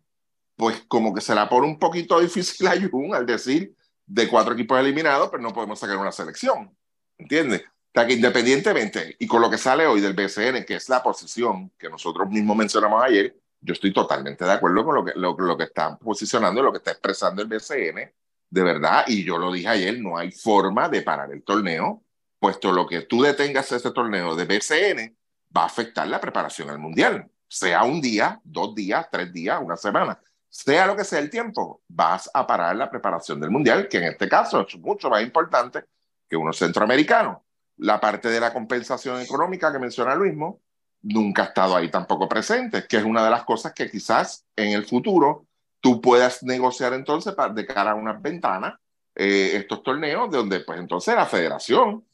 pues 0.56 0.84
como 0.88 1.14
que 1.14 1.22
se 1.22 1.36
la 1.36 1.50
pone 1.50 1.68
un 1.68 1.80
poquito 1.80 2.20
difícil 2.20 2.68
a 2.68 2.76
Jun 2.80 3.14
al 3.14 3.26
decir 3.26 3.76
de 4.06 4.28
cuatro 4.28 4.54
equipos 4.54 4.80
eliminados, 4.80 5.30
pero 5.30 5.42
no 5.42 5.54
podemos 5.54 5.80
sacar 5.80 5.98
una 5.98 6.12
selección. 6.12 6.76
¿Entiendes? 7.18 7.64
sea 7.96 8.06
que 8.06 8.14
independientemente, 8.14 9.16
y 9.20 9.26
con 9.26 9.42
lo 9.42 9.50
que 9.50 9.58
sale 9.58 9.88
hoy 9.88 10.02
del 10.02 10.14
BCN, 10.14 10.66
que 10.66 10.76
es 10.76 10.90
la 10.90 11.02
posición 11.02 11.72
que 11.80 11.90
nosotros 11.90 12.30
mismos 12.30 12.58
mencionamos 12.58 13.02
ayer, 13.02 13.38
yo 13.62 13.74
estoy 13.74 13.94
totalmente 13.94 14.44
de 14.44 14.52
acuerdo 14.52 14.84
con 14.84 14.96
lo 14.96 15.06
que, 15.06 15.14
lo, 15.16 15.36
lo 15.38 15.58
que 15.58 15.64
está 15.64 15.98
posicionando, 15.98 16.62
lo 16.62 16.72
que 16.74 16.80
está 16.80 16.92
expresando 16.92 17.42
el 17.42 17.48
BCN, 17.48 18.12
de 18.50 18.64
verdad, 18.64 19.06
y 19.08 19.24
yo 19.24 19.38
lo 19.38 19.52
dije 19.52 19.70
ayer, 19.70 20.00
no 20.00 20.18
hay 20.18 20.32
forma 20.32 20.90
de 20.90 21.02
parar 21.02 21.32
el 21.32 21.44
torneo, 21.44 22.04
puesto 22.38 22.72
lo 22.72 22.86
que 22.86 23.04
tú 23.04 23.22
detengas 23.22 23.72
ese 23.72 23.92
torneo 23.92 24.36
de 24.36 24.46
BCN 24.46 25.18
va 25.56 25.64
a 25.64 25.68
afectar 25.68 26.08
la 26.08 26.20
preparación 26.20 26.70
al 26.70 26.80
Mundial, 26.80 27.30
sea 27.48 27.84
un 27.84 28.02
día, 28.02 28.42
dos 28.44 28.76
días, 28.76 29.08
tres 29.10 29.32
días, 29.32 29.60
una 29.64 29.78
semana, 29.78 30.20
sea 30.56 30.88
lo 30.88 30.96
que 30.96 31.04
sea 31.04 31.20
el 31.20 31.30
tiempo, 31.30 31.82
vas 31.90 32.32
a 32.34 32.48
parar 32.48 32.78
la 32.78 32.90
preparación 32.90 33.42
del 33.42 33.52
Mundial, 33.52 33.90
que 33.90 33.98
en 33.98 34.06
este 34.06 34.30
caso 34.30 34.62
es 34.62 34.78
mucho 34.78 35.10
más 35.10 35.22
importante 35.22 35.84
que 36.30 36.38
uno 36.38 36.54
centroamericano. 36.54 37.44
La 37.76 38.00
parte 38.00 38.30
de 38.30 38.40
la 38.40 38.54
compensación 38.54 39.20
económica 39.20 39.70
que 39.70 39.80
menciona 39.80 40.16
Luismo 40.16 40.62
nunca 41.02 41.44
ha 41.44 41.46
estado 41.48 41.76
ahí 41.76 41.92
tampoco 41.92 42.30
presente, 42.30 42.88
que 42.88 42.96
es 42.96 43.04
una 43.04 43.22
de 43.22 43.32
las 43.32 43.44
cosas 43.44 43.74
que 43.74 43.92
quizás 43.92 44.46
en 44.56 44.72
el 44.72 44.86
futuro 44.86 45.46
tú 45.82 46.00
puedas 46.00 46.42
negociar 46.42 46.94
entonces 46.94 47.36
para, 47.36 47.54
de 47.54 47.66
cara 47.66 47.92
a 47.92 47.96
unas 47.96 48.22
ventanas 48.22 48.76
eh, 49.14 49.58
estos 49.58 49.84
torneos, 49.84 50.32
de 50.32 50.38
donde 50.38 50.62
pues 50.62 50.80
entonces 50.80 51.16
la 51.16 51.26
federación 51.26 52.06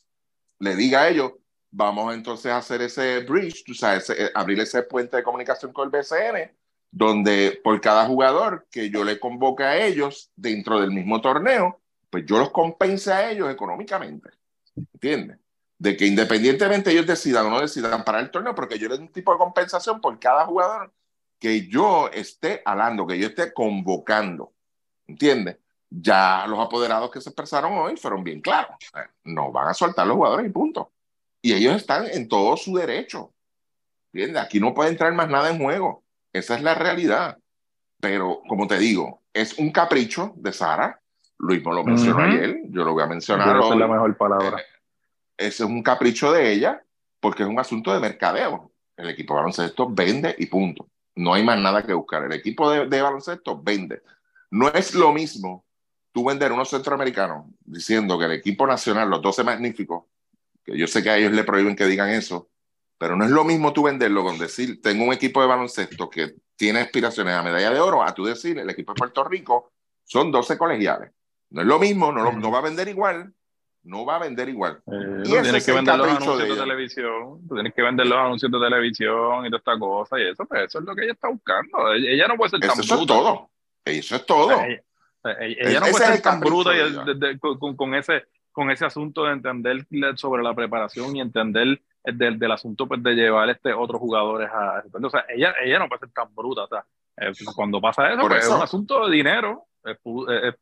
le 0.58 0.76
diga 0.76 1.02
a 1.02 1.10
ellos, 1.10 1.34
vamos 1.70 2.12
entonces 2.16 2.52
a 2.52 2.58
hacer 2.58 2.82
ese 2.82 3.20
bridge, 3.20 3.64
tú 3.64 3.76
sabes, 3.76 4.10
eh, 4.10 4.32
abrir 4.34 4.60
ese 4.60 4.82
puente 4.82 5.18
de 5.18 5.24
comunicación 5.24 5.72
con 5.72 5.86
el 5.86 5.92
BCN, 5.92 6.52
donde 6.92 7.60
por 7.64 7.80
cada 7.82 8.06
jugador 8.06 8.68
que 8.70 8.90
yo 8.90 9.04
le 9.04 9.20
convoque 9.20 9.64
a 9.64 9.86
ellos 9.86 10.32
dentro 10.36 10.80
del 10.80 10.92
mismo 10.92 11.22
torneo, 11.22 11.80
pues 12.10 12.26
yo 12.26 12.38
los 12.38 12.52
compense 12.52 13.12
a 13.12 13.32
ellos 13.32 13.50
económicamente. 13.50 14.30
¿Entiendes? 14.76 15.42
de 15.82 15.98
que 15.98 16.06
independientemente 16.06 16.92
ellos 16.92 17.08
decidan 17.08 17.48
o 17.48 17.50
no 17.50 17.60
decidan 17.60 18.04
para 18.04 18.20
el 18.20 18.30
torneo, 18.30 18.54
porque 18.54 18.78
yo 18.78 18.88
les 18.88 19.00
doy 19.00 19.08
un 19.08 19.12
tipo 19.12 19.32
de 19.32 19.40
compensación 19.40 20.00
por 20.00 20.20
cada 20.20 20.46
jugador 20.46 20.94
que 21.40 21.68
yo 21.68 22.08
esté 22.10 22.62
hablando, 22.66 23.08
que 23.08 23.18
yo 23.18 23.26
esté 23.26 23.52
convocando. 23.52 24.54
¿Entiendes? 25.08 25.58
Ya 25.90 26.46
los 26.46 26.60
apoderados 26.60 27.10
que 27.10 27.20
se 27.20 27.30
expresaron 27.30 27.74
hoy 27.80 27.98
fueron 27.98 28.24
bien 28.24 28.42
claros. 28.42 28.76
No 29.24 29.52
van 29.52 29.70
a 29.70 29.74
soltar 29.74 30.06
los 30.06 30.18
jugadores 30.18 30.46
y 30.46 30.52
punto. 30.52 30.92
Y 31.42 31.52
ellos 31.52 31.76
están 31.76 32.06
en 32.06 32.30
todo 32.30 32.56
su 32.58 32.76
derecho. 32.76 33.34
¿Entiendes? 34.14 34.44
Aquí 34.44 34.60
no 34.60 34.76
puede 34.76 34.92
entrar 34.92 35.12
más 35.16 35.30
nada 35.30 35.50
en 35.50 35.58
juego. 35.58 36.04
Esa 36.34 36.56
es 36.56 36.64
la 36.64 36.76
realidad. 36.76 37.38
Pero, 38.00 38.42
como 38.48 38.68
te 38.68 38.80
digo, 38.80 39.22
es 39.34 39.58
un 39.58 39.72
capricho 39.72 40.34
de 40.36 40.52
Sara. 40.54 41.00
Luis 41.38 41.64
me 41.66 41.74
lo 41.74 41.84
mencionó 41.84 42.20
ayer, 42.20 42.62
yo 42.70 42.84
lo 42.84 42.94
voy 42.94 43.04
a 43.04 43.08
mencionar. 43.08 43.58
Esa 43.58 43.74
es 43.74 43.80
la 43.80 43.88
mejor 43.88 44.16
palabra. 44.16 44.60
Eh, 44.60 44.64
ese 45.38 45.64
es 45.64 45.70
un 45.70 45.82
capricho 45.82 46.32
de 46.32 46.52
ella 46.52 46.84
porque 47.20 47.44
es 47.44 47.50
un 47.50 47.60
asunto 47.60 47.94
de 47.94 48.00
mercadeo. 48.00 48.72
El 48.96 49.10
equipo 49.10 49.34
de 49.34 49.40
baloncesto 49.40 49.90
vende 49.90 50.36
y 50.38 50.46
punto. 50.46 50.88
No 51.16 51.34
hay 51.34 51.44
más 51.44 51.60
nada 51.60 51.84
que 51.84 51.94
buscar. 51.94 52.24
El 52.24 52.34
equipo 52.34 52.70
de, 52.70 53.02
baloncesto 53.02 53.60
vende. 53.62 54.02
No 54.52 54.70
es 54.70 54.94
lo 54.94 55.12
mismo 55.12 55.66
tú 56.12 56.26
vender 56.26 56.52
unos 56.52 56.70
centroamericanos 56.70 57.46
diciendo 57.62 58.20
que 58.20 58.26
el 58.26 58.34
equipo 58.34 58.68
nacional, 58.68 59.10
los 59.10 59.22
12 59.22 59.44
magníficos, 59.44 60.06
que 60.64 60.78
yo 60.78 60.86
sé 60.88 61.02
que 61.02 61.10
a 61.10 61.18
ellos 61.18 61.32
le 61.32 61.44
prohíben 61.44 61.76
que 61.76 61.86
digan 61.86 62.10
eso, 62.10 62.50
pero 63.02 63.16
no 63.16 63.26
es 63.26 63.32
lo 63.32 63.44
mismo 63.44 63.74
tú 63.74 63.82
venderlo 63.82 64.24
con 64.24 64.38
decir, 64.38 64.80
tengo 64.80 65.06
un 65.06 65.12
equipo 65.12 65.42
de 65.42 65.48
baloncesto 65.48 66.08
que 66.08 66.36
tiene 66.56 66.82
aspiraciones 66.82 67.34
a 67.34 67.42
medalla 67.42 67.72
de 67.72 67.80
oro, 67.80 68.04
a 68.04 68.14
tú 68.14 68.26
decir, 68.26 68.60
el 68.60 68.70
equipo 68.70 68.94
de 68.94 69.00
Puerto 69.00 69.24
Rico 69.24 69.72
son 70.04 70.32
12 70.32 70.56
colegiales. 70.56 71.12
No 71.50 71.62
es 71.62 71.68
lo 71.68 71.80
mismo, 71.80 72.12
no, 72.12 72.32
no 72.32 72.52
va 72.52 72.60
a 72.60 72.62
vender 72.62 72.88
igual, 72.90 73.34
no 73.86 74.06
va 74.06 74.18
a 74.18 74.20
vender 74.20 74.50
igual. 74.50 74.84
Eh, 74.86 75.24
y 75.26 75.32
tienes 75.32 75.66
que 75.66 75.72
vender 75.72 75.98
los 75.98 76.10
anuncios 76.10 76.38
de, 76.48 76.56
televisión, 76.56 77.48
tienes 77.52 77.74
que 77.74 77.82
vender 77.82 78.06
los 78.06 78.20
anuncios 78.20 78.52
de 78.52 78.60
televisión 78.60 79.48
y 79.48 79.50
toda 79.50 79.58
esta 79.58 79.80
cosa 79.80 80.20
y 80.20 80.28
eso, 80.28 80.46
pues 80.46 80.66
eso 80.66 80.78
es 80.78 80.86
lo 80.86 80.94
que 80.94 81.04
ella 81.06 81.14
está 81.14 81.30
buscando. 81.30 81.94
Ella, 81.94 82.28
no 82.28 82.38
puede 82.38 82.52
ser 82.52 82.60
tan 82.60 82.80
eso 82.80 82.98
bruta. 82.98 83.02
Es 83.02 83.08
todo. 83.08 83.50
Eso 83.84 84.16
es 84.16 84.26
todo. 84.28 84.52
ella, 85.40 85.80
no 85.80 85.88
puede 85.88 86.06
ser 86.06 86.22
tan 86.22 86.40
bruta 86.40 86.70
con, 87.40 87.76
con, 87.76 87.96
ese 87.96 88.26
con 88.52 88.70
ese 88.70 88.86
asunto 88.86 89.24
de 89.24 89.32
entender 89.32 89.88
sobre 90.18 90.44
la 90.44 90.54
preparación 90.54 91.16
y 91.16 91.22
entender 91.22 91.82
del, 92.04 92.40
del 92.40 92.52
asunto 92.52 92.88
pues, 92.88 93.02
de 93.04 93.14
llevar 93.14 93.50
este 93.50 93.74
otros 93.74 94.00
jugadores 94.00 94.50
a 94.52 94.84
o 94.92 95.10
sea 95.10 95.26
ella 95.30 95.54
ella 95.64 95.80
no 95.80 95.88
puede 95.88 96.00
ser 96.00 96.10
tan 96.12 96.34
bruta 96.34 96.64
o 96.64 96.68
sea 96.68 96.86
eh, 97.18 97.32
cuando 97.56 97.80
pasa 97.80 98.12
eso, 98.12 98.28
pues, 98.28 98.46
es 98.46 98.50
un 98.50 98.62
asunto 98.62 99.08
de 99.08 99.16
dinero 99.16 99.68
es, 99.84 99.98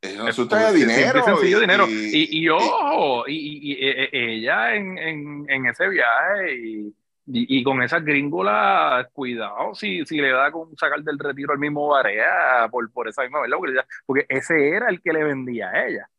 es, 0.02 0.38
es, 0.40 0.50
de 0.50 0.74
dinero. 0.74 1.24
sencillo 1.26 1.58
y, 1.58 1.62
dinero. 1.62 1.86
Y, 1.90 2.40
y, 2.40 2.50
ojo, 2.50 3.26
y, 3.28 3.74
e, 3.74 4.04
e, 4.06 4.36
ella 4.36 4.76
en, 4.76 4.98
en, 4.98 5.46
en, 5.50 5.66
ese 5.66 5.90
viaje 5.90 6.56
y, 6.56 6.94
y, 7.26 7.64
con 7.64 7.84
esas 7.84 8.04
gringolas, 8.04 9.08
cuidado 9.12 9.76
si, 9.76 10.06
si 10.06 10.22
le 10.22 10.32
da 10.32 10.52
con 10.52 10.76
sacar 10.78 11.02
del 11.02 11.20
retiro 11.20 11.52
al 11.52 11.60
mismo 11.60 11.88
Barea 11.88 12.68
por, 12.72 12.90
por 12.92 13.10
esa 13.10 13.24
misma 13.24 13.42
verdad, 13.42 13.86
porque 14.06 14.26
ese 14.30 14.70
era 14.70 14.90
el 14.90 15.02
que 15.02 15.12
le 15.12 15.24
vendía 15.24 15.70
a 15.70 15.88
ella. 15.88 16.10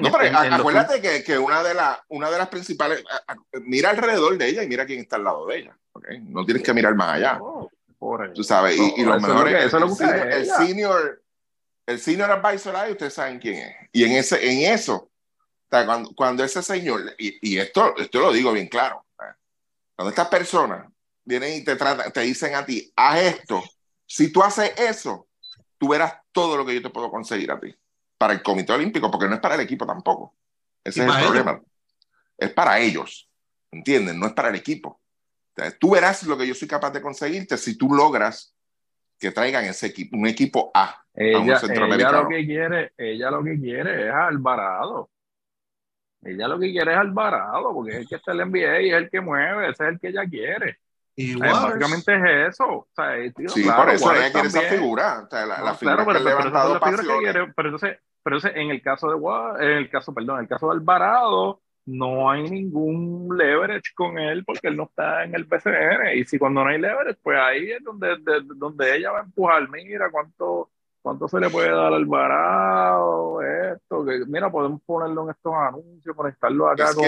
No, 0.00 0.12
pero 0.12 0.38
acuérdate 0.38 1.00
que, 1.00 1.24
que, 1.24 1.38
una, 1.38 1.62
de 1.62 1.74
la, 1.74 2.02
una 2.08 2.30
de 2.30 2.38
las 2.38 2.48
principales. 2.48 3.02
mira 3.62 3.90
alrededor 3.90 4.38
de 4.38 4.48
ella 4.48 4.62
y 4.62 4.68
mira 4.68 4.86
quién 4.86 5.00
está 5.00 5.16
al 5.16 5.24
lado 5.24 5.46
de 5.46 5.58
ella. 5.58 5.78
¿okay? 5.92 6.20
No 6.20 6.44
tienes 6.44 6.62
que 6.62 6.72
mirar 6.72 6.94
más 6.94 7.16
allá. 7.16 7.40
Tú 8.34 8.44
sabes, 8.44 8.78
y, 8.78 9.04
lo 9.04 9.20
mejor 9.20 9.48
es, 9.48 9.72
el, 9.74 10.46
senior, 10.46 11.22
el 11.86 11.98
senior 11.98 12.30
advisor 12.30 12.74
ahí, 12.74 12.92
ustedes 12.92 13.12
saben 13.12 13.38
quién 13.38 13.56
es. 13.56 13.76
Y 13.92 14.04
en, 14.04 14.12
ese, 14.12 14.50
en 14.50 14.72
eso, 14.72 15.10
cuando, 15.68 16.10
cuando, 16.14 16.42
ese 16.42 16.62
señor, 16.62 17.14
y, 17.18 17.36
y, 17.42 17.58
esto, 17.58 17.94
esto 17.98 18.20
lo 18.20 18.32
digo 18.32 18.52
bien 18.52 18.68
claro, 18.68 19.04
cuando 19.96 20.10
estas 20.10 20.28
personas 20.28 20.86
vienen 21.24 21.58
y 21.58 21.64
te, 21.64 21.76
tratan, 21.76 22.10
te 22.10 22.20
dicen 22.22 22.54
a 22.54 22.64
ti, 22.64 22.90
haz 22.96 23.18
esto, 23.18 23.62
si 24.06 24.32
tú 24.32 24.42
haces 24.42 24.72
eso, 24.78 25.28
tú 25.76 25.88
verás 25.88 26.14
todo 26.32 26.56
lo 26.56 26.64
que 26.64 26.74
yo 26.74 26.80
te 26.80 26.90
puedo 26.90 27.10
conseguir 27.10 27.50
a 27.50 27.60
ti 27.60 27.76
para 28.20 28.34
el 28.34 28.42
Comité 28.42 28.74
Olímpico, 28.74 29.10
porque 29.10 29.26
no 29.26 29.36
es 29.36 29.40
para 29.40 29.54
el 29.54 29.62
equipo 29.62 29.86
tampoco. 29.86 30.34
Ese 30.84 31.02
es 31.02 31.08
el 31.08 31.24
problema. 31.24 31.58
Es 32.36 32.50
para 32.50 32.78
ellos, 32.78 33.30
¿entienden? 33.72 34.20
No 34.20 34.26
es 34.26 34.34
para 34.34 34.50
el 34.50 34.56
equipo. 34.56 35.00
tú 35.78 35.92
verás 35.92 36.22
lo 36.24 36.36
que 36.36 36.46
yo 36.46 36.54
soy 36.54 36.68
capaz 36.68 36.90
de 36.90 37.00
conseguirte 37.00 37.56
si 37.56 37.78
tú 37.78 37.94
logras 37.94 38.54
que 39.18 39.30
traigan 39.30 39.64
ese 39.64 39.86
equipo, 39.86 40.18
un 40.18 40.26
equipo 40.26 40.70
A. 40.74 41.02
Ella, 41.14 41.58
ella 41.62 42.12
lo 42.12 42.28
que 42.28 42.44
quiere, 42.44 42.92
ella 42.98 43.30
lo 43.30 43.42
que 43.42 43.58
quiere 43.58 44.08
es 44.08 44.12
Alvarado. 44.12 45.08
Ella 46.22 46.46
lo 46.46 46.58
que 46.58 46.72
quiere 46.72 46.92
es 46.92 46.98
Alvarado, 46.98 47.72
porque 47.72 47.92
es 47.92 47.96
el 48.00 48.08
que 48.08 48.16
está 48.16 48.32
en 48.32 48.40
el 48.40 48.50
NBA 48.50 48.80
y 48.82 48.90
es 48.90 48.96
el 48.96 49.08
que 49.08 49.20
mueve, 49.22 49.70
ese 49.70 49.84
es 49.84 49.92
el 49.92 50.00
que 50.00 50.08
ella 50.08 50.26
quiere. 50.28 50.78
Y 51.16 51.36
básicamente 51.36 52.14
es 52.14 52.48
eso. 52.50 52.66
O 52.68 52.88
sea, 52.94 53.14
sí, 53.48 53.64
por 53.64 53.90
eso 53.90 54.14
ella 54.14 54.30
quiere 54.30 54.48
esa 54.48 54.60
figura. 54.60 55.22
O 55.24 55.28
sea, 55.30 55.46
la, 55.46 55.74
figura 55.74 56.04
pero, 56.04 56.18
que 56.18 57.52
pero, 57.56 57.68
entonces, 57.68 57.98
pero 58.22 58.36
entonces, 58.36 58.60
en 58.60 58.70
el 58.70 58.82
caso 58.82 59.08
de 59.08 59.64
en 59.64 59.78
el 59.78 59.90
caso, 59.90 60.12
perdón, 60.14 60.36
en 60.36 60.42
el 60.42 60.48
caso 60.48 60.66
de 60.66 60.72
Alvarado, 60.72 61.60
no 61.86 62.30
hay 62.30 62.48
ningún 62.48 63.36
leverage 63.36 63.92
con 63.94 64.18
él 64.18 64.44
porque 64.44 64.68
él 64.68 64.76
no 64.76 64.84
está 64.84 65.24
en 65.24 65.34
el 65.34 65.46
PCN. 65.46 66.16
Y 66.16 66.24
si 66.24 66.38
cuando 66.38 66.62
no 66.62 66.70
hay 66.70 66.78
leverage, 66.80 67.18
pues 67.22 67.38
ahí 67.38 67.70
es 67.72 67.82
donde, 67.82 68.16
donde 68.56 68.96
ella 68.96 69.12
va 69.12 69.20
a 69.20 69.24
empujar. 69.24 69.68
Mira 69.70 70.10
cuánto, 70.10 70.70
cuánto 71.02 71.28
se 71.28 71.40
le 71.40 71.50
puede 71.50 71.70
dar 71.70 71.92
al 71.92 72.04
varado, 72.04 73.42
esto, 73.42 74.04
que 74.04 74.24
mira, 74.26 74.50
podemos 74.50 74.80
ponerlo 74.82 75.24
en 75.24 75.30
estos 75.30 75.54
anuncios, 75.54 76.14
conectarlo 76.14 76.68
acá 76.68 76.94
con, 76.94 77.04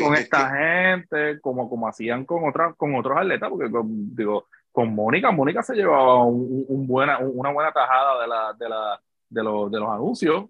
con 0.00 0.14
esta 0.14 0.50
gente, 0.50 1.40
como, 1.40 1.68
como 1.68 1.88
hacían 1.88 2.24
con 2.24 2.48
otras, 2.48 2.74
con 2.76 2.94
otros 2.94 3.18
atletas, 3.18 3.50
porque 3.50 3.68
digo, 3.72 4.46
con 4.70 4.94
Mónica, 4.94 5.30
Mónica 5.30 5.62
se 5.62 5.74
llevaba 5.74 6.24
un, 6.24 6.86
buena, 6.86 7.18
una 7.18 7.50
buena 7.50 7.72
tajada 7.72 8.20
de 8.22 8.28
la, 8.28 8.52
de 8.52 8.68
la, 8.68 9.00
de 9.28 9.42
los, 9.42 9.70
de 9.70 9.78
los 9.78 9.88
anuncios. 9.88 10.46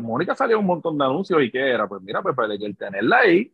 Mónica 0.00 0.34
salió 0.34 0.58
un 0.60 0.66
montón 0.66 0.96
de 0.98 1.04
anuncios 1.04 1.42
y 1.42 1.50
qué 1.50 1.70
era, 1.70 1.88
pues 1.88 2.00
mira, 2.02 2.22
pues, 2.22 2.34
pues 2.34 2.50
el 2.60 2.76
tenerla 2.76 3.18
ahí, 3.18 3.52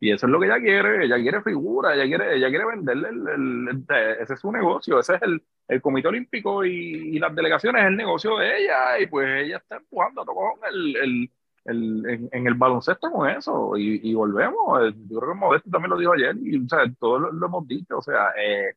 y 0.00 0.12
eso 0.12 0.26
es 0.26 0.32
lo 0.32 0.38
que 0.38 0.46
ella 0.46 0.60
quiere, 0.60 1.04
ella 1.04 1.16
quiere 1.16 1.42
figura, 1.42 1.94
ella 1.94 2.04
quiere, 2.04 2.36
ella 2.36 2.48
quiere 2.48 2.66
venderle, 2.66 3.08
el, 3.08 3.84
ese 4.20 4.34
es 4.34 4.40
su 4.40 4.52
negocio, 4.52 5.00
ese 5.00 5.16
es 5.16 5.22
el, 5.22 5.42
el 5.66 5.82
Comité 5.82 6.08
Olímpico 6.08 6.64
y, 6.64 7.16
y, 7.16 7.18
las 7.18 7.34
delegaciones 7.34 7.82
es 7.82 7.88
el 7.88 7.96
negocio 7.96 8.36
de 8.38 8.62
ella, 8.62 9.00
y 9.00 9.06
pues 9.06 9.44
ella 9.44 9.56
está 9.56 9.76
empujando 9.76 10.22
a 10.22 10.26
con 10.26 10.52
el, 10.72 10.96
el, 10.96 11.30
el 11.64 12.28
en, 12.30 12.46
el 12.46 12.54
baloncesto 12.54 13.10
con 13.10 13.28
eso, 13.28 13.76
y, 13.76 14.08
y, 14.08 14.14
volvemos, 14.14 14.80
eh, 14.82 14.94
yo 15.10 15.18
creo 15.18 15.32
que 15.32 15.38
Modesto 15.38 15.70
también 15.70 15.90
lo 15.90 15.98
dijo 15.98 16.12
ayer, 16.12 16.36
y 16.40 16.64
o 16.64 16.68
sea, 16.68 16.84
todos 17.00 17.34
lo, 17.34 17.46
hemos 17.46 17.66
dicho, 17.66 17.98
o 17.98 18.02
sea, 18.02 18.28
eh, 18.40 18.76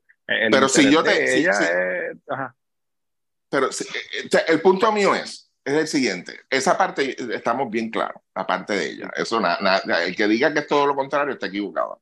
pero 0.49 0.67
si 0.67 0.91
yo 0.91 1.03
te... 1.03 1.39
Ella 1.39 2.55
pero 3.51 3.67
eh, 3.67 4.43
el 4.47 4.61
punto 4.61 4.91
mío 4.93 5.13
es, 5.13 5.51
es 5.65 5.73
el 5.73 5.87
siguiente. 5.87 6.39
Esa 6.49 6.77
parte 6.77 7.17
estamos 7.35 7.69
bien 7.69 7.91
claros, 7.91 8.21
la 8.33 8.47
parte 8.47 8.73
de 8.73 8.89
ella. 8.91 9.11
Eso 9.13 9.41
el 9.41 10.15
que 10.15 10.27
diga 10.27 10.53
que 10.53 10.59
es 10.59 10.67
todo 10.67 10.87
lo 10.87 10.95
contrario 10.95 11.33
está 11.33 11.47
equivocado. 11.47 12.01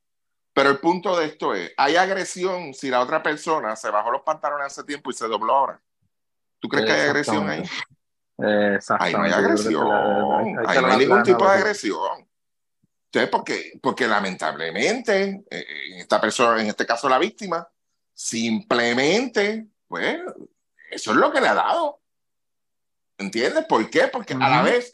Pero 0.54 0.70
el 0.70 0.78
punto 0.78 1.18
de 1.18 1.26
esto 1.26 1.56
es, 1.56 1.74
hay 1.76 1.96
agresión 1.96 2.74
si 2.76 2.90
la 2.90 3.02
otra 3.02 3.24
persona 3.24 3.76
se 3.76 3.90
bajó 3.90 4.12
los 4.12 4.22
pantalones 4.22 4.68
hace 4.68 4.84
tiempo 4.84 5.10
y 5.10 5.14
se 5.14 5.28
dobló 5.28 5.56
ahora. 5.56 5.82
¿Tú 6.60 6.70
crees 6.70 6.86
que 6.86 6.92
hay 6.92 7.08
agresión 7.08 7.50
ahí? 7.50 7.64
Ahí 9.00 9.14
no 9.14 9.24
hay 9.24 9.32
agresión. 9.32 9.88
Ahí 10.68 10.82
no 10.82 10.88
hay 10.88 10.98
ningún 11.00 11.24
tipo 11.24 11.46
de 11.46 11.58
agresión. 11.58 12.30
Entonces, 13.06 13.30
porque, 13.32 13.80
porque 13.82 14.08
lamentablemente, 14.08 15.44
eh, 15.50 15.66
esta 15.98 16.22
persona, 16.22 16.62
en 16.62 16.68
este 16.68 16.86
caso 16.86 17.10
la 17.10 17.18
víctima, 17.18 17.68
simplemente, 18.14 19.66
pues, 19.88 20.20
eso 20.92 21.12
es 21.12 21.18
lo 21.18 21.32
que 21.32 21.42
le 21.42 21.48
ha 21.48 21.54
dado. 21.54 22.02
¿Entiendes? 23.18 23.66
¿Por 23.66 23.90
qué? 23.90 24.08
Porque 24.08 24.34
a 24.34 24.50
la 24.50 24.62
vez, 24.62 24.94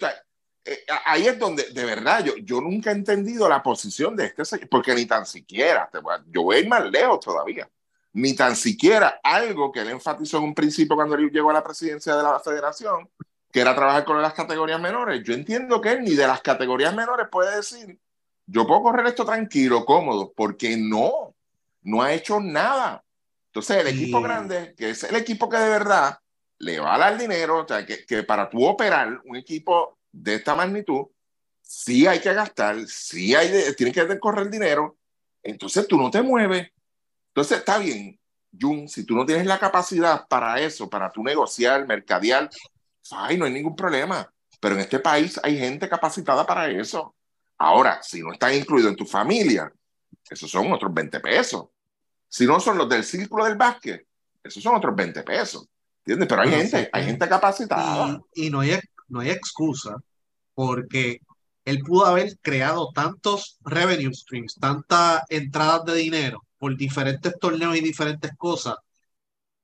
eh, 0.66 0.86
ahí 1.06 1.28
es 1.28 1.38
donde, 1.38 1.70
de 1.70 1.86
verdad, 1.86 2.24
yo, 2.24 2.36
yo 2.38 2.60
nunca 2.60 2.89
he 2.89 2.93
entendido 2.93 3.48
la 3.48 3.62
posición 3.62 4.16
de 4.16 4.26
este 4.26 4.43
señor, 4.43 4.68
porque 4.68 4.96
ni 4.96 5.06
tan 5.06 5.26
siquiera, 5.26 5.89
yo 6.28 6.41
voy 6.41 6.56
a 6.56 6.60
ir 6.60 6.68
más 6.68 6.89
lejos 6.89 7.20
todavía, 7.20 7.70
ni 8.14 8.36
tan 8.36 8.56
siquiera 8.56 9.20
algo 9.24 9.72
que 9.72 9.82
él 9.82 9.89
enfatizó 9.89 10.38
en 10.38 10.46
un 10.46 10.56
principio 10.56 10.96
cuando 10.96 11.16
él 11.16 11.30
llegó 11.30 11.52
a 11.52 11.54
la 11.54 11.64
presidencia 11.64 12.16
de 12.16 12.24
la 12.24 12.39
federación, 12.39 13.08
que 13.52 13.62
era 13.62 13.76
trabajar 13.76 14.06
con 14.06 14.20
las 14.20 14.34
categorías 14.34 14.82
menores. 14.82 15.22
Yo 15.24 15.36
entiendo 15.36 15.80
que 15.80 15.91
él 15.91 16.04
ni 16.04 16.16
de 16.16 16.26
las 16.26 16.41
categorías 16.41 16.96
menores 16.96 17.28
puede 17.32 17.56
decir, 17.56 18.00
yo 18.48 18.66
puedo 18.66 18.82
correr 18.82 19.06
esto 19.06 19.24
tranquilo, 19.24 19.86
cómodo, 19.86 20.34
porque 20.36 20.76
no, 20.78 21.36
no 21.84 22.02
ha 22.02 22.12
hecho 22.12 22.39
nada. 22.39 23.05
Entonces, 23.56 23.78
el 23.78 23.88
equipo 23.88 24.22
grande, 24.22 24.76
que 24.76 24.89
es 24.89 25.03
el 25.06 25.16
equipo 25.16 25.47
que 25.47 25.56
de 25.56 25.70
verdad 25.70 26.20
le 26.60 26.78
va 26.78 26.95
a 26.95 26.97
dar 26.97 27.18
dinero, 27.18 27.64
o 27.64 27.66
sea, 27.66 27.86
que, 27.86 28.06
que 28.06 28.24
para 28.24 28.49
tú 28.49 28.66
operar 28.66 29.22
un 29.24 29.38
equipo 29.38 29.97
de 30.12 30.36
esta 30.36 30.56
magnitud, 30.56 31.06
sí 31.62 32.06
hay 32.06 32.20
que 32.20 32.34
gastar, 32.34 32.86
sí 32.86 33.34
hay 33.34 33.49
de, 33.49 33.74
tiene 33.74 33.93
que 33.93 34.20
correr 34.20 34.49
dinero, 34.49 34.97
entonces 35.41 35.88
tú 35.88 35.97
no 35.97 36.12
te 36.12 36.22
mueves. 36.22 36.68
Entonces 37.30 37.60
está 37.60 37.78
bien, 37.78 38.20
Jun, 38.60 38.89
si 38.89 39.06
tú 39.06 39.16
no 39.16 39.26
tienes 39.26 39.45
la 39.45 39.58
capacidad 39.58 40.28
para 40.28 40.60
eso, 40.60 40.89
para 40.89 41.10
tú 41.10 41.24
negociar, 41.24 41.88
mercadear, 41.88 42.49
ay, 43.12 43.38
no 43.38 43.45
hay 43.45 43.53
ningún 43.53 43.78
problema. 43.78 44.30
Pero 44.60 44.76
en 44.76 44.82
este 44.82 44.99
país 44.99 45.39
hay 45.41 45.58
gente 45.58 45.88
capacitada 45.88 46.45
para 46.45 46.70
eso. 46.70 47.16
Ahora, 47.58 48.03
si 48.03 48.22
no 48.22 48.34
están 48.34 48.53
incluidos 48.53 48.91
en 48.91 48.97
tu 48.97 49.06
familia, 49.06 49.72
esos 50.30 50.51
son 50.51 50.74
otros 50.74 50.93
20 50.93 51.22
pesos. 51.22 51.68
Si 52.36 52.46
no 52.46 52.60
son 52.60 52.78
los 52.78 52.90
del 52.90 53.06
círculo 53.06 53.46
del 53.46 53.56
básquet, 53.56 54.06
esos 54.44 54.62
son 54.62 54.76
otros 54.76 54.94
20 54.94 55.24
pesos. 55.24 55.70
¿Entiendes? 56.00 56.28
Pero 56.28 56.42
hay 56.42 56.50
gente, 56.50 56.90
hay 56.92 57.06
gente 57.06 57.30
capacitada. 57.30 58.20
Y, 58.34 58.50
no, 58.50 58.60
hay, 58.60 58.78
no 59.08 59.22
hay 59.22 59.30
excusa, 59.30 59.96
porque 60.54 61.22
él 61.64 61.80
pudo 61.80 62.06
haber 62.06 62.38
creado 62.42 62.92
tantos 62.94 63.58
revenue 63.62 64.14
streams, 64.14 64.56
tantas 64.56 65.22
entradas 65.30 65.86
de 65.86 65.96
dinero 65.96 66.46
por 66.58 66.76
diferentes 66.76 67.34
torneos 67.40 67.78
y 67.78 67.80
diferentes 67.80 68.32
cosas. 68.36 68.76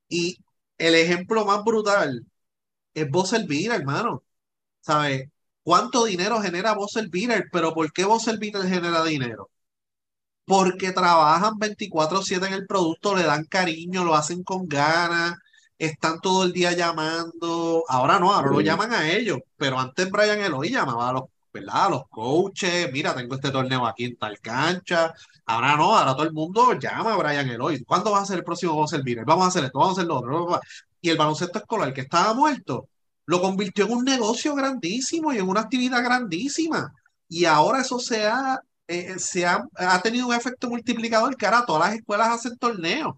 Y 0.08 0.38
el 0.78 0.96
ejemplo 0.96 1.44
más 1.44 1.66
brutal 1.66 2.26
es 2.94 3.10
Boss 3.10 3.34
Elvira, 3.34 3.76
hermano. 3.76 4.24
¿Sabes? 4.80 5.28
¿Cuánto 5.62 6.06
dinero 6.06 6.40
genera 6.40 6.74
Boss 6.74 6.96
Elvira? 6.96 7.44
Pero 7.52 7.74
¿por 7.74 7.92
qué 7.92 8.06
Boss 8.06 8.30
Elvira 8.30 8.62
genera 8.64 9.04
dinero? 9.04 9.50
Porque 10.52 10.91
trabajan 10.91 11.58
24/7 11.58 12.47
en 12.47 12.54
el 12.54 12.68
producto, 12.68 13.16
le 13.16 13.24
dan 13.24 13.45
cariño, 13.45 14.04
lo 14.04 14.16
hacen 14.16 14.43
con 14.43 14.68
ganas 14.68 15.36
están 15.82 16.20
todo 16.20 16.43
el 16.43 16.54
día 16.54 16.74
llamando, 16.74 17.84
ahora 17.88 18.20
no, 18.20 18.32
ahora 18.32 18.52
lo 18.52 18.62
llaman 18.62 18.93
a 18.93 19.10
ellos, 19.10 19.39
pero 19.58 19.80
antes 19.80 20.12
Brian 20.12 20.39
Eloy 20.39 20.70
llamaba 20.70 21.10
a 21.10 21.14
los, 21.14 21.24
¿verdad? 21.52 21.89
los 21.89 22.04
coaches, 22.08 22.91
mira, 22.93 23.16
tengo 23.16 23.34
este 23.34 23.49
torneo 23.49 23.88
aquí 23.88 24.06
en 24.06 24.16
tal 24.16 24.39
cancha, 24.39 25.12
ahora 25.43 25.76
no, 25.76 25.97
ahora 25.97 26.14
todo 26.14 26.26
el 26.28 26.34
mundo 26.34 26.74
llama 26.74 27.14
a 27.14 27.18
Brian 27.18 27.49
Eloy, 27.49 27.84
¿cuándo 27.84 28.12
va 28.12 28.22
a 28.22 28.26
ser 28.28 28.38
el 28.38 28.43
próximo 28.43 28.74
Vamos 28.76 28.93
a 28.93 28.97
hacer 28.97 29.26
Vamos 29.26 29.45
a 29.45 29.47
hacer 29.47 29.64
esto, 29.64 29.80
vamos 29.80 29.97
a 29.97 30.02
hacer 30.02 30.08
lo 30.08 30.18
otro, 30.20 30.62
y 31.02 31.10
el 31.10 31.18
baloncesto 31.18 31.58
escolar 31.58 31.91
que 31.93 32.02
estaba 32.02 32.36
muerto, 32.36 32.88
lo 33.26 33.41
convirtió 33.41 33.86
en 33.86 33.93
un 33.93 34.06
negocio 34.06 34.54
grandísimo 34.54 35.34
y 35.34 35.39
en 35.39 35.50
una 35.50 35.62
actividad 35.62 36.04
grandísima, 36.04 36.93
y 37.28 37.46
ahora 37.46 37.82
eso 37.82 37.97
se 37.97 38.28
ha, 38.28 38.62
eh, 38.87 39.20
se 39.20 39.45
ha, 39.45 39.63
ha 39.75 40.01
tenido 40.01 40.28
un 40.28 40.33
efecto 40.33 40.70
multiplicador 40.70 41.36
que 41.37 41.45
ahora 41.45 41.66
todas 41.66 41.89
las 41.89 41.95
escuelas 41.97 42.29
hacen 42.29 42.58
torneos 42.58 43.16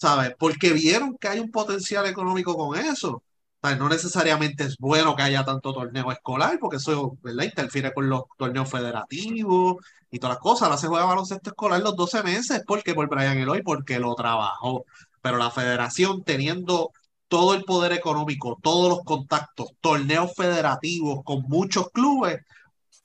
¿sabes? 0.00 0.34
Porque 0.38 0.72
vieron 0.72 1.16
que 1.18 1.28
hay 1.28 1.40
un 1.40 1.50
potencial 1.50 2.06
económico 2.06 2.56
con 2.56 2.78
eso. 2.78 3.22
No 3.62 3.88
necesariamente 3.90 4.64
es 4.64 4.76
bueno 4.78 5.14
que 5.14 5.22
haya 5.22 5.44
tanto 5.44 5.74
torneo 5.74 6.10
escolar, 6.10 6.58
porque 6.58 6.78
eso 6.78 7.18
¿verdad? 7.22 7.44
interfiere 7.44 7.92
con 7.92 8.08
los 8.08 8.22
torneos 8.38 8.70
federativos 8.70 9.76
y 10.10 10.18
todas 10.18 10.36
las 10.36 10.42
cosas. 10.42 10.62
Ahora 10.62 10.78
se 10.78 10.86
juega 10.88 11.04
baloncesto 11.04 11.50
escolar 11.50 11.82
los 11.82 11.94
12 11.96 12.22
meses, 12.22 12.62
porque 12.66 12.94
por 12.94 13.08
Brian 13.08 13.36
Eloy, 13.38 13.62
porque 13.62 13.98
lo 13.98 14.14
trabajó. 14.14 14.86
Pero 15.20 15.36
la 15.36 15.50
federación 15.50 16.24
teniendo 16.24 16.90
todo 17.28 17.54
el 17.54 17.64
poder 17.64 17.92
económico, 17.92 18.58
todos 18.62 18.88
los 18.88 19.00
contactos, 19.04 19.68
torneos 19.80 20.32
federativos 20.34 21.20
con 21.24 21.42
muchos 21.42 21.90
clubes, 21.90 22.38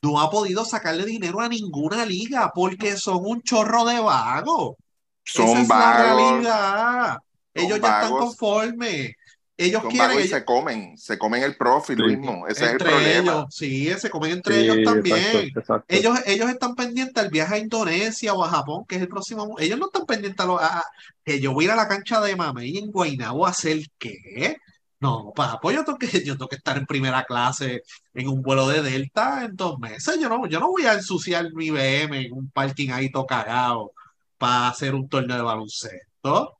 no 0.05 0.19
ha 0.21 0.29
podido 0.29 0.63
sacarle 0.65 1.03
dinero 1.03 1.39
a 1.41 1.49
ninguna 1.49 2.05
liga 2.05 2.51
porque 2.53 2.95
son 2.95 3.21
un 3.21 3.41
chorro 3.41 3.85
de 3.85 3.99
vagos. 3.99 4.75
Son 5.23 5.57
Esa 5.57 5.79
la 5.79 6.03
realidad. 6.03 7.17
Ellos 7.53 7.79
ya 7.81 8.01
están 8.01 8.11
conformes. 8.11 9.13
Ellos 9.57 9.83
quieren. 9.89 10.19
Y 10.19 10.27
se 10.27 10.45
comen, 10.45 10.97
se 10.97 11.17
comen 11.17 11.41
el 11.41 11.55
profit 11.55 11.97
mismo. 11.97 12.45
Ese 12.47 12.65
es 12.65 12.71
el 12.73 12.77
problema. 12.77 13.31
Ellos, 13.31 13.45
sí, 13.49 13.89
se 13.97 14.09
comen 14.11 14.33
entre 14.33 14.59
ellos 14.59 14.77
también. 14.83 15.51
Ellos, 15.87 16.19
ellos 16.27 16.49
están 16.49 16.75
pendientes 16.75 17.23
al 17.23 17.31
viaje 17.31 17.55
a 17.55 17.57
Indonesia 17.57 18.33
o 18.33 18.43
a 18.43 18.49
Japón, 18.49 18.85
que 18.87 18.97
es 18.97 19.01
el 19.01 19.07
próximo. 19.07 19.55
Ellos 19.57 19.79
no 19.79 19.87
están 19.87 20.05
pendientes 20.05 20.45
a, 20.45 20.83
que 21.23 21.39
yo 21.39 21.53
voy 21.53 21.63
a 21.63 21.67
ir 21.67 21.71
a 21.71 21.77
la 21.77 21.87
cancha 21.87 22.21
de 22.21 22.37
y 22.61 22.77
en 22.77 22.91
Guaynabo 22.91 23.47
a 23.47 23.49
hacer 23.49 23.79
qué. 23.97 24.57
No, 24.99 25.33
para 25.35 25.59
pues 25.59 25.75
yo 25.75 25.83
tengo, 25.83 25.97
que, 25.97 26.07
yo 26.23 26.37
tengo 26.37 26.47
que 26.47 26.55
estar 26.55 26.77
en 26.77 26.85
primera 26.85 27.23
clase 27.25 27.83
en 28.13 28.29
un 28.29 28.41
vuelo 28.41 28.67
de 28.67 28.81
Delta 28.81 29.43
en 29.43 29.55
dos 29.55 29.77
meses. 29.77 30.17
Yo 30.19 30.29
no, 30.29 30.47
yo 30.47 30.59
no 30.59 30.69
voy 30.69 30.85
a 30.85 30.93
ensuciar 30.93 31.53
mi 31.53 31.69
BM 31.69 32.25
en 32.25 32.33
un 32.33 32.49
parking 32.49 32.89
ahí 32.91 33.11
todo 33.11 33.25
cagado 33.25 33.91
para 34.37 34.69
hacer 34.69 34.95
un 34.95 35.07
torneo 35.09 35.37
de 35.37 35.43
baloncesto. 35.43 36.57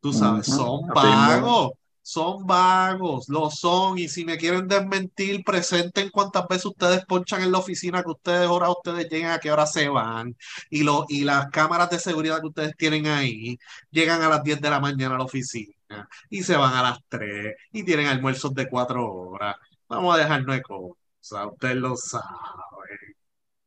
Tú 0.00 0.12
sabes, 0.12 0.46
son 0.46 0.88
pagos. 0.88 1.72
son 2.02 2.46
vagos, 2.46 3.28
lo 3.28 3.50
son, 3.50 3.98
y 3.98 4.08
si 4.08 4.24
me 4.24 4.38
quieren 4.38 4.66
desmentir, 4.66 5.44
presenten 5.44 6.10
cuántas 6.10 6.48
veces 6.48 6.66
ustedes 6.66 7.04
ponchan 7.06 7.42
en 7.42 7.52
la 7.52 7.58
oficina, 7.58 8.02
que 8.02 8.10
ustedes 8.10 8.48
ahora 8.48 8.70
ustedes 8.70 9.08
llegan, 9.10 9.32
a 9.32 9.38
qué 9.38 9.52
hora 9.52 9.66
se 9.66 9.88
van, 9.88 10.34
y, 10.70 10.82
lo, 10.82 11.04
y 11.08 11.24
las 11.24 11.50
cámaras 11.50 11.90
de 11.90 11.98
seguridad 11.98 12.40
que 12.40 12.48
ustedes 12.48 12.76
tienen 12.76 13.06
ahí 13.06 13.58
llegan 13.90 14.22
a 14.22 14.28
las 14.28 14.42
10 14.42 14.60
de 14.60 14.70
la 14.70 14.80
mañana 14.80 15.14
a 15.16 15.18
la 15.18 15.24
oficina 15.24 15.79
y 16.28 16.42
se 16.42 16.56
van 16.56 16.74
a 16.74 16.82
las 16.82 16.98
3 17.08 17.54
y 17.72 17.84
tienen 17.84 18.06
almuerzos 18.06 18.54
de 18.54 18.68
4 18.68 19.12
horas. 19.12 19.56
Vamos 19.88 20.14
a 20.14 20.18
dejarnos 20.18 20.56
de 20.56 20.62
cosas, 20.62 21.46
ustedes 21.52 21.76
lo 21.76 21.96
saben. 21.96 23.16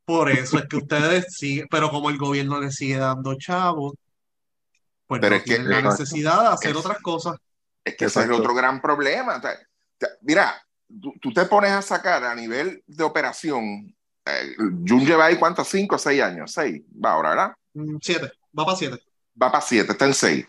Por 0.05 0.29
eso 0.29 0.57
es 0.57 0.65
que 0.67 0.77
ustedes 0.77 1.25
siguen, 1.37 1.67
pero 1.69 1.89
como 1.89 2.09
el 2.09 2.17
gobierno 2.17 2.59
les 2.59 2.75
sigue 2.75 2.97
dando 2.97 3.35
chavos, 3.37 3.93
pues 5.07 5.21
no 5.21 5.41
tienen 5.41 5.69
la 5.69 5.81
necesidad 5.81 6.41
de 6.41 6.47
hacer 6.47 6.75
otras 6.75 6.99
cosas. 6.99 7.37
Es 7.83 7.95
que 7.95 8.05
ese 8.05 8.23
es 8.23 8.29
otro 8.29 8.53
gran 8.53 8.81
problema. 8.81 9.41
mira, 10.21 10.55
tú, 11.21 11.33
te 11.33 11.45
pones 11.45 11.71
a 11.71 11.81
sacar 11.81 12.23
a 12.23 12.35
nivel 12.35 12.83
de 12.87 13.03
operación. 13.03 13.93
Eh, 14.25 14.55
Jun 14.57 15.05
lleva 15.05 15.25
ahí 15.25 15.37
cuántos, 15.37 15.67
cinco 15.67 15.95
o 15.95 15.99
seis 15.99 16.21
años, 16.21 16.51
seis, 16.51 16.81
va 17.03 17.11
ahora, 17.11 17.29
¿verdad? 17.29 17.53
Mm, 17.73 17.97
siete, 18.01 18.31
va 18.57 18.65
para 18.65 18.77
siete. 18.77 19.03
Va 19.39 19.51
para 19.51 19.61
siete, 19.61 19.91
está 19.91 20.05
en 20.05 20.13
seis. 20.13 20.47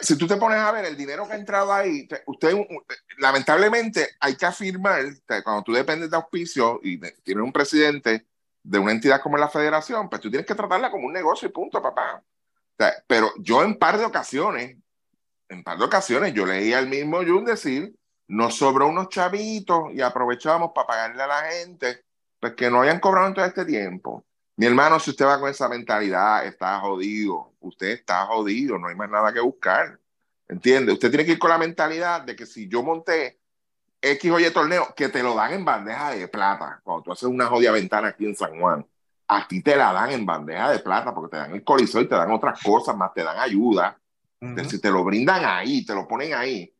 Si 0.00 0.18
tú 0.18 0.26
te 0.26 0.36
pones 0.36 0.58
a 0.58 0.70
ver 0.72 0.84
el 0.84 0.96
dinero 0.96 1.26
que 1.26 1.32
ha 1.34 1.36
entrado 1.36 1.72
ahí, 1.72 2.06
usted, 2.26 2.54
lamentablemente, 3.18 4.10
hay 4.20 4.36
que 4.36 4.46
afirmar, 4.46 5.04
cuando 5.42 5.62
tú 5.62 5.72
dependes 5.72 6.10
de 6.10 6.16
auspicio 6.16 6.80
y 6.82 6.98
tienes 6.98 7.44
un 7.44 7.52
presidente 7.52 8.26
de 8.62 8.78
una 8.78 8.92
entidad 8.92 9.20
como 9.20 9.36
la 9.36 9.48
federación, 9.48 10.08
pues 10.08 10.20
tú 10.20 10.30
tienes 10.30 10.46
que 10.46 10.54
tratarla 10.54 10.90
como 10.90 11.06
un 11.06 11.12
negocio 11.12 11.48
y 11.48 11.52
punto, 11.52 11.82
papá. 11.82 12.22
pero 13.06 13.32
yo 13.38 13.62
en 13.62 13.78
par 13.78 13.98
de 13.98 14.04
ocasiones 14.04 14.76
en 15.52 15.62
par 15.62 15.78
de 15.78 15.84
ocasiones 15.84 16.32
yo 16.34 16.46
leí 16.46 16.72
al 16.72 16.88
mismo 16.88 17.18
Jun 17.18 17.44
decir, 17.44 17.94
nos 18.28 18.56
sobró 18.56 18.88
unos 18.88 19.08
chavitos 19.08 19.92
y 19.92 20.00
aprovechamos 20.00 20.72
para 20.74 20.86
pagarle 20.86 21.22
a 21.22 21.26
la 21.26 21.42
gente, 21.42 22.04
pues 22.40 22.54
que 22.54 22.70
no 22.70 22.80
hayan 22.80 23.00
cobrado 23.00 23.28
en 23.28 23.34
todo 23.34 23.44
este 23.44 23.64
tiempo. 23.64 24.24
Mi 24.56 24.66
hermano, 24.66 25.00
si 25.00 25.10
usted 25.10 25.24
va 25.24 25.40
con 25.40 25.50
esa 25.50 25.68
mentalidad, 25.68 26.46
está 26.46 26.78
jodido. 26.80 27.52
Usted 27.60 27.88
está 27.88 28.26
jodido, 28.26 28.78
no 28.78 28.88
hay 28.88 28.94
más 28.94 29.10
nada 29.10 29.32
que 29.32 29.40
buscar. 29.40 29.98
¿Entiende? 30.48 30.92
Usted 30.92 31.10
tiene 31.10 31.24
que 31.24 31.32
ir 31.32 31.38
con 31.38 31.50
la 31.50 31.58
mentalidad 31.58 32.22
de 32.22 32.36
que 32.36 32.46
si 32.46 32.68
yo 32.68 32.82
monté 32.82 33.40
X 34.00 34.30
o 34.30 34.38
Y 34.38 34.50
torneo, 34.50 34.92
que 34.94 35.08
te 35.08 35.22
lo 35.22 35.34
dan 35.34 35.52
en 35.54 35.64
bandeja 35.64 36.10
de 36.10 36.28
plata. 36.28 36.80
Cuando 36.82 37.02
tú 37.02 37.12
haces 37.12 37.24
una 37.24 37.46
jodida 37.46 37.72
ventana 37.72 38.08
aquí 38.08 38.26
en 38.26 38.36
San 38.36 38.58
Juan, 38.60 38.86
a 39.28 39.48
ti 39.48 39.62
te 39.62 39.76
la 39.76 39.92
dan 39.92 40.10
en 40.10 40.26
bandeja 40.26 40.70
de 40.70 40.80
plata 40.80 41.14
porque 41.14 41.30
te 41.30 41.36
dan 41.38 41.52
el 41.52 41.64
coliseo 41.64 42.02
y 42.02 42.08
te 42.08 42.14
dan 42.14 42.30
otras 42.30 42.60
cosas 42.62 42.96
más, 42.96 43.14
te 43.14 43.22
dan 43.22 43.38
ayuda 43.38 43.98
si 44.68 44.80
te 44.80 44.90
lo 44.90 45.04
brindan 45.04 45.44
ahí, 45.44 45.84
te 45.84 45.94
lo 45.94 46.06
ponen 46.06 46.34
ahí, 46.34 46.74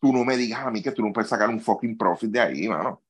tú 0.00 0.12
no 0.12 0.24
me 0.24 0.36
digas 0.36 0.64
a 0.64 0.70
mí 0.70 0.82
que 0.82 0.92
tú 0.92 1.02
no 1.02 1.12
puedes 1.12 1.28
sacar 1.28 1.48
un 1.48 1.60
fucking 1.60 1.96
profit 1.96 2.30
de 2.30 2.40
ahí, 2.40 2.68
mano. 2.68 3.02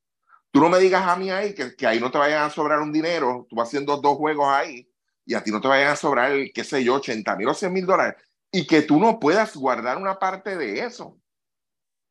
Tú 0.52 0.60
no 0.60 0.68
me 0.68 0.78
digas 0.78 1.04
a 1.06 1.16
mí 1.16 1.30
ahí 1.30 1.54
que, 1.54 1.86
ahí 1.86 1.98
no 1.98 2.10
te 2.10 2.18
vayan 2.18 2.44
a 2.44 2.50
sobrar 2.50 2.78
un 2.80 2.92
dinero, 2.92 3.46
tú 3.48 3.56
vas 3.56 3.68
haciendo 3.68 3.96
dos 3.96 4.16
juegos 4.16 4.46
ahí 4.48 4.88
y 5.24 5.34
a 5.34 5.42
ti 5.42 5.50
no 5.50 5.60
te 5.60 5.66
vayan 5.66 5.88
a 5.88 5.96
sobrar, 5.96 6.32
qué 6.54 6.62
sé 6.62 6.84
yo, 6.84 6.94
80 6.94 7.36
mil 7.36 7.48
o 7.48 7.54
100 7.54 7.72
mil 7.72 7.86
dólares 7.86 8.22
y 8.50 8.66
que 8.66 8.82
tú 8.82 9.00
no 9.00 9.18
puedas 9.18 9.56
guardar 9.56 9.96
una 9.96 10.18
parte 10.18 10.56
de 10.56 10.80
eso. 10.80 11.18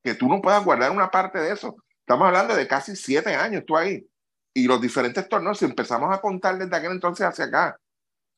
Que 0.04 0.16
tú 0.16 0.28
no 0.28 0.42
puedas 0.42 0.66
guardar 0.66 0.92
una 0.92 1.12
parte 1.12 1.38
de 1.38 1.54
eso. 1.54 1.76
Estamos 2.00 2.28
hablando 2.28 2.56
de 2.56 2.68
casi 2.68 2.96
siete 2.96 3.36
años 3.36 3.64
tú 3.66 3.78
ahí. 3.78 4.08
Y 4.54 4.66
los 4.66 4.82
diferentes 4.82 5.30
torneos, 5.30 5.60
si 5.60 5.66
empezamos 5.66 6.14
a 6.14 6.20
contar 6.20 6.58
desde 6.58 6.76
aquel 6.76 6.94
entonces 6.94 7.28
hacia 7.28 7.46
acá, 7.46 7.80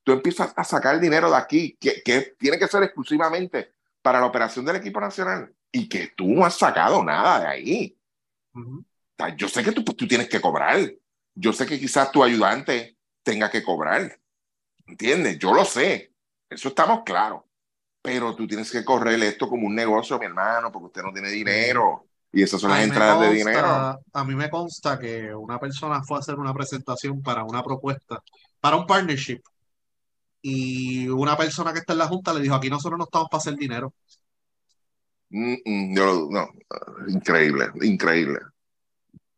tú 0.03 0.11
empiezas 0.11 0.53
a 0.55 0.63
sacar 0.65 0.99
dinero 0.99 1.31
de 1.31 1.37
aquí, 1.37 1.77
que 1.79 2.35
tiene 2.37 2.59
que 2.59 2.67
ser 2.67 2.83
exclusivamente 2.83 3.71
para 4.01 4.19
la 4.19 4.25
operación 4.25 4.65
del 4.65 4.75
equipo 4.75 4.99
nacional 4.99 5.51
y 5.71 5.87
que 5.89 6.09
tú 6.15 6.27
no 6.27 6.45
has 6.45 6.55
sacado 6.55 7.03
nada 7.03 7.39
de 7.39 7.47
ahí. 7.47 7.97
Yo 9.37 9.47
sé 9.47 9.63
que 9.63 9.71
tú, 9.71 9.83
tú 9.83 10.07
tienes 10.07 10.29
que 10.29 10.41
cobrar. 10.41 10.79
Yo 11.35 11.53
sé 11.53 11.65
que 11.65 11.79
quizás 11.79 12.11
tu 12.11 12.23
ayudante 12.23 12.97
tenga 13.23 13.49
que 13.49 13.63
cobrar. 13.63 14.19
¿Entiendes? 14.85 15.39
Yo 15.39 15.53
lo 15.53 15.65
sé. 15.65 16.13
Eso 16.49 16.69
estamos 16.69 17.01
claros. 17.05 17.43
Pero 18.01 18.35
tú 18.35 18.45
tienes 18.45 18.69
que 18.69 18.83
correr 18.83 19.21
esto 19.23 19.47
como 19.47 19.65
un 19.67 19.75
negocio, 19.75 20.19
mi 20.19 20.25
hermano, 20.25 20.71
porque 20.71 20.87
usted 20.87 21.03
no 21.03 21.13
tiene 21.13 21.29
dinero. 21.29 22.07
Y 22.31 22.43
esas 22.43 22.59
son 22.59 22.71
las 22.71 22.83
entradas 22.83 23.21
de 23.21 23.33
dinero. 23.33 23.99
A 24.13 24.23
mí 24.25 24.35
me 24.35 24.49
consta 24.49 24.99
que 24.99 25.33
una 25.33 25.59
persona 25.59 26.03
fue 26.03 26.17
a 26.17 26.19
hacer 26.19 26.35
una 26.35 26.53
presentación 26.53 27.21
para 27.21 27.43
una 27.43 27.63
propuesta, 27.63 28.21
para 28.59 28.75
un 28.75 28.85
partnership 28.85 29.41
y 30.45 31.07
una 31.07 31.37
persona 31.37 31.71
que 31.71 31.79
está 31.79 31.93
en 31.93 31.99
la 31.99 32.07
junta 32.07 32.33
le 32.33 32.41
dijo, 32.41 32.53
aquí 32.53 32.69
nosotros 32.69 32.97
no 32.97 33.05
estamos 33.05 33.29
para 33.29 33.39
hacer 33.39 33.55
dinero. 33.55 33.93
Mm, 35.29 35.55
mm, 35.65 35.95
yo, 35.95 36.27
no, 36.29 36.49
increíble, 37.07 37.71
increíble. 37.81 38.39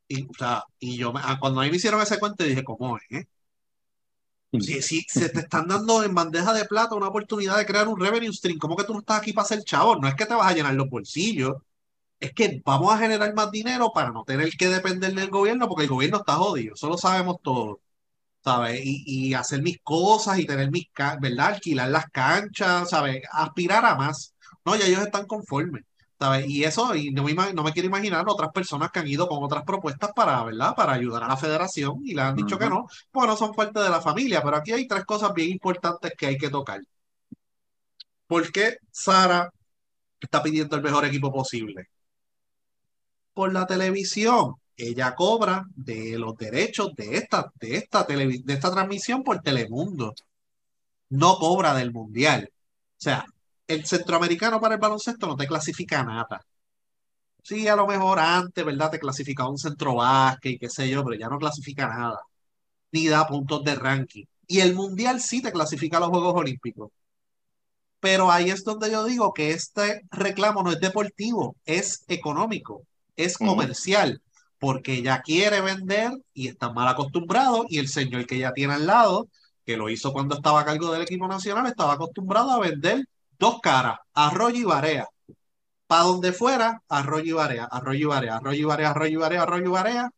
Y, 0.07 0.23
o 0.23 0.33
sea, 0.37 0.63
y 0.79 0.97
yo, 0.97 1.13
ah, 1.15 1.37
cuando 1.39 1.61
a 1.61 1.63
mí 1.63 1.71
me 1.71 1.77
hicieron 1.77 2.01
ese 2.01 2.19
cuento, 2.19 2.43
dije, 2.43 2.63
¿cómo 2.63 2.97
es? 2.97 3.03
Eh? 3.09 3.25
Si, 4.59 4.81
si 4.81 5.05
se 5.07 5.29
te 5.29 5.39
están 5.39 5.67
dando 5.67 6.03
en 6.03 6.15
bandeja 6.15 6.53
de 6.53 6.65
plata 6.65 6.95
una 6.95 7.09
oportunidad 7.09 7.57
de 7.57 7.65
crear 7.65 7.87
un 7.87 7.99
revenue 7.99 8.31
stream, 8.33 8.57
¿cómo 8.57 8.75
que 8.75 8.85
tú 8.85 8.93
no 8.93 8.99
estás 8.99 9.19
aquí 9.19 9.33
para 9.33 9.47
ser 9.47 9.63
chavo? 9.63 9.97
No 9.97 10.07
es 10.07 10.15
que 10.15 10.25
te 10.25 10.33
vas 10.33 10.47
a 10.51 10.55
llenar 10.55 10.73
los 10.75 10.89
bolsillos, 10.89 11.55
es 12.19 12.33
que 12.33 12.61
vamos 12.65 12.93
a 12.93 12.97
generar 12.99 13.33
más 13.33 13.51
dinero 13.51 13.91
para 13.93 14.11
no 14.11 14.23
tener 14.23 14.49
que 14.57 14.69
depender 14.69 15.13
del 15.13 15.29
gobierno, 15.29 15.67
porque 15.67 15.83
el 15.83 15.89
gobierno 15.89 16.19
está 16.19 16.35
jodido, 16.35 16.75
eso 16.75 16.89
lo 16.89 16.97
sabemos 16.97 17.37
todos. 17.41 17.77
¿sabes? 18.45 18.81
Y, 18.83 19.33
hacer 19.33 19.61
mis 19.63 19.79
cosas 19.81 20.39
y 20.39 20.45
tener 20.45 20.71
mis, 20.71 20.87
¿verdad? 21.19 21.47
Alquilar 21.55 21.89
las 21.89 22.05
canchas, 22.11 22.89
¿sabes? 22.91 23.23
Aspirar 23.31 23.85
a 23.85 23.95
más. 23.95 24.35
No, 24.63 24.75
ya 24.75 24.85
ellos 24.85 25.01
están 25.01 25.25
conformes, 25.27 25.83
¿sabes? 26.19 26.47
Y 26.47 26.63
eso, 26.63 26.95
y 26.95 27.11
no 27.11 27.23
me, 27.23 27.33
no 27.33 27.63
me 27.63 27.71
quiero 27.73 27.87
imaginar 27.87 28.25
otras 28.27 28.51
personas 28.51 28.91
que 28.91 28.99
han 28.99 29.07
ido 29.07 29.27
con 29.27 29.43
otras 29.43 29.63
propuestas 29.63 30.11
para, 30.15 30.43
¿verdad? 30.43 30.75
Para 30.75 30.93
ayudar 30.93 31.23
a 31.23 31.27
la 31.27 31.37
federación 31.37 32.01
y 32.03 32.13
le 32.13 32.21
han 32.21 32.35
dicho 32.35 32.57
que 32.57 32.69
no, 32.69 32.87
pues 33.11 33.27
no 33.27 33.35
son 33.35 33.53
parte 33.53 33.79
de 33.79 33.89
la 33.89 34.01
familia, 34.01 34.41
pero 34.43 34.57
aquí 34.57 34.71
hay 34.71 34.87
tres 34.87 35.05
cosas 35.05 35.33
bien 35.33 35.51
importantes 35.51 36.13
que 36.17 36.27
hay 36.27 36.37
que 36.37 36.49
tocar. 36.49 36.81
¿Por 38.27 38.51
qué 38.51 38.77
Sara 38.91 39.51
está 40.19 40.41
pidiendo 40.43 40.75
el 40.75 40.81
mejor 40.81 41.05
equipo 41.05 41.31
posible? 41.31 41.89
Por 43.33 43.53
la 43.53 43.65
televisión 43.67 44.55
ella 44.77 45.15
cobra 45.15 45.65
de 45.75 46.17
los 46.19 46.35
derechos 46.37 46.93
de 46.95 47.17
esta, 47.17 47.51
de 47.59 47.77
esta, 47.77 48.03
de 48.03 48.43
esta 48.47 48.71
transmisión 48.71 49.23
por 49.23 49.41
Telemundo. 49.41 50.13
No 51.09 51.35
cobra 51.37 51.73
del 51.73 51.91
Mundial. 51.93 52.49
O 52.51 52.57
sea, 52.97 53.25
el 53.67 53.85
centroamericano 53.85 54.59
para 54.59 54.75
el 54.75 54.81
baloncesto 54.81 55.27
no 55.27 55.35
te 55.35 55.47
clasifica 55.47 56.03
nada. 56.03 56.41
Sí, 57.43 57.67
a 57.67 57.75
lo 57.75 57.85
mejor 57.87 58.19
antes, 58.19 58.65
¿verdad? 58.65 58.91
Te 58.91 58.99
clasificaba 58.99 59.49
un 59.49 59.57
centro 59.57 59.95
básquet 59.95 60.53
y 60.53 60.57
qué 60.59 60.69
sé 60.69 60.89
yo, 60.89 61.03
pero 61.03 61.15
ya 61.17 61.29
no 61.29 61.37
clasifica 61.37 61.87
nada. 61.87 62.19
Ni 62.91 63.07
da 63.07 63.27
puntos 63.27 63.63
de 63.63 63.75
ranking. 63.75 64.25
Y 64.47 64.61
el 64.61 64.75
Mundial 64.75 65.21
sí 65.21 65.41
te 65.41 65.51
clasifica 65.51 65.97
a 65.97 66.01
los 66.01 66.09
Juegos 66.09 66.35
Olímpicos. 66.35 66.91
Pero 67.99 68.31
ahí 68.31 68.49
es 68.51 68.63
donde 68.63 68.91
yo 68.91 69.03
digo 69.03 69.33
que 69.33 69.51
este 69.51 70.01
reclamo 70.11 70.63
no 70.63 70.71
es 70.71 70.79
deportivo, 70.79 71.55
es 71.65 72.03
económico, 72.07 72.83
es 73.15 73.37
comercial 73.37 74.21
porque 74.59 74.93
ella 74.93 75.21
quiere 75.21 75.61
vender 75.61 76.11
y 76.33 76.47
está 76.47 76.71
mal 76.71 76.87
acostumbrado 76.87 77.65
y 77.69 77.79
el 77.79 77.87
señor 77.87 78.25
que 78.25 78.35
ella 78.35 78.53
tiene 78.53 78.73
al 78.73 78.87
lado, 78.87 79.27
que 79.65 79.77
lo 79.77 79.89
hizo 79.89 80.13
cuando 80.13 80.35
estaba 80.35 80.61
a 80.61 80.65
cargo 80.65 80.91
del 80.91 81.03
equipo 81.03 81.27
nacional, 81.27 81.67
estaba 81.67 81.93
acostumbrado 81.93 82.51
a 82.51 82.59
vender 82.59 83.05
dos 83.39 83.59
caras, 83.61 83.97
arroyo 84.13 84.57
y 84.57 84.63
barea. 84.63 85.07
Para 85.87 86.03
donde 86.03 86.33
fuera, 86.33 86.81
arroyo 86.89 87.25
y 87.25 87.31
barea, 87.33 87.65
arroyo 87.65 87.99
y 87.99 88.05
barea, 88.05 88.37
arroyo 88.37 88.59
y 88.61 88.65
barea, 88.65 88.91
arroyo 88.91 89.13
y 89.13 89.15
barea, 89.21 89.41
arroyo 89.43 89.65
y 89.65 89.69
barea. 89.69 90.09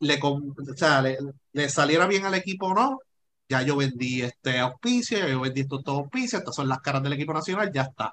Le, 0.00 0.18
o 0.22 0.40
sea, 0.76 1.02
le, 1.02 1.68
saliera 1.68 2.06
bien 2.06 2.24
al 2.24 2.34
equipo 2.34 2.68
o 2.68 2.74
no, 2.74 2.98
ya 3.48 3.62
yo 3.62 3.76
vendí 3.76 4.22
este 4.22 4.58
auspicio, 4.58 5.26
yo 5.28 5.40
vendí 5.40 5.62
estos 5.62 5.82
dos 5.84 5.98
auspicios, 5.98 6.40
estas 6.40 6.54
son 6.54 6.68
las 6.68 6.80
caras 6.80 7.02
del 7.02 7.14
equipo 7.14 7.32
nacional, 7.34 7.70
ya 7.72 7.82
está. 7.82 8.12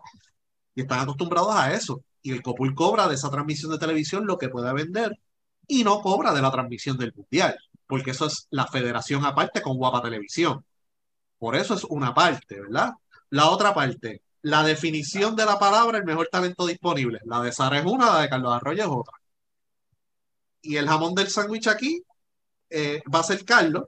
Y 0.76 0.81
están 0.81 0.99
acostumbrados 1.01 1.55
a 1.55 1.73
eso. 1.73 2.03
Y 2.22 2.31
el 2.31 2.41
Copul 2.41 2.76
cobra 2.76 3.07
de 3.07 3.15
esa 3.15 3.30
transmisión 3.31 3.72
de 3.72 3.80
televisión 3.80 4.26
lo 4.27 4.38
que 4.38 4.49
pueda 4.49 4.73
vender 4.73 5.18
y 5.68 5.84
no 5.84 6.01
cobra 6.01 6.34
de 6.34 6.41
la 6.41 6.51
transmisión 6.51 6.97
del 6.97 7.13
Mundial, 7.15 7.57
porque 7.88 8.11
eso 8.11 8.26
es 8.27 8.47
la 8.51 8.68
federación 8.68 9.26
aparte 9.26 9.61
con 9.61 9.77
Guapa 9.77 10.01
Televisión. 10.01 10.65
Por 11.39 11.55
eso 11.55 11.73
es 11.76 11.84
una 11.85 12.13
parte, 12.13 12.61
¿verdad? 12.61 12.91
La 13.30 13.49
otra 13.49 13.73
parte, 13.73 14.22
la 14.43 14.63
definición 14.63 15.35
de 15.35 15.45
la 15.45 15.59
palabra, 15.59 15.97
el 15.97 16.05
mejor 16.05 16.27
talento 16.31 16.65
disponible. 16.65 17.19
La 17.26 17.41
de 17.41 17.51
Sara 17.51 17.80
es 17.80 17.85
una, 17.85 18.07
la 18.13 18.22
de 18.22 18.30
Carlos 18.30 18.53
Arroyo 18.53 18.84
es 18.84 18.89
otra. 18.89 19.13
Y 20.61 20.77
el 20.77 20.88
jamón 20.88 21.15
del 21.15 21.30
sándwich 21.30 21.68
aquí 21.68 22.03
eh, 22.69 23.01
va 23.13 23.19
a 23.19 23.23
ser 23.23 23.43
Carlos, 23.45 23.85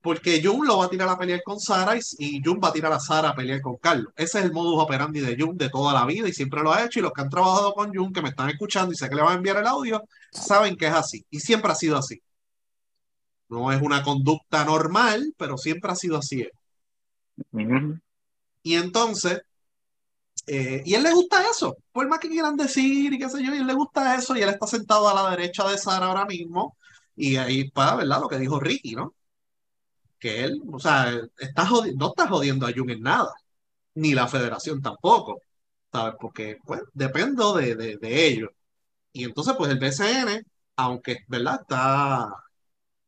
porque 0.00 0.42
Jun 0.42 0.66
lo 0.66 0.78
va 0.78 0.86
a 0.86 0.88
tirar 0.90 1.08
a 1.08 1.18
pelear 1.18 1.42
con 1.44 1.58
Sara 1.60 1.94
y, 2.18 2.40
Jun 2.44 2.60
va 2.62 2.68
a 2.68 2.72
tirar 2.72 2.92
a 2.92 3.00
Sara 3.00 3.30
a 3.30 3.34
pelear 3.34 3.60
con 3.60 3.76
Carlos. 3.76 4.12
Ese 4.16 4.38
es 4.38 4.44
el 4.44 4.52
modus 4.52 4.82
operandi 4.82 5.20
de 5.20 5.36
Jun 5.38 5.56
de 5.56 5.68
toda 5.70 5.92
la 5.92 6.06
vida 6.06 6.28
y 6.28 6.32
siempre 6.32 6.62
lo 6.62 6.72
ha 6.72 6.84
hecho. 6.84 7.00
Y 7.00 7.02
los 7.02 7.12
que 7.12 7.22
han 7.22 7.30
trabajado 7.30 7.74
con 7.74 7.92
Jun, 7.94 8.12
que 8.12 8.22
me 8.22 8.30
están 8.30 8.50
escuchando 8.50 8.92
y 8.92 8.96
sé 8.96 9.08
que 9.08 9.16
le 9.16 9.22
van 9.22 9.32
a 9.32 9.36
enviar 9.36 9.56
el 9.58 9.66
audio, 9.66 10.04
saben 10.30 10.76
que 10.76 10.86
es 10.86 10.94
así. 10.94 11.24
Y 11.30 11.40
siempre 11.40 11.72
ha 11.72 11.74
sido 11.74 11.98
así. 11.98 12.20
No 13.48 13.72
es 13.72 13.80
una 13.80 14.02
conducta 14.02 14.64
normal, 14.64 15.34
pero 15.36 15.56
siempre 15.56 15.90
ha 15.92 15.96
sido 15.96 16.18
así. 16.18 16.46
Y 18.62 18.74
entonces, 18.74 19.42
Eh, 20.46 20.82
y 20.84 20.94
él 20.94 21.02
le 21.02 21.12
gusta 21.12 21.42
eso, 21.50 21.76
por 21.92 22.08
más 22.08 22.20
que 22.20 22.28
quieran 22.28 22.56
decir 22.56 23.12
y 23.12 23.18
qué 23.18 23.28
sé 23.28 23.44
yo, 23.44 23.54
y 23.54 23.58
él 23.58 23.66
le 23.66 23.74
gusta 23.74 24.14
eso 24.16 24.36
y 24.36 24.42
él 24.42 24.48
está 24.50 24.66
sentado 24.66 25.08
a 25.08 25.14
la 25.14 25.30
derecha 25.30 25.68
de 25.68 25.76
Sara 25.78 26.06
ahora 26.06 26.24
mismo 26.26 26.76
y 27.16 27.36
ahí 27.36 27.70
para, 27.70 27.96
¿verdad? 27.96 28.20
Lo 28.20 28.28
que 28.28 28.38
dijo 28.38 28.60
Ricky, 28.60 28.94
¿no? 28.94 29.14
Que 30.18 30.44
él, 30.44 30.62
o 30.72 30.78
sea, 30.78 31.12
está 31.38 31.68
no 31.96 32.08
está 32.08 32.26
jodiendo 32.28 32.66
a 32.66 32.72
Jung 32.74 32.90
en 32.90 33.02
nada, 33.02 33.32
ni 33.96 34.14
la 34.14 34.28
federación 34.28 34.82
tampoco, 34.82 35.40
¿sabes? 35.92 36.14
Porque, 36.20 36.58
pues, 36.64 36.82
dependo 36.94 37.54
de, 37.54 37.76
de, 37.76 37.98
de 37.98 38.26
ellos. 38.28 38.50
Y 39.12 39.24
entonces, 39.24 39.54
pues, 39.58 39.70
el 39.72 39.78
BCN, 39.80 40.42
aunque, 40.76 41.18
¿verdad? 41.28 41.60
Está, 41.62 42.28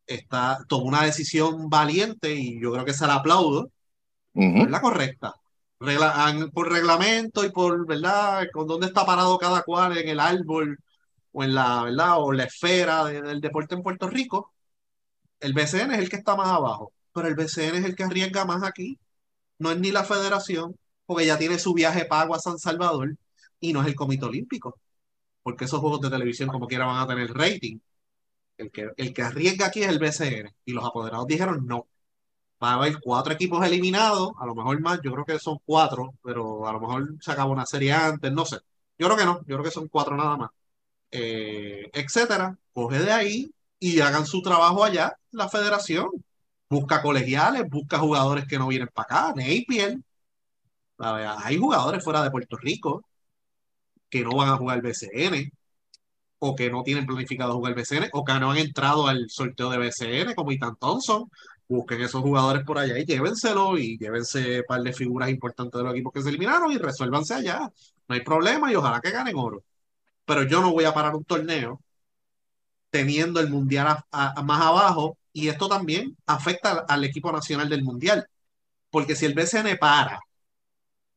está, 0.06 0.58
tomó 0.68 0.86
una 0.86 1.04
decisión 1.04 1.68
valiente 1.70 2.34
y 2.34 2.60
yo 2.62 2.72
creo 2.72 2.84
que 2.84 2.94
se 2.94 3.06
la 3.06 3.16
aplaudo, 3.16 3.70
es 4.58 4.70
la 4.70 4.80
correcta. 4.80 5.34
Por 6.52 6.72
reglamento 6.72 7.44
y 7.44 7.50
por, 7.50 7.86
¿verdad? 7.86 8.48
Con 8.52 8.66
dónde 8.66 8.86
está 8.86 9.06
parado 9.06 9.38
cada 9.38 9.62
cual 9.62 9.96
en 9.96 10.08
el 10.08 10.20
árbol 10.20 10.78
o 11.32 11.44
en 11.44 11.54
la, 11.54 11.84
¿verdad? 11.84 12.14
O 12.18 12.32
la 12.32 12.44
esfera 12.44 13.04
del 13.04 13.40
deporte 13.40 13.74
en 13.74 13.82
Puerto 13.82 14.08
Rico, 14.08 14.52
el 15.40 15.52
BCN 15.54 15.92
es 15.94 16.00
el 16.00 16.08
que 16.10 16.16
está 16.16 16.36
más 16.36 16.48
abajo, 16.48 16.92
pero 17.12 17.28
el 17.28 17.34
BCN 17.36 17.76
es 17.76 17.84
el 17.84 17.96
que 17.96 18.04
arriesga 18.04 18.44
más 18.44 18.62
aquí. 18.64 18.98
No 19.58 19.70
es 19.72 19.78
ni 19.78 19.90
la 19.92 20.04
federación, 20.04 20.76
porque 21.06 21.26
ya 21.26 21.38
tiene 21.38 21.58
su 21.58 21.74
viaje 21.74 22.04
pago 22.06 22.34
a 22.34 22.40
San 22.40 22.58
Salvador 22.58 23.16
y 23.60 23.72
no 23.72 23.82
es 23.82 23.88
el 23.88 23.94
Comité 23.96 24.26
Olímpico, 24.26 24.80
porque 25.42 25.66
esos 25.66 25.80
juegos 25.80 26.00
de 26.02 26.10
televisión 26.10 26.48
como 26.50 26.68
quiera 26.68 26.86
van 26.86 27.02
a 27.02 27.06
tener 27.08 27.32
rating. 27.34 27.78
El 28.58 28.70
que, 28.72 28.90
el 28.96 29.14
que 29.14 29.22
arriesga 29.22 29.66
aquí 29.66 29.82
es 29.82 29.88
el 29.88 29.98
BCN 30.00 30.54
y 30.64 30.72
los 30.72 30.84
apoderados 30.84 31.26
dijeron 31.26 31.66
no. 31.66 31.88
Va 32.62 32.72
a 32.72 32.74
haber 32.74 33.00
cuatro 33.00 33.32
equipos 33.32 33.64
eliminados, 33.64 34.32
a 34.38 34.46
lo 34.46 34.54
mejor 34.54 34.80
más, 34.80 35.00
yo 35.02 35.12
creo 35.12 35.24
que 35.24 35.38
son 35.38 35.58
cuatro, 35.64 36.14
pero 36.22 36.66
a 36.66 36.72
lo 36.72 36.80
mejor 36.80 37.14
se 37.20 37.30
acaba 37.32 37.50
una 37.52 37.66
serie 37.66 37.92
antes, 37.92 38.32
no 38.32 38.44
sé. 38.44 38.58
Yo 38.98 39.06
creo 39.06 39.16
que 39.16 39.24
no, 39.24 39.38
yo 39.46 39.56
creo 39.56 39.62
que 39.64 39.70
son 39.70 39.88
cuatro 39.88 40.16
nada 40.16 40.36
más. 40.36 40.50
Eh, 41.10 41.90
etcétera, 41.92 42.58
coge 42.72 42.98
de 43.00 43.12
ahí 43.12 43.50
y 43.80 44.00
hagan 44.00 44.26
su 44.26 44.42
trabajo 44.42 44.84
allá, 44.84 45.14
la 45.32 45.48
federación. 45.48 46.08
Busca 46.70 47.02
colegiales, 47.02 47.64
busca 47.70 47.98
jugadores 47.98 48.46
que 48.46 48.58
no 48.58 48.68
vienen 48.68 48.88
para 48.94 49.28
acá, 49.30 49.34
Napier. 49.36 49.98
Hay 50.98 51.56
jugadores 51.58 52.04
fuera 52.04 52.22
de 52.22 52.30
Puerto 52.30 52.56
Rico 52.56 53.04
que 54.10 54.22
no 54.24 54.30
van 54.36 54.48
a 54.48 54.56
jugar 54.56 54.80
BCN 54.82 55.50
o 56.40 56.56
que 56.56 56.70
no 56.70 56.82
tienen 56.84 57.06
planificado 57.06 57.54
jugar 57.54 57.74
BCN 57.74 58.10
o 58.12 58.24
que 58.24 58.34
no 58.40 58.52
han 58.52 58.58
entrado 58.58 59.06
al 59.08 59.28
sorteo 59.30 59.70
de 59.70 59.78
BCN 59.78 60.34
como 60.34 60.52
Ethan 60.52 60.76
Thompson. 60.76 61.30
Busquen 61.68 62.00
esos 62.00 62.22
jugadores 62.22 62.64
por 62.64 62.78
allá 62.78 62.98
y 62.98 63.04
llévenselo 63.04 63.76
y 63.78 63.98
llévense 63.98 64.60
un 64.60 64.64
par 64.66 64.82
de 64.82 64.92
figuras 64.92 65.28
importantes 65.28 65.78
de 65.78 65.84
los 65.84 65.92
equipos 65.92 66.12
que 66.12 66.22
se 66.22 66.30
eliminaron 66.30 66.72
y 66.72 66.78
resuélvanse 66.78 67.34
allá. 67.34 67.70
No 68.08 68.14
hay 68.14 68.22
problema 68.22 68.72
y 68.72 68.74
ojalá 68.74 69.00
que 69.00 69.10
ganen 69.10 69.36
oro 69.36 69.62
pero 70.28 70.42
yo 70.42 70.60
no 70.60 70.72
voy 70.72 70.84
a 70.84 70.92
parar 70.92 71.16
un 71.16 71.24
torneo 71.24 71.80
teniendo 72.90 73.40
el 73.40 73.48
mundial 73.48 74.04
más 74.12 74.60
abajo 74.60 75.16
y 75.32 75.48
esto 75.48 75.68
también 75.70 76.18
afecta 76.26 76.84
al 76.86 77.02
equipo 77.04 77.32
nacional 77.32 77.70
del 77.70 77.82
mundial, 77.82 78.28
porque 78.90 79.16
si 79.16 79.24
el 79.24 79.32
BCN 79.32 79.78
para 79.78 80.20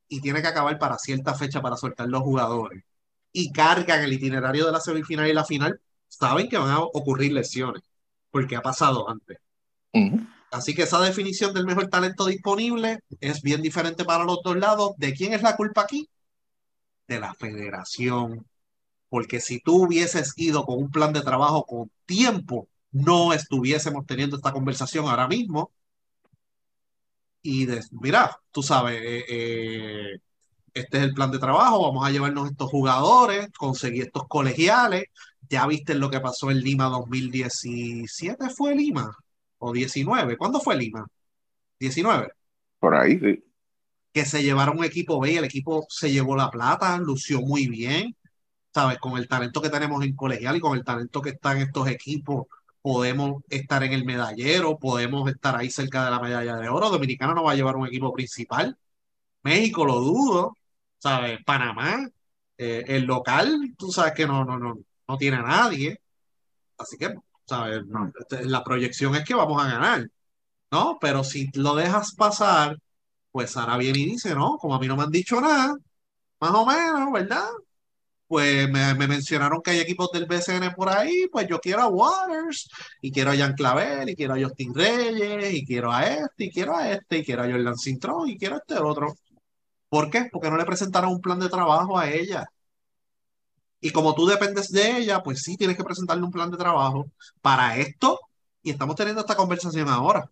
y 0.07 0.21
tiene 0.21 0.41
que 0.41 0.47
acabar 0.47 0.79
para 0.79 0.97
cierta 0.97 1.33
fecha 1.33 1.61
para 1.61 1.75
soltar 1.75 2.07
los 2.07 2.21
jugadores 2.21 2.85
y 3.33 3.51
cargan 3.51 4.01
el 4.01 4.13
itinerario 4.13 4.65
de 4.65 4.71
la 4.71 4.79
semifinal 4.79 5.27
y 5.27 5.33
la 5.33 5.43
final, 5.43 5.81
saben 6.07 6.47
que 6.47 6.57
van 6.57 6.71
a 6.71 6.79
ocurrir 6.79 7.33
lesiones, 7.33 7.83
porque 8.29 8.55
ha 8.55 8.61
pasado 8.61 9.09
antes. 9.09 9.39
Así 10.51 10.75
que 10.75 10.83
esa 10.83 10.99
definición 11.01 11.53
del 11.53 11.65
mejor 11.65 11.87
talento 11.87 12.25
disponible 12.25 12.99
es 13.19 13.41
bien 13.41 13.61
diferente 13.61 14.05
para 14.05 14.25
los 14.25 14.39
dos 14.43 14.57
lados. 14.57 14.91
¿De 14.97 15.13
quién 15.13 15.33
es 15.33 15.41
la 15.41 15.55
culpa 15.55 15.81
aquí? 15.81 16.09
De 17.07 17.19
la 17.19 17.33
federación 17.33 18.45
porque 19.11 19.41
si 19.41 19.59
tú 19.59 19.83
hubieses 19.83 20.33
ido 20.37 20.63
con 20.65 20.77
un 20.79 20.89
plan 20.89 21.11
de 21.11 21.21
trabajo 21.21 21.65
con 21.65 21.91
tiempo, 22.05 22.69
no 22.91 23.33
estuviésemos 23.33 24.05
teniendo 24.05 24.37
esta 24.37 24.53
conversación 24.53 25.05
ahora 25.05 25.27
mismo. 25.27 25.71
Y 27.41 27.65
de, 27.65 27.81
mira, 27.91 28.37
tú 28.51 28.63
sabes, 28.63 29.01
eh, 29.03 29.25
eh, 29.29 30.19
este 30.73 30.97
es 30.99 31.03
el 31.03 31.13
plan 31.13 31.31
de 31.31 31.39
trabajo, 31.39 31.81
vamos 31.83 32.05
a 32.07 32.11
llevarnos 32.11 32.49
estos 32.51 32.69
jugadores, 32.69 33.49
conseguir 33.57 34.03
estos 34.03 34.27
colegiales. 34.29 35.05
Ya 35.49 35.67
viste 35.67 35.95
lo 35.95 36.09
que 36.09 36.21
pasó 36.21 36.49
en 36.51 36.61
Lima 36.61 36.85
2017, 36.85 38.49
¿fue 38.51 38.75
Lima? 38.75 39.11
¿O 39.61 39.71
19? 39.71 40.37
¿Cuándo 40.37 40.59
fue 40.59 40.75
Lima? 40.75 41.07
¿19? 41.79 42.31
Por 42.79 42.95
ahí, 42.95 43.19
sí. 43.19 43.43
Que 44.13 44.25
se 44.25 44.43
llevaron 44.43 44.79
un 44.79 44.85
equipo 44.85 45.19
B 45.19 45.33
y 45.33 45.37
el 45.37 45.45
equipo 45.45 45.85
se 45.89 46.11
llevó 46.11 46.35
la 46.35 46.49
plata, 46.51 46.97
lució 46.97 47.41
muy 47.41 47.67
bien 47.67 48.15
¿sabes? 48.73 48.97
Con 48.99 49.17
el 49.17 49.27
talento 49.27 49.61
que 49.61 49.69
tenemos 49.69 50.03
en 50.03 50.15
colegial 50.15 50.55
y 50.55 50.59
con 50.59 50.77
el 50.77 50.83
talento 50.83 51.21
que 51.21 51.31
está 51.31 51.53
en 51.53 51.59
estos 51.59 51.87
equipos, 51.87 52.47
podemos 52.81 53.43
estar 53.49 53.83
en 53.83 53.93
el 53.93 54.05
medallero, 54.05 54.77
podemos 54.79 55.29
estar 55.29 55.55
ahí 55.55 55.69
cerca 55.69 56.05
de 56.05 56.11
la 56.11 56.19
medalla 56.19 56.55
de 56.57 56.69
oro. 56.69 56.89
Dominicana 56.89 57.33
no 57.33 57.43
va 57.43 57.51
a 57.53 57.55
llevar 57.55 57.75
un 57.75 57.87
equipo 57.87 58.13
principal. 58.13 58.77
México 59.43 59.85
lo 59.85 59.99
dudo, 60.01 60.57
¿sabes? 60.99 61.43
Panamá, 61.45 62.07
eh, 62.57 62.83
el 62.87 63.05
local, 63.05 63.75
tú 63.77 63.91
sabes 63.91 64.13
que 64.13 64.27
no, 64.27 64.45
no, 64.45 64.57
no, 64.59 64.79
no 65.07 65.17
tiene 65.17 65.37
a 65.37 65.43
nadie. 65.43 65.99
Así 66.77 66.97
que, 66.97 67.15
Este, 68.19 68.45
la 68.45 68.63
proyección 68.63 69.15
es 69.15 69.23
que 69.25 69.35
vamos 69.35 69.63
a 69.63 69.67
ganar, 69.67 70.07
¿no? 70.71 70.97
Pero 71.01 71.23
si 71.23 71.49
lo 71.55 71.75
dejas 71.75 72.15
pasar, 72.15 72.77
pues 73.31 73.51
Sara 73.51 73.77
viene 73.77 73.99
y 73.99 74.05
dice, 74.07 74.35
no, 74.35 74.57
como 74.57 74.75
a 74.75 74.79
mí 74.79 74.87
no 74.87 74.97
me 74.97 75.03
han 75.03 75.11
dicho 75.11 75.41
nada, 75.41 75.75
más 76.39 76.51
o 76.51 76.65
menos, 76.65 77.11
¿verdad? 77.13 77.45
pues 78.31 78.69
me, 78.69 78.95
mencionaron 78.95 79.61
que 79.61 79.71
hay 79.71 79.79
equipos 79.79 80.09
del 80.13 80.25
BCN 80.25 80.73
por 80.73 80.87
ahí, 80.87 81.27
pues 81.29 81.47
yo 81.49 81.59
quiero 81.59 81.81
a 81.81 81.89
Waters, 81.89 82.69
y 83.01 83.11
quiero 83.11 83.31
a 83.31 83.35
Jan 83.35 83.55
Clavel, 83.55 84.09
y 84.09 84.15
quiero 84.15 84.35
a 84.35 84.41
Justin 84.41 84.73
Reyes, 84.73 85.53
y 85.53 85.65
quiero 85.65 85.91
a 85.91 86.05
este, 86.05 86.45
y 86.45 86.49
quiero 86.49 86.77
a 86.77 86.89
este, 86.91 87.17
y 87.17 87.25
quiero 87.25 87.43
a 87.43 87.51
Jordan 87.51 87.77
Cintrón, 87.77 88.29
y 88.29 88.37
quiero 88.37 88.55
a 88.55 88.59
este 88.59 88.77
otro. 88.77 89.15
¿Por 89.89 90.09
qué? 90.09 90.29
Porque 90.31 90.49
no 90.49 90.55
le 90.55 90.63
presentaron 90.65 91.11
un 91.11 91.19
plan 91.19 91.39
de 91.39 91.49
trabajo 91.49 91.99
a 91.99 92.09
ella. 92.09 92.45
Y 93.81 93.91
como 93.91 94.13
tú 94.15 94.27
dependes 94.27 94.69
de 94.71 94.97
ella, 94.97 95.23
pues 95.23 95.41
sí 95.41 95.57
tienes 95.57 95.75
que 95.75 95.83
presentarle 95.83 96.23
un 96.23 96.31
plan 96.31 96.51
de 96.51 96.57
trabajo 96.57 97.09
para 97.41 97.77
esto, 97.77 98.19
y 98.61 98.69
estamos 98.69 98.95
teniendo 98.95 99.21
esta 99.21 99.35
conversación 99.35 99.89
ahora. 99.89 100.29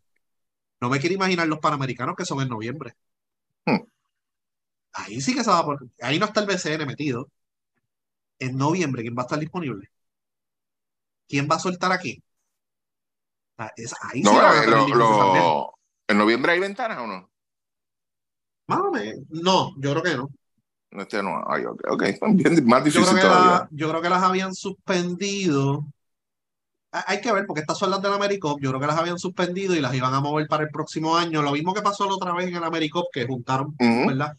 No 0.80 0.90
me 0.90 1.00
quiero 1.00 1.16
imaginar 1.16 1.48
los 1.48 1.60
panamericanos 1.60 2.16
que 2.16 2.26
son 2.26 2.42
en 2.42 2.50
noviembre. 2.50 2.96
Hmm. 3.66 3.80
Ahí 4.94 5.20
sí 5.20 5.34
que 5.34 5.44
se 5.44 5.50
va 5.50 5.66
por... 5.66 5.88
Ahí 6.02 6.20
no 6.20 6.28
está 6.28 6.42
el 6.42 6.48
BCN 6.48 6.86
metido 6.86 7.28
en 8.40 8.56
noviembre, 8.58 9.02
¿quién 9.02 9.16
va 9.16 9.24
a 9.24 9.26
estar 9.26 9.40
disponible? 9.40 9.90
¿Quién 11.28 11.48
va 11.50 11.56
a 11.56 11.60
soltar 11.60 11.92
aquí? 11.92 12.24
ahí 13.58 14.22
no, 14.22 14.32
sí 14.32 14.38
¿En 16.08 16.18
noviembre 16.18 16.54
hay 16.54 16.60
ventanas 16.60 16.98
o 17.00 17.08
no? 17.08 17.30
No, 19.30 19.76
yo 19.78 19.92
creo 19.92 20.04
que 20.04 20.16
no. 20.16 20.30
Este 20.92 21.22
no, 21.22 21.44
ay, 21.48 21.66
ok, 21.66 22.04
más 22.66 22.84
difícil 22.84 23.06
yo 23.06 23.20
creo, 23.20 23.68
que 23.70 23.76
yo 23.76 23.90
creo 23.90 24.02
que 24.02 24.10
las 24.10 24.24
habían 24.24 24.56
suspendido. 24.56 25.86
Hay 26.92 27.22
que 27.22 27.32
ver, 27.32 27.46
porque 27.46 27.62
estas 27.62 27.78
son 27.78 27.92
las 27.92 28.02
del 28.02 28.14
AmeriCop. 28.14 28.60
Yo 28.60 28.70
creo 28.70 28.82
que 28.82 28.88
las 28.88 28.98
habían 28.98 29.20
suspendido 29.20 29.76
y 29.76 29.80
las 29.80 29.94
iban 29.94 30.14
a 30.14 30.22
mover 30.22 30.48
para 30.48 30.64
el 30.64 30.70
próximo 30.70 31.16
año. 31.16 31.44
Lo 31.44 31.52
mismo 31.52 31.74
que 31.74 31.84
pasó 31.84 32.08
la 32.08 32.16
otra 32.16 32.34
vez 32.34 32.48
en 32.48 32.56
el 32.56 32.64
AmeriCop, 32.64 33.06
que 33.14 33.28
juntaron, 33.28 33.76
¿verdad? 33.78 34.36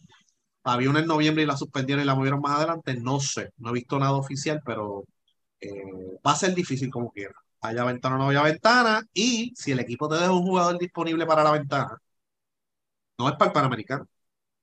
Había 0.63 0.89
una 0.89 0.99
en 0.99 1.07
noviembre 1.07 1.43
y 1.43 1.45
la 1.45 1.55
suspendieron 1.55 2.03
y 2.03 2.07
la 2.07 2.15
movieron 2.15 2.41
más 2.41 2.57
adelante. 2.57 2.93
No 2.95 3.21
sé, 3.21 3.51
no 3.57 3.69
he 3.69 3.73
visto 3.73 3.97
nada 3.97 4.13
oficial, 4.13 4.61
pero 4.65 5.05
eh, 5.61 5.71
va 6.25 6.31
a 6.33 6.35
ser 6.35 6.53
difícil 6.53 6.91
como 6.91 7.09
quiera. 7.11 7.33
Haya 7.61 7.85
ventana 7.85 8.15
o 8.15 8.17
no 8.17 8.29
haya 8.29 8.43
ventana. 8.43 9.01
Y 9.13 9.53
si 9.55 9.71
el 9.71 9.79
equipo 9.79 10.09
te 10.09 10.15
deja 10.15 10.31
un 10.31 10.43
jugador 10.43 10.77
disponible 10.77 11.25
para 11.25 11.43
la 11.43 11.51
ventana, 11.51 11.97
no 13.17 13.29
es 13.29 13.35
para 13.35 13.49
el 13.49 13.53
Panamericano. 13.53 14.07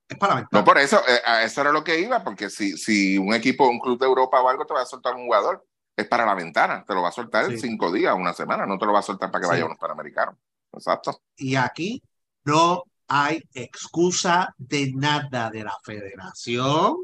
Es 0.09 0.16
para. 0.16 0.48
No, 0.51 0.64
por 0.64 0.78
eso, 0.78 1.01
eh, 1.06 1.44
eso 1.44 1.60
era 1.60 1.70
lo 1.70 1.85
que 1.85 2.01
iba, 2.01 2.24
porque 2.24 2.48
si, 2.48 2.76
si 2.78 3.18
un 3.18 3.35
equipo, 3.35 3.68
un 3.68 3.78
club 3.78 3.98
de 3.98 4.06
Europa 4.06 4.40
o 4.40 4.48
algo 4.48 4.64
te 4.64 4.74
va 4.74 4.82
a 4.82 4.86
soltar 4.86 5.14
un 5.14 5.26
jugador, 5.26 5.66
es 5.97 6.06
para 6.06 6.24
la 6.24 6.35
ventana. 6.35 6.85
Te 6.86 6.94
lo 6.94 7.02
va 7.02 7.09
a 7.09 7.12
soltar 7.12 7.51
en 7.51 7.59
cinco 7.59 7.93
días, 7.93 8.14
una 8.16 8.32
semana. 8.32 8.64
No 8.64 8.78
te 8.78 8.86
lo 8.86 8.93
va 8.93 9.01
a 9.01 9.02
soltar 9.02 9.30
para 9.30 9.43
que 9.43 9.48
vaya 9.48 9.62
a 9.64 9.66
unos 9.66 9.78
Panamericanos. 9.78 10.36
Exacto. 10.72 11.20
Y 11.36 11.56
aquí 11.56 12.02
no 12.44 12.85
hay 13.09 13.43
excusa 13.52 14.55
de 14.56 14.93
nada 14.94 15.51
de 15.51 15.64
la 15.64 15.76
federación. 15.82 16.97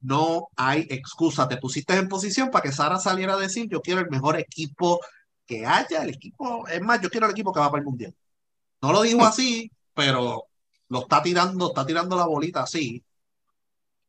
No 0.00 0.48
hay 0.56 0.86
excusa. 0.90 1.48
Te 1.48 1.56
pusiste 1.56 1.94
en 1.94 2.08
posición 2.08 2.50
para 2.50 2.62
que 2.62 2.72
Sara 2.72 2.98
saliera 2.98 3.34
a 3.34 3.38
decir, 3.38 3.68
yo 3.68 3.80
quiero 3.80 4.00
el 4.00 4.10
mejor 4.10 4.38
equipo 4.38 5.00
que 5.46 5.64
haya, 5.64 6.02
el 6.02 6.10
equipo, 6.10 6.66
es 6.68 6.80
más, 6.80 7.00
yo 7.00 7.10
quiero 7.10 7.26
el 7.26 7.32
equipo 7.32 7.52
que 7.52 7.60
va 7.60 7.70
para 7.70 7.80
el 7.80 7.86
mundial. 7.86 8.14
No 8.80 8.92
lo 8.92 9.02
dijo 9.02 9.24
así, 9.24 9.70
pero 9.94 10.44
lo 10.92 11.00
está 11.00 11.22
tirando, 11.22 11.68
está 11.68 11.86
tirando 11.86 12.16
la 12.16 12.26
bolita 12.26 12.62
así. 12.64 13.02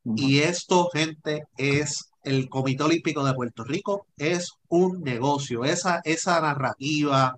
Y 0.04 0.40
esto, 0.40 0.90
gente, 0.92 1.46
es 1.58 2.10
el 2.24 2.50
Comité 2.50 2.84
Olímpico 2.84 3.24
de 3.24 3.34
Puerto 3.34 3.64
Rico, 3.64 4.08
es 4.18 4.52
un 4.68 5.02
negocio. 5.02 5.64
Esa, 5.64 6.02
esa 6.04 6.42
narrativa 6.42 7.38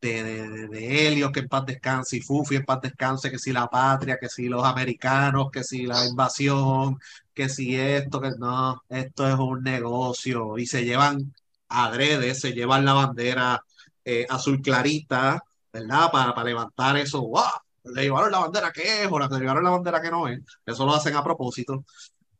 de, 0.00 0.24
de, 0.24 0.68
de, 0.68 1.06
Helios, 1.06 1.30
que 1.30 1.40
en 1.40 1.48
paz 1.48 1.66
descanse, 1.66 2.16
y 2.16 2.20
Fufi 2.20 2.56
en 2.56 2.64
paz 2.64 2.80
descanse, 2.82 3.30
que 3.30 3.38
si 3.38 3.52
la 3.52 3.68
patria, 3.68 4.18
que 4.18 4.28
si 4.28 4.48
los 4.48 4.64
americanos, 4.64 5.50
que 5.52 5.62
si 5.62 5.86
la 5.86 6.04
invasión, 6.06 6.98
que 7.32 7.48
si 7.48 7.76
esto, 7.76 8.20
que 8.20 8.32
no, 8.38 8.82
esto 8.88 9.28
es 9.28 9.36
un 9.36 9.62
negocio 9.62 10.58
y 10.58 10.66
se 10.66 10.84
llevan 10.84 11.32
adrede, 11.68 12.34
se 12.34 12.52
llevan 12.52 12.84
la 12.84 12.94
bandera 12.94 13.64
eh, 14.04 14.26
azul 14.28 14.60
clarita, 14.60 15.42
¿verdad? 15.72 16.10
Para, 16.12 16.34
para 16.34 16.48
levantar 16.48 16.96
eso, 16.96 17.22
¡wow! 17.22 17.44
Le 17.84 18.02
llevaron 18.02 18.30
la 18.30 18.40
bandera 18.40 18.72
que 18.72 19.02
es 19.02 19.08
o 19.10 19.18
le 19.18 19.26
llevaron 19.38 19.64
la 19.64 19.70
bandera 19.70 20.02
que 20.02 20.10
no 20.10 20.28
es, 20.28 20.40
eso 20.66 20.86
lo 20.86 20.94
hacen 20.94 21.16
a 21.16 21.24
propósito. 21.24 21.84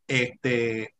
Este, 0.07 0.95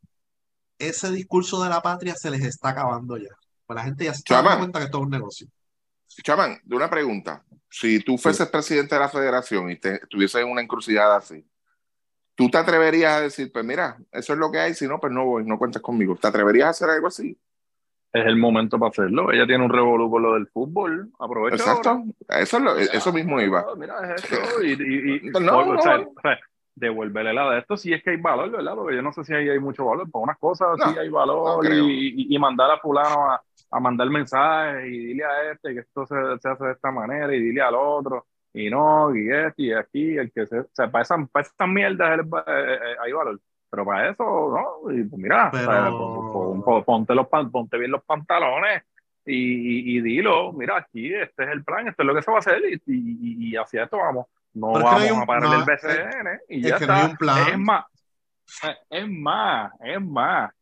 ese 0.77 1.11
discurso 1.11 1.63
de 1.63 1.69
la 1.69 1.81
patria 1.81 2.15
se 2.15 2.31
les 2.31 2.41
está 2.41 2.69
acabando 2.69 3.18
ya. 3.18 3.30
Pues 3.65 3.76
la 3.76 3.84
gente 3.84 4.05
ya 4.05 4.13
se 4.13 4.19
está 4.19 4.41
dando 4.41 4.59
cuenta 4.59 4.80
que 4.80 4.85
esto 4.85 4.97
es 4.97 5.03
un 5.03 5.09
negocio. 5.09 5.47
Chaman, 6.23 6.59
de 6.63 6.76
una 6.76 6.89
pregunta. 6.89 7.43
Si 7.69 7.99
tú 8.01 8.18
fueses 8.18 8.49
presidente 8.49 8.95
de 8.95 9.01
la 9.01 9.09
federación 9.09 9.69
y 9.69 9.77
te, 9.77 9.95
estuviese 9.95 10.41
en 10.41 10.49
una 10.49 10.61
encrucijada 10.61 11.18
así, 11.18 11.45
¿tú 12.35 12.49
te 12.49 12.57
atreverías 12.57 13.13
a 13.13 13.22
decir, 13.22 13.51
pues 13.51 13.63
mira, 13.63 13.97
eso 14.11 14.34
es 14.34 14.39
lo 14.39 14.51
que 14.51 14.59
hay, 14.59 14.73
si 14.73 14.88
no, 14.88 14.99
pues 14.99 15.13
no 15.13 15.26
voy, 15.26 15.45
no 15.45 15.57
cuentes 15.57 15.81
conmigo? 15.81 16.18
¿Te 16.18 16.27
atreverías 16.27 16.68
a 16.68 16.69
hacer 16.72 16.89
algo 16.89 17.07
así? 17.07 17.38
Es 18.13 18.25
el 18.25 18.35
momento 18.35 18.77
para 18.77 18.89
hacerlo. 18.89 19.31
Ella 19.31 19.47
tiene 19.47 19.63
un 19.63 19.71
revolú 19.71 20.09
con 20.09 20.23
lo 20.23 20.33
del 20.33 20.47
fútbol. 20.47 21.09
Aprovecha. 21.19 21.55
Exacto. 21.55 22.03
Eso, 22.27 22.57
es 22.57 22.63
lo, 22.63 22.77
eso 22.77 23.13
mismo 23.13 23.39
iba. 23.39 23.65
Mira, 23.77 24.15
es 24.15 24.23
eso. 24.23 24.61
Y, 24.63 24.71
y, 24.71 25.27
y 25.27 25.29
no, 25.29 25.39
no, 25.39 25.77
devolverle 26.75 27.33
la 27.33 27.51
de 27.51 27.59
esto 27.59 27.77
si 27.77 27.93
es 27.93 28.01
que 28.03 28.11
hay 28.11 28.17
valor, 28.17 28.49
¿verdad? 28.49 28.75
Porque 28.75 28.95
yo 28.95 29.01
no 29.01 29.13
sé 29.13 29.23
si 29.23 29.33
hay, 29.33 29.49
hay 29.49 29.59
mucho 29.59 29.85
valor. 29.85 30.09
Para 30.09 30.23
unas 30.23 30.38
cosas 30.38 30.77
sí 30.83 30.97
hay 30.97 31.09
valor 31.09 31.65
y, 31.65 32.33
y, 32.33 32.39
mandar 32.39 32.71
a 32.71 32.79
fulano 32.79 33.31
a, 33.31 33.41
a, 33.71 33.79
mandar 33.79 34.09
mensajes 34.09 34.85
y 34.85 34.97
dile 34.97 35.23
a 35.23 35.51
este 35.51 35.73
que 35.73 35.81
esto 35.81 36.05
se, 36.05 36.15
se, 36.39 36.49
hace 36.49 36.65
de 36.65 36.71
esta 36.71 36.91
manera 36.91 37.33
y 37.35 37.39
dile 37.39 37.61
al 37.61 37.75
otro 37.75 38.25
y 38.53 38.69
no, 38.69 39.15
y 39.15 39.31
este 39.31 39.63
y 39.63 39.73
aquí, 39.73 40.17
el 40.17 40.31
que 40.31 40.45
se... 40.45 40.59
O 40.59 40.69
sea, 40.73 40.91
para 40.91 41.03
esas, 41.03 41.29
para 41.29 41.45
esas 41.45 41.67
mierdas 41.67 42.19
eh, 42.19 42.23
eh, 42.47 42.95
hay 42.99 43.11
valor. 43.13 43.39
Pero 43.72 43.85
para 43.85 44.10
eso, 44.10 44.23
¿no? 44.23 44.91
Y 44.93 45.03
pues 45.06 45.22
mira, 45.22 45.49
ponte, 46.85 47.15
los, 47.15 47.27
ponte 47.27 47.77
bien 47.77 47.91
los 47.91 48.03
pantalones 48.03 48.84
y, 49.26 49.98
y, 49.98 50.02
dilo, 50.02 50.52
mira, 50.52 50.77
aquí 50.77 51.14
este 51.14 51.45
es 51.45 51.49
el 51.49 51.64
plan, 51.64 51.88
esto 51.88 52.03
es 52.03 52.07
lo 52.07 52.14
que 52.14 52.22
se 52.22 52.31
va 52.31 52.38
a 52.38 52.39
hacer 52.39 52.61
y, 52.69 52.81
y, 52.85 53.49
y 53.49 53.56
hacia 53.56 53.84
esto 53.84 53.98
vamos 53.98 54.27
no 54.53 54.72
vamos 54.72 55.22
a 55.22 55.26
parar 55.26 55.53
el 55.53 55.64
BCN 55.64 56.39
y 56.49 56.61
ya 56.61 56.76
está. 56.76 57.15
Es 57.49 57.57
más, 57.57 57.85
es 58.89 59.07
más, 59.07 59.72
es 59.81 60.02
más. 60.02 60.53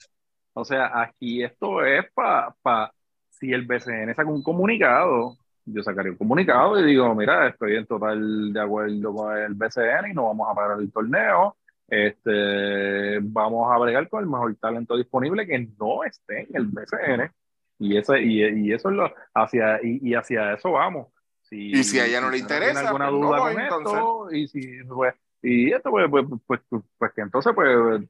O 0.53 0.63
sea, 0.65 1.01
aquí 1.01 1.43
esto 1.43 1.83
es 1.83 2.05
para, 2.13 2.53
pa, 2.61 2.91
si 3.29 3.51
el 3.51 3.65
BCN 3.65 4.13
saca 4.15 4.29
un 4.29 4.43
comunicado, 4.43 5.37
yo 5.65 5.83
sacaría 5.83 6.11
un 6.11 6.17
comunicado 6.17 6.79
y 6.79 6.85
digo, 6.85 7.13
mira, 7.15 7.47
estoy 7.47 7.77
en 7.77 7.85
total 7.85 8.53
de 8.53 8.61
acuerdo 8.61 9.13
con 9.13 9.37
el 9.37 9.53
BCN 9.53 10.11
y 10.11 10.13
no 10.13 10.25
vamos 10.25 10.49
a 10.49 10.55
parar 10.55 10.79
el 10.79 10.91
torneo. 10.91 11.55
Este, 11.89 13.19
vamos 13.21 13.71
a 13.71 13.77
bregar 13.77 14.07
con 14.09 14.23
el 14.23 14.29
mejor 14.29 14.55
talento 14.57 14.95
disponible 14.95 15.47
que 15.47 15.67
no 15.79 16.03
esté 16.03 16.41
en 16.41 16.55
el 16.55 16.67
BCN. 16.67 17.31
Y, 17.79 17.97
ese, 17.97 18.21
y, 18.21 18.67
y 18.67 18.73
eso 18.73 18.89
es 18.89 18.95
lo, 18.95 19.13
hacia, 19.33 19.79
y, 19.81 20.09
y 20.09 20.13
hacia 20.13 20.53
eso 20.53 20.71
vamos 20.71 21.07
y 21.51 21.83
si 21.83 21.99
a 21.99 22.05
ella 22.05 22.21
no 22.21 22.29
le 22.29 22.37
interesa, 22.37 22.87
alguna 22.87 23.09
pues 23.09 23.21
duda 23.21 23.39
con 23.39 23.59
esto, 23.59 24.31
y 24.31 24.47
si 24.47 24.83
pues, 24.83 25.15
y 25.41 25.71
esto 25.71 25.89
pues, 25.89 26.09
pues, 26.09 26.25
pues, 26.45 26.83
pues, 26.97 27.13
que 27.13 27.21
entonces 27.21 27.53
pues 27.55 28.01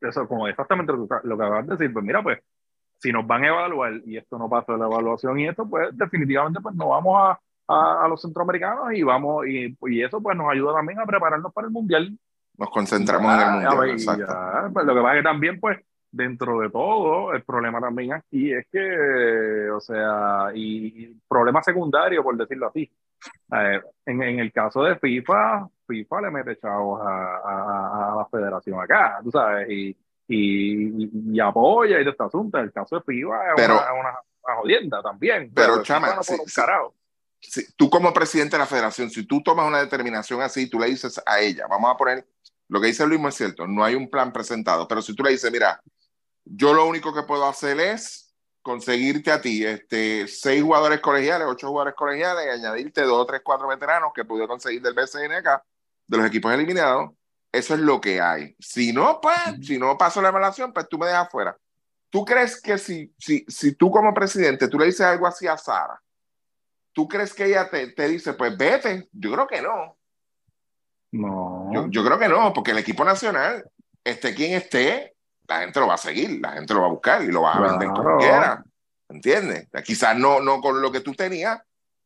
eso 0.00 0.28
como 0.28 0.46
exactamente 0.46 0.92
lo 0.92 1.08
que, 1.08 1.14
lo 1.24 1.36
que 1.36 1.44
acabas 1.44 1.66
de 1.66 1.76
decir, 1.76 1.92
pues 1.92 2.04
mira 2.04 2.22
pues 2.22 2.38
si 2.98 3.12
nos 3.12 3.26
van 3.26 3.44
a 3.44 3.48
evaluar 3.48 4.00
y 4.04 4.16
esto 4.16 4.38
no 4.38 4.48
pasa 4.48 4.72
de 4.72 4.78
la 4.78 4.86
evaluación 4.86 5.38
y 5.40 5.48
esto 5.48 5.68
pues 5.68 5.88
definitivamente 5.96 6.60
pues 6.60 6.74
no 6.74 6.88
vamos 6.88 7.16
a, 7.18 7.40
a, 7.68 8.04
a, 8.04 8.08
los 8.08 8.22
centroamericanos 8.22 8.92
y 8.92 9.02
vamos 9.02 9.46
y, 9.46 9.76
y 9.86 10.02
eso 10.02 10.22
pues 10.22 10.36
nos 10.36 10.50
ayuda 10.50 10.74
también 10.74 11.00
a 11.00 11.06
prepararnos 11.06 11.52
para 11.52 11.66
el 11.66 11.72
mundial. 11.72 12.16
Nos 12.58 12.70
concentramos 12.70 13.34
en 13.34 13.40
el 13.40 13.50
mundial. 13.50 13.98
Ya, 14.18 14.70
pues, 14.72 14.86
lo 14.86 14.94
que 14.94 15.00
pasa 15.00 15.14
es 15.14 15.18
que 15.20 15.28
también 15.28 15.60
pues 15.60 15.78
dentro 16.10 16.60
de 16.60 16.70
todo, 16.70 17.32
el 17.34 17.42
problema 17.42 17.80
también 17.80 18.14
aquí 18.14 18.52
es 18.52 18.66
que, 18.72 19.70
o 19.70 19.80
sea, 19.80 20.50
y, 20.54 21.14
problema 21.28 21.62
secundario, 21.62 22.22
por 22.22 22.36
decirlo 22.36 22.68
así. 22.68 22.90
Eh, 23.52 23.80
en, 24.06 24.22
en, 24.22 24.38
el 24.40 24.52
caso 24.52 24.82
de 24.82 24.96
FIFA, 24.96 25.68
FIFA 25.86 26.20
le 26.22 26.30
mete 26.30 26.58
chavos 26.58 27.00
a, 27.02 27.36
a, 27.36 28.12
a 28.12 28.16
la 28.16 28.26
federación 28.26 28.80
acá, 28.80 29.20
tú 29.22 29.30
sabes, 29.30 29.68
y, 29.68 29.96
y, 30.28 31.34
y, 31.34 31.40
apoya 31.40 32.00
y 32.00 32.04
de 32.04 32.10
este 32.10 32.24
asunto. 32.24 32.58
El 32.58 32.72
caso 32.72 32.96
de 32.96 33.02
FIFA 33.02 33.48
es 33.48 33.54
pero, 33.56 33.74
una, 33.74 33.92
una, 33.92 34.56
jodienda 34.60 35.02
también. 35.02 35.50
Pero, 35.54 35.74
pero 35.74 35.82
chama, 35.82 36.14
no 36.14 36.22
si, 36.22 36.34
si, 36.36 36.60
tú 37.76 37.90
como 37.90 38.12
presidente 38.12 38.56
de 38.56 38.60
la 38.60 38.66
federación, 38.66 39.10
si 39.10 39.26
tú 39.26 39.42
tomas 39.42 39.66
una 39.66 39.80
determinación 39.80 40.42
así, 40.42 40.68
tú 40.68 40.78
le 40.78 40.86
dices 40.86 41.20
a 41.24 41.40
ella, 41.40 41.66
vamos 41.68 41.92
a 41.92 41.96
poner, 41.96 42.26
lo 42.68 42.80
que 42.80 42.88
dice 42.88 43.06
Luis 43.06 43.20
es 43.26 43.34
cierto, 43.34 43.66
no 43.66 43.84
hay 43.84 43.94
un 43.94 44.10
plan 44.10 44.32
presentado, 44.32 44.88
pero 44.88 45.02
si 45.02 45.14
tú 45.14 45.22
le 45.22 45.30
dices, 45.30 45.50
mira, 45.52 45.80
yo 46.44 46.74
lo 46.74 46.86
único 46.86 47.14
que 47.14 47.22
puedo 47.22 47.46
hacer 47.46 47.78
es 47.80 48.34
conseguirte 48.62 49.30
a 49.30 49.40
ti 49.40 49.64
este, 49.64 50.26
seis 50.26 50.62
jugadores 50.62 51.00
colegiales, 51.00 51.46
ocho 51.48 51.68
jugadores 51.68 51.94
colegiales 51.94 52.46
y 52.46 52.48
añadirte 52.48 53.02
dos, 53.02 53.26
tres, 53.26 53.42
cuatro 53.44 53.68
veteranos 53.68 54.12
que 54.12 54.24
pude 54.24 54.48
conseguir 54.48 54.82
del 54.82 54.94
BCNK, 54.94 55.62
de 56.06 56.16
los 56.16 56.26
equipos 56.26 56.52
eliminados. 56.52 57.12
Eso 57.52 57.74
es 57.74 57.80
lo 57.80 58.00
que 58.00 58.20
hay. 58.20 58.56
Si 58.58 58.92
no, 58.92 59.20
pues, 59.20 59.38
si 59.62 59.78
no 59.78 59.96
paso 59.96 60.20
la 60.20 60.28
evaluación, 60.28 60.72
pues 60.72 60.88
tú 60.88 60.98
me 60.98 61.06
dejas 61.06 61.30
fuera. 61.30 61.56
¿Tú 62.10 62.24
crees 62.24 62.60
que 62.60 62.76
si, 62.76 63.14
si, 63.18 63.44
si 63.46 63.74
tú 63.74 63.90
como 63.90 64.12
presidente, 64.12 64.68
tú 64.68 64.78
le 64.78 64.86
dices 64.86 65.02
algo 65.02 65.26
así 65.26 65.46
a 65.46 65.56
Sara, 65.56 66.02
¿tú 66.96 67.06
crees 67.06 67.34
que 67.34 67.44
ella 67.44 67.68
te, 67.68 67.88
te 67.88 68.08
dice, 68.08 68.32
pues 68.32 68.56
vete? 68.56 69.10
Yo 69.12 69.30
creo 69.30 69.46
que 69.46 69.60
no. 69.60 69.98
No. 71.12 71.70
Yo, 71.70 71.90
yo, 71.90 72.02
creo 72.02 72.18
que 72.18 72.28
no, 72.28 72.54
porque 72.54 72.70
el 72.70 72.78
equipo 72.78 73.04
nacional, 73.04 73.70
esté 74.02 74.34
quien 74.34 74.54
esté, 74.54 75.14
la 75.46 75.60
gente 75.60 75.78
lo 75.78 75.88
va 75.88 75.94
a 75.94 75.98
seguir, 75.98 76.40
la 76.40 76.52
gente 76.52 76.72
lo 76.72 76.80
va 76.80 76.86
a 76.86 76.90
buscar 76.90 77.22
y 77.22 77.26
lo 77.26 77.42
va 77.42 77.52
a 77.52 77.58
claro. 77.58 77.78
vender 77.78 77.88
como 77.90 78.16
quiera. 78.16 78.64
¿Entiendes? 79.10 79.68
Quizás 79.84 80.16
no, 80.16 80.40
no 80.40 80.62
con 80.62 80.80
lo 80.80 80.90
que 80.90 81.00
tú 81.00 81.12
tenías, 81.12 81.60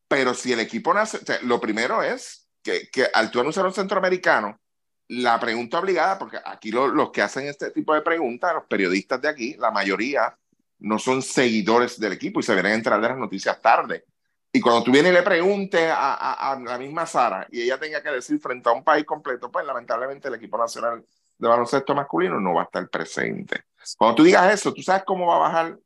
pero 0.09 0.35
si 0.35 0.53
el 0.53 0.59
equipo 0.59 0.91
o 0.91 1.07
sea, 1.07 1.39
lo 1.43 1.61
primero 1.61 2.03
es 2.03 2.49
que, 2.61 2.91
que 2.91 3.07
al 3.15 3.31
tú 3.31 3.39
anunciar 3.39 3.67
un 3.67 3.73
centroamericano, 3.73 4.59
la 5.07 5.39
pregunta 5.39 5.79
obligada, 5.79 6.19
porque 6.19 6.39
aquí 6.45 6.73
lo, 6.73 6.89
los 6.89 7.13
que 7.13 7.23
hacen 7.23 7.47
este 7.47 7.71
tipo 7.71 7.95
de 7.95 8.03
preguntas, 8.03 8.53
los 8.55 8.67
periodistas 8.67 9.23
de 9.23 9.29
aquí, 9.29 9.55
la 9.55 9.71
mayoría 9.71 10.37
no 10.81 10.99
son 10.99 11.23
seguidores 11.23 12.01
del 12.01 12.13
equipo 12.13 12.41
y 12.41 12.43
se 12.43 12.55
vienen 12.55 12.73
a 12.73 12.75
entrar 12.75 13.01
de 13.01 13.09
las 13.09 13.19
noticias 13.19 13.63
tarde. 13.63 14.05
Y 14.53 14.61
cuando 14.61 14.83
tú 14.83 14.91
vienes 14.91 15.13
y 15.13 15.15
le 15.15 15.23
preguntes 15.23 15.91
a, 15.91 16.15
a, 16.15 16.53
a, 16.53 16.59
la 16.59 16.77
misma 16.77 17.07
Sara 17.07 17.47
y 17.51 17.63
ella 17.63 17.79
tenga 17.79 18.03
que 18.03 18.11
decir 18.11 18.41
frente 18.41 18.69
a 18.69 18.73
un 18.73 18.83
país 18.83 19.05
completo, 19.05 19.51
pues 19.51 19.65
lamentablemente 19.65 20.29
el 20.29 20.35
equipo 20.35 20.59
nacional 20.59 21.05
de 21.39 21.49
baloncesto 21.49 21.95
masculino 21.95 22.41
no 22.41 22.55
va 22.55 22.63
a 22.63 22.65
estar 22.65 22.89
presente. 22.89 23.65
Cuando 23.97 24.17
tú 24.17 24.25
digas 24.25 24.53
eso, 24.53 24.75
tú 24.75 24.83
sabes 24.83 25.05
cómo 25.05 25.27
va 25.27 25.37
a 25.37 25.39
bajar 25.39 25.79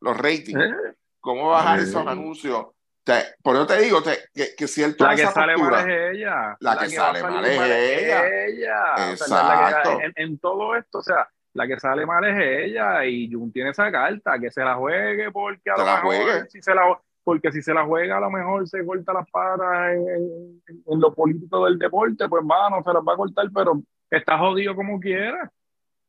los 0.00 0.16
ratings, 0.16 0.60
¿Eh? 0.60 0.94
cómo 1.20 1.48
va 1.48 1.60
a 1.60 1.64
bajar 1.64 1.80
esos 1.80 2.06
anuncios. 2.06 2.66
Te, 3.04 3.34
por 3.42 3.56
eso 3.56 3.66
te 3.66 3.80
digo 3.80 4.00
te, 4.00 4.16
que, 4.32 4.54
que 4.56 4.68
si 4.68 4.82
él 4.82 4.96
toma 4.96 5.10
La 5.10 5.16
que 5.16 5.26
sale 5.26 5.54
postura, 5.54 5.76
mal 5.78 5.90
es 5.90 6.14
ella. 6.14 6.56
La, 6.60 6.74
la 6.74 6.80
que, 6.80 6.86
que, 6.86 6.94
sale 6.94 7.22
mal 7.22 7.44
es 7.44 7.60
ella. 7.60 8.28
ella. 8.46 9.10
Exacto. 9.10 9.90
O 9.90 9.96
sea, 9.96 10.06
en, 10.06 10.12
en, 10.14 10.38
todo 10.38 10.76
esto, 10.76 10.98
o 10.98 11.02
sea, 11.02 11.28
la 11.54 11.66
que 11.66 11.80
sale 11.80 12.06
mal 12.06 12.24
es 12.24 12.36
ella 12.38 13.04
y 13.04 13.30
Jun 13.32 13.52
tiene 13.52 13.70
esa 13.70 13.90
carta, 13.90 14.38
que 14.38 14.50
se 14.50 14.62
la 14.62 14.76
juegue 14.76 15.30
porque 15.32 15.70
a 15.70 15.76
lo 15.76 15.84
la 15.84 15.94
mejor 15.96 16.16
juegue. 16.16 16.50
si 16.50 16.62
se 16.62 16.74
la 16.74 17.00
porque 17.24 17.52
si 17.52 17.62
se 17.62 17.72
la 17.72 17.84
juega 17.84 18.16
a 18.16 18.20
lo 18.20 18.30
mejor 18.30 18.68
se 18.68 18.84
corta 18.84 19.12
las 19.12 19.30
patas 19.30 19.92
en, 19.92 20.08
en, 20.08 20.82
en, 20.86 21.00
lo 21.00 21.14
político 21.14 21.64
del 21.64 21.78
deporte, 21.78 22.28
pues 22.28 22.44
mano, 22.44 22.82
se 22.82 22.92
las 22.92 23.02
va 23.02 23.14
a 23.14 23.16
cortar, 23.16 23.46
pero 23.54 23.82
está 24.10 24.38
jodido 24.38 24.74
como 24.74 24.98
quiera. 25.00 25.50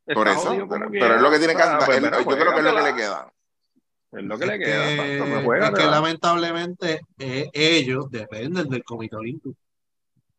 Está 0.05 0.13
Por 0.13 0.27
eso, 0.27 0.49
pero, 0.49 0.67
pero, 0.67 0.89
quiera. 0.89 1.15
es 1.15 1.21
lo 1.21 1.31
que 1.31 1.37
tiene 1.37 1.55
que 1.55 1.61
hacer. 1.61 1.85
Pues, 1.85 2.01
yo 2.01 2.37
creo 2.37 2.53
que 2.53 2.59
es 2.59 2.65
lo 2.65 2.75
que 2.75 2.81
le 2.81 2.95
queda. 2.95 3.33
Es 4.11 4.23
lo 4.23 4.37
que 4.37 4.45
le 4.45 4.59
queda. 4.59 4.85
Que, 4.85 5.17
es 5.17 5.71
que 5.71 5.85
lamentablemente 5.85 7.01
eh, 7.17 7.49
ellos 7.53 8.11
dependen 8.11 8.69
del 8.69 8.83
Comité 8.83 9.15
Olímpico. 9.15 9.57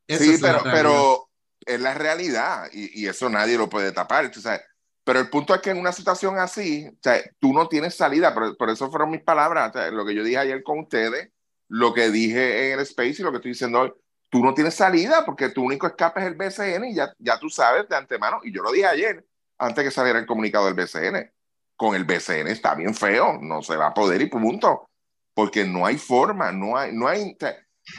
Esa 0.06 0.22
sí, 0.22 0.34
es 0.34 0.40
pero, 0.40 0.60
pero 0.64 1.28
es 1.64 1.80
la 1.80 1.94
realidad 1.94 2.68
y, 2.72 3.02
y, 3.02 3.06
eso 3.06 3.30
nadie 3.30 3.56
lo 3.56 3.68
puede 3.68 3.90
tapar. 3.92 4.30
Tú 4.30 4.40
sabes. 4.40 4.60
Pero 5.04 5.20
el 5.20 5.30
punto 5.30 5.54
es 5.54 5.60
que 5.60 5.70
en 5.70 5.78
una 5.78 5.92
situación 5.92 6.38
así, 6.38 6.88
o 6.88 6.98
sea, 7.02 7.22
tú 7.38 7.52
no 7.52 7.68
tienes 7.68 7.94
salida, 7.94 8.34
por, 8.34 8.56
por 8.56 8.70
eso 8.70 8.90
fueron 8.90 9.10
mis 9.10 9.22
palabras, 9.22 9.70
o 9.70 9.72
sea, 9.78 9.90
lo 9.90 10.04
que 10.04 10.14
yo 10.14 10.24
dije 10.24 10.38
ayer 10.38 10.62
con 10.62 10.80
ustedes, 10.80 11.30
lo 11.68 11.92
que 11.92 12.10
dije 12.10 12.72
en 12.72 12.78
el 12.78 12.80
Space 12.80 13.16
y 13.18 13.22
lo 13.22 13.30
que 13.30 13.36
estoy 13.36 13.52
diciendo 13.52 13.80
hoy 13.80 13.92
tú 14.34 14.42
no 14.42 14.52
tienes 14.52 14.74
salida 14.74 15.24
porque 15.24 15.50
tu 15.50 15.62
único 15.62 15.86
escape 15.86 16.18
es 16.18 16.26
el 16.26 16.34
BCN 16.34 16.86
y 16.86 16.94
ya, 16.96 17.14
ya 17.20 17.38
tú 17.38 17.48
sabes 17.48 17.88
de 17.88 17.94
antemano, 17.94 18.40
y 18.42 18.52
yo 18.52 18.64
lo 18.64 18.72
dije 18.72 18.86
ayer, 18.86 19.24
antes 19.58 19.84
que 19.84 19.92
saliera 19.92 20.18
el 20.18 20.26
comunicado 20.26 20.66
del 20.66 20.74
BCN, 20.74 21.32
con 21.76 21.94
el 21.94 22.04
BCN 22.04 22.48
está 22.48 22.74
bien 22.74 22.96
feo, 22.96 23.38
no 23.40 23.62
se 23.62 23.76
va 23.76 23.86
a 23.86 23.94
poder 23.94 24.20
y 24.22 24.26
punto, 24.26 24.90
porque 25.34 25.64
no 25.64 25.86
hay 25.86 25.98
forma, 25.98 26.50
no 26.50 26.76
hay, 26.76 26.92
no 26.92 27.06
hay, 27.06 27.36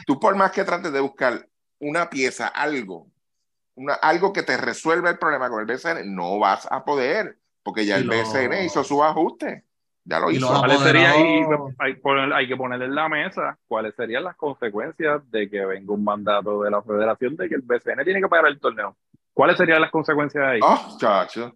tú 0.06 0.20
por 0.20 0.36
más 0.36 0.52
que 0.52 0.64
trates 0.64 0.92
de 0.92 1.00
buscar 1.00 1.48
una 1.78 2.10
pieza, 2.10 2.48
algo, 2.48 3.10
una, 3.76 3.94
algo 3.94 4.32
que 4.32 4.42
te 4.42 4.56
resuelva 4.56 5.10
el 5.10 5.18
problema 5.18 5.48
con 5.48 5.60
el 5.60 5.66
BCN, 5.66 6.14
no 6.14 6.38
vas 6.38 6.66
a 6.70 6.84
poder, 6.84 7.38
porque 7.62 7.86
ya 7.86 7.96
el 7.96 8.06
no. 8.06 8.12
BCN 8.12 8.64
hizo 8.64 8.82
su 8.84 9.02
ajuste. 9.02 9.64
Ya 10.04 10.20
lo 10.20 10.30
Y 10.30 10.36
hizo. 10.36 10.46
¿Cuáles 10.58 10.80
serían, 10.80 11.12
hay, 11.78 11.94
poner- 11.94 12.32
hay 12.32 12.46
que 12.46 12.56
ponerle 12.56 12.84
en 12.84 12.94
la 12.94 13.08
mesa 13.08 13.58
cuáles 13.66 13.94
serían 13.96 14.22
las 14.24 14.36
consecuencias 14.36 15.20
de 15.30 15.50
que 15.50 15.64
venga 15.64 15.92
un 15.92 16.04
mandato 16.04 16.62
de 16.62 16.70
la 16.70 16.80
federación 16.82 17.36
de 17.36 17.48
que 17.48 17.56
el 17.56 17.62
BCN 17.62 18.04
tiene 18.04 18.20
que 18.20 18.28
pagar 18.28 18.46
el 18.46 18.60
torneo? 18.60 18.96
¿Cuáles 19.32 19.56
serían 19.56 19.80
las 19.80 19.90
consecuencias 19.90 20.44
ahí? 20.44 20.60
Oh, 20.62 20.96
chacho. 20.98 21.52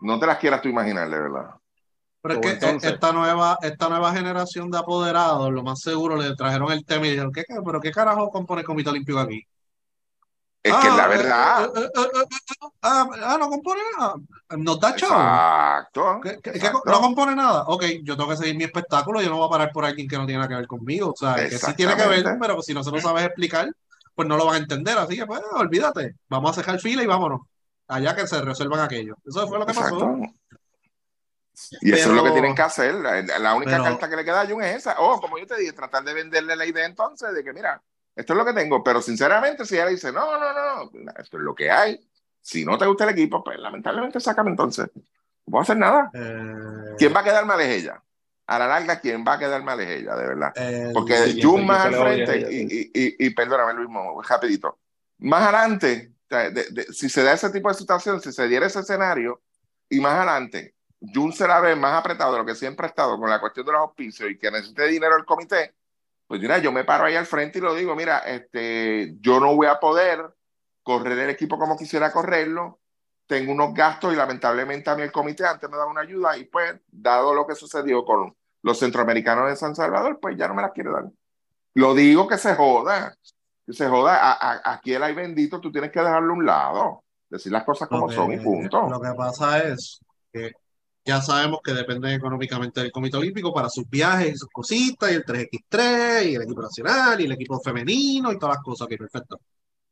No 0.00 0.18
te 0.18 0.26
las 0.26 0.38
quieras 0.38 0.60
tú 0.60 0.68
imaginar, 0.68 1.08
de 1.08 1.18
verdad. 1.18 1.50
Pero 2.20 2.34
es 2.34 2.40
que 2.40 2.50
entonces- 2.50 2.92
esta 2.92 3.12
nueva, 3.12 3.56
esta 3.62 3.88
nueva 3.88 4.12
generación 4.12 4.68
de 4.70 4.78
apoderados, 4.78 5.50
lo 5.52 5.62
más 5.62 5.80
seguro, 5.80 6.16
le 6.16 6.34
trajeron 6.34 6.72
el 6.72 6.84
tema 6.84 7.06
y 7.06 7.10
dijeron, 7.10 7.32
¿qué, 7.32 7.44
qué? 7.46 7.54
¿Pero 7.64 7.80
qué 7.80 7.92
carajo 7.92 8.28
compone 8.30 8.62
el 8.62 8.66
Comité 8.66 8.90
Olímpico 8.90 9.20
aquí? 9.20 9.46
Es 10.66 10.74
que 10.74 10.88
Ah, 10.88 10.96
la 10.96 11.04
eh, 11.04 11.08
verdad. 11.08 11.72
eh, 11.76 11.90
eh, 11.94 12.26
ah, 12.82 13.08
ah, 13.24 13.36
no 13.38 13.48
compone 13.48 13.80
nada. 13.98 14.14
Nos 14.56 14.80
da 14.80 14.94
chavo. 14.96 15.12
Exacto. 15.14 16.20
¿Qué- 16.22 16.30
qué- 16.42 16.52
qué- 16.52 16.58
exacto. 16.58 16.82
no 16.86 17.00
compone 17.00 17.34
nada. 17.36 17.64
Ok, 17.66 17.84
yo 18.02 18.16
tengo 18.16 18.30
que 18.30 18.36
seguir 18.36 18.56
mi 18.56 18.64
espectáculo, 18.64 19.20
yo 19.22 19.28
no 19.30 19.36
voy 19.36 19.46
a 19.46 19.50
parar 19.50 19.72
por 19.72 19.84
alguien 19.84 20.08
que 20.08 20.16
no 20.16 20.26
tiene 20.26 20.38
nada 20.38 20.48
que 20.48 20.56
ver 20.56 20.66
conmigo. 20.66 21.10
O 21.12 21.16
sea, 21.16 21.34
que 21.36 21.58
sí 21.58 21.74
tiene 21.74 21.94
que 21.96 22.06
ver, 22.06 22.24
pero 22.40 22.60
si 22.62 22.74
no 22.74 22.82
se 22.82 22.90
lo 22.90 23.00
sabes 23.00 23.24
explicar, 23.24 23.68
pues 24.14 24.26
no 24.28 24.36
lo 24.36 24.46
van 24.46 24.54
a 24.54 24.58
entender. 24.58 24.96
Así 24.98 25.16
que, 25.16 25.26
pues, 25.26 25.40
olvídate. 25.52 26.16
Vamos 26.28 26.50
a 26.50 26.54
cejar 26.54 26.80
fila 26.80 27.02
y 27.02 27.06
vámonos. 27.06 27.42
Allá 27.88 28.16
que 28.16 28.26
se 28.26 28.40
resuelvan 28.42 28.80
aquello. 28.80 29.14
Eso 29.24 29.46
fue 29.46 29.58
lo 29.58 29.66
que 29.66 29.74
pasó. 29.74 30.18
Y 31.80 31.92
eso 31.92 32.10
es 32.10 32.14
lo 32.16 32.22
que 32.24 32.32
tienen 32.32 32.54
que 32.54 32.62
hacer. 32.62 32.94
La, 32.96 33.22
la 33.38 33.54
única 33.54 33.72
pero- 33.72 33.84
carta 33.84 34.10
que 34.10 34.16
le 34.16 34.24
queda 34.24 34.42
a 34.42 34.46
Jun 34.46 34.62
es 34.62 34.76
esa. 34.76 34.96
Oh, 34.98 35.20
como 35.20 35.38
yo 35.38 35.46
te 35.46 35.56
dije, 35.56 35.72
tratar 35.72 36.04
de 36.04 36.12
venderle 36.12 36.54
la 36.56 36.66
idea 36.66 36.84
entonces 36.84 37.32
de 37.34 37.42
que, 37.42 37.52
mira, 37.52 37.80
esto 38.16 38.32
es 38.32 38.36
lo 38.36 38.44
que 38.44 38.52
tengo. 38.54 38.82
Pero 38.82 39.00
sinceramente, 39.00 39.64
si 39.64 39.74
ella 39.76 39.86
dice, 39.86 40.10
no, 40.12 40.38
no, 40.40 40.52
no, 40.52 40.90
esto 41.18 41.36
es 41.36 41.42
lo 41.42 41.54
que 41.54 41.70
hay. 41.70 42.00
Si 42.40 42.64
no 42.64 42.76
te 42.78 42.86
gusta 42.86 43.04
el 43.04 43.10
equipo, 43.10 43.44
pues 43.44 43.58
lamentablemente 43.58 44.18
sácame 44.20 44.50
entonces. 44.50 44.88
No 44.94 45.50
puedo 45.50 45.62
hacer 45.62 45.76
nada. 45.76 46.10
Eh, 46.14 46.94
¿Quién 46.98 47.14
va 47.14 47.20
a 47.20 47.24
quedar 47.24 47.44
mal 47.46 47.60
es 47.60 47.68
ella? 47.82 48.02
A 48.48 48.58
la 48.60 48.68
larga, 48.68 49.00
¿quién 49.00 49.24
va 49.26 49.34
a 49.34 49.38
quedar 49.38 49.62
mal 49.64 49.78
es 49.80 49.88
ella, 49.88 50.14
de 50.14 50.26
verdad? 50.26 50.52
el- 50.56 50.92
Porque 50.92 51.14
Jun 51.42 51.66
más 51.66 51.84
al 51.86 51.94
frente, 52.04 52.36
ella, 52.36 52.48
y, 52.50 52.56
y, 52.62 52.90
y, 52.94 53.26
y 53.26 53.30
perdóname, 53.30 53.74
Luis, 53.74 53.88
rapidito. 54.28 54.78
Más 55.18 55.42
adelante, 55.42 56.12
de- 56.28 56.50
de- 56.50 56.84
si 56.92 57.08
se 57.08 57.22
da 57.24 57.32
ese 57.32 57.50
tipo 57.50 57.68
de 57.68 57.74
situación, 57.74 58.20
si 58.20 58.32
se 58.32 58.46
diera 58.46 58.66
ese 58.66 58.80
escenario, 58.80 59.40
y 59.88 59.98
más 60.00 60.14
adelante, 60.14 60.74
Jun 61.12 61.32
se 61.32 61.46
la 61.48 61.58
ve 61.60 61.74
más 61.74 61.92
apretado 61.98 62.32
de 62.32 62.38
lo 62.38 62.46
que 62.46 62.54
siempre 62.54 62.86
ha 62.86 62.88
estado 62.88 63.18
con 63.18 63.28
la 63.28 63.40
cuestión 63.40 63.66
de 63.66 63.72
los 63.72 63.80
auspicios 63.80 64.30
y 64.30 64.38
que 64.38 64.50
necesite 64.50 64.86
dinero 64.86 65.16
el 65.16 65.24
comité, 65.24 65.74
pues 66.26 66.40
mira, 66.40 66.58
yo 66.58 66.72
me 66.72 66.84
paro 66.84 67.04
ahí 67.04 67.14
al 67.16 67.26
frente 67.26 67.58
y 67.58 67.62
lo 67.62 67.74
digo, 67.74 67.94
mira, 67.94 68.18
este, 68.18 69.14
yo 69.20 69.38
no 69.40 69.54
voy 69.54 69.66
a 69.66 69.78
poder 69.78 70.24
correr 70.82 71.18
el 71.18 71.30
equipo 71.30 71.58
como 71.58 71.76
quisiera 71.76 72.12
correrlo, 72.12 72.80
tengo 73.26 73.52
unos 73.52 73.74
gastos 73.74 74.12
y 74.12 74.16
lamentablemente 74.16 74.88
a 74.90 74.94
mí 74.96 75.02
el 75.02 75.12
comité 75.12 75.44
antes 75.46 75.68
me 75.68 75.76
daba 75.76 75.90
una 75.90 76.02
ayuda 76.02 76.36
y 76.36 76.44
pues, 76.44 76.74
dado 76.88 77.34
lo 77.34 77.46
que 77.46 77.54
sucedió 77.54 78.04
con 78.04 78.34
los 78.62 78.78
centroamericanos 78.78 79.48
de 79.48 79.56
San 79.56 79.74
Salvador, 79.74 80.18
pues 80.20 80.36
ya 80.36 80.48
no 80.48 80.54
me 80.54 80.62
las 80.62 80.72
quiere 80.72 80.90
dar. 80.90 81.04
Lo 81.74 81.94
digo 81.94 82.26
que 82.26 82.38
se 82.38 82.54
joda, 82.54 83.14
que 83.66 83.72
se 83.72 83.86
joda. 83.88 84.16
A- 84.16 84.52
a- 84.52 84.72
aquí 84.74 84.94
el 84.94 85.02
ay 85.02 85.14
bendito, 85.14 85.60
tú 85.60 85.70
tienes 85.70 85.90
que 85.92 86.00
dejarlo 86.00 86.32
a 86.32 86.36
un 86.36 86.46
lado, 86.46 87.04
decir 87.28 87.52
las 87.52 87.64
cosas 87.64 87.88
como 87.88 88.06
son 88.14 88.32
y 88.32 88.36
punto. 88.44 88.88
Lo 88.88 89.00
que 89.00 89.12
pasa 89.16 89.58
es 89.62 90.00
que 90.32 90.52
ya 91.06 91.22
sabemos 91.22 91.60
que 91.64 91.72
dependen 91.72 92.12
económicamente 92.14 92.80
del 92.82 92.92
Comité 92.92 93.16
Olímpico 93.18 93.54
para 93.54 93.70
sus 93.70 93.88
viajes 93.88 94.34
y 94.34 94.38
sus 94.38 94.48
cositas, 94.50 95.10
y 95.12 95.14
el 95.14 95.24
3x3, 95.24 96.26
y 96.32 96.34
el 96.34 96.42
equipo 96.42 96.62
nacional, 96.62 97.20
y 97.20 97.24
el 97.24 97.32
equipo 97.32 97.60
femenino, 97.60 98.32
y 98.32 98.38
todas 98.38 98.56
las 98.56 98.64
cosas. 98.64 98.86
Ok, 98.86 98.96
perfecto. 98.98 99.40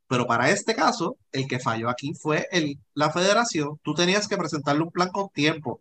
Pero 0.08 0.26
para 0.26 0.50
este 0.50 0.74
caso, 0.74 1.16
el 1.32 1.46
que 1.48 1.58
falló 1.60 1.88
aquí 1.90 2.14
fue 2.14 2.46
el, 2.52 2.78
la 2.94 3.10
federación. 3.10 3.78
Tú 3.82 3.94
tenías 3.94 4.28
que 4.28 4.36
presentarle 4.36 4.82
un 4.82 4.90
plan 4.92 5.08
con 5.10 5.28
tiempo. 5.30 5.80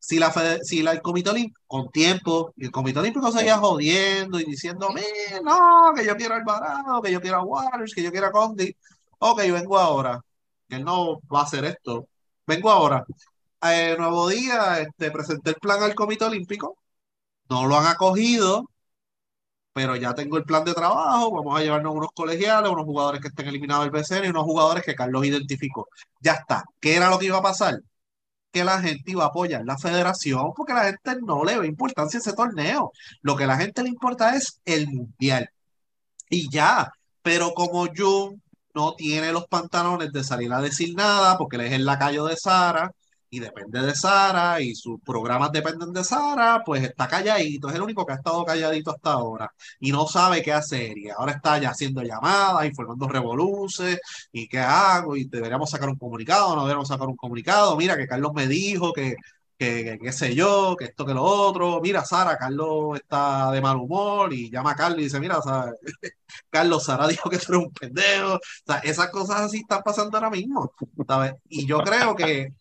Si, 0.00 0.18
la, 0.18 0.30
fede- 0.32 0.64
si 0.64 0.82
la, 0.82 0.92
el 0.92 1.02
Comité 1.02 1.30
Olímpico, 1.30 1.60
con 1.66 1.90
tiempo, 1.90 2.52
y 2.56 2.66
el 2.66 2.70
Comité 2.72 3.00
Olímpico 3.00 3.32
seguía 3.32 3.58
jodiendo 3.58 4.40
y 4.40 4.44
diciendo, 4.44 4.88
"Mira, 4.94 5.40
no, 5.42 5.92
que 5.96 6.04
yo 6.06 6.16
quiero 6.16 6.34
a 6.34 6.38
Alvarado, 6.38 7.02
que 7.02 7.12
yo 7.12 7.20
quiero 7.20 7.38
a 7.38 7.44
Waters, 7.44 7.94
que 7.94 8.02
yo 8.02 8.10
quiero 8.12 8.28
a 8.28 8.32
Condi. 8.32 8.74
Ok, 9.18 9.40
vengo 9.52 9.78
ahora. 9.78 10.20
Él 10.68 10.84
no 10.84 11.20
va 11.32 11.40
a 11.40 11.44
hacer 11.44 11.64
esto. 11.64 12.08
Vengo 12.46 12.70
ahora. 12.70 13.04
Eh, 13.62 13.96
nuevo 13.98 14.28
día, 14.28 14.80
este, 14.80 15.10
presenté 15.10 15.50
el 15.50 15.56
plan 15.56 15.82
al 15.82 15.94
Comité 15.94 16.24
Olímpico. 16.24 16.78
No 17.48 17.66
lo 17.66 17.78
han 17.78 17.86
acogido, 17.86 18.70
pero 19.72 19.96
ya 19.96 20.14
tengo 20.14 20.36
el 20.36 20.44
plan 20.44 20.64
de 20.64 20.74
trabajo. 20.74 21.30
Vamos 21.32 21.58
a 21.58 21.62
llevarnos 21.62 21.94
unos 21.94 22.10
colegiales, 22.14 22.70
unos 22.70 22.84
jugadores 22.84 23.20
que 23.20 23.28
estén 23.28 23.48
eliminados 23.48 23.84
del 23.84 23.92
BCN 23.92 24.26
y 24.26 24.30
unos 24.30 24.44
jugadores 24.44 24.84
que 24.84 24.94
Carlos 24.94 25.24
identificó. 25.24 25.88
Ya 26.20 26.32
está. 26.34 26.64
¿Qué 26.80 26.96
era 26.96 27.10
lo 27.10 27.18
que 27.18 27.26
iba 27.26 27.38
a 27.38 27.42
pasar? 27.42 27.80
Que 28.52 28.64
la 28.64 28.80
gente 28.82 29.10
iba 29.12 29.24
a 29.24 29.28
apoyar 29.28 29.64
la 29.64 29.78
federación 29.78 30.52
porque 30.56 30.74
la 30.74 30.84
gente 30.84 31.16
no 31.22 31.44
le 31.44 31.58
ve 31.58 31.66
importancia 31.66 32.18
a 32.18 32.22
ese 32.22 32.32
torneo. 32.34 32.92
Lo 33.22 33.36
que 33.36 33.44
a 33.44 33.46
la 33.48 33.56
gente 33.58 33.82
le 33.82 33.90
importa 33.90 34.36
es 34.36 34.60
el 34.64 34.88
mundial. 34.88 35.50
Y 36.30 36.50
ya. 36.50 36.92
Pero 37.22 37.52
como 37.54 37.86
Jun 37.94 38.42
no 38.74 38.94
tiene 38.94 39.32
los 39.32 39.46
pantalones 39.48 40.12
de 40.12 40.24
salir 40.24 40.52
a 40.52 40.60
decir 40.60 40.94
nada 40.94 41.36
porque 41.38 41.56
él 41.56 41.62
es 41.62 41.72
el 41.72 41.84
lacayo 41.84 42.26
de 42.26 42.36
Sara 42.36 42.92
y 43.30 43.40
depende 43.40 43.82
de 43.82 43.94
Sara 43.94 44.60
y 44.60 44.74
sus 44.74 45.00
programas 45.00 45.52
dependen 45.52 45.92
de 45.92 46.04
Sara, 46.04 46.62
pues 46.64 46.82
está 46.84 47.08
calladito, 47.08 47.68
es 47.68 47.74
el 47.74 47.82
único 47.82 48.06
que 48.06 48.12
ha 48.12 48.16
estado 48.16 48.44
calladito 48.44 48.90
hasta 48.90 49.12
ahora 49.12 49.52
y 49.80 49.92
no 49.92 50.06
sabe 50.06 50.42
qué 50.42 50.52
hacer 50.52 50.96
y 50.98 51.10
ahora 51.10 51.32
está 51.32 51.58
ya 51.58 51.70
haciendo 51.70 52.02
llamadas, 52.02 52.66
informando 52.66 53.08
revoluces 53.08 53.98
y 54.32 54.48
qué 54.48 54.60
hago 54.60 55.16
y 55.16 55.24
deberíamos 55.24 55.70
sacar 55.70 55.88
un 55.88 55.96
comunicado, 55.96 56.54
no 56.54 56.62
deberíamos 56.62 56.88
sacar 56.88 57.08
un 57.08 57.16
comunicado, 57.16 57.76
mira 57.76 57.96
que 57.96 58.06
Carlos 58.06 58.32
me 58.34 58.46
dijo 58.46 58.92
que 58.92 59.16
que, 59.58 59.98
qué 60.00 60.12
sé 60.12 60.34
yo, 60.34 60.76
que 60.78 60.86
esto, 60.86 61.04
que 61.04 61.14
lo 61.14 61.22
otro. 61.24 61.80
Mira, 61.80 62.04
Sara, 62.04 62.38
Carlos 62.38 62.96
está 62.96 63.50
de 63.50 63.60
mal 63.60 63.76
humor 63.76 64.32
y 64.32 64.50
llama 64.50 64.72
a 64.72 64.76
Carlos 64.76 65.00
y 65.00 65.04
dice, 65.04 65.20
mira, 65.20 65.42
Sara, 65.42 65.72
Carlos, 66.50 66.84
Sara 66.84 67.08
dijo 67.08 67.28
que 67.28 67.38
tú 67.38 67.52
eres 67.54 67.66
un 67.66 67.72
pendejo. 67.72 68.34
O 68.36 68.40
sea, 68.64 68.78
esas 68.78 69.10
cosas 69.10 69.40
así 69.40 69.58
están 69.58 69.82
pasando 69.82 70.16
ahora 70.16 70.30
mismo, 70.30 70.72
¿sabes? 71.06 71.34
Y 71.48 71.66
yo 71.66 71.80
creo 71.80 72.14
que 72.14 72.52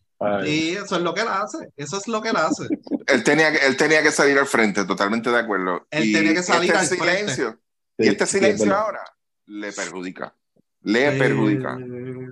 sí, 0.44 0.72
eso 0.72 0.96
es 0.98 1.02
lo 1.02 1.14
que 1.14 1.22
él 1.22 1.28
hace, 1.30 1.58
eso 1.76 1.98
es 1.98 2.08
lo 2.08 2.22
que 2.22 2.30
él 2.30 2.38
hace. 2.38 2.70
Él 3.08 3.24
tenía, 3.24 3.52
que, 3.52 3.66
él 3.66 3.78
tenía 3.78 4.04
que 4.04 4.12
salir 4.12 4.38
al 4.38 4.48
frente, 4.48 4.86
totalmente 4.86 5.30
de 5.30 5.40
acuerdo. 5.40 5.88
Él 5.92 6.06
y 6.06 6.12
tenía 6.12 6.34
que 6.34 6.44
salir 6.44 6.76
este 6.76 6.78
al 6.78 6.88
frente. 6.88 7.28
silencio, 7.28 7.60
sí, 7.98 8.06
y 8.06 8.08
este 8.10 8.26
sí, 8.26 8.38
es 8.42 8.42
silencio 8.42 8.72
verdad. 8.72 8.82
ahora 8.82 9.04
le 9.46 9.74
perjudica. 9.74 10.36
Le 10.82 11.12
Sí, 11.12 11.18
perjudica. 11.18 11.84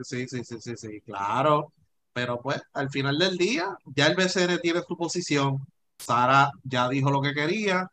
Sí, 0.03 0.27
sí, 0.27 0.43
sí, 0.43 0.57
sí, 0.61 0.75
sí, 0.77 1.01
claro. 1.01 1.73
Pero 2.13 2.41
pues, 2.41 2.61
al 2.73 2.89
final 2.89 3.17
del 3.19 3.37
día, 3.37 3.77
ya 3.85 4.07
el 4.07 4.15
BCN 4.15 4.59
tiene 4.61 4.81
su 4.87 4.97
posición. 4.97 5.65
Sara 5.99 6.51
ya 6.63 6.89
dijo 6.89 7.11
lo 7.11 7.21
que 7.21 7.33
quería. 7.33 7.87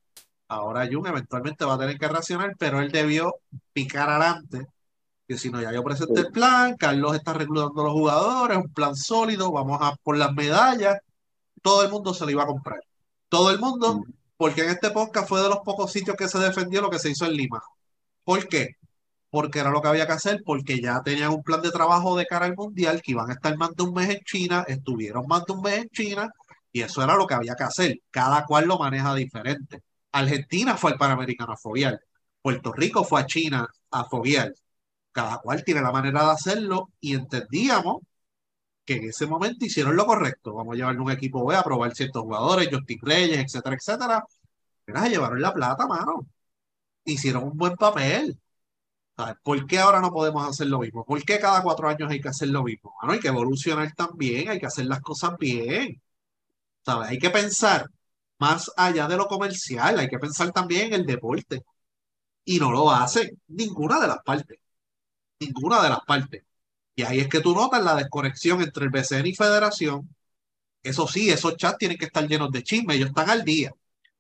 Ahora 0.48 0.88
Jun 0.90 1.06
eventualmente 1.06 1.64
va 1.64 1.74
a 1.74 1.78
tener 1.78 1.98
que 1.98 2.08
reaccionar, 2.08 2.54
pero 2.58 2.80
él 2.80 2.92
debió 2.92 3.34
picar 3.72 4.10
adelante. 4.10 4.66
Que 5.32 5.38
si 5.38 5.48
no, 5.50 5.62
ya 5.62 5.72
yo 5.72 5.82
presenté 5.82 6.20
el 6.20 6.30
plan, 6.30 6.76
Carlos 6.76 7.16
está 7.16 7.32
reclutando 7.32 7.80
a 7.80 7.84
los 7.84 7.94
jugadores, 7.94 8.58
un 8.58 8.70
plan 8.70 8.94
sólido, 8.94 9.50
vamos 9.50 9.78
a 9.80 9.96
por 10.02 10.18
las 10.18 10.34
medallas. 10.34 10.98
Todo 11.62 11.82
el 11.82 11.90
mundo 11.90 12.12
se 12.12 12.26
lo 12.26 12.32
iba 12.32 12.42
a 12.42 12.46
comprar. 12.46 12.80
Todo 13.30 13.50
el 13.50 13.58
mundo, 13.58 14.04
porque 14.36 14.62
en 14.62 14.68
este 14.68 14.90
podcast 14.90 15.26
fue 15.26 15.40
de 15.42 15.48
los 15.48 15.60
pocos 15.60 15.90
sitios 15.90 16.16
que 16.18 16.28
se 16.28 16.38
defendió 16.38 16.82
lo 16.82 16.90
que 16.90 16.98
se 16.98 17.08
hizo 17.08 17.24
en 17.24 17.32
Lima. 17.32 17.62
¿Por 18.24 18.46
qué? 18.46 18.76
porque 19.32 19.60
era 19.60 19.70
lo 19.70 19.80
que 19.80 19.88
había 19.88 20.06
que 20.06 20.12
hacer, 20.12 20.42
porque 20.44 20.78
ya 20.78 21.02
tenían 21.02 21.30
un 21.30 21.42
plan 21.42 21.62
de 21.62 21.70
trabajo 21.70 22.14
de 22.18 22.26
cara 22.26 22.44
al 22.44 22.54
mundial, 22.54 23.00
que 23.00 23.12
iban 23.12 23.30
a 23.30 23.32
estar 23.32 23.56
más 23.56 23.74
de 23.74 23.84
un 23.84 23.94
mes 23.94 24.10
en 24.10 24.20
China, 24.26 24.62
estuvieron 24.68 25.26
más 25.26 25.46
de 25.46 25.54
un 25.54 25.62
mes 25.62 25.78
en 25.78 25.88
China, 25.88 26.30
y 26.70 26.82
eso 26.82 27.02
era 27.02 27.16
lo 27.16 27.26
que 27.26 27.32
había 27.32 27.54
que 27.54 27.64
hacer. 27.64 27.98
Cada 28.10 28.44
cual 28.44 28.66
lo 28.66 28.78
maneja 28.78 29.14
diferente. 29.14 29.80
Argentina 30.12 30.76
fue 30.76 30.92
al 30.92 30.98
Panamericano 30.98 31.54
a 31.54 31.56
foguear, 31.56 31.98
Puerto 32.42 32.72
Rico 32.72 33.04
fue 33.04 33.22
a 33.22 33.26
China 33.26 33.66
a 33.90 34.04
foguear. 34.04 34.52
Cada 35.12 35.38
cual 35.38 35.64
tiene 35.64 35.82
la 35.82 35.92
manera 35.92 36.24
de 36.24 36.30
hacerlo, 36.32 36.90
y 37.00 37.14
entendíamos 37.14 37.98
que 38.84 38.96
en 38.96 39.04
ese 39.10 39.26
momento 39.26 39.64
hicieron 39.64 39.96
lo 39.96 40.06
correcto. 40.06 40.54
Vamos 40.54 40.74
a 40.74 40.76
llevarle 40.76 41.00
un 41.00 41.10
equipo 41.10 41.46
B 41.46 41.56
a 41.56 41.62
probar 41.62 41.94
ciertos 41.94 42.22
jugadores, 42.22 42.68
Justin 42.72 42.98
Reyes, 43.02 43.38
etcétera, 43.38 43.76
etcétera. 43.76 44.24
Mira, 44.86 45.08
llevaron 45.08 45.40
la 45.40 45.52
plata, 45.54 45.86
mano. 45.86 46.26
Hicieron 47.04 47.44
un 47.44 47.56
buen 47.56 47.76
papel. 47.76 48.38
¿Por 49.42 49.66
qué 49.66 49.78
ahora 49.78 50.00
no 50.00 50.10
podemos 50.12 50.48
hacer 50.48 50.66
lo 50.68 50.80
mismo? 50.80 51.04
¿Por 51.04 51.22
qué 51.24 51.38
cada 51.38 51.62
cuatro 51.62 51.88
años 51.88 52.10
hay 52.10 52.20
que 52.20 52.28
hacer 52.28 52.48
lo 52.48 52.62
mismo? 52.64 52.94
Bueno, 53.00 53.14
hay 53.14 53.20
que 53.20 53.28
evolucionar 53.28 53.92
también, 53.94 54.48
hay 54.50 54.58
que 54.58 54.66
hacer 54.66 54.86
las 54.86 55.00
cosas 55.00 55.36
bien. 55.38 56.02
¿Sabes? 56.84 57.10
Hay 57.10 57.18
que 57.18 57.30
pensar 57.30 57.86
más 58.38 58.70
allá 58.76 59.08
de 59.08 59.16
lo 59.16 59.26
comercial, 59.26 59.98
hay 59.98 60.08
que 60.08 60.18
pensar 60.18 60.52
también 60.52 60.88
en 60.88 60.94
el 60.94 61.06
deporte. 61.06 61.62
Y 62.44 62.58
no 62.58 62.70
lo 62.72 62.90
hace 62.90 63.32
ninguna 63.48 64.00
de 64.00 64.08
las 64.08 64.18
partes. 64.24 64.58
Ninguna 65.46 65.82
de 65.82 65.88
las 65.90 66.00
partes. 66.06 66.42
Y 66.94 67.02
ahí 67.02 67.20
es 67.20 67.28
que 67.28 67.40
tú 67.40 67.54
notas 67.54 67.82
la 67.82 67.94
desconexión 67.96 68.62
entre 68.62 68.84
el 68.84 68.90
BCN 68.90 69.26
y 69.26 69.34
Federación. 69.34 70.08
Eso 70.82 71.06
sí, 71.08 71.30
esos 71.30 71.56
chats 71.56 71.78
tienen 71.78 71.98
que 71.98 72.06
estar 72.06 72.26
llenos 72.28 72.50
de 72.50 72.62
chisme, 72.62 72.94
ellos 72.94 73.08
están 73.10 73.30
al 73.30 73.44
día. 73.44 73.72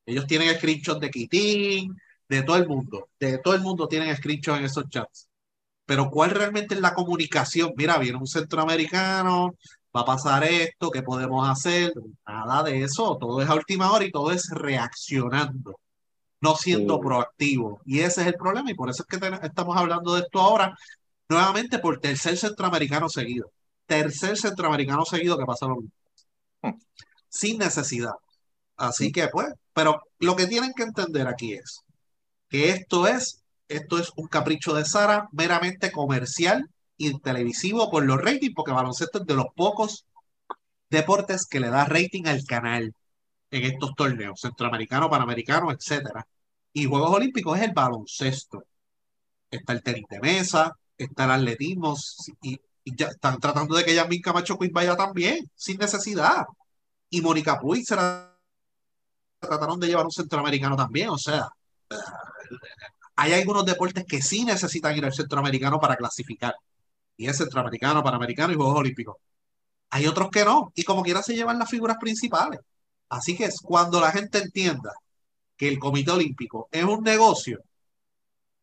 Ellos 0.06 0.26
tienen 0.26 0.54
screenshots 0.56 1.00
de 1.00 1.10
Kitín, 1.10 1.96
de 2.28 2.42
todo 2.42 2.56
el 2.56 2.66
mundo, 2.68 3.08
de 3.20 3.38
todo 3.38 3.54
el 3.54 3.60
mundo 3.62 3.88
tienen 3.88 4.14
screenshots 4.16 4.58
en 4.58 4.64
esos 4.64 4.88
chats. 4.88 5.28
Pero 5.86 6.10
¿cuál 6.10 6.30
realmente 6.30 6.74
es 6.74 6.80
la 6.80 6.94
comunicación? 6.94 7.72
Mira, 7.76 7.98
viene 7.98 8.18
un 8.18 8.26
centroamericano 8.26 9.54
va 9.94 10.02
a 10.02 10.04
pasar 10.06 10.44
esto, 10.44 10.90
qué 10.90 11.02
podemos 11.02 11.48
hacer, 11.48 11.92
nada 12.26 12.62
de 12.62 12.82
eso, 12.82 13.16
todo 13.18 13.42
es 13.42 13.48
a 13.48 13.54
última 13.54 13.92
hora 13.92 14.04
y 14.04 14.10
todo 14.10 14.30
es 14.32 14.48
reaccionando, 14.50 15.78
no 16.40 16.56
siendo 16.56 16.96
Sí. 16.96 17.00
proactivo. 17.02 17.80
Y 17.86 18.00
ese 18.00 18.22
es 18.22 18.28
el 18.28 18.34
problema 18.34 18.70
y 18.70 18.74
por 18.74 18.90
eso 18.90 19.04
es 19.08 19.20
que 19.20 19.26
estamos 19.46 19.76
hablando 19.76 20.14
de 20.14 20.22
esto 20.22 20.40
ahora, 20.40 20.76
nuevamente 21.32 21.78
por 21.78 22.00
tercer 22.00 22.36
centroamericano 22.36 23.08
seguido. 23.08 23.52
Tercer 23.86 24.36
centroamericano 24.36 25.04
seguido 25.04 25.38
que 25.38 25.44
pasa 25.44 25.66
lo 25.66 25.76
mismo. 25.76 25.92
Hmm. 26.62 26.78
Sin 27.28 27.58
necesidad. 27.58 28.12
Así 28.76 29.12
que 29.12 29.28
pues, 29.28 29.48
pero 29.72 30.02
lo 30.18 30.36
que 30.36 30.46
tienen 30.46 30.72
que 30.74 30.84
entender 30.84 31.28
aquí 31.28 31.54
es 31.54 31.80
que 32.48 32.70
esto 32.70 33.06
es, 33.06 33.42
esto 33.68 33.98
es 33.98 34.12
un 34.16 34.28
capricho 34.28 34.74
de 34.74 34.84
Sara 34.84 35.28
meramente 35.32 35.90
comercial 35.92 36.68
y 36.96 37.18
televisivo 37.20 37.90
por 37.90 38.04
los 38.04 38.20
ratings, 38.20 38.54
porque 38.54 38.72
baloncesto 38.72 39.20
es 39.20 39.26
de 39.26 39.34
los 39.34 39.46
pocos 39.56 40.06
deportes 40.90 41.46
que 41.46 41.60
le 41.60 41.70
da 41.70 41.84
rating 41.86 42.26
al 42.26 42.44
canal 42.44 42.94
en 43.50 43.64
estos 43.64 43.94
torneos, 43.94 44.40
centroamericano, 44.40 45.10
panamericano, 45.10 45.72
etcétera. 45.72 46.26
Y 46.72 46.86
Juegos 46.86 47.12
Olímpicos 47.12 47.58
es 47.58 47.64
el 47.64 47.72
baloncesto. 47.72 48.64
Está 49.50 49.74
el 49.74 49.82
tenis 49.82 50.04
de 50.10 50.20
mesa, 50.20 50.72
está 51.04 51.24
el 51.24 51.30
atletismo, 51.32 51.96
y, 52.42 52.60
ya 52.84 53.08
están 53.08 53.38
tratando 53.38 53.76
de 53.76 53.84
que 53.84 53.94
Yasmin 53.94 54.20
Camacho 54.20 54.58
vaya 54.72 54.96
también, 54.96 55.48
sin 55.54 55.78
necesidad. 55.78 56.44
Y 57.10 57.20
Mónica 57.20 57.58
Puig 57.60 57.84
se 57.86 57.96
trataron 59.38 59.78
de 59.78 59.86
llevar 59.86 60.04
un 60.04 60.10
centroamericano 60.10 60.76
también, 60.76 61.10
o 61.10 61.18
sea, 61.18 61.48
hay 63.16 63.32
algunos 63.34 63.64
deportes 63.64 64.04
que 64.06 64.22
sí 64.22 64.44
necesitan 64.44 64.96
ir 64.96 65.04
al 65.04 65.12
centroamericano 65.12 65.78
para 65.78 65.96
clasificar. 65.96 66.54
Y 67.16 67.28
es 67.28 67.36
centroamericano, 67.36 68.02
panamericano 68.02 68.52
y 68.52 68.56
Juegos 68.56 68.78
Olímpicos. 68.78 69.16
Hay 69.90 70.06
otros 70.06 70.30
que 70.30 70.44
no, 70.44 70.72
y 70.74 70.84
como 70.84 71.02
quiera 71.02 71.22
se 71.22 71.34
llevan 71.34 71.58
las 71.58 71.70
figuras 71.70 71.98
principales. 72.00 72.60
Así 73.10 73.36
que 73.36 73.44
es 73.44 73.60
cuando 73.60 74.00
la 74.00 74.10
gente 74.10 74.38
entienda 74.38 74.92
que 75.56 75.68
el 75.68 75.78
Comité 75.78 76.12
Olímpico 76.12 76.68
es 76.70 76.84
un 76.84 77.02
negocio, 77.04 77.60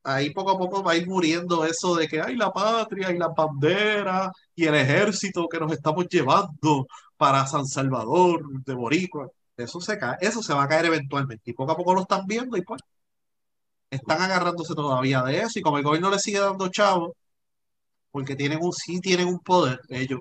ahí 0.04 0.32
poco 0.32 0.52
a 0.52 0.58
poco 0.58 0.84
va 0.84 0.94
a 0.94 0.96
ir 0.98 1.08
muriendo 1.08 1.66
eso 1.66 1.96
de 1.96 2.08
que 2.08 2.22
hay 2.22 2.36
la 2.36 2.52
patria 2.52 3.12
y 3.12 3.18
la 3.18 3.30
bandera 3.30 4.32
y 4.56 4.66
el 4.66 4.76
ejército 4.76 5.48
que 5.48 5.60
nos 5.60 5.72
estamos 5.72 6.08
llevando 6.10 6.88
para 7.18 7.46
San 7.48 7.66
Salvador 7.68 8.42
de 8.64 8.74
Boricua. 8.74 9.30
Eso 9.58 9.82
se 9.82 9.98
cae, 9.98 10.18
eso 10.22 10.42
se 10.42 10.54
va 10.54 10.64
a 10.64 10.68
caer 10.68 10.86
eventualmente. 10.86 11.52
Y 11.52 11.54
poco 11.54 11.74
a 11.74 11.78
poco 11.78 11.94
lo 11.94 12.02
están 12.02 12.26
viendo 12.26 12.58
y 12.58 12.62
pues 12.62 12.82
están 13.90 14.22
agarrándose 14.22 14.74
todavía 14.76 15.24
de 15.24 15.40
eso. 15.42 15.60
Y 15.60 15.62
como 15.62 15.78
el 15.78 15.84
gobierno 15.84 16.10
le 16.10 16.20
sigue 16.20 16.40
dando 16.40 16.70
chavo, 16.70 17.16
porque 18.12 18.36
tienen 18.36 18.60
un, 18.62 18.74
sí 18.74 19.00
tienen 19.02 19.28
un 19.28 19.40
poder 19.40 19.82
ellos, 19.90 20.20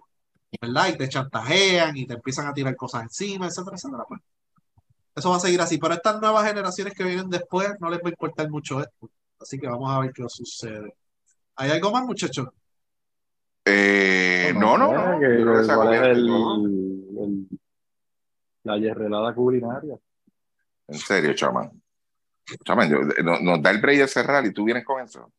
¿verdad? 0.61 0.89
Y 0.89 0.99
te 0.99 1.09
chantajean 1.09 1.97
y 1.97 2.07
te 2.07 2.15
empiezan 2.15 2.47
a 2.47 2.55
tirar 2.55 2.77
cosas 2.77 3.03
encima, 3.05 3.47
etcétera, 3.47 3.77
etcétera. 3.77 4.05
Pues. 4.09 4.21
Eso 5.17 5.31
va 5.31 5.37
a 5.37 5.41
seguir 5.41 5.61
así. 5.61 5.79
Pero 5.79 5.95
estas 5.95 6.21
nuevas 6.21 6.47
generaciones 6.47 6.95
que 6.95 7.05
vienen 7.05 7.31
después 7.31 7.71
no 7.81 7.91
les 7.91 8.01
va 8.01 8.09
a 8.09 8.11
importar 8.11 8.49
mucho 8.51 8.81
esto. 8.81 9.11
Así 9.41 9.59
que 9.59 9.67
vamos 9.69 9.91
a 9.91 10.01
ver 10.01 10.13
qué 10.13 10.25
sucede. 10.29 10.95
¿Hay 11.57 11.71
algo 11.71 11.91
más, 11.91 12.05
muchachos? 12.05 12.49
Eh, 13.65 14.53
no, 14.57 14.77
no, 14.79 14.93
no. 14.93 15.15
sé, 15.15 15.21
que- 15.21 15.39
Yo 15.39 15.45
creo 15.45 15.59
que 15.59 15.65
se 15.65 15.73
ha 15.73 15.77
¿Cuál 15.77 15.93
es 15.95 16.01
cubierto 16.01 16.21
el, 16.21 16.27
todo. 16.27 17.25
el- 17.25 17.49
la 18.65 18.79
yerrelada 18.79 19.35
culinaria? 19.35 19.97
En 20.89 20.99
serio, 20.99 21.35
chaman. 21.35 21.71
Chaman, 22.65 22.91
yo- 22.91 23.01
no- 23.23 23.41
nos 23.41 23.63
da 23.63 23.71
el 23.71 23.81
break 23.81 23.99
de 24.01 24.09
cerrar 24.09 24.45
y 24.47 24.53
tú 24.53 24.65
vienes 24.65 24.85
con 24.85 25.03
eso. 25.03 25.31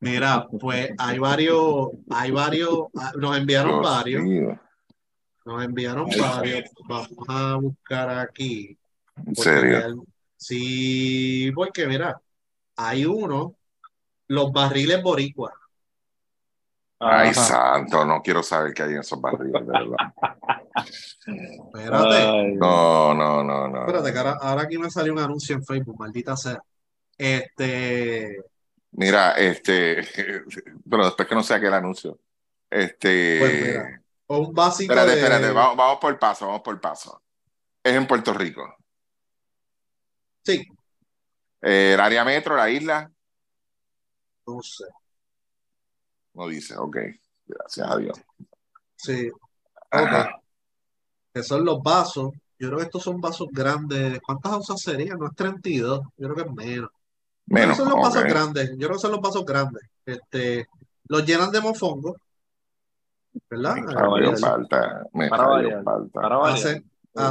Mira, 0.00 0.46
pues 0.60 0.90
hay 0.98 1.18
varios, 1.18 1.88
hay 2.10 2.30
varios, 2.30 2.86
ah, 2.96 3.12
nos 3.18 3.36
enviaron 3.36 3.80
Dios 3.80 3.82
varios, 3.82 4.22
mío, 4.22 4.60
nos 5.46 5.64
enviaron 5.64 6.06
Ay, 6.12 6.20
varios. 6.20 6.70
Vamos 6.86 7.08
a 7.28 7.56
buscar 7.56 8.10
aquí. 8.18 8.78
en 9.24 9.34
serio. 9.34 9.78
real- 9.78 10.00
sí, 10.36 11.50
porque 11.54 11.86
mira, 11.86 12.20
hay 12.76 13.04
uno, 13.06 13.56
los 14.28 14.52
barriles 14.52 15.02
boricuas. 15.02 15.54
Ay, 16.98 17.28
Ajá. 17.30 17.34
santo, 17.34 18.04
no 18.06 18.22
quiero 18.22 18.42
saber 18.42 18.72
qué 18.72 18.82
hay 18.84 18.92
en 18.92 19.00
esos 19.00 19.20
barriles, 19.20 19.66
de 19.66 19.72
verdad. 19.72 19.96
Espérate, 21.26 22.14
Ay, 22.14 22.54
No, 22.54 23.14
no, 23.14 23.44
no, 23.44 23.68
no. 23.68 23.80
espérate, 23.80 24.12
que 24.12 24.18
ahora, 24.18 24.38
ahora 24.40 24.62
aquí 24.62 24.78
me 24.78 24.90
salió 24.90 25.12
un 25.12 25.18
anuncio 25.18 25.54
en 25.54 25.64
Facebook, 25.64 25.98
maldita 25.98 26.36
sea. 26.36 26.62
Este, 27.18 28.36
Mira, 28.92 29.32
este, 29.32 30.02
pero 30.90 31.04
después 31.04 31.28
que 31.28 31.34
no 31.34 31.42
sea 31.42 31.58
aquel 31.58 31.74
anuncio. 31.74 32.18
Este, 32.70 33.38
Pues 33.38 33.62
mira, 33.62 34.02
un 34.28 34.54
básico 34.54 34.92
espérate, 34.92 35.16
de, 35.16 35.22
espérate, 35.22 35.50
vamos, 35.52 35.76
vamos 35.76 35.98
por 36.00 36.18
paso, 36.18 36.46
vamos 36.46 36.62
por 36.62 36.80
paso. 36.80 37.22
Es 37.82 37.94
en 37.94 38.06
Puerto 38.06 38.32
Rico. 38.32 38.74
sí, 40.44 40.66
Eh, 41.62 41.92
el 41.94 42.00
área 42.00 42.24
metro, 42.24 42.56
la 42.56 42.70
isla, 42.70 43.10
no 44.46 44.62
sé, 44.62 44.84
no 46.34 46.48
dice, 46.48 46.76
ok, 46.76 46.96
gracias 47.46 47.90
a 47.90 47.96
Dios. 47.96 48.18
sí, 48.96 49.30
Ajá. 49.90 50.22
ok. 50.22 50.42
que 51.34 51.42
son 51.42 51.64
los 51.64 51.82
vasos. 51.82 52.30
Yo 52.58 52.68
creo 52.68 52.78
que 52.78 52.84
estos 52.86 53.02
son 53.02 53.20
vasos 53.20 53.48
grandes. 53.52 54.20
¿Cuántas 54.24 54.52
onzas 54.52 54.80
serían? 54.80 55.18
No 55.18 55.26
es 55.26 55.34
32, 55.36 56.00
yo 56.16 56.28
creo 56.28 56.34
que 56.34 56.42
es 56.50 56.52
menos. 56.56 56.90
Yo 57.48 57.58
creo 57.58 57.68
que 57.70 57.74
Menos, 57.74 57.76
son 57.76 57.88
los 57.90 58.00
vasos 58.00 58.24
grandes. 58.24 58.70
Yo 58.72 58.86
creo 58.88 58.92
que 58.92 58.98
son 58.98 59.12
los 59.12 59.20
vasos 59.20 59.44
grandes. 59.44 59.82
Este, 60.06 60.66
los 61.08 61.24
llenan 61.26 61.50
de 61.52 61.60
mofongo, 61.60 62.16
¿verdad? 63.50 63.76
Me 63.76 63.92
Para 63.92 64.08
variar. 64.08 64.38
falta, 64.38 65.04
me 65.12 65.28
Para 65.28 65.46
variar. 65.46 65.82
falta. 65.84 66.20
Para 66.20 66.36
variar. 66.36 66.82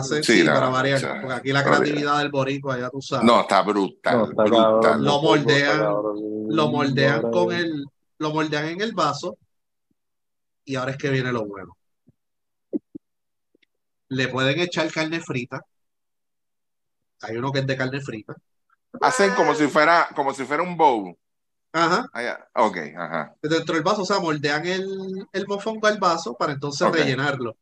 Sí, 0.03 0.23
sí, 0.23 0.43
la- 0.43 0.53
para 0.55 0.69
variar, 0.69 1.21
porque 1.21 1.33
aquí 1.35 1.51
la 1.51 1.63
creatividad 1.63 2.17
del 2.19 2.29
boricua, 2.31 2.79
ya 2.79 2.89
tú 2.89 3.01
sabes. 3.01 3.25
No, 3.25 3.41
está 3.41 3.61
brutal, 3.61 4.17
No, 4.17 4.29
está 4.29 4.43
brutal. 4.43 4.81
cabrón, 4.81 5.03
Lo 5.05 5.21
moldean, 5.21 5.77
cabrón. 5.79 6.15
Lo 6.49 6.67
moldean 6.69 7.21
con 7.31 7.51
el, 7.51 7.85
lo 8.17 8.31
moldean 8.33 8.65
en 8.65 8.81
el 8.81 8.93
vaso 8.93 9.37
y 10.63 10.75
ahora 10.75 10.91
es 10.91 10.97
que 10.97 11.09
viene 11.09 11.31
lo 11.31 11.45
bueno. 11.45 11.77
Le 14.09 14.27
pueden 14.27 14.59
echar 14.59 14.91
carne 14.91 15.19
frita. 15.19 15.61
Hay 17.21 17.37
uno 17.37 17.51
que 17.51 17.59
es 17.59 17.67
de 17.67 17.77
carne 17.77 18.01
frita. 18.01 18.35
Hacen 19.01 19.33
como 19.33 19.53
si 19.55 19.67
fuera, 19.67 20.07
como 20.15 20.33
si 20.33 20.45
fuera 20.45 20.63
un 20.63 20.77
bowl. 20.77 21.15
Ajá. 21.73 22.07
Allá. 22.13 22.47
Ok, 22.55 22.77
ajá. 22.95 23.35
Dentro 23.41 23.75
del 23.75 23.83
vaso, 23.83 24.03
o 24.03 24.05
sea, 24.05 24.19
moldean 24.19 24.65
el, 24.65 25.27
el 25.33 25.47
mofongo 25.47 25.87
al 25.87 25.97
vaso 25.97 26.35
para 26.35 26.53
entonces 26.53 26.89
rellenarlo. 26.89 27.57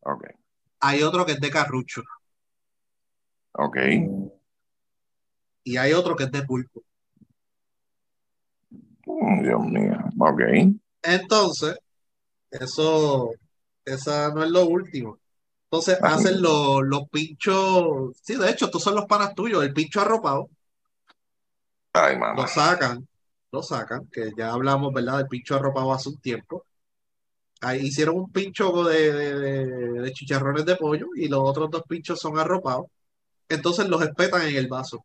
Ok, 0.00 0.24
Hay 0.80 1.02
otro 1.02 1.24
que 1.24 1.32
es 1.32 1.40
de 1.40 1.50
carrucho 1.50 2.02
ok. 3.58 3.76
y 5.64 5.78
hay 5.78 5.94
otro 5.94 6.16
que 6.16 6.24
es 6.24 6.32
de 6.32 6.42
pulpo. 6.42 6.82
Mm, 9.06 9.42
Dios 9.42 9.60
mío. 9.66 9.96
Ok. 10.18 10.40
Entonces, 11.02 11.76
eso, 12.50 13.32
esa 13.84 14.30
no 14.34 14.44
es 14.44 14.50
lo 14.50 14.66
último. 14.66 15.20
Entonces 15.66 16.00
Ajá. 16.00 16.16
hacen 16.16 16.42
los, 16.42 16.82
los 16.84 17.08
pinchos, 17.10 18.16
sí, 18.22 18.36
de 18.36 18.50
hecho, 18.50 18.66
estos 18.66 18.82
son 18.82 18.96
los 18.96 19.06
panas 19.06 19.34
tuyos, 19.36 19.64
el 19.64 19.72
pincho 19.74 20.00
arropado, 20.02 20.50
Ay, 21.92 22.16
mamá. 22.16 22.36
lo 22.36 22.46
sacan, 22.48 23.06
lo 23.52 23.62
sacan, 23.62 24.08
que 24.12 24.30
ya 24.36 24.52
hablamos, 24.52 24.92
¿verdad? 24.92 25.18
Del 25.18 25.28
pincho 25.28 25.54
arropado 25.56 25.92
hace 25.92 26.08
un 26.08 26.20
tiempo. 26.20 26.66
Ahí 27.60 27.86
hicieron 27.86 28.16
un 28.18 28.32
pincho 28.32 28.84
de, 28.84 29.12
de- 30.02 30.12
chicharrones 30.12 30.64
de 30.66 30.76
pollo 30.76 31.06
y 31.16 31.28
los 31.28 31.40
otros 31.42 31.70
dos 31.70 31.82
pinchos 31.88 32.18
son 32.20 32.38
arropados. 32.38 32.86
Entonces 33.48 33.88
los 33.88 34.02
espetan 34.02 34.42
en 34.48 34.56
el 34.56 34.68
vaso. 34.68 35.04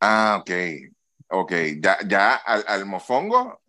Ah, 0.00 0.38
ok. 0.40 0.50
Ok. 1.28 1.52
Ya, 1.82 1.98
ya 2.06 2.34
al, 2.36 2.64
al 2.68 2.86
mofongo 2.86 3.60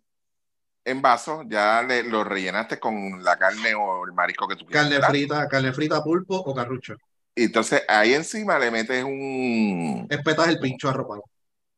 en 0.84 1.02
vaso, 1.02 1.44
ya 1.48 1.82
le, 1.82 2.02
lo 2.04 2.24
rellenaste 2.24 2.80
con 2.80 3.22
la 3.24 3.38
carne 3.38 3.74
o 3.74 4.04
el 4.06 4.12
marisco 4.12 4.48
que 4.48 4.56
tú 4.56 4.66
quieras. 4.66 4.92
Carne 4.92 5.00
frita, 5.08 5.42
carne 5.54 5.74
frita, 5.80 6.02
pulpo 6.02 6.36
o 6.48 6.54
carrucho. 6.54 6.94
Y 7.34 7.44
entonces 7.44 7.82
ahí 7.88 8.14
encima 8.14 8.58
le 8.58 8.70
metes 8.70 9.04
un 9.04 10.10
Espetas 10.10 10.48
el 10.48 10.58
pincho 10.58 10.90
arropado. 10.90 11.24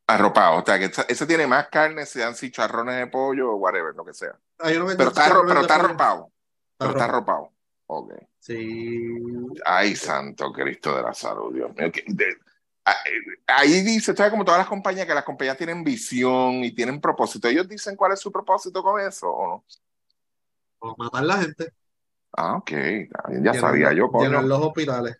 Arropado. 0.07 0.61
O 0.61 0.65
sea, 0.65 0.77
que 0.79 0.85
ese, 0.85 1.05
ese 1.07 1.25
tiene 1.25 1.47
más 1.47 1.67
carne, 1.69 2.05
sean 2.05 2.33
chicharrones 2.33 2.97
de 2.97 3.07
pollo 3.07 3.51
o 3.51 3.55
whatever, 3.55 3.95
lo 3.95 4.05
que 4.05 4.13
sea. 4.13 4.37
Pero 4.57 5.09
está, 5.09 5.43
pero 5.47 5.61
está 5.61 5.75
arropado. 5.75 6.31
Pero 6.77 6.91
está 6.91 7.05
arropado. 7.05 7.51
Ok. 7.87 8.13
Sí, 8.39 8.57
Ay, 9.65 9.95
santo 9.95 10.51
Cristo 10.51 10.95
de 10.95 11.03
la 11.03 11.13
salud, 11.13 11.53
Dios 11.53 11.69
mío. 11.75 11.91
De- 12.07 12.37
a- 12.85 12.91
eh, 12.91 13.41
ahí 13.47 13.81
dice, 13.83 14.15
¿sabes? 14.15 14.31
Como 14.31 14.43
todas 14.45 14.59
las 14.59 14.67
compañías, 14.67 15.05
que 15.05 15.13
las 15.13 15.23
compañías 15.23 15.57
tienen 15.57 15.83
visión 15.83 16.63
y 16.63 16.71
tienen 16.73 16.99
propósito. 16.99 17.47
¿Ellos 17.47 17.67
dicen 17.67 17.95
cuál 17.95 18.13
es 18.13 18.19
su 18.19 18.31
propósito 18.31 18.81
con 18.83 18.99
eso 18.99 19.29
o 19.29 19.47
no? 19.47 19.65
o 20.79 20.95
matar 20.97 21.23
la 21.25 21.37
gente. 21.37 21.73
Ah, 22.33 22.55
ok. 22.57 22.71
bien, 22.71 23.09
Ya 23.43 23.53
llenar 23.53 23.61
sabía 23.61 23.93
yo, 23.93 24.09
llenar 24.13 24.43
los 24.43 24.59
hospitales. 24.61 25.17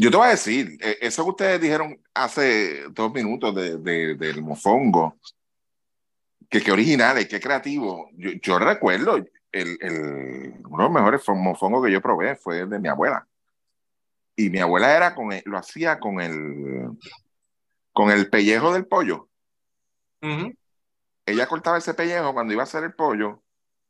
Yo 0.00 0.12
te 0.12 0.16
voy 0.16 0.28
a 0.28 0.30
decir, 0.30 0.78
eh, 0.80 0.96
eso 1.00 1.24
que 1.24 1.30
ustedes 1.30 1.60
dijeron 1.60 2.00
hace 2.14 2.84
dos 2.90 3.12
minutos 3.12 3.52
de, 3.54 3.78
de- 3.78 4.14
del 4.14 4.42
mofongo, 4.42 5.18
que 6.48 6.60
qué 6.62 6.70
original 6.70 7.20
y 7.20 7.26
qué 7.26 7.40
creativo. 7.40 8.08
Yo, 8.12 8.30
yo 8.40 8.58
recuerdo, 8.60 9.16
el, 9.16 9.28
el, 9.80 10.54
uno 10.68 10.76
de 10.78 10.82
los 10.84 10.92
mejores 10.92 11.22
mofongos 11.28 11.84
que 11.84 11.90
yo 11.92 12.00
probé 12.00 12.36
fue 12.36 12.60
el 12.60 12.70
de 12.70 12.78
mi 12.78 12.88
abuela. 12.88 13.26
Y 14.36 14.50
mi 14.50 14.60
abuela 14.60 14.96
era 14.96 15.16
con 15.16 15.32
el- 15.32 15.42
lo 15.46 15.58
hacía 15.58 15.98
con 15.98 16.20
el, 16.20 16.90
con 17.92 18.10
el 18.12 18.30
pellejo 18.30 18.72
del 18.72 18.86
pollo. 18.86 19.28
Ella 21.26 21.46
cortaba 21.48 21.78
ese 21.78 21.92
pellejo 21.94 22.32
cuando 22.32 22.52
iba 22.52 22.62
a 22.62 22.64
hacer 22.64 22.84
el 22.84 22.94
pollo, 22.94 23.42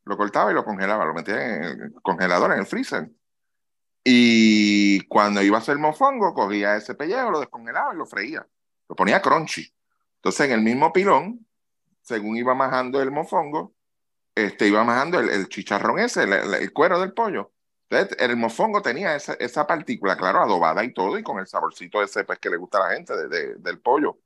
lo 0.05 0.17
cortaba 0.17 0.51
y 0.51 0.55
lo 0.55 0.65
congelaba, 0.65 1.05
lo 1.05 1.13
metía 1.13 1.57
en 1.57 1.63
el 1.83 1.93
congelador, 2.03 2.51
en 2.53 2.61
el 2.61 2.67
freezer. 2.67 3.11
Y 4.05 5.01
cuando 5.09 5.43
iba 5.43 5.59
a 5.59 5.61
hacer 5.61 5.77
mofongo, 5.79 6.33
cogía 6.35 6.77
ese 6.77 6.95
pellejo, 6.95 7.31
lo 7.31 7.41
descongelaba 7.41 7.93
y 7.95 7.99
lo 7.99 8.07
freía. 8.07 8.47
Lo 8.89 8.97
ponía 8.97 9.21
crunchy. 9.21 9.73
Entonces, 10.17 10.47
en 10.47 10.53
el 10.53 10.63
mismo 10.63 10.93
pilón, 10.93 11.47
según 12.01 12.37
iba 12.37 12.55
majando 12.55 13.03
el 13.03 13.11
mofongo, 13.11 13.75
este, 14.35 14.67
iba 14.69 14.83
majando 14.85 15.21
el, 15.21 15.29
el 15.29 15.49
chicharrón 15.49 15.99
ese, 15.99 16.23
el, 16.23 16.33
el- 16.33 16.55
el 16.55 16.73
cuero 16.73 16.99
del 17.01 17.13
pollo. 17.13 17.53
Entonces, 17.91 18.17
el 18.21 18.37
mofongo 18.37 18.81
tenía 18.83 19.15
esa, 19.17 19.35
esa 19.35 19.67
partícula, 19.67 20.17
claro, 20.17 20.41
adobada 20.41 20.85
y 20.85 20.93
todo, 20.93 21.19
y 21.19 21.23
con 21.23 21.39
el 21.39 21.47
saborcito 21.47 22.03
ese 22.03 22.25
pues, 22.25 22.39
que 22.39 22.51
le 22.51 22.57
gusta 22.57 22.79
a 22.79 22.89
la 22.89 22.95
gente 22.95 23.15
de- 23.17 23.29
de- 23.29 23.55
del 23.57 23.79
pollo. 23.81 24.19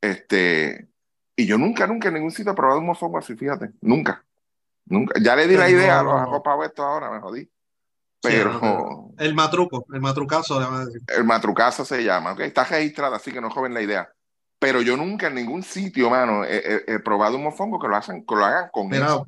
Este, 0.00 0.88
y 1.36 1.46
yo 1.46 1.58
nunca, 1.58 1.86
nunca 1.86 2.08
en 2.08 2.14
ningún 2.14 2.30
sitio 2.30 2.52
he 2.52 2.56
probado 2.56 2.80
un 2.80 2.86
mofongo 2.86 3.18
así, 3.18 3.34
fíjate, 3.36 3.70
nunca. 3.80 4.24
Nunca. 4.86 5.20
Ya 5.20 5.36
le 5.36 5.46
di 5.46 5.56
la 5.56 5.68
idea 5.68 6.00
a 6.00 6.02
los 6.02 6.14
acopados 6.20 6.66
estos 6.66 6.84
ahora, 6.84 7.10
me 7.10 7.20
jodí. 7.20 7.48
Sí, 8.22 8.28
Pero 8.28 8.52
no, 8.60 9.14
El 9.18 9.34
matruco, 9.34 9.84
el 9.92 10.00
matrucazo, 10.00 10.58
le 10.60 10.66
van 10.66 10.74
a 10.82 10.84
decir. 10.86 11.02
el 11.06 11.24
matrucazo 11.24 11.84
se 11.84 12.02
llama, 12.04 12.32
¿ok? 12.32 12.40
Está 12.40 12.64
registrada, 12.64 13.16
así 13.16 13.32
que 13.32 13.40
no 13.40 13.50
joven 13.50 13.74
la 13.74 13.82
idea. 13.82 14.12
Pero 14.58 14.82
yo 14.82 14.96
nunca 14.96 15.28
en 15.28 15.34
ningún 15.36 15.62
sitio, 15.62 16.10
mano, 16.10 16.44
he, 16.44 16.58
he- 16.58 16.94
he 16.94 16.98
probado 17.00 17.36
un 17.36 17.44
mofongo 17.44 17.78
que 17.80 17.88
lo, 17.88 17.96
hacen, 17.96 18.24
que 18.26 18.34
lo 18.34 18.44
hagan 18.44 18.68
con 18.72 18.88
Mira, 18.90 19.06
eso. 19.06 19.26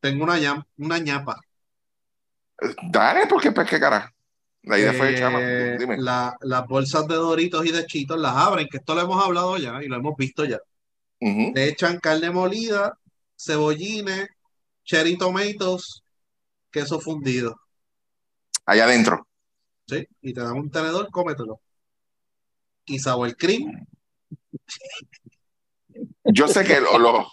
tengo 0.00 0.24
una, 0.24 0.38
ñam- 0.38 0.64
una 0.78 0.98
ñapa. 0.98 1.40
Dale, 2.90 3.26
porque 3.26 3.52
pues 3.52 3.68
qué 3.68 3.80
cara. 3.80 4.12
La 4.62 4.78
idea 4.78 4.92
fue 4.94 5.12
Eh, 5.12 5.14
chama. 5.14 5.40
Dime. 5.78 5.96
la- 5.96 6.36
las 6.40 6.66
bolsas 6.66 7.06
de 7.06 7.14
Doritos 7.16 7.64
y 7.66 7.70
de 7.72 7.86
Chitos 7.86 8.18
las 8.18 8.34
abren, 8.36 8.66
que 8.70 8.78
esto 8.78 8.94
lo 8.94 9.02
hemos 9.02 9.24
hablado 9.24 9.56
ya 9.58 9.82
y 9.82 9.88
lo 9.88 9.96
hemos 9.96 10.16
visto 10.16 10.44
ya. 10.44 10.58
Ujú. 11.20 11.54
Le 11.54 11.68
echan 11.68 11.98
carne 12.00 12.30
molida, 12.30 12.98
cebollines, 13.36 14.28
cherry 14.84 15.18
tomatoes, 15.18 16.02
queso 16.72 17.00
fundido, 17.00 17.56
Allá 18.66 18.84
adentro. 18.84 19.26
¿sí? 19.86 20.06
Y 20.22 20.32
te 20.32 20.40
dan 20.40 20.52
un 20.56 20.70
tenedor, 20.70 21.10
cómetelo. 21.10 21.60
Y 22.86 22.98
sour 22.98 23.34
cream, 23.36 23.86
Yo 26.24 26.48
sé 26.48 26.64
que 26.64 26.80
lo, 26.80 26.98
lo- 26.98 27.28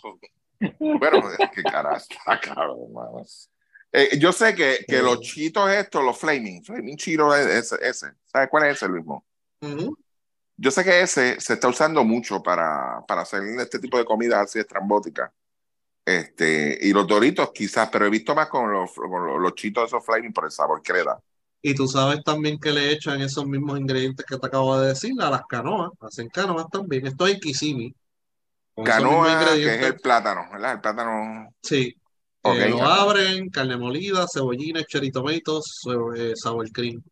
bueno, 0.79 1.23
qué 1.53 1.63
cara 1.63 1.97
está 1.97 2.39
cabrón. 2.39 3.25
Eh, 3.93 4.17
yo 4.19 4.31
sé 4.31 4.55
que, 4.55 4.85
que 4.87 5.01
los 5.01 5.19
chitos 5.19 5.69
estos, 5.69 6.03
los 6.03 6.17
flaming, 6.17 6.63
flaming 6.63 6.95
chito 6.97 7.35
es 7.35 7.45
ese, 7.47 7.77
ese. 7.81 8.13
¿Sabes 8.25 8.49
cuál 8.49 8.65
es 8.67 8.77
ese, 8.77 8.87
Luismo? 8.87 9.25
ujú, 9.61 9.97
Yo 10.55 10.71
sé 10.71 10.83
que 10.83 11.01
ese 11.01 11.39
se 11.41 11.53
está 11.53 11.67
usando 11.67 12.03
mucho 12.03 12.41
para, 12.41 13.03
para 13.07 13.21
hacer 13.21 13.41
este 13.59 13.79
tipo 13.79 13.97
de 13.97 14.05
comidas 14.05 14.43
así 14.43 14.59
estrambóticas. 14.59 15.31
Este, 16.05 16.77
y 16.81 16.93
los 16.93 17.05
doritos 17.07 17.51
quizás, 17.53 17.89
pero 17.91 18.05
he 18.05 18.09
visto 18.09 18.33
más 18.35 18.47
con 18.47 18.71
los, 18.71 18.91
con 18.93 19.25
los, 19.27 19.39
los 19.39 19.55
chitos 19.55 19.85
esos 19.87 20.03
flaming 20.05 20.33
por 20.33 20.45
el 20.45 20.51
sabor 20.51 20.81
que 20.81 20.93
le 20.93 21.03
da. 21.03 21.19
Y 21.61 21.75
tú 21.75 21.87
sabes 21.87 22.23
también 22.23 22.59
que 22.59 22.71
le 22.71 22.91
echan 22.91 23.21
esos 23.21 23.45
mismos 23.45 23.79
ingredientes 23.79 24.25
que 24.25 24.37
te 24.37 24.47
acabo 24.47 24.79
de 24.79 24.89
decir 24.89 25.13
a 25.21 25.29
las 25.29 25.43
canoas. 25.47 25.91
Hacen 25.99 26.29
canoas 26.29 26.65
también. 26.71 27.05
Esto 27.05 27.27
es 27.27 27.39
mismos 27.39 27.93
Canoa, 28.83 29.45
que 29.55 29.75
es 29.75 29.81
el 29.83 29.99
plátano, 29.99 30.49
¿verdad? 30.51 30.73
El 30.73 30.81
plátano. 30.81 31.53
Sí. 31.61 31.95
Eh, 32.43 32.67
lo 32.69 32.79
canoa. 32.79 33.01
abren, 33.01 33.49
carne 33.49 33.77
molida, 33.77 34.25
cebollines, 34.31 34.85
cherry 34.87 35.11
tomatoes, 35.11 35.65
so- 35.81 36.13
eh, 36.15 36.35
cream. 36.71 37.03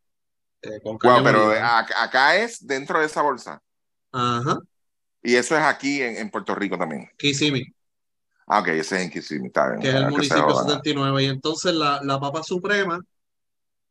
eh, 0.64 0.82
con 0.84 0.98
carne 0.98 1.22
Wow, 1.22 1.24
pero 1.24 1.40
molida. 1.46 1.80
acá 2.04 2.36
es 2.38 2.66
dentro 2.66 3.00
de 3.00 3.06
esa 3.08 3.22
bolsa. 3.22 3.62
Ajá. 4.12 4.60
Y 5.24 5.36
eso 5.36 5.56
es 5.58 5.64
aquí 5.64 6.02
en, 6.02 6.18
en 6.18 6.30
Puerto 6.30 6.56
Rico 6.56 6.78
también. 6.78 7.10
Kissimmee, 7.18 7.74
Ah, 8.50 8.60
ok, 8.62 8.68
ese 8.70 8.96
es 8.98 9.02
en 9.04 9.10
Kissimmee, 9.12 9.48
está 9.48 9.70
bien. 9.70 9.82
que 9.82 9.90
es 9.90 9.96
el 9.96 10.06
que 10.06 10.10
municipio 10.12 10.44
joda. 10.44 10.64
79. 10.64 11.24
Y 11.24 11.26
entonces 11.28 11.74
la, 11.74 12.02
la 12.04 12.20
papa 12.20 12.42
suprema, 12.44 13.00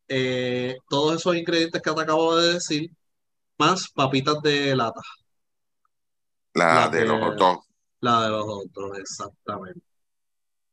eh, 0.09 0.77
todos 0.89 1.17
esos 1.17 1.37
ingredientes 1.37 1.81
que 1.81 1.93
te 1.93 2.01
acabo 2.01 2.37
de 2.37 2.55
decir, 2.55 2.91
más 3.59 3.89
papitas 3.95 4.41
de 4.43 4.75
lata. 4.75 5.01
La 6.55 6.75
La 6.75 6.89
de 6.89 6.99
que- 7.01 7.05
los 7.05 7.21
hot 7.21 7.37
dogs. 7.39 7.67
La 8.01 8.23
de 8.25 8.29
los 8.31 8.45
otros, 8.47 8.99
exactamente. 8.99 9.81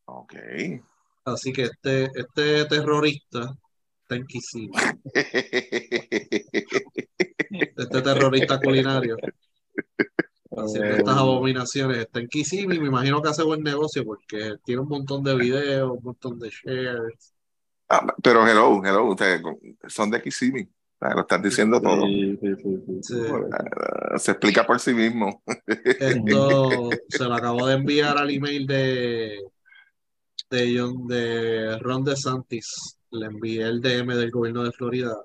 Ok. 0.06 0.34
Así 1.26 1.52
que 1.54 1.64
este, 1.64 2.10
este 2.16 2.66
terrorista 2.66 3.52
está 4.02 4.16
en 4.16 4.26
Kissimmee. 4.26 4.72
Este 7.78 8.02
terrorista 8.02 8.60
culinario. 8.60 9.16
Haciendo 10.56 10.94
Eh, 10.94 10.98
estas 10.98 11.18
abominaciones. 11.18 11.98
Está 12.00 12.20
en 12.20 12.28
Kissimmee. 12.28 12.80
Me 12.80 12.88
imagino 12.88 13.22
que 13.22 13.30
hace 13.30 13.44
buen 13.44 13.64
negocio 13.64 14.04
porque 14.06 14.56
tiene 14.64 14.82
un 14.82 14.90
montón 14.90 15.24
de 15.24 15.36
videos, 15.36 15.92
un 15.92 16.04
montón 16.04 16.40
de 16.40 16.50
shares. 16.50 17.34
Ah, 17.90 18.06
pero 18.24 18.48
hello, 18.48 18.82
hello, 18.84 19.06
ustedes 19.06 19.42
son 19.88 20.10
de 20.10 20.22
Kissimmee. 20.22 20.70
Lo 21.02 21.22
están 21.22 21.42
diciendo 21.44 21.80
todo. 21.82 22.06
Sí, 22.08 22.38
sí, 22.42 22.56
sí, 22.56 22.84
sí. 22.86 23.00
Sí. 23.02 23.22
Ah, 23.52 24.18
Se 24.18 24.32
explica 24.32 24.66
por 24.66 24.80
sí 24.80 24.94
mismo. 24.94 25.44
Esto 26.00 26.90
se 27.10 27.24
lo 27.26 27.34
acabo 27.36 27.68
de 27.68 27.76
enviar 27.76 28.18
al 28.18 28.32
email 28.32 28.66
de, 28.66 29.40
de, 30.50 30.80
John, 30.80 31.08
de 31.08 31.78
Ron 31.80 32.04
DeSantis. 32.04 32.98
Le 33.12 33.28
envié 33.28 33.64
el 33.64 33.82
DM 33.82 34.16
del 34.16 34.32
gobierno 34.32 34.64
de 34.64 34.72
Florida. 34.72 35.16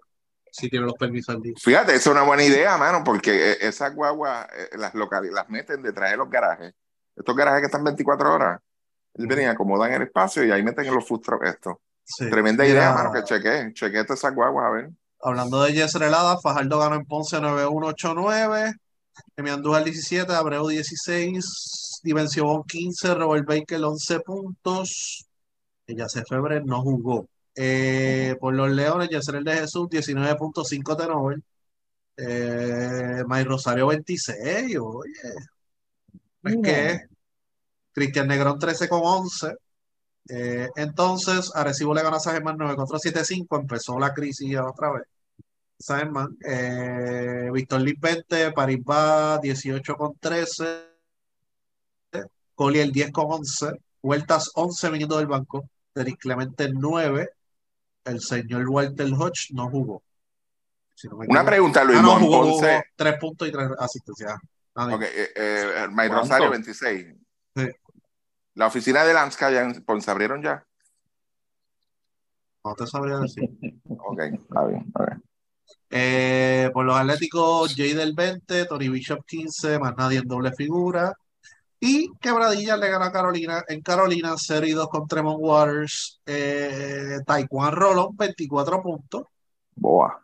Si 0.53 0.69
tiene 0.69 0.87
los 0.87 0.95
permisos 0.95 1.35
al 1.35 1.43
día. 1.43 1.55
Fíjate, 1.59 1.95
es 1.95 2.07
una 2.07 2.23
buena 2.23 2.43
idea, 2.43 2.77
mano, 2.77 3.03
porque 3.05 3.53
eh, 3.53 3.59
esas 3.61 3.95
guaguas 3.95 4.47
eh, 4.57 4.77
las, 4.77 4.93
las 4.95 5.49
meten 5.49 5.83
detrás 5.83 6.11
de 6.11 6.17
los 6.17 6.29
garajes. 6.29 6.75
Estos 7.17 7.37
garajes 7.37 7.61
que 7.61 7.67
están 7.67 7.85
24 7.85 8.35
horas. 8.35 8.61
Él 9.15 9.27
venía, 9.27 9.51
acomodan 9.51 9.93
el 9.93 10.03
espacio 10.03 10.45
y 10.45 10.51
ahí 10.51 10.63
meten 10.63 10.93
los 10.95 11.07
food 11.07 11.23
esto. 11.45 11.81
Sí. 12.05 12.29
Tremenda 12.31 12.65
Mira, 12.65 12.75
idea, 12.75 12.93
mano, 12.93 13.13
que 13.13 13.23
cheque, 13.23 13.73
cheque 13.73 14.01
esas 14.01 14.35
guaguas, 14.35 14.67
a 14.67 14.71
ver. 14.71 14.91
Hablando 15.23 15.63
de 15.63 15.73
Jess 15.73 15.95
Relada, 15.95 16.39
Fajardo 16.41 16.79
ganó 16.79 16.97
en 16.97 17.05
Ponce 17.05 17.37
9-1-8-9, 17.39 18.75
Emi 19.37 19.51
Andújar 19.51 19.85
17, 19.85 20.33
Abreu 20.33 20.67
16, 20.67 22.01
Dimensión 22.03 22.65
15, 22.65 23.15
Robert 23.15 23.47
Baker 23.47 23.85
11 23.85 24.21
puntos. 24.21 25.27
Y 25.87 25.97
Yacel 25.97 26.25
Febre 26.27 26.63
no 26.65 26.81
jugó. 26.83 27.29
Eh, 27.63 28.37
por 28.41 28.55
los 28.55 28.71
Leones, 28.71 29.11
Yacel 29.11 29.45
de 29.45 29.53
Jesús 29.53 29.87
19.5 29.91 30.97
de 30.97 31.07
Nobel. 31.07 31.45
Eh, 32.17 33.23
May 33.27 33.45
Rosario 33.45 33.89
26, 33.89 34.79
oye. 34.79 35.13
Es 36.43 36.57
que 36.63 37.01
Cristian 37.93 38.29
Negrón 38.29 38.59
13 38.59 38.89
con 38.89 39.03
11. 39.05 39.57
Eh, 40.31 40.71
entonces, 40.75 41.53
Arecibo 41.55 41.93
le 41.93 42.03
gana 42.03 42.17
a 42.17 42.21
San 42.21 42.33
Germán 42.33 42.57
9 42.59 42.77
contra 42.77 42.99
7-5. 42.99 43.61
Empezó 43.61 43.99
la 43.99 44.15
crisis 44.15 44.57
otra 44.57 44.93
vez. 44.93 45.03
San 45.79 45.99
Germán. 45.99 46.39
Eh, 46.43 47.51
Víctor 47.53 47.83
Liz 47.83 48.01
20, 48.01 48.53
Paribá 48.53 49.39
18 49.39 49.97
con 49.97 50.17
13. 50.19 50.65
Collier 52.55 52.91
10 52.91 53.13
con 53.13 53.27
11. 53.29 53.73
Vueltas 54.01 54.51
11 54.55 54.89
viniendo 54.89 55.19
del 55.19 55.27
banco. 55.27 55.69
Derek 55.95 56.17
Clemente 56.19 56.71
9. 56.73 57.29
El 58.11 58.21
señor 58.21 58.69
Walter 58.69 59.09
Hodge 59.13 59.53
no 59.53 59.69
jugó. 59.71 60.03
Si 60.95 61.09
no 61.09 61.17
me 61.17 61.27
Una 61.29 61.45
pregunta, 61.45 61.83
Luis 61.85 61.99
Ah, 61.99 62.03
no, 62.03 62.19
jugó, 62.19 62.39
jugó, 62.39 62.51
Ponce. 62.53 62.71
jugó. 62.73 62.83
Tres 62.97 63.19
puntos 63.19 63.49
y 63.49 63.53
tres 63.53 63.69
asistencias. 63.79 64.35
Ah, 64.75 64.85
dime. 64.85 64.95
Ok, 64.97 65.03
eh, 65.03 65.31
eh. 65.35 66.09
Rosario 66.09 66.51
26. 66.51 67.15
Sí. 67.57 67.69
La 68.55 68.67
oficina 68.67 69.05
de 69.05 69.15
Lanska 69.15 69.51
ya 69.51 69.63
en 69.63 69.83
Ponce 69.85 70.11
abrieron 70.11 70.43
ya. 70.43 70.65
No 72.65 72.75
te 72.75 72.87
sabría 72.87 73.19
decir. 73.19 73.49
Ok, 74.03 74.21
está 74.21 74.65
bien. 74.67 74.93
Eh, 75.91 76.71
por 76.73 76.85
los 76.85 76.97
Atléticos, 76.97 77.75
Jay 77.77 77.93
del 77.93 78.15
20, 78.15 78.65
Tony 78.67 78.89
Bishop 78.89 79.25
15, 79.27 79.79
más 79.79 79.97
nadie 79.97 80.19
en 80.19 80.27
doble 80.27 80.53
figura. 80.53 81.13
Y 81.83 82.13
Quebradilla 82.21 82.77
le 82.77 82.91
gana 82.91 83.07
a 83.07 83.13
Carolina 83.13 83.65
en 83.67 83.81
Carolina, 83.81 84.35
0 84.37 84.67
y 84.67 84.73
2 84.73 84.89
con 84.89 85.09
Tremont 85.09 85.39
Waters. 85.41 86.21
Eh, 86.27 87.19
Taekwondo 87.27 87.71
Rolón, 87.71 88.17
24 88.17 88.83
puntos. 88.83 89.25
Boa. 89.75 90.23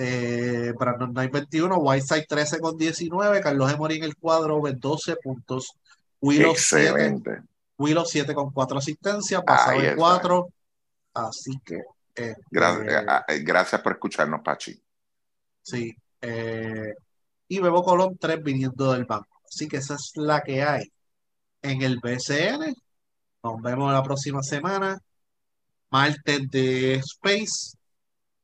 Eh, 0.00 0.72
Brandon 0.78 1.10
Knight 1.10 1.32
21, 1.32 1.76
Whiteside 1.78 2.26
13 2.28 2.60
con 2.60 2.76
19, 2.76 3.40
Carlos 3.40 3.72
Emory 3.72 3.96
en 3.96 4.04
el 4.04 4.16
cuadro 4.16 4.60
12 4.62 5.16
puntos, 5.16 5.72
Willow 6.20 6.54
7, 6.54 6.88
Excelente. 6.88 7.42
Willow 7.76 8.04
7 8.04 8.32
con 8.32 8.52
4 8.52 8.78
asistencias, 8.78 9.42
Ahí 9.44 9.86
está. 9.86 9.96
4, 9.96 10.48
así 11.14 11.58
que 11.64 11.82
este, 12.14 12.36
Gracias, 12.48 13.04
ah, 13.08 13.24
eh, 13.26 13.40
gracias 13.40 13.80
por 13.80 13.92
escucharnos, 13.92 14.40
Pachi. 14.40 14.80
sí, 15.62 15.92
eh, 16.20 16.94
y 17.48 17.58
Bebo 17.58 17.82
Colón 17.82 18.16
3 18.18 18.40
viniendo 18.40 18.92
del 18.92 19.04
banco, 19.04 19.42
así 19.48 19.66
que 19.66 19.78
esa 19.78 19.94
es 19.94 20.12
la 20.14 20.42
que 20.42 20.62
hay 20.62 20.92
en 21.62 21.82
el 21.82 21.98
BCN, 22.00 22.74
nos 23.42 23.62
vemos 23.62 23.92
la 23.92 24.02
próxima 24.02 24.42
semana 24.42 24.98
martes 25.90 26.50
de 26.50 26.94
Space, 26.94 27.76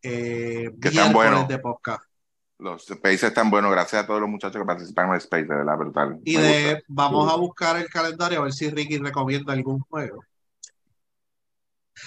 eh, 0.02 0.70
Que 0.80 0.90
tan 0.90 0.92
miércoles 0.92 1.12
bueno. 1.12 1.46
de 1.46 1.58
podcast. 1.58 2.04
Los 2.58 2.88
Space 2.88 3.26
están 3.26 3.50
buenos, 3.50 3.70
gracias 3.70 4.02
a 4.02 4.06
todos 4.06 4.20
los 4.20 4.30
muchachos 4.30 4.60
que 4.60 4.66
participan 4.66 5.08
en 5.08 5.12
el 5.14 5.18
Space, 5.18 5.44
de 5.44 5.54
verdad, 5.54 5.76
brutal. 5.76 6.20
Y 6.24 6.36
de, 6.36 6.82
vamos 6.86 7.30
a 7.30 7.36
buscar 7.36 7.76
el 7.76 7.88
calendario 7.88 8.40
a 8.40 8.44
ver 8.44 8.52
si 8.52 8.70
Ricky 8.70 8.98
recomienda 8.98 9.52
algún 9.52 9.80
juego. 9.80 10.24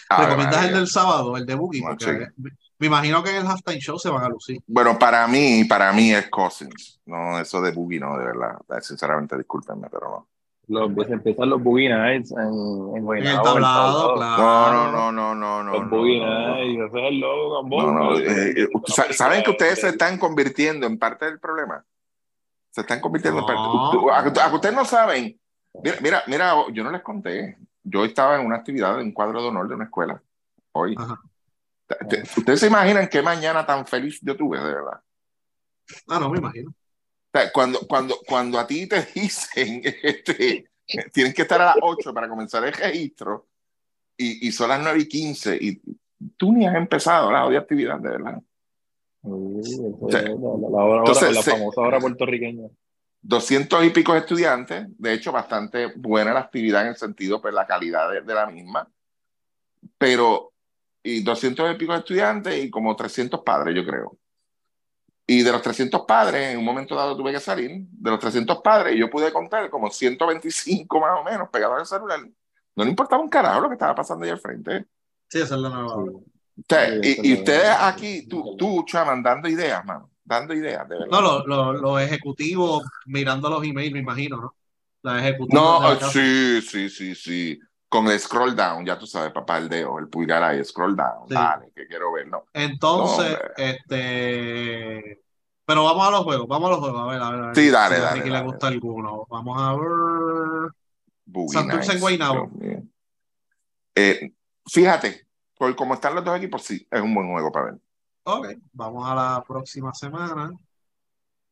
Ave 0.10 0.26
¿Recomiendas 0.26 0.66
el 0.66 0.74
del 0.74 0.88
sábado, 0.88 1.38
el 1.38 1.46
de 1.46 1.56
Boogie? 1.56 1.82
No, 1.82 1.96
me, 1.96 2.52
me 2.80 2.88
imagino 2.88 3.24
que 3.24 3.32
en 3.32 3.38
el 3.38 3.48
halftime 3.48 3.80
show 3.80 4.00
se 4.00 4.10
van 4.10 4.24
a 4.24 4.30
lucir. 4.30 4.62
Bueno, 4.68 4.98
para 4.98 5.28
mí, 5.28 5.66
para 5.66 5.92
mí 5.92 6.14
es 6.14 6.30
Cousins. 6.30 7.00
No, 7.06 7.40
eso 7.40 7.62
de 7.62 7.72
Boogie, 7.72 8.00
no, 8.00 8.18
de 8.18 8.26
verdad. 8.26 8.58
Sinceramente, 8.82 9.38
discúlpenme, 9.38 9.90
pero 9.90 10.10
no. 10.10 10.28
Los, 10.70 10.92
se 11.08 11.14
empiezan 11.14 11.50
los 11.50 11.64
Boogie 11.64 11.88
Nights 11.90 12.32
en, 12.32 12.40
en 12.40 12.98
En 12.98 13.04
Guaynabo, 13.06 13.38
el 13.38 13.44
tablado, 13.44 14.10
No, 14.10 14.16
claro. 14.16 14.92
no, 14.92 15.12
no, 15.14 15.34
no, 15.36 15.64
no. 15.64 15.72
Los 15.74 15.84
no, 15.84 15.90
Boogie 15.90 16.20
no, 16.20 16.26
no. 16.26 16.56
Nights, 16.56 16.82
ese 16.90 17.00
es 17.00 17.08
el 17.08 17.20
logo, 17.20 17.64
No, 17.70 18.18
eh, 18.18 18.52
eh, 18.58 18.68
sa- 18.88 19.14
¿Saben 19.14 19.44
que 19.44 19.52
ustedes 19.52 19.80
se 19.80 19.90
están 19.90 20.18
convirtiendo 20.18 20.86
en 20.86 21.00
parte 21.00 21.26
del 21.26 21.40
problema? 21.40 21.84
Se 22.70 22.82
están 22.82 23.00
convirtiendo 23.00 23.40
en 23.40 23.46
parte. 23.46 23.62
A- 23.62 24.44
a- 24.44 24.46
a- 24.50 24.54
Ustedes 24.54 24.76
no 24.76 24.84
saben. 24.84 25.40
Mira, 25.82 25.96
mira, 26.02 26.24
mira, 26.28 26.54
yo 26.74 26.84
no 26.84 26.92
les 26.92 27.02
conté. 27.02 27.58
Yo 27.84 28.04
estaba 28.04 28.38
en 28.40 28.46
una 28.46 28.58
actividad, 28.58 29.00
en 29.00 29.08
un 29.08 29.14
cuadro 29.14 29.42
de 29.42 29.48
honor 29.48 29.70
de 29.70 29.76
una 29.76 29.86
escuela. 29.86 30.22
Hoy. 30.74 30.96
Ustedes 32.36 32.60
se 32.60 32.68
imaginan 32.68 33.08
qué 33.08 33.22
mañana 33.22 33.66
tan 33.66 33.86
feliz 33.88 34.20
yo 34.22 34.36
tuve, 34.36 34.58
de 34.60 34.66
verdad. 34.74 35.00
Ah, 36.10 36.20
no, 36.20 36.30
me 36.30 36.40
imagino. 36.40 36.74
Sea, 37.34 37.52
cuando, 37.52 37.80
cuando, 37.88 38.18
cuando 38.28 38.60
a 38.60 38.66
ti 38.68 38.88
te 38.88 39.02
dicen, 39.16 39.82
este, 40.04 40.70
tienes 41.14 41.34
que 41.34 41.42
estar 41.44 41.62
a 41.62 41.66
las 41.66 41.76
8 41.82 42.14
para 42.14 42.28
comenzar 42.30 42.64
el 42.66 42.74
registro 42.74 43.48
y, 44.18 44.48
y 44.48 44.52
son 44.52 44.70
las 44.70 44.82
9 44.82 45.00
y 45.02 45.08
15 45.08 45.58
y 45.60 45.82
tú 46.38 46.52
ni 46.54 46.66
has 46.66 46.76
empezado 46.76 47.32
la 47.32 47.46
odia 47.46 47.60
actividad, 47.60 48.00
de 48.00 48.10
verdad. 48.10 48.42
Sí, 49.64 49.82
O 50.00 50.10
sea, 50.10 50.22
la, 50.22 50.30
la- 50.30 50.84
hora- 50.84 51.00
entonces, 51.00 51.34
la 51.36 51.44
famosa 51.44 51.82
hora 51.82 52.00
puertorriqueña. 52.00 52.70
200 53.22 53.84
y 53.86 53.90
pico 53.90 54.16
estudiantes, 54.16 54.86
de 54.98 55.14
hecho, 55.14 55.32
bastante 55.34 55.88
buena 55.98 56.34
la 56.34 56.40
actividad 56.42 56.84
en 56.84 56.90
el 56.90 56.96
sentido, 56.96 57.42
pues 57.42 57.54
la 57.54 57.68
calidad 57.68 58.10
de, 58.12 58.22
de 58.22 58.34
la 58.34 58.46
misma, 58.46 58.90
pero, 59.98 60.54
y 61.04 61.24
200 61.24 61.74
y 61.74 61.78
pico 61.78 61.94
estudiantes 61.94 62.64
y 62.64 62.70
como 62.70 62.96
300 62.96 63.42
padres, 63.42 63.76
yo 63.76 63.86
creo. 63.86 64.18
Y 65.30 65.44
de 65.44 65.52
los 65.52 65.62
300 65.62 66.04
padres, 66.08 66.54
en 66.54 66.58
un 66.60 66.64
momento 66.66 66.96
dado 66.96 67.16
tuve 67.18 67.34
que 67.34 67.40
salir, 67.42 67.82
de 67.90 68.12
los 68.12 68.20
300 68.20 68.62
padres, 68.62 68.96
yo 68.98 69.10
pude 69.10 69.32
contar 69.34 69.70
como 69.70 69.92
125 69.92 71.02
más 71.02 71.20
o 71.20 71.24
menos 71.24 71.50
pegados 71.50 71.80
al 71.80 71.86
celular. 71.86 72.20
No 72.76 72.84
le 72.84 72.90
importaba 72.92 73.22
un 73.22 73.30
carajo 73.30 73.60
lo 73.62 73.68
que 73.70 73.74
estaba 73.74 73.94
pasando 73.96 74.24
ahí 74.24 74.32
al 74.32 74.40
frente. 74.40 74.86
Sí, 75.30 75.40
esa 75.40 75.56
es 75.56 75.62
la 75.62 75.70
nueva. 75.70 76.12
Sea, 76.70 76.88
Sí, 77.04 77.20
y, 77.22 77.28
y 77.30 77.34
es 77.34 77.40
ustedes 77.40 77.68
lo- 77.78 77.86
aquí, 77.86 78.28
tú, 78.28 78.56
tú, 78.58 78.84
Chaman, 78.88 79.22
dando 79.22 79.50
ideas, 79.50 79.84
mano, 79.86 80.10
dando 80.24 80.54
ideas, 80.54 80.88
de 80.88 80.96
verdad. 80.98 81.12
No, 81.12 81.22
los 81.22 81.46
los- 81.46 81.82
los 81.82 82.02
ejecutivos 82.02 82.84
mirando 83.06 83.50
los 83.50 83.64
emails, 83.64 83.92
me 83.94 84.00
imagino, 84.00 84.38
¿no? 84.38 84.56
Los 85.04 85.20
ejecutivos 85.20 85.62
No, 85.62 85.82
de 85.82 85.90
la 85.94 86.00
casa. 86.00 86.12
sí, 86.12 86.62
sí, 86.62 86.90
sí, 86.90 87.16
sí. 87.16 87.60
Con 87.90 88.08
el 88.08 88.20
scroll 88.20 88.56
down, 88.56 88.86
ya 88.86 89.00
tú 89.00 89.08
sabes, 89.08 89.32
papá, 89.32 89.58
el 89.58 89.70
dedo, 89.70 89.98
el 90.00 90.10
pulgar 90.10 90.44
ahí, 90.44 90.64
scroll 90.64 90.96
down. 90.96 91.28
Sí. 91.28 91.34
Dale, 91.34 91.72
que 91.74 91.88
quiero 91.88 92.12
ver, 92.12 92.28
¿no? 92.28 92.44
Entonces, 92.54 93.38
No, 93.40 93.64
este. 93.64 95.22
Pero 95.66 95.84
vamos 95.84 96.08
a 96.08 96.12
los 96.12 96.24
juegos, 96.24 96.48
vamos 96.48 96.68
a 96.68 96.72
los 96.72 96.80
juegos. 96.80 97.02
A 97.02 97.06
ver, 97.06 97.22
a 97.22 97.30
ver. 97.30 97.40
a 97.42 97.46
ver 97.48 97.56
Sí, 97.56 97.70
dale, 97.70 97.96
si 97.96 98.02
a 98.02 98.06
dale, 98.06 98.20
dale. 98.22 98.32
le 98.32 98.42
gusta 98.44 98.68
alguno. 98.68 99.26
Vamos 99.30 99.62
a 99.62 99.74
ver. 99.74 100.72
Boogie 101.26 101.54
Santurce 101.54 101.82
en 101.84 101.88
Nights, 101.88 102.02
Guaynabo. 102.02 102.52
Eh, 103.96 104.34
fíjate, 104.66 105.28
por 105.58 105.76
como 105.76 105.94
están 105.94 106.16
los 106.16 106.24
dos 106.24 106.38
equipos, 106.38 106.64
sí, 106.64 106.88
es 106.90 107.02
un 107.02 107.14
buen 107.14 107.32
juego 107.32 107.52
para 107.52 107.66
ver. 107.66 107.76
Ok, 108.24 108.48
vamos 108.74 109.10
a 109.10 109.16
la 109.16 109.44
próxima 109.48 109.94
semana. 109.94 110.52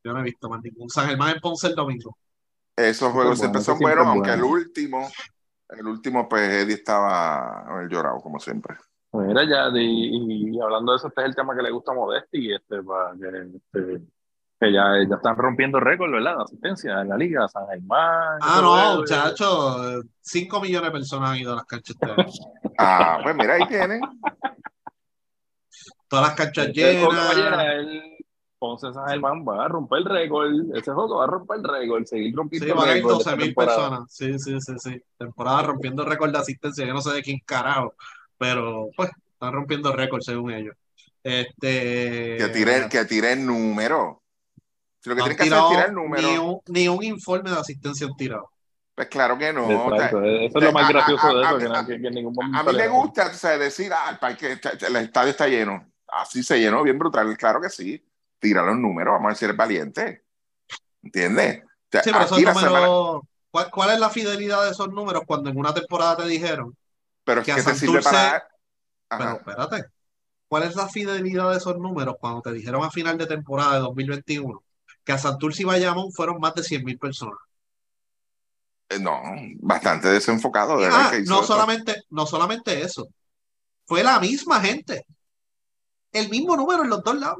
Yo 0.04 0.14
no 0.14 0.20
he 0.20 0.24
visto 0.24 0.50
más 0.50 0.62
ningún. 0.62 0.90
San 0.90 1.08
Germán 1.08 1.36
en 1.36 1.42
Ponce 1.42 1.68
el 1.68 1.76
domingo. 1.76 2.18
Esos 2.76 3.12
juegos 3.12 3.40
siempre 3.40 3.62
son 3.62 3.80
buenos, 3.80 4.06
aunque 4.06 4.32
el 4.32 4.44
último, 4.44 5.10
el 5.70 5.88
último, 5.88 6.28
pues 6.30 6.50
Eddie 6.50 6.76
estaba 6.76 7.66
el 7.82 7.90
llorado, 7.90 8.20
como 8.20 8.40
siempre. 8.40 8.76
Mira, 9.14 9.44
ya, 9.46 9.70
y, 9.80 10.56
y 10.56 10.62
hablando 10.62 10.92
de 10.92 10.98
eso, 10.98 11.08
este 11.08 11.22
es 11.22 11.28
el 11.28 11.36
tema 11.36 11.56
que 11.56 11.64
le 11.64 11.72
gusta 11.72 11.92
a 11.92 11.96
Modesti, 11.96 12.54
este, 12.54 12.84
para 12.84 13.14
que, 13.14 13.58
este, 13.58 14.02
que 14.60 14.74
ya, 14.74 14.84
ya 15.08 15.16
están 15.16 15.38
rompiendo 15.38 15.80
récord, 15.80 16.12
¿verdad? 16.12 16.38
De 16.38 16.44
asistencia 16.44 17.02
en 17.02 17.10
la 17.10 17.18
liga, 17.18 17.48
San 17.48 17.66
Germán. 17.68 18.40
Ah, 18.42 18.60
no, 18.62 18.98
muchachos. 18.98 20.06
5 20.22 20.62
millones 20.62 20.88
de 20.88 20.92
personas 20.92 21.32
han 21.32 21.38
ido 21.38 21.54
a 21.54 21.56
las 21.58 21.66
canchas. 21.66 21.96
Ah, 22.78 23.20
pues 23.24 23.34
mira, 23.38 23.54
ahí 23.54 23.66
tienen. 23.70 24.02
Todas 26.10 26.28
las 26.28 26.36
canchas 26.36 26.68
Este 26.68 26.94
llenas. 27.34 28.15
Ponce 28.68 28.94
San 28.94 29.08
Germán 29.08 29.46
va 29.48 29.66
a 29.66 29.68
romper 29.68 30.00
el 30.00 30.06
récord, 30.06 30.52
ese 30.76 30.92
juego 30.92 31.18
va 31.18 31.24
a 31.26 31.28
romper 31.28 31.58
el 31.58 31.64
récord, 31.64 32.06
seguir 32.06 32.36
rompiendo 32.36 32.66
Sí, 32.66 32.72
el 32.72 32.78
van 32.78 32.88
a 32.88 32.92
ir 32.92 32.98
récord 32.98 33.14
12 33.14 33.22
esta 33.30 33.36
mil 33.36 33.46
temporada. 33.48 33.78
personas. 33.78 34.14
Sí, 34.14 34.40
sí, 34.40 34.62
sí, 34.62 34.74
sí. 34.80 35.02
Temporada 35.18 35.62
rompiendo 35.64 36.06
récord 36.06 36.32
de 36.32 36.38
asistencia. 36.40 36.86
Yo 36.86 36.94
no 36.94 37.02
sé 37.02 37.12
de 37.14 37.22
quién 37.24 37.40
carajo, 37.46 37.94
pero 38.38 38.90
pues 38.96 39.10
están 39.34 39.54
rompiendo 39.54 39.92
récord 39.94 40.22
según 40.22 40.52
ellos. 40.52 40.76
Este. 41.24 42.38
Que 42.38 42.50
tiren, 42.54 42.90
que 42.90 43.06
tiren 43.06 43.46
número. 43.46 44.22
Si 45.02 45.10
lo 45.10 45.16
que 45.16 45.22
tienen 45.22 45.38
que 45.38 45.44
hacer 45.44 45.58
es 45.58 45.70
tirar 45.70 45.94
número, 45.94 46.28
Ni 46.28 46.38
un, 46.38 46.60
ni 46.68 46.88
un 46.88 47.04
informe 47.04 47.50
de 47.52 47.58
asistencia 47.58 48.08
han 48.08 48.16
tirado. 48.16 48.50
pues 48.96 49.08
claro 49.08 49.38
que 49.38 49.52
no. 49.54 49.66
O 49.66 49.68
sea, 49.90 50.06
Exacto, 50.06 50.24
eso 50.24 50.58
es 50.58 50.64
lo 50.64 50.72
más 50.72 50.86
a- 50.86 50.90
gracioso 50.94 51.28
de 51.36 51.42
eso, 51.44 51.56
a- 51.56 51.58
que, 51.60 51.66
a- 51.66 51.70
no- 51.82 51.88
que- 51.88 52.02
que 52.02 52.08
en 52.08 52.14
ningún 52.14 52.34
momento 52.34 52.58
A 52.60 52.64
mí 52.64 52.68
me 52.72 52.78
le- 52.84 52.88
gusta 52.88 53.28
o 53.28 53.34
sea, 53.34 53.58
decir, 53.58 53.92
ah, 53.94 54.10
el, 54.12 54.18
parque, 54.20 54.54
el 54.88 54.96
estadio 54.96 55.30
está 55.32 55.48
lleno. 55.48 55.86
Así 56.08 56.42
se 56.44 56.60
llenó, 56.60 56.82
bien 56.84 56.98
brutal. 56.98 57.36
Claro 57.38 57.60
que 57.62 57.70
sí. 57.70 58.02
Tira 58.46 58.62
los 58.64 58.78
números, 58.78 59.14
vamos 59.14 59.28
a 59.28 59.34
decir, 59.34 59.50
es 59.50 59.58
valiente. 59.58 60.24
¿Entiendes? 61.02 61.64
O 61.64 61.68
sea, 61.92 62.04
Sí, 62.04 62.12
pero 62.12 62.26
esos 62.26 62.42
la 62.42 62.54
semana- 62.54 62.70
números. 62.88 63.22
¿cuál, 63.52 63.72
cuál 63.72 63.90
es 63.92 64.00
la 64.00 64.10
fidelidad 64.10 64.64
de 64.66 64.72
esos 64.72 64.90
números 64.90 65.24
cuando 65.26 65.50
en 65.50 65.58
una 65.58 65.74
temporada 65.74 66.18
te 66.18 66.26
dijeron? 66.28 66.76
pero 67.24 67.42
es 67.42 67.46
que 67.48 67.56
que, 67.56 67.62
a 67.62 67.64
te 67.64 67.74
sirve 67.76 68.00
Santurce- 68.02 68.04
para. 68.04 68.48
Pero 69.10 69.32
espérate. 69.38 69.86
¿Cuál 70.48 70.64
es 70.64 70.76
la 70.76 70.88
fidelidad 70.88 71.50
de 71.52 71.58
esos 71.58 71.76
números 71.78 72.16
cuando 72.20 72.42
te 72.42 72.52
dijeron 72.54 72.84
a 72.84 72.92
final 72.92 73.18
de 73.18 73.26
temporada 73.26 73.74
de 73.74 73.80
2021 73.80 74.64
que 75.04 75.12
a 75.12 75.18
Santurce 75.18 75.64
y 75.64 75.66
Bayamón 75.66 76.12
fueron 76.12 76.40
más 76.40 76.54
de 76.54 76.64
100 76.64 76.84
mil 76.84 77.00
personas? 77.00 77.40
Eh, 78.90 79.00
No, 79.00 79.22
bastante 79.60 80.08
desenfocado. 80.10 80.78
de 80.80 80.86
Ah, 80.92 81.10
que 81.12 81.24
no 81.24 81.42
solamente, 81.44 82.04
no 82.12 82.26
solamente 82.28 82.82
eso. 82.84 83.08
Fue 83.88 84.04
la 84.04 84.20
misma 84.20 84.62
gente. 84.62 85.06
El 86.12 86.30
mismo 86.30 86.56
número 86.56 86.84
en 86.84 86.90
los 86.90 87.04
dos 87.04 87.16
lados. 87.20 87.40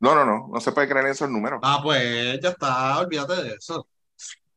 No, 0.00 0.14
no, 0.14 0.24
no. 0.24 0.48
No 0.52 0.60
se 0.60 0.72
puede 0.72 0.88
creer 0.88 1.06
en 1.06 1.12
esos 1.12 1.28
números. 1.30 1.60
Ah, 1.62 1.80
pues 1.82 2.38
ya 2.40 2.50
está. 2.50 2.98
Olvídate 2.98 3.42
de 3.42 3.54
eso. 3.54 3.88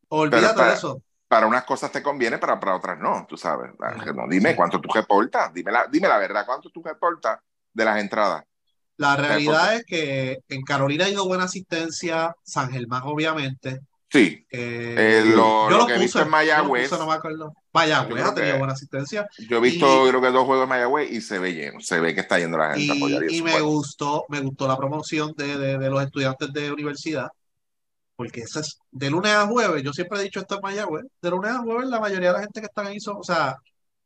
Olvídate 0.10 0.56
para- 0.56 0.70
de 0.70 0.74
eso. 0.76 1.02
Para 1.28 1.46
unas 1.46 1.64
cosas 1.64 1.92
te 1.92 2.02
conviene, 2.02 2.40
pero 2.40 2.60
para 2.60 2.76
otras 2.76 2.98
no, 2.98 3.28
tú 3.30 3.38
sabes. 3.38 3.72
No, 4.16 4.28
dime 4.28 4.50
sí. 4.52 4.56
cuánto 4.56 4.82
tú 4.82 4.90
reportas. 4.92 5.54
Dime 5.54 5.72
la, 5.72 5.86
dime 5.88 6.08
la 6.08 6.18
verdad, 6.18 6.44
cuánto 6.44 6.72
tú 6.72 6.82
reportas 6.84 7.40
de 7.72 7.86
las 7.86 8.00
entradas. 8.00 8.44
La 8.98 9.16
realidad 9.16 9.76
es 9.76 9.86
que 9.86 10.40
en 10.50 10.64
Carolina 10.64 11.06
ha 11.06 11.10
ido 11.10 11.26
buena 11.28 11.44
asistencia, 11.44 12.36
San 12.44 12.72
Germán, 12.72 13.04
obviamente. 13.06 13.80
Sí. 14.12 14.44
Eh, 14.50 14.96
Eh, 14.98 15.24
lo- 15.36 15.70
yo 15.70 15.78
lo 15.78 15.86
que 15.86 15.94
he 15.96 16.00
visto 16.00 16.20
en 16.20 16.30
Mayagüez, 16.30 16.90
puse, 16.90 17.00
no 17.00 17.08
me 17.08 17.14
acuerdo. 17.14 17.54
yo 17.54 17.62
Mayagüez 17.74 18.24
ha 18.26 18.34
tenido 18.34 18.58
buena 18.58 18.74
asistencia. 18.74 19.28
Yo 19.48 19.58
he 19.58 19.62
visto, 19.62 20.06
Y- 20.06 20.10
creo 20.10 20.22
que 20.22 20.32
dos 20.32 20.46
juegos 20.46 20.66
de 20.66 20.70
Mayagüez 20.70 21.12
y 21.12 21.22
se 21.22 21.38
ve 21.38 21.54
lleno. 21.54 21.80
Se 21.80 22.00
ve 22.00 22.16
que 22.16 22.22
está 22.22 22.40
yendo 22.40 22.58
la 22.58 22.74
gente 22.74 22.92
a 22.92 22.96
apoyar. 22.96 23.24
Y, 23.30 23.38
y 23.38 23.42
me 23.44 23.52
bueno. 23.52 23.68
gustó, 23.68 24.26
me 24.30 24.40
gustó 24.42 24.68
la 24.68 24.78
promoción 24.78 25.34
de, 25.38 25.58
de- 25.58 25.78
de 25.78 25.90
los 25.92 26.02
estudiantes 26.04 26.52
de 26.52 26.72
universidad, 26.72 27.28
porque 28.16 28.42
eso 28.42 28.60
es 28.62 28.80
de 28.92 29.10
lunes 29.12 29.32
a 29.32 29.46
jueves. 29.46 29.84
Yo 29.84 29.94
siempre 29.94 30.20
he 30.20 30.24
dicho 30.24 30.40
esto 30.40 30.56
en 30.56 30.62
Mayagüez. 30.62 31.06
De 31.22 31.30
lunes 31.30 31.52
a 31.52 31.60
jueves, 31.60 31.88
la 31.88 32.00
mayoría 32.00 32.30
de 32.30 32.34
la 32.34 32.40
gente 32.42 32.62
que 32.62 32.66
están 32.68 32.88
ahí 32.88 33.00
son, 33.00 33.18
o 33.18 33.24
sea, 33.24 33.58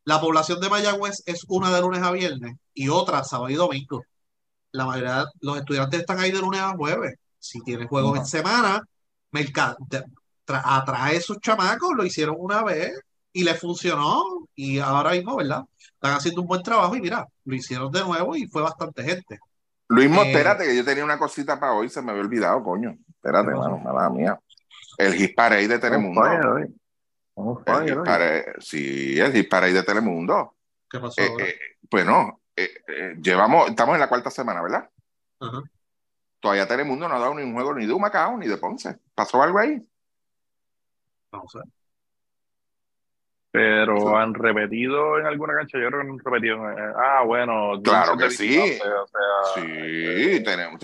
la 0.04 0.20
población 0.20 0.60
de 0.60 0.70
Mayagüez 0.70 1.24
es 1.26 1.46
una 1.48 1.74
de 1.74 1.80
lunes 1.80 2.02
a 2.04 2.12
viernes 2.12 2.58
y 2.74 2.90
otra 2.90 3.24
sábado 3.24 3.50
y 3.50 3.56
domingo. 3.56 4.04
La 4.74 4.86
mayoría 4.86 5.20
de 5.20 5.26
los 5.40 5.58
estudiantes 5.60 6.02
están 6.02 6.20
ahí 6.20 6.32
de 6.32 6.40
lunes 6.42 6.60
a 6.60 6.74
jueves. 6.76 7.16
Si 7.40 7.62
tienes 7.62 7.88
juegos 7.88 8.18
en 8.18 8.26
semana, 8.26 8.82
merca- 9.34 9.76
te- 9.90 10.04
tra- 10.46 10.62
atrae 10.64 11.16
a 11.16 11.18
esos 11.18 11.40
chamacos, 11.40 11.92
lo 11.96 12.06
hicieron 12.06 12.36
una 12.40 12.64
vez 12.64 12.92
y 13.34 13.44
le 13.44 13.54
funcionó. 13.56 14.24
Y 14.56 14.80
ahora 14.80 15.12
mismo, 15.12 15.36
¿verdad? 15.36 15.64
Están 15.78 16.16
haciendo 16.16 16.42
un 16.42 16.48
buen 16.48 16.64
trabajo 16.64 16.96
y 16.96 17.02
mira, 17.02 17.28
lo 17.46 17.56
hicieron 17.56 17.92
de 17.92 18.02
nuevo 18.04 18.36
y 18.36 18.48
fue 18.48 18.62
bastante 18.62 19.04
gente. 19.04 19.40
Luis, 19.90 20.10
Eh, 20.10 20.22
espérate, 20.32 20.66
que 20.66 20.76
yo 20.76 20.86
tenía 20.86 21.04
una 21.04 21.20
cosita 21.20 21.60
para 21.60 21.74
hoy, 21.74 21.90
se 21.90 22.02
me 22.02 22.12
había 22.12 22.24
olvidado, 22.24 22.64
coño. 22.64 22.96
Espérate, 23.10 23.52
mano, 23.52 23.78
mala 23.78 24.10
mía. 24.10 24.40
El 24.98 25.14
Hit 25.14 25.36
Parade 25.36 25.68
de 25.68 25.80
Telemundo. 25.80 26.22
Fire 26.22 26.72
El 27.36 28.62
sí, 28.62 29.20
el 29.20 29.32
Hit 29.34 29.50
Parade 29.50 29.74
de 29.74 29.84
Telemundo. 29.84 30.56
¿Qué 30.90 31.00
pasó 31.00 31.22
Eh, 31.22 31.28
ahora? 31.30 31.46
eh, 31.46 31.56
bueno, 31.90 32.42
eh, 32.56 32.70
eh, 32.88 33.16
llevamos, 33.22 33.70
estamos 33.70 33.96
en 33.96 34.02
la 34.02 34.10
cuarta 34.10 34.30
semana, 34.30 34.62
¿verdad? 34.62 34.90
Ajá. 35.40 35.62
Todavía 36.44 36.68
Telemundo 36.68 37.08
no 37.08 37.16
ha 37.16 37.20
dado 37.20 37.34
ni 37.36 37.42
un 37.42 37.54
juego 37.54 37.74
ni 37.74 37.86
de 37.86 37.94
Humacao 37.94 38.38
ni 38.38 38.50
de 38.50 38.58
Ponce. 38.58 38.98
¿Pasó 39.16 39.42
algo 39.42 39.60
ahí? 39.60 39.82
A 41.32 41.38
ver. 41.40 41.64
Pero 43.50 44.18
han 44.18 44.34
repetido 44.34 45.20
en 45.20 45.26
alguna 45.26 45.54
cancha, 45.56 45.78
yo 45.80 45.88
creo 45.88 46.02
que 46.02 46.08
no 46.08 46.14
han 46.14 46.20
repetido. 46.20 46.70
en- 46.70 46.94
ah, 46.98 47.24
bueno. 47.26 47.82
Claro 47.82 48.18
que 48.18 48.30
sí. 48.30 48.50
visitante, 48.50 48.94
o 48.94 49.08
sea, 49.08 49.64
Sí, 49.64 50.44
tenemos, 50.44 50.82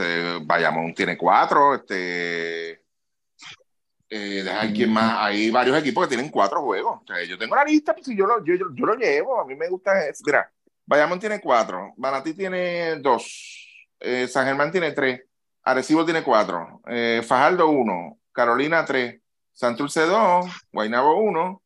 Bayamón 0.47 0.93
tiene 0.93 1.17
cuatro, 1.17 1.75
este, 1.75 2.71
eh, 2.71 4.41
deja 4.41 4.61
ver 4.61 4.73
quién 4.73 4.93
más, 4.93 5.17
hay 5.17 5.51
varios 5.51 5.77
equipos 5.77 6.05
que 6.07 6.15
tienen 6.15 6.31
cuatro 6.31 6.61
juegos. 6.61 7.01
O 7.01 7.05
sea, 7.05 7.21
yo 7.25 7.37
tengo 7.37 7.57
la 7.57 7.65
lista, 7.65 7.93
pues 7.93 8.05
si 8.05 8.15
yo 8.15 8.25
lo, 8.25 8.45
yo, 8.45 8.55
yo, 8.55 8.67
yo 8.73 8.85
lo 8.85 8.95
llevo, 8.95 9.41
a 9.41 9.45
mí 9.45 9.55
me 9.55 9.67
gusta, 9.67 9.91
mira, 10.25 10.49
Bayamón 10.85 11.19
tiene 11.19 11.41
cuatro, 11.41 11.93
Manatí 11.97 12.33
tiene 12.33 12.95
dos, 13.01 13.89
eh, 13.99 14.25
San 14.25 14.45
Germán 14.45 14.71
tiene 14.71 14.93
tres, 14.93 15.23
Arecibo 15.69 16.03
tiene 16.03 16.23
cuatro, 16.23 16.81
eh, 16.87 17.21
Fajardo 17.25 17.67
uno, 17.69 18.17
Carolina 18.31 18.85
tres, 18.85 19.21
Santurce 19.53 20.01
dos, 20.05 20.45
Guaynabo 20.71 21.21
uno, 21.21 21.61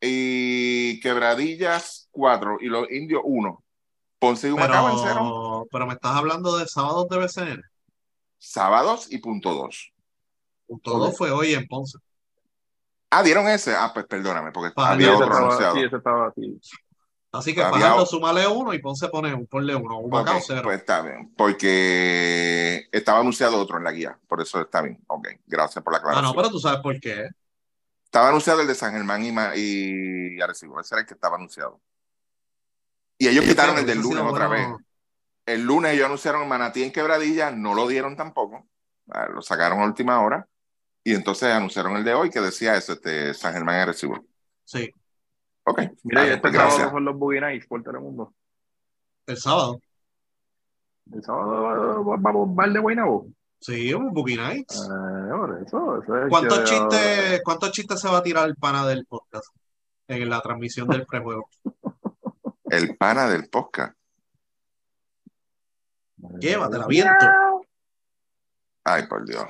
y 0.00 0.98
Quebradillas 1.00 2.08
cuatro, 2.10 2.56
y 2.60 2.66
los 2.66 2.90
indios 2.90 3.22
uno. 3.24 3.62
Ponce 4.18 4.48
y 4.48 4.50
Humacao 4.50 4.90
en 4.90 4.98
cero. 4.98 5.66
Pero, 5.70 5.86
me 5.86 5.94
estás 5.94 6.16
hablando 6.16 6.58
de 6.58 6.66
sábados 6.66 7.08
de 7.08 7.18
BCN. 7.18 7.62
sábados 8.38 9.10
y 9.10 9.18
punto 9.18 9.54
dos. 9.54 9.92
Punto 10.66 10.98
dos 10.98 11.16
fue 11.16 11.30
hoy 11.30 11.54
en 11.54 11.66
Ponce. 11.66 11.98
Ah, 13.10 13.22
dieron 13.22 13.48
ese. 13.48 13.74
Ah, 13.74 13.90
pues 13.92 14.06
perdóname, 14.06 14.52
porque 14.52 14.72
Fajardo 14.72 14.94
había 14.94 15.12
otro 15.14 15.26
estaba, 15.26 15.46
anunciado. 15.46 15.74
sí, 15.74 15.82
ese 15.82 15.96
estaba 15.96 16.26
así. 16.28 16.60
Así 17.32 17.54
que 17.54 17.62
Fajardo 17.62 18.02
o- 18.02 18.06
súmale 18.06 18.46
uno 18.46 18.74
y 18.74 18.80
Ponce 18.80 19.08
pone 19.08 19.32
un, 19.34 19.46
ponle 19.46 19.74
uno. 19.74 19.98
Un 19.98 20.12
Ok, 20.12 20.12
Macao 20.12 20.40
cero. 20.40 20.62
pues 20.62 20.78
está 20.80 21.02
bien, 21.02 21.32
porque 21.36 22.88
estaba 22.92 23.20
anunciado 23.20 23.58
otro 23.58 23.78
en 23.78 23.84
la 23.84 23.92
guía, 23.92 24.18
por 24.28 24.40
eso 24.40 24.60
está 24.60 24.82
bien. 24.82 25.02
Ok, 25.06 25.28
gracias 25.46 25.82
por 25.84 25.92
la 25.92 25.98
ah, 25.98 26.00
aclaración. 26.00 26.24
no, 26.24 26.34
pero 26.34 26.50
tú 26.50 26.58
sabes 26.58 26.80
por 26.80 26.98
qué. 27.00 27.28
Estaba 28.04 28.28
anunciado 28.28 28.60
el 28.60 28.66
de 28.66 28.74
San 28.74 28.92
Germán 28.92 29.22
y, 29.24 29.28
y 30.36 30.40
Arecibo, 30.40 30.80
ese 30.80 30.94
era 30.94 31.00
el 31.02 31.06
que 31.06 31.14
estaba 31.14 31.36
anunciado. 31.36 31.80
Y 33.18 33.28
ellos 33.28 33.44
quitaron 33.44 33.78
el 33.78 33.86
del 33.86 34.00
lunes 34.00 34.22
otra 34.24 34.48
bueno. 34.48 34.76
vez. 34.78 34.86
El 35.46 35.62
lunes 35.64 35.92
ellos 35.94 36.06
anunciaron 36.06 36.48
Manatí 36.48 36.82
en 36.82 36.92
Quebradilla, 36.92 37.50
no 37.50 37.74
lo 37.74 37.88
dieron 37.88 38.16
tampoco, 38.16 38.68
Ah, 39.10 39.28
lo 39.28 39.42
sacaron 39.42 39.80
a 39.80 39.86
última 39.86 40.20
hora, 40.22 40.48
y 41.04 41.14
entonces 41.14 41.50
anunciaron 41.50 41.96
el 41.96 42.04
de 42.04 42.14
hoy 42.14 42.30
que 42.30 42.40
decía 42.40 42.76
eso, 42.76 42.92
este, 42.94 43.34
San 43.34 43.52
Germán 43.54 43.76
y 43.76 43.80
Arecibo. 43.80 44.24
Sí, 44.64 44.90
Ok, 45.70 45.78
Mira, 45.78 45.88
y 45.88 45.94
está 45.94 46.22
bien, 46.22 46.32
este 46.32 46.40
pues 46.40 46.54
sábado 46.54 46.90
son 46.90 47.04
los 47.04 47.16
Boogie 47.16 47.40
Nights 47.40 47.66
por 47.66 47.82
Telemundo. 47.82 48.34
el 49.26 49.36
sábado. 49.36 49.80
El 51.12 51.22
sábado 51.22 52.04
va- 52.04 52.16
vamos 52.18 52.48
a 52.50 52.52
bar 52.54 52.72
de 52.72 52.78
Guaynabo. 52.80 53.26
Sí, 53.60 53.92
un 53.94 54.12
Boogie 54.12 54.36
Nights. 54.36 54.74
Eh, 54.76 55.64
eso, 55.66 56.02
eso 56.02 56.16
es 56.24 56.28
¿Cuántos 56.28 56.58
que- 56.60 56.64
chistes, 56.64 57.42
¿Cuántos 57.44 57.72
chistes 57.72 58.00
se 58.00 58.08
va 58.08 58.18
a 58.18 58.22
tirar 58.22 58.48
el 58.48 58.56
pana 58.56 58.86
del 58.86 59.06
podcast 59.06 59.46
en 60.08 60.28
la 60.28 60.40
transmisión 60.40 60.88
del 60.88 61.06
prejuego? 61.06 61.48
El 62.64 62.96
pana 62.96 63.28
del 63.28 63.48
podcast. 63.48 63.96
Llévatela, 66.38 66.86
viento. 66.86 67.26
Ay, 68.84 69.06
por 69.08 69.26
Dios. 69.26 69.44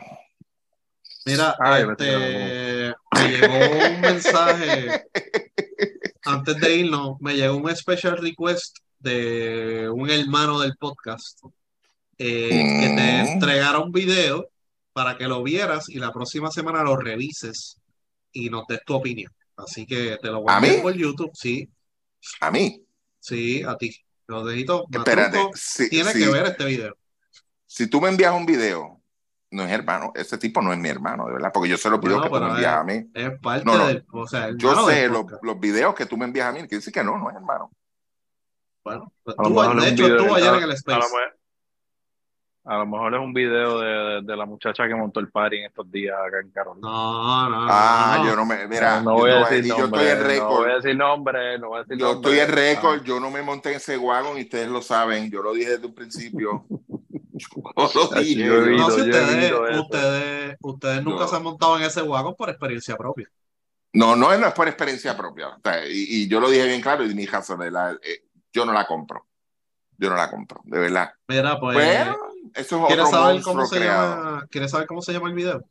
Mira, 1.26 1.54
Ay, 1.58 1.84
este, 1.90 2.94
me 3.12 3.28
llegó 3.28 3.54
un 3.94 4.00
mensaje 4.00 5.06
antes 6.24 6.56
de 6.58 6.76
irnos, 6.76 7.16
me 7.20 7.34
llegó 7.36 7.56
un 7.56 7.74
special 7.74 8.18
request 8.18 8.76
de 8.98 9.88
un 9.92 10.10
hermano 10.10 10.60
del 10.60 10.76
podcast 10.76 11.38
eh, 12.18 12.48
que 12.48 12.86
te 12.88 13.22
Mm. 13.22 13.26
entregara 13.34 13.78
un 13.78 13.92
video 13.92 14.46
para 14.92 15.16
que 15.16 15.26
lo 15.26 15.42
vieras 15.42 15.88
y 15.88 15.94
la 15.98 16.12
próxima 16.12 16.50
semana 16.50 16.82
lo 16.82 16.96
revises 16.96 17.78
y 18.32 18.50
nos 18.50 18.66
des 18.66 18.80
tu 18.84 18.94
opinión. 18.94 19.32
Así 19.56 19.86
que 19.86 20.18
te 20.20 20.28
lo 20.28 20.42
voy 20.42 20.52
a 20.52 20.56
¿A 20.56 20.60
mí? 20.60 20.68
por 20.82 20.92
YouTube, 20.94 21.30
sí, 21.34 21.68
A 22.40 22.50
mí. 22.50 22.82
sí, 23.18 23.62
a 23.62 23.76
ti. 23.76 23.94
Los 24.26 24.46
deditos, 24.46 24.82
Espérate. 24.92 25.38
Si, 25.54 25.88
tienes 25.88 26.12
si- 26.12 26.18
que 26.20 26.28
ver 26.28 26.46
este 26.46 26.64
video. 26.66 26.94
si 27.66 27.86
tú 27.88 28.00
me 28.00 28.08
envías 28.10 28.34
un 28.34 28.44
video, 28.46 28.99
no 29.52 29.62
es 29.64 29.70
hermano. 29.70 30.12
Ese 30.14 30.38
tipo 30.38 30.62
no 30.62 30.72
es 30.72 30.78
mi 30.78 30.88
hermano, 30.88 31.26
de 31.26 31.32
verdad. 31.34 31.50
Porque 31.52 31.68
yo 31.68 31.76
sé 31.76 31.90
los 31.90 32.00
videos 32.00 32.22
que 32.22 32.28
tú 32.28 32.40
me 32.40 32.48
envías 32.50 32.72
es- 32.72 32.78
a 32.78 32.84
mí. 32.84 33.10
Es 33.14 33.40
parte 33.40 33.64
No, 33.64 33.78
no. 33.78 33.86
del, 33.88 34.04
o 34.12 34.26
sea, 34.26 34.46
el 34.48 34.56
Yo 34.58 34.86
sé 34.88 35.08
los, 35.08 35.24
videos 35.60 35.94
que 35.94 36.06
tú 36.06 36.16
me 36.16 36.24
envías 36.26 36.46
a 36.48 36.52
mí, 36.52 36.66
que 36.68 36.76
dice 36.76 36.92
que 36.92 37.02
no, 37.04 37.18
no 37.18 37.30
es 37.30 37.36
hermano. 37.36 37.70
Bueno, 38.84 39.12
pues 39.24 39.36
A 39.38 39.42
lo 39.42 39.48
tú, 39.48 39.54
mejor 39.54 39.66
es 39.66 39.82
de 39.84 39.88
un 39.88 39.92
hecho, 39.94 40.04
video- 40.04 40.16
estuvo 40.18 40.34
ayer 40.36 40.48
a- 40.48 40.56
en 40.56 40.62
el 40.64 40.70
A 40.70 40.74
Space. 40.74 40.98
lo, 40.98 41.04
mejor, 41.04 41.36
a 42.64 42.78
lo 42.78 42.86
mejor 42.86 43.14
es 43.14 43.20
un 43.20 43.32
video 43.34 43.78
de, 43.80 44.22
de 44.22 44.36
la 44.36 44.46
muchacha 44.46 44.86
que 44.88 44.94
montó 44.94 45.18
el 45.20 45.30
party 45.30 45.56
en 45.58 45.64
estos 45.66 45.90
días 45.90 46.16
acá 46.18 46.40
en 46.40 46.50
Carolina. 46.50 46.88
No, 46.88 47.50
no, 47.50 47.60
no. 47.62 47.66
Ah, 47.70 48.16
no. 48.18 48.26
yo 48.26 48.36
no 48.36 48.46
me. 48.46 48.66
Mira, 48.68 49.00
no 49.02 49.16
yo, 49.16 49.22
voy 49.22 49.30
te 49.30 49.36
a 49.36 49.48
decir 49.50 49.64
yo 49.64 49.78
nombre, 49.78 50.00
estoy 50.00 50.12
en 50.12 50.18
No 50.22 50.28
récord. 50.28 50.56
voy 50.62 50.70
a 50.70 50.74
decir 50.76 50.96
nombre, 50.96 51.58
no 51.58 51.68
voy 51.68 51.78
a 51.78 51.82
decir 51.82 51.96
Yo 51.98 52.12
nombre. 52.12 52.30
estoy 52.30 52.44
en 52.48 52.52
récord, 52.54 52.98
Ah, 53.00 53.04
yo 53.04 53.20
no 53.20 53.30
me 53.30 53.42
monté 53.42 53.70
en 53.70 53.76
ese 53.76 53.98
wagon 53.98 54.38
y 54.38 54.42
ustedes 54.42 54.68
lo 54.68 54.80
saben, 54.82 55.30
yo 55.30 55.42
lo 55.42 55.52
dije 55.52 55.70
desde 55.72 55.86
un 55.86 55.94
principio. 55.94 56.64
Yo 57.94 58.10
lo 58.10 58.16
Ay, 58.16 58.24
dije. 58.24 58.44
yo 58.46 58.54
he 58.54 58.56
yo- 58.56 58.76
No, 58.78 58.86
visto, 58.86 58.90
si 58.90 58.98
yo 58.98 59.04
he 59.04 59.08
ustedes, 59.10 59.52
ustedes, 59.80 60.56
ustedes 60.60 61.04
nunca 61.04 61.22
No. 61.24 61.28
se 61.28 61.36
han 61.36 61.42
montado 61.42 61.76
en 61.78 61.84
ese 61.84 62.02
wagon 62.02 62.34
por 62.36 62.50
experiencia 62.50 62.96
propia. 62.96 63.28
No, 63.92 64.14
no, 64.14 64.36
no 64.38 64.46
es 64.46 64.52
por 64.54 64.68
experiencia 64.68 65.16
propia. 65.16 65.48
O 65.48 65.60
sea, 65.62 65.86
y, 65.86 66.06
y 66.08 66.28
yo 66.28 66.38
lo 66.40 66.48
dije 66.50 66.66
bien 66.66 66.80
claro 66.80 67.04
y 67.04 67.14
mi 67.14 67.24
hija 67.24 67.42
sobre 67.42 67.70
la, 67.70 67.92
eh, 68.02 68.24
yo 68.52 68.64
no 68.64 68.72
la 68.72 68.86
compro. 68.86 69.26
Yo 69.98 70.08
no 70.08 70.16
la 70.16 70.30
compro, 70.30 70.60
de 70.64 70.78
verdad. 70.78 71.10
Mira, 71.28 71.58
pues, 71.60 71.74
Bueno, 71.74 72.16
eso 72.54 72.78
es 72.82 72.86
¿quieres 72.86 73.06
otro 73.06 73.18
saber 73.18 73.42
cómo 73.42 73.66
se 73.66 73.76
creado. 73.76 74.16
llama? 74.24 74.46
¿Quieres 74.50 74.70
saber 74.70 74.86
cómo 74.86 75.02
se 75.02 75.12
llama 75.12 75.28
el 75.28 75.34
video? 75.34 75.62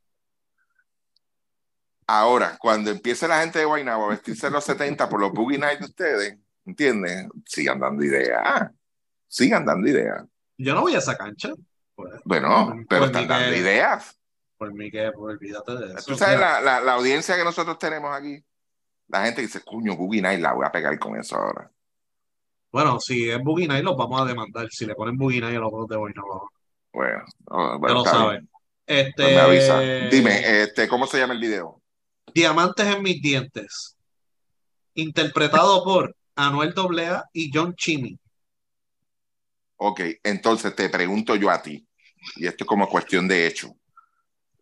Ahora, 2.08 2.58
cuando 2.60 2.90
empiece 2.90 3.28
la 3.28 3.42
gente 3.42 3.60
de 3.60 3.66
Guaynabo 3.66 4.06
a 4.06 4.10
vestirse 4.10 4.50
los 4.50 4.64
70 4.64 5.08
por 5.08 5.20
los 5.22 5.32
Boogie 5.32 5.60
Nights 5.60 5.80
de 5.80 5.86
ustedes, 5.86 6.38
¿entiendes? 6.66 7.28
Sigan 7.46 7.80
dando 7.80 8.04
ideas. 8.04 8.70
Sigan 9.28 9.64
dando 9.66 9.88
ideas. 9.88 10.24
Yo 10.60 10.76
no 10.76 10.82
voy 10.82 10.94
a 10.94 11.00
esa 11.00 11.18
cancha. 11.18 11.54
Pues, 11.96 12.14
Bueno, 12.26 12.68
Pues 12.74 12.86
pero 12.90 13.06
están 13.06 13.24
que- 13.24 13.28
dando 13.34 13.56
ideas. 13.56 14.16
por 14.58 14.74
mí 14.74 14.92
que, 14.92 15.12
pues, 15.14 15.36
olvídate 15.38 15.76
de 15.76 15.94
eso. 15.94 16.06
Tú 16.06 16.16
sabes 16.16 16.40
la, 16.40 16.60
la, 16.62 16.82
la 16.82 16.94
audiencia 16.94 17.36
que 17.38 17.44
nosotros 17.46 17.80
tenemos 17.80 18.14
aquí. 18.16 18.44
La 19.08 19.26
gente 19.26 19.42
dice, 19.42 19.62
coño, 19.64 19.96
Boogie 19.96 20.22
Night, 20.22 20.40
la 20.42 20.54
voy 20.54 20.66
a 20.66 20.72
pegar 20.72 21.00
con 21.00 21.18
eso 21.20 21.36
ahora. 21.38 21.72
Bueno, 22.72 23.00
si 23.00 23.30
es 23.30 23.40
Boogie 23.42 23.68
Night, 23.68 23.84
los 23.84 23.96
vamos 23.98 24.22
a 24.22 24.26
demandar. 24.26 24.68
Si 24.70 24.86
le 24.86 24.94
ponen 24.96 25.18
Boogie 25.18 25.42
Night 25.42 25.56
a 25.58 25.60
los 25.62 25.72
dos 25.72 25.88
de 25.88 25.96
hoy, 25.96 26.12
no 26.16 26.24
vamos. 26.28 26.50
Bueno, 26.94 27.24
oh, 27.48 27.72
Ya 27.72 27.78
bueno, 27.78 27.96
lo 27.96 28.04
saben. 28.06 28.50
Este, 28.86 29.14
Pues 29.24 29.34
me 29.36 29.40
avisa. 29.40 29.80
Dime, 30.12 30.62
este, 30.64 30.88
¿cómo 30.88 31.08
se 31.08 31.18
llama 31.20 31.34
el 31.34 31.40
video? 31.40 31.82
Diamantes 32.34 32.86
en 32.86 33.02
mis 33.02 33.22
dientes. 33.22 33.96
Interpretado 34.94 35.84
por 35.84 36.16
Anuel 36.36 36.74
AA 36.78 37.24
y 37.34 37.50
John 37.54 37.74
Chimmy. 37.76 38.20
Ok, 39.82 40.02
entonces 40.24 40.76
te 40.76 40.90
pregunto 40.90 41.36
yo 41.36 41.50
a 41.50 41.62
ti, 41.62 41.88
y 42.36 42.48
esto 42.48 42.64
es 42.64 42.68
como 42.68 42.88
cuestión 42.90 43.28
de 43.28 43.48
hecho. 43.48 43.76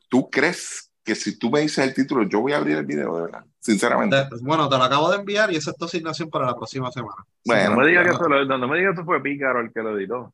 ¿Tú 0.10 0.30
crees 0.30 0.92
que 1.04 1.16
si 1.16 1.38
tú 1.38 1.50
me 1.50 1.62
dices 1.62 1.80
el 1.86 1.94
título, 1.94 2.24
yo 2.28 2.42
voy 2.42 2.54
a 2.54 2.58
abrir 2.58 2.78
el 2.78 2.86
video, 2.86 3.16
de 3.16 3.22
verdad? 3.24 3.46
Sinceramente. 3.60 4.18
Te- 4.30 4.44
bueno, 4.44 4.70
te 4.70 4.78
lo 4.78 4.84
acabo 4.84 5.10
de 5.10 5.18
enviar 5.18 5.52
y 5.52 5.56
esa 5.56 5.72
es 5.72 5.78
tu 5.78 5.86
asignación 5.86 6.30
para 6.30 6.46
la 6.46 6.56
próxima 6.56 6.92
semana. 6.92 7.24
Bueno, 7.46 7.72
no 7.72 7.78
me 7.78 7.88
digas 7.88 8.04
que 8.04 8.10
bueno. 8.10 8.26
eso 8.26 8.30
lo- 8.30 8.58
no 8.58 8.68
me 8.68 8.78
digas 8.78 8.92
que 8.94 9.02
eso 9.02 9.06
fue 9.06 9.22
Pícaro 9.22 9.62
el 9.62 9.72
que 9.74 9.82
lo 9.82 9.98
editó. 9.98 10.34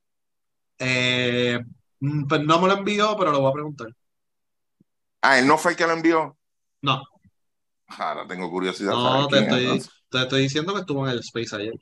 Eh, 0.79 1.59
mm, 1.99 2.27
pues 2.27 2.41
no 2.43 2.59
me 2.61 2.67
lo 2.67 2.73
envió, 2.77 3.15
pero 3.17 3.31
lo 3.31 3.41
voy 3.41 3.51
a 3.51 3.53
preguntar. 3.53 3.87
Ah, 5.21 5.39
él 5.39 5.47
no 5.47 5.57
fue 5.57 5.71
el 5.71 5.77
que 5.77 5.87
lo 5.87 5.93
envió. 5.93 6.37
No, 6.81 7.01
Ahora 7.97 8.27
tengo 8.27 8.49
curiosidad. 8.49 8.93
no, 8.93 9.27
te 9.27 9.35
quién 9.37 9.43
estoy, 9.43 9.65
entonces. 9.65 9.93
te 10.09 10.21
estoy 10.21 10.41
diciendo 10.43 10.73
que 10.73 10.79
estuvo 10.81 11.05
en 11.07 11.13
el 11.13 11.19
Space 11.19 11.55
ayer. 11.55 11.73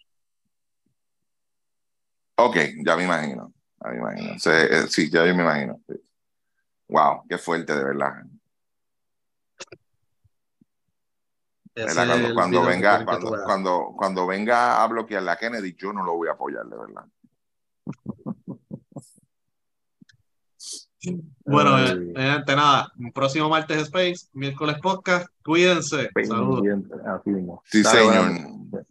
Ok, 2.46 2.58
ya 2.86 2.96
me 2.96 3.04
imagino. 3.04 3.54
Ya 3.84 3.90
me 3.92 3.98
imagino. 3.98 4.40
Sí, 4.40 4.50
eh, 4.52 4.86
sí, 4.88 5.10
ya 5.10 5.26
yo 5.26 5.36
me 5.36 5.44
imagino. 5.44 5.80
sí. 5.88 5.96
Wow, 6.88 7.24
qué 7.28 7.38
fuerte, 7.38 7.74
de 7.74 7.84
verdad. 7.84 8.24
Cuando, 12.34 12.66
venga, 12.66 13.06
cuando, 13.06 13.44
cuando, 13.46 13.94
cuando 13.96 14.28
venga 14.28 14.84
a 14.84 14.88
bloquear 14.88 15.24
la 15.24 15.38
Kennedy, 15.38 15.74
yo 15.78 15.94
no 15.94 16.04
lo 16.04 16.16
voy 16.16 16.28
a 16.28 16.34
apoyar, 16.34 16.66
de 16.66 16.78
verdad. 16.78 17.06
Bueno, 21.44 21.80
eh, 21.80 22.14
eh, 22.16 22.30
ante 22.30 22.56
nada, 22.56 22.92
próximo 23.12 23.50
martes 23.50 23.82
Space, 23.82 24.28
miércoles 24.34 24.78
podcast, 24.80 25.28
cuídense. 25.44 26.12
Saludos. 26.28 26.62
Pendiente, 26.62 26.96
así 27.08 27.32
mismo. 27.32 27.64
Sí, 27.66 27.82
Dale, 27.82 28.00
señor. 28.00 28.86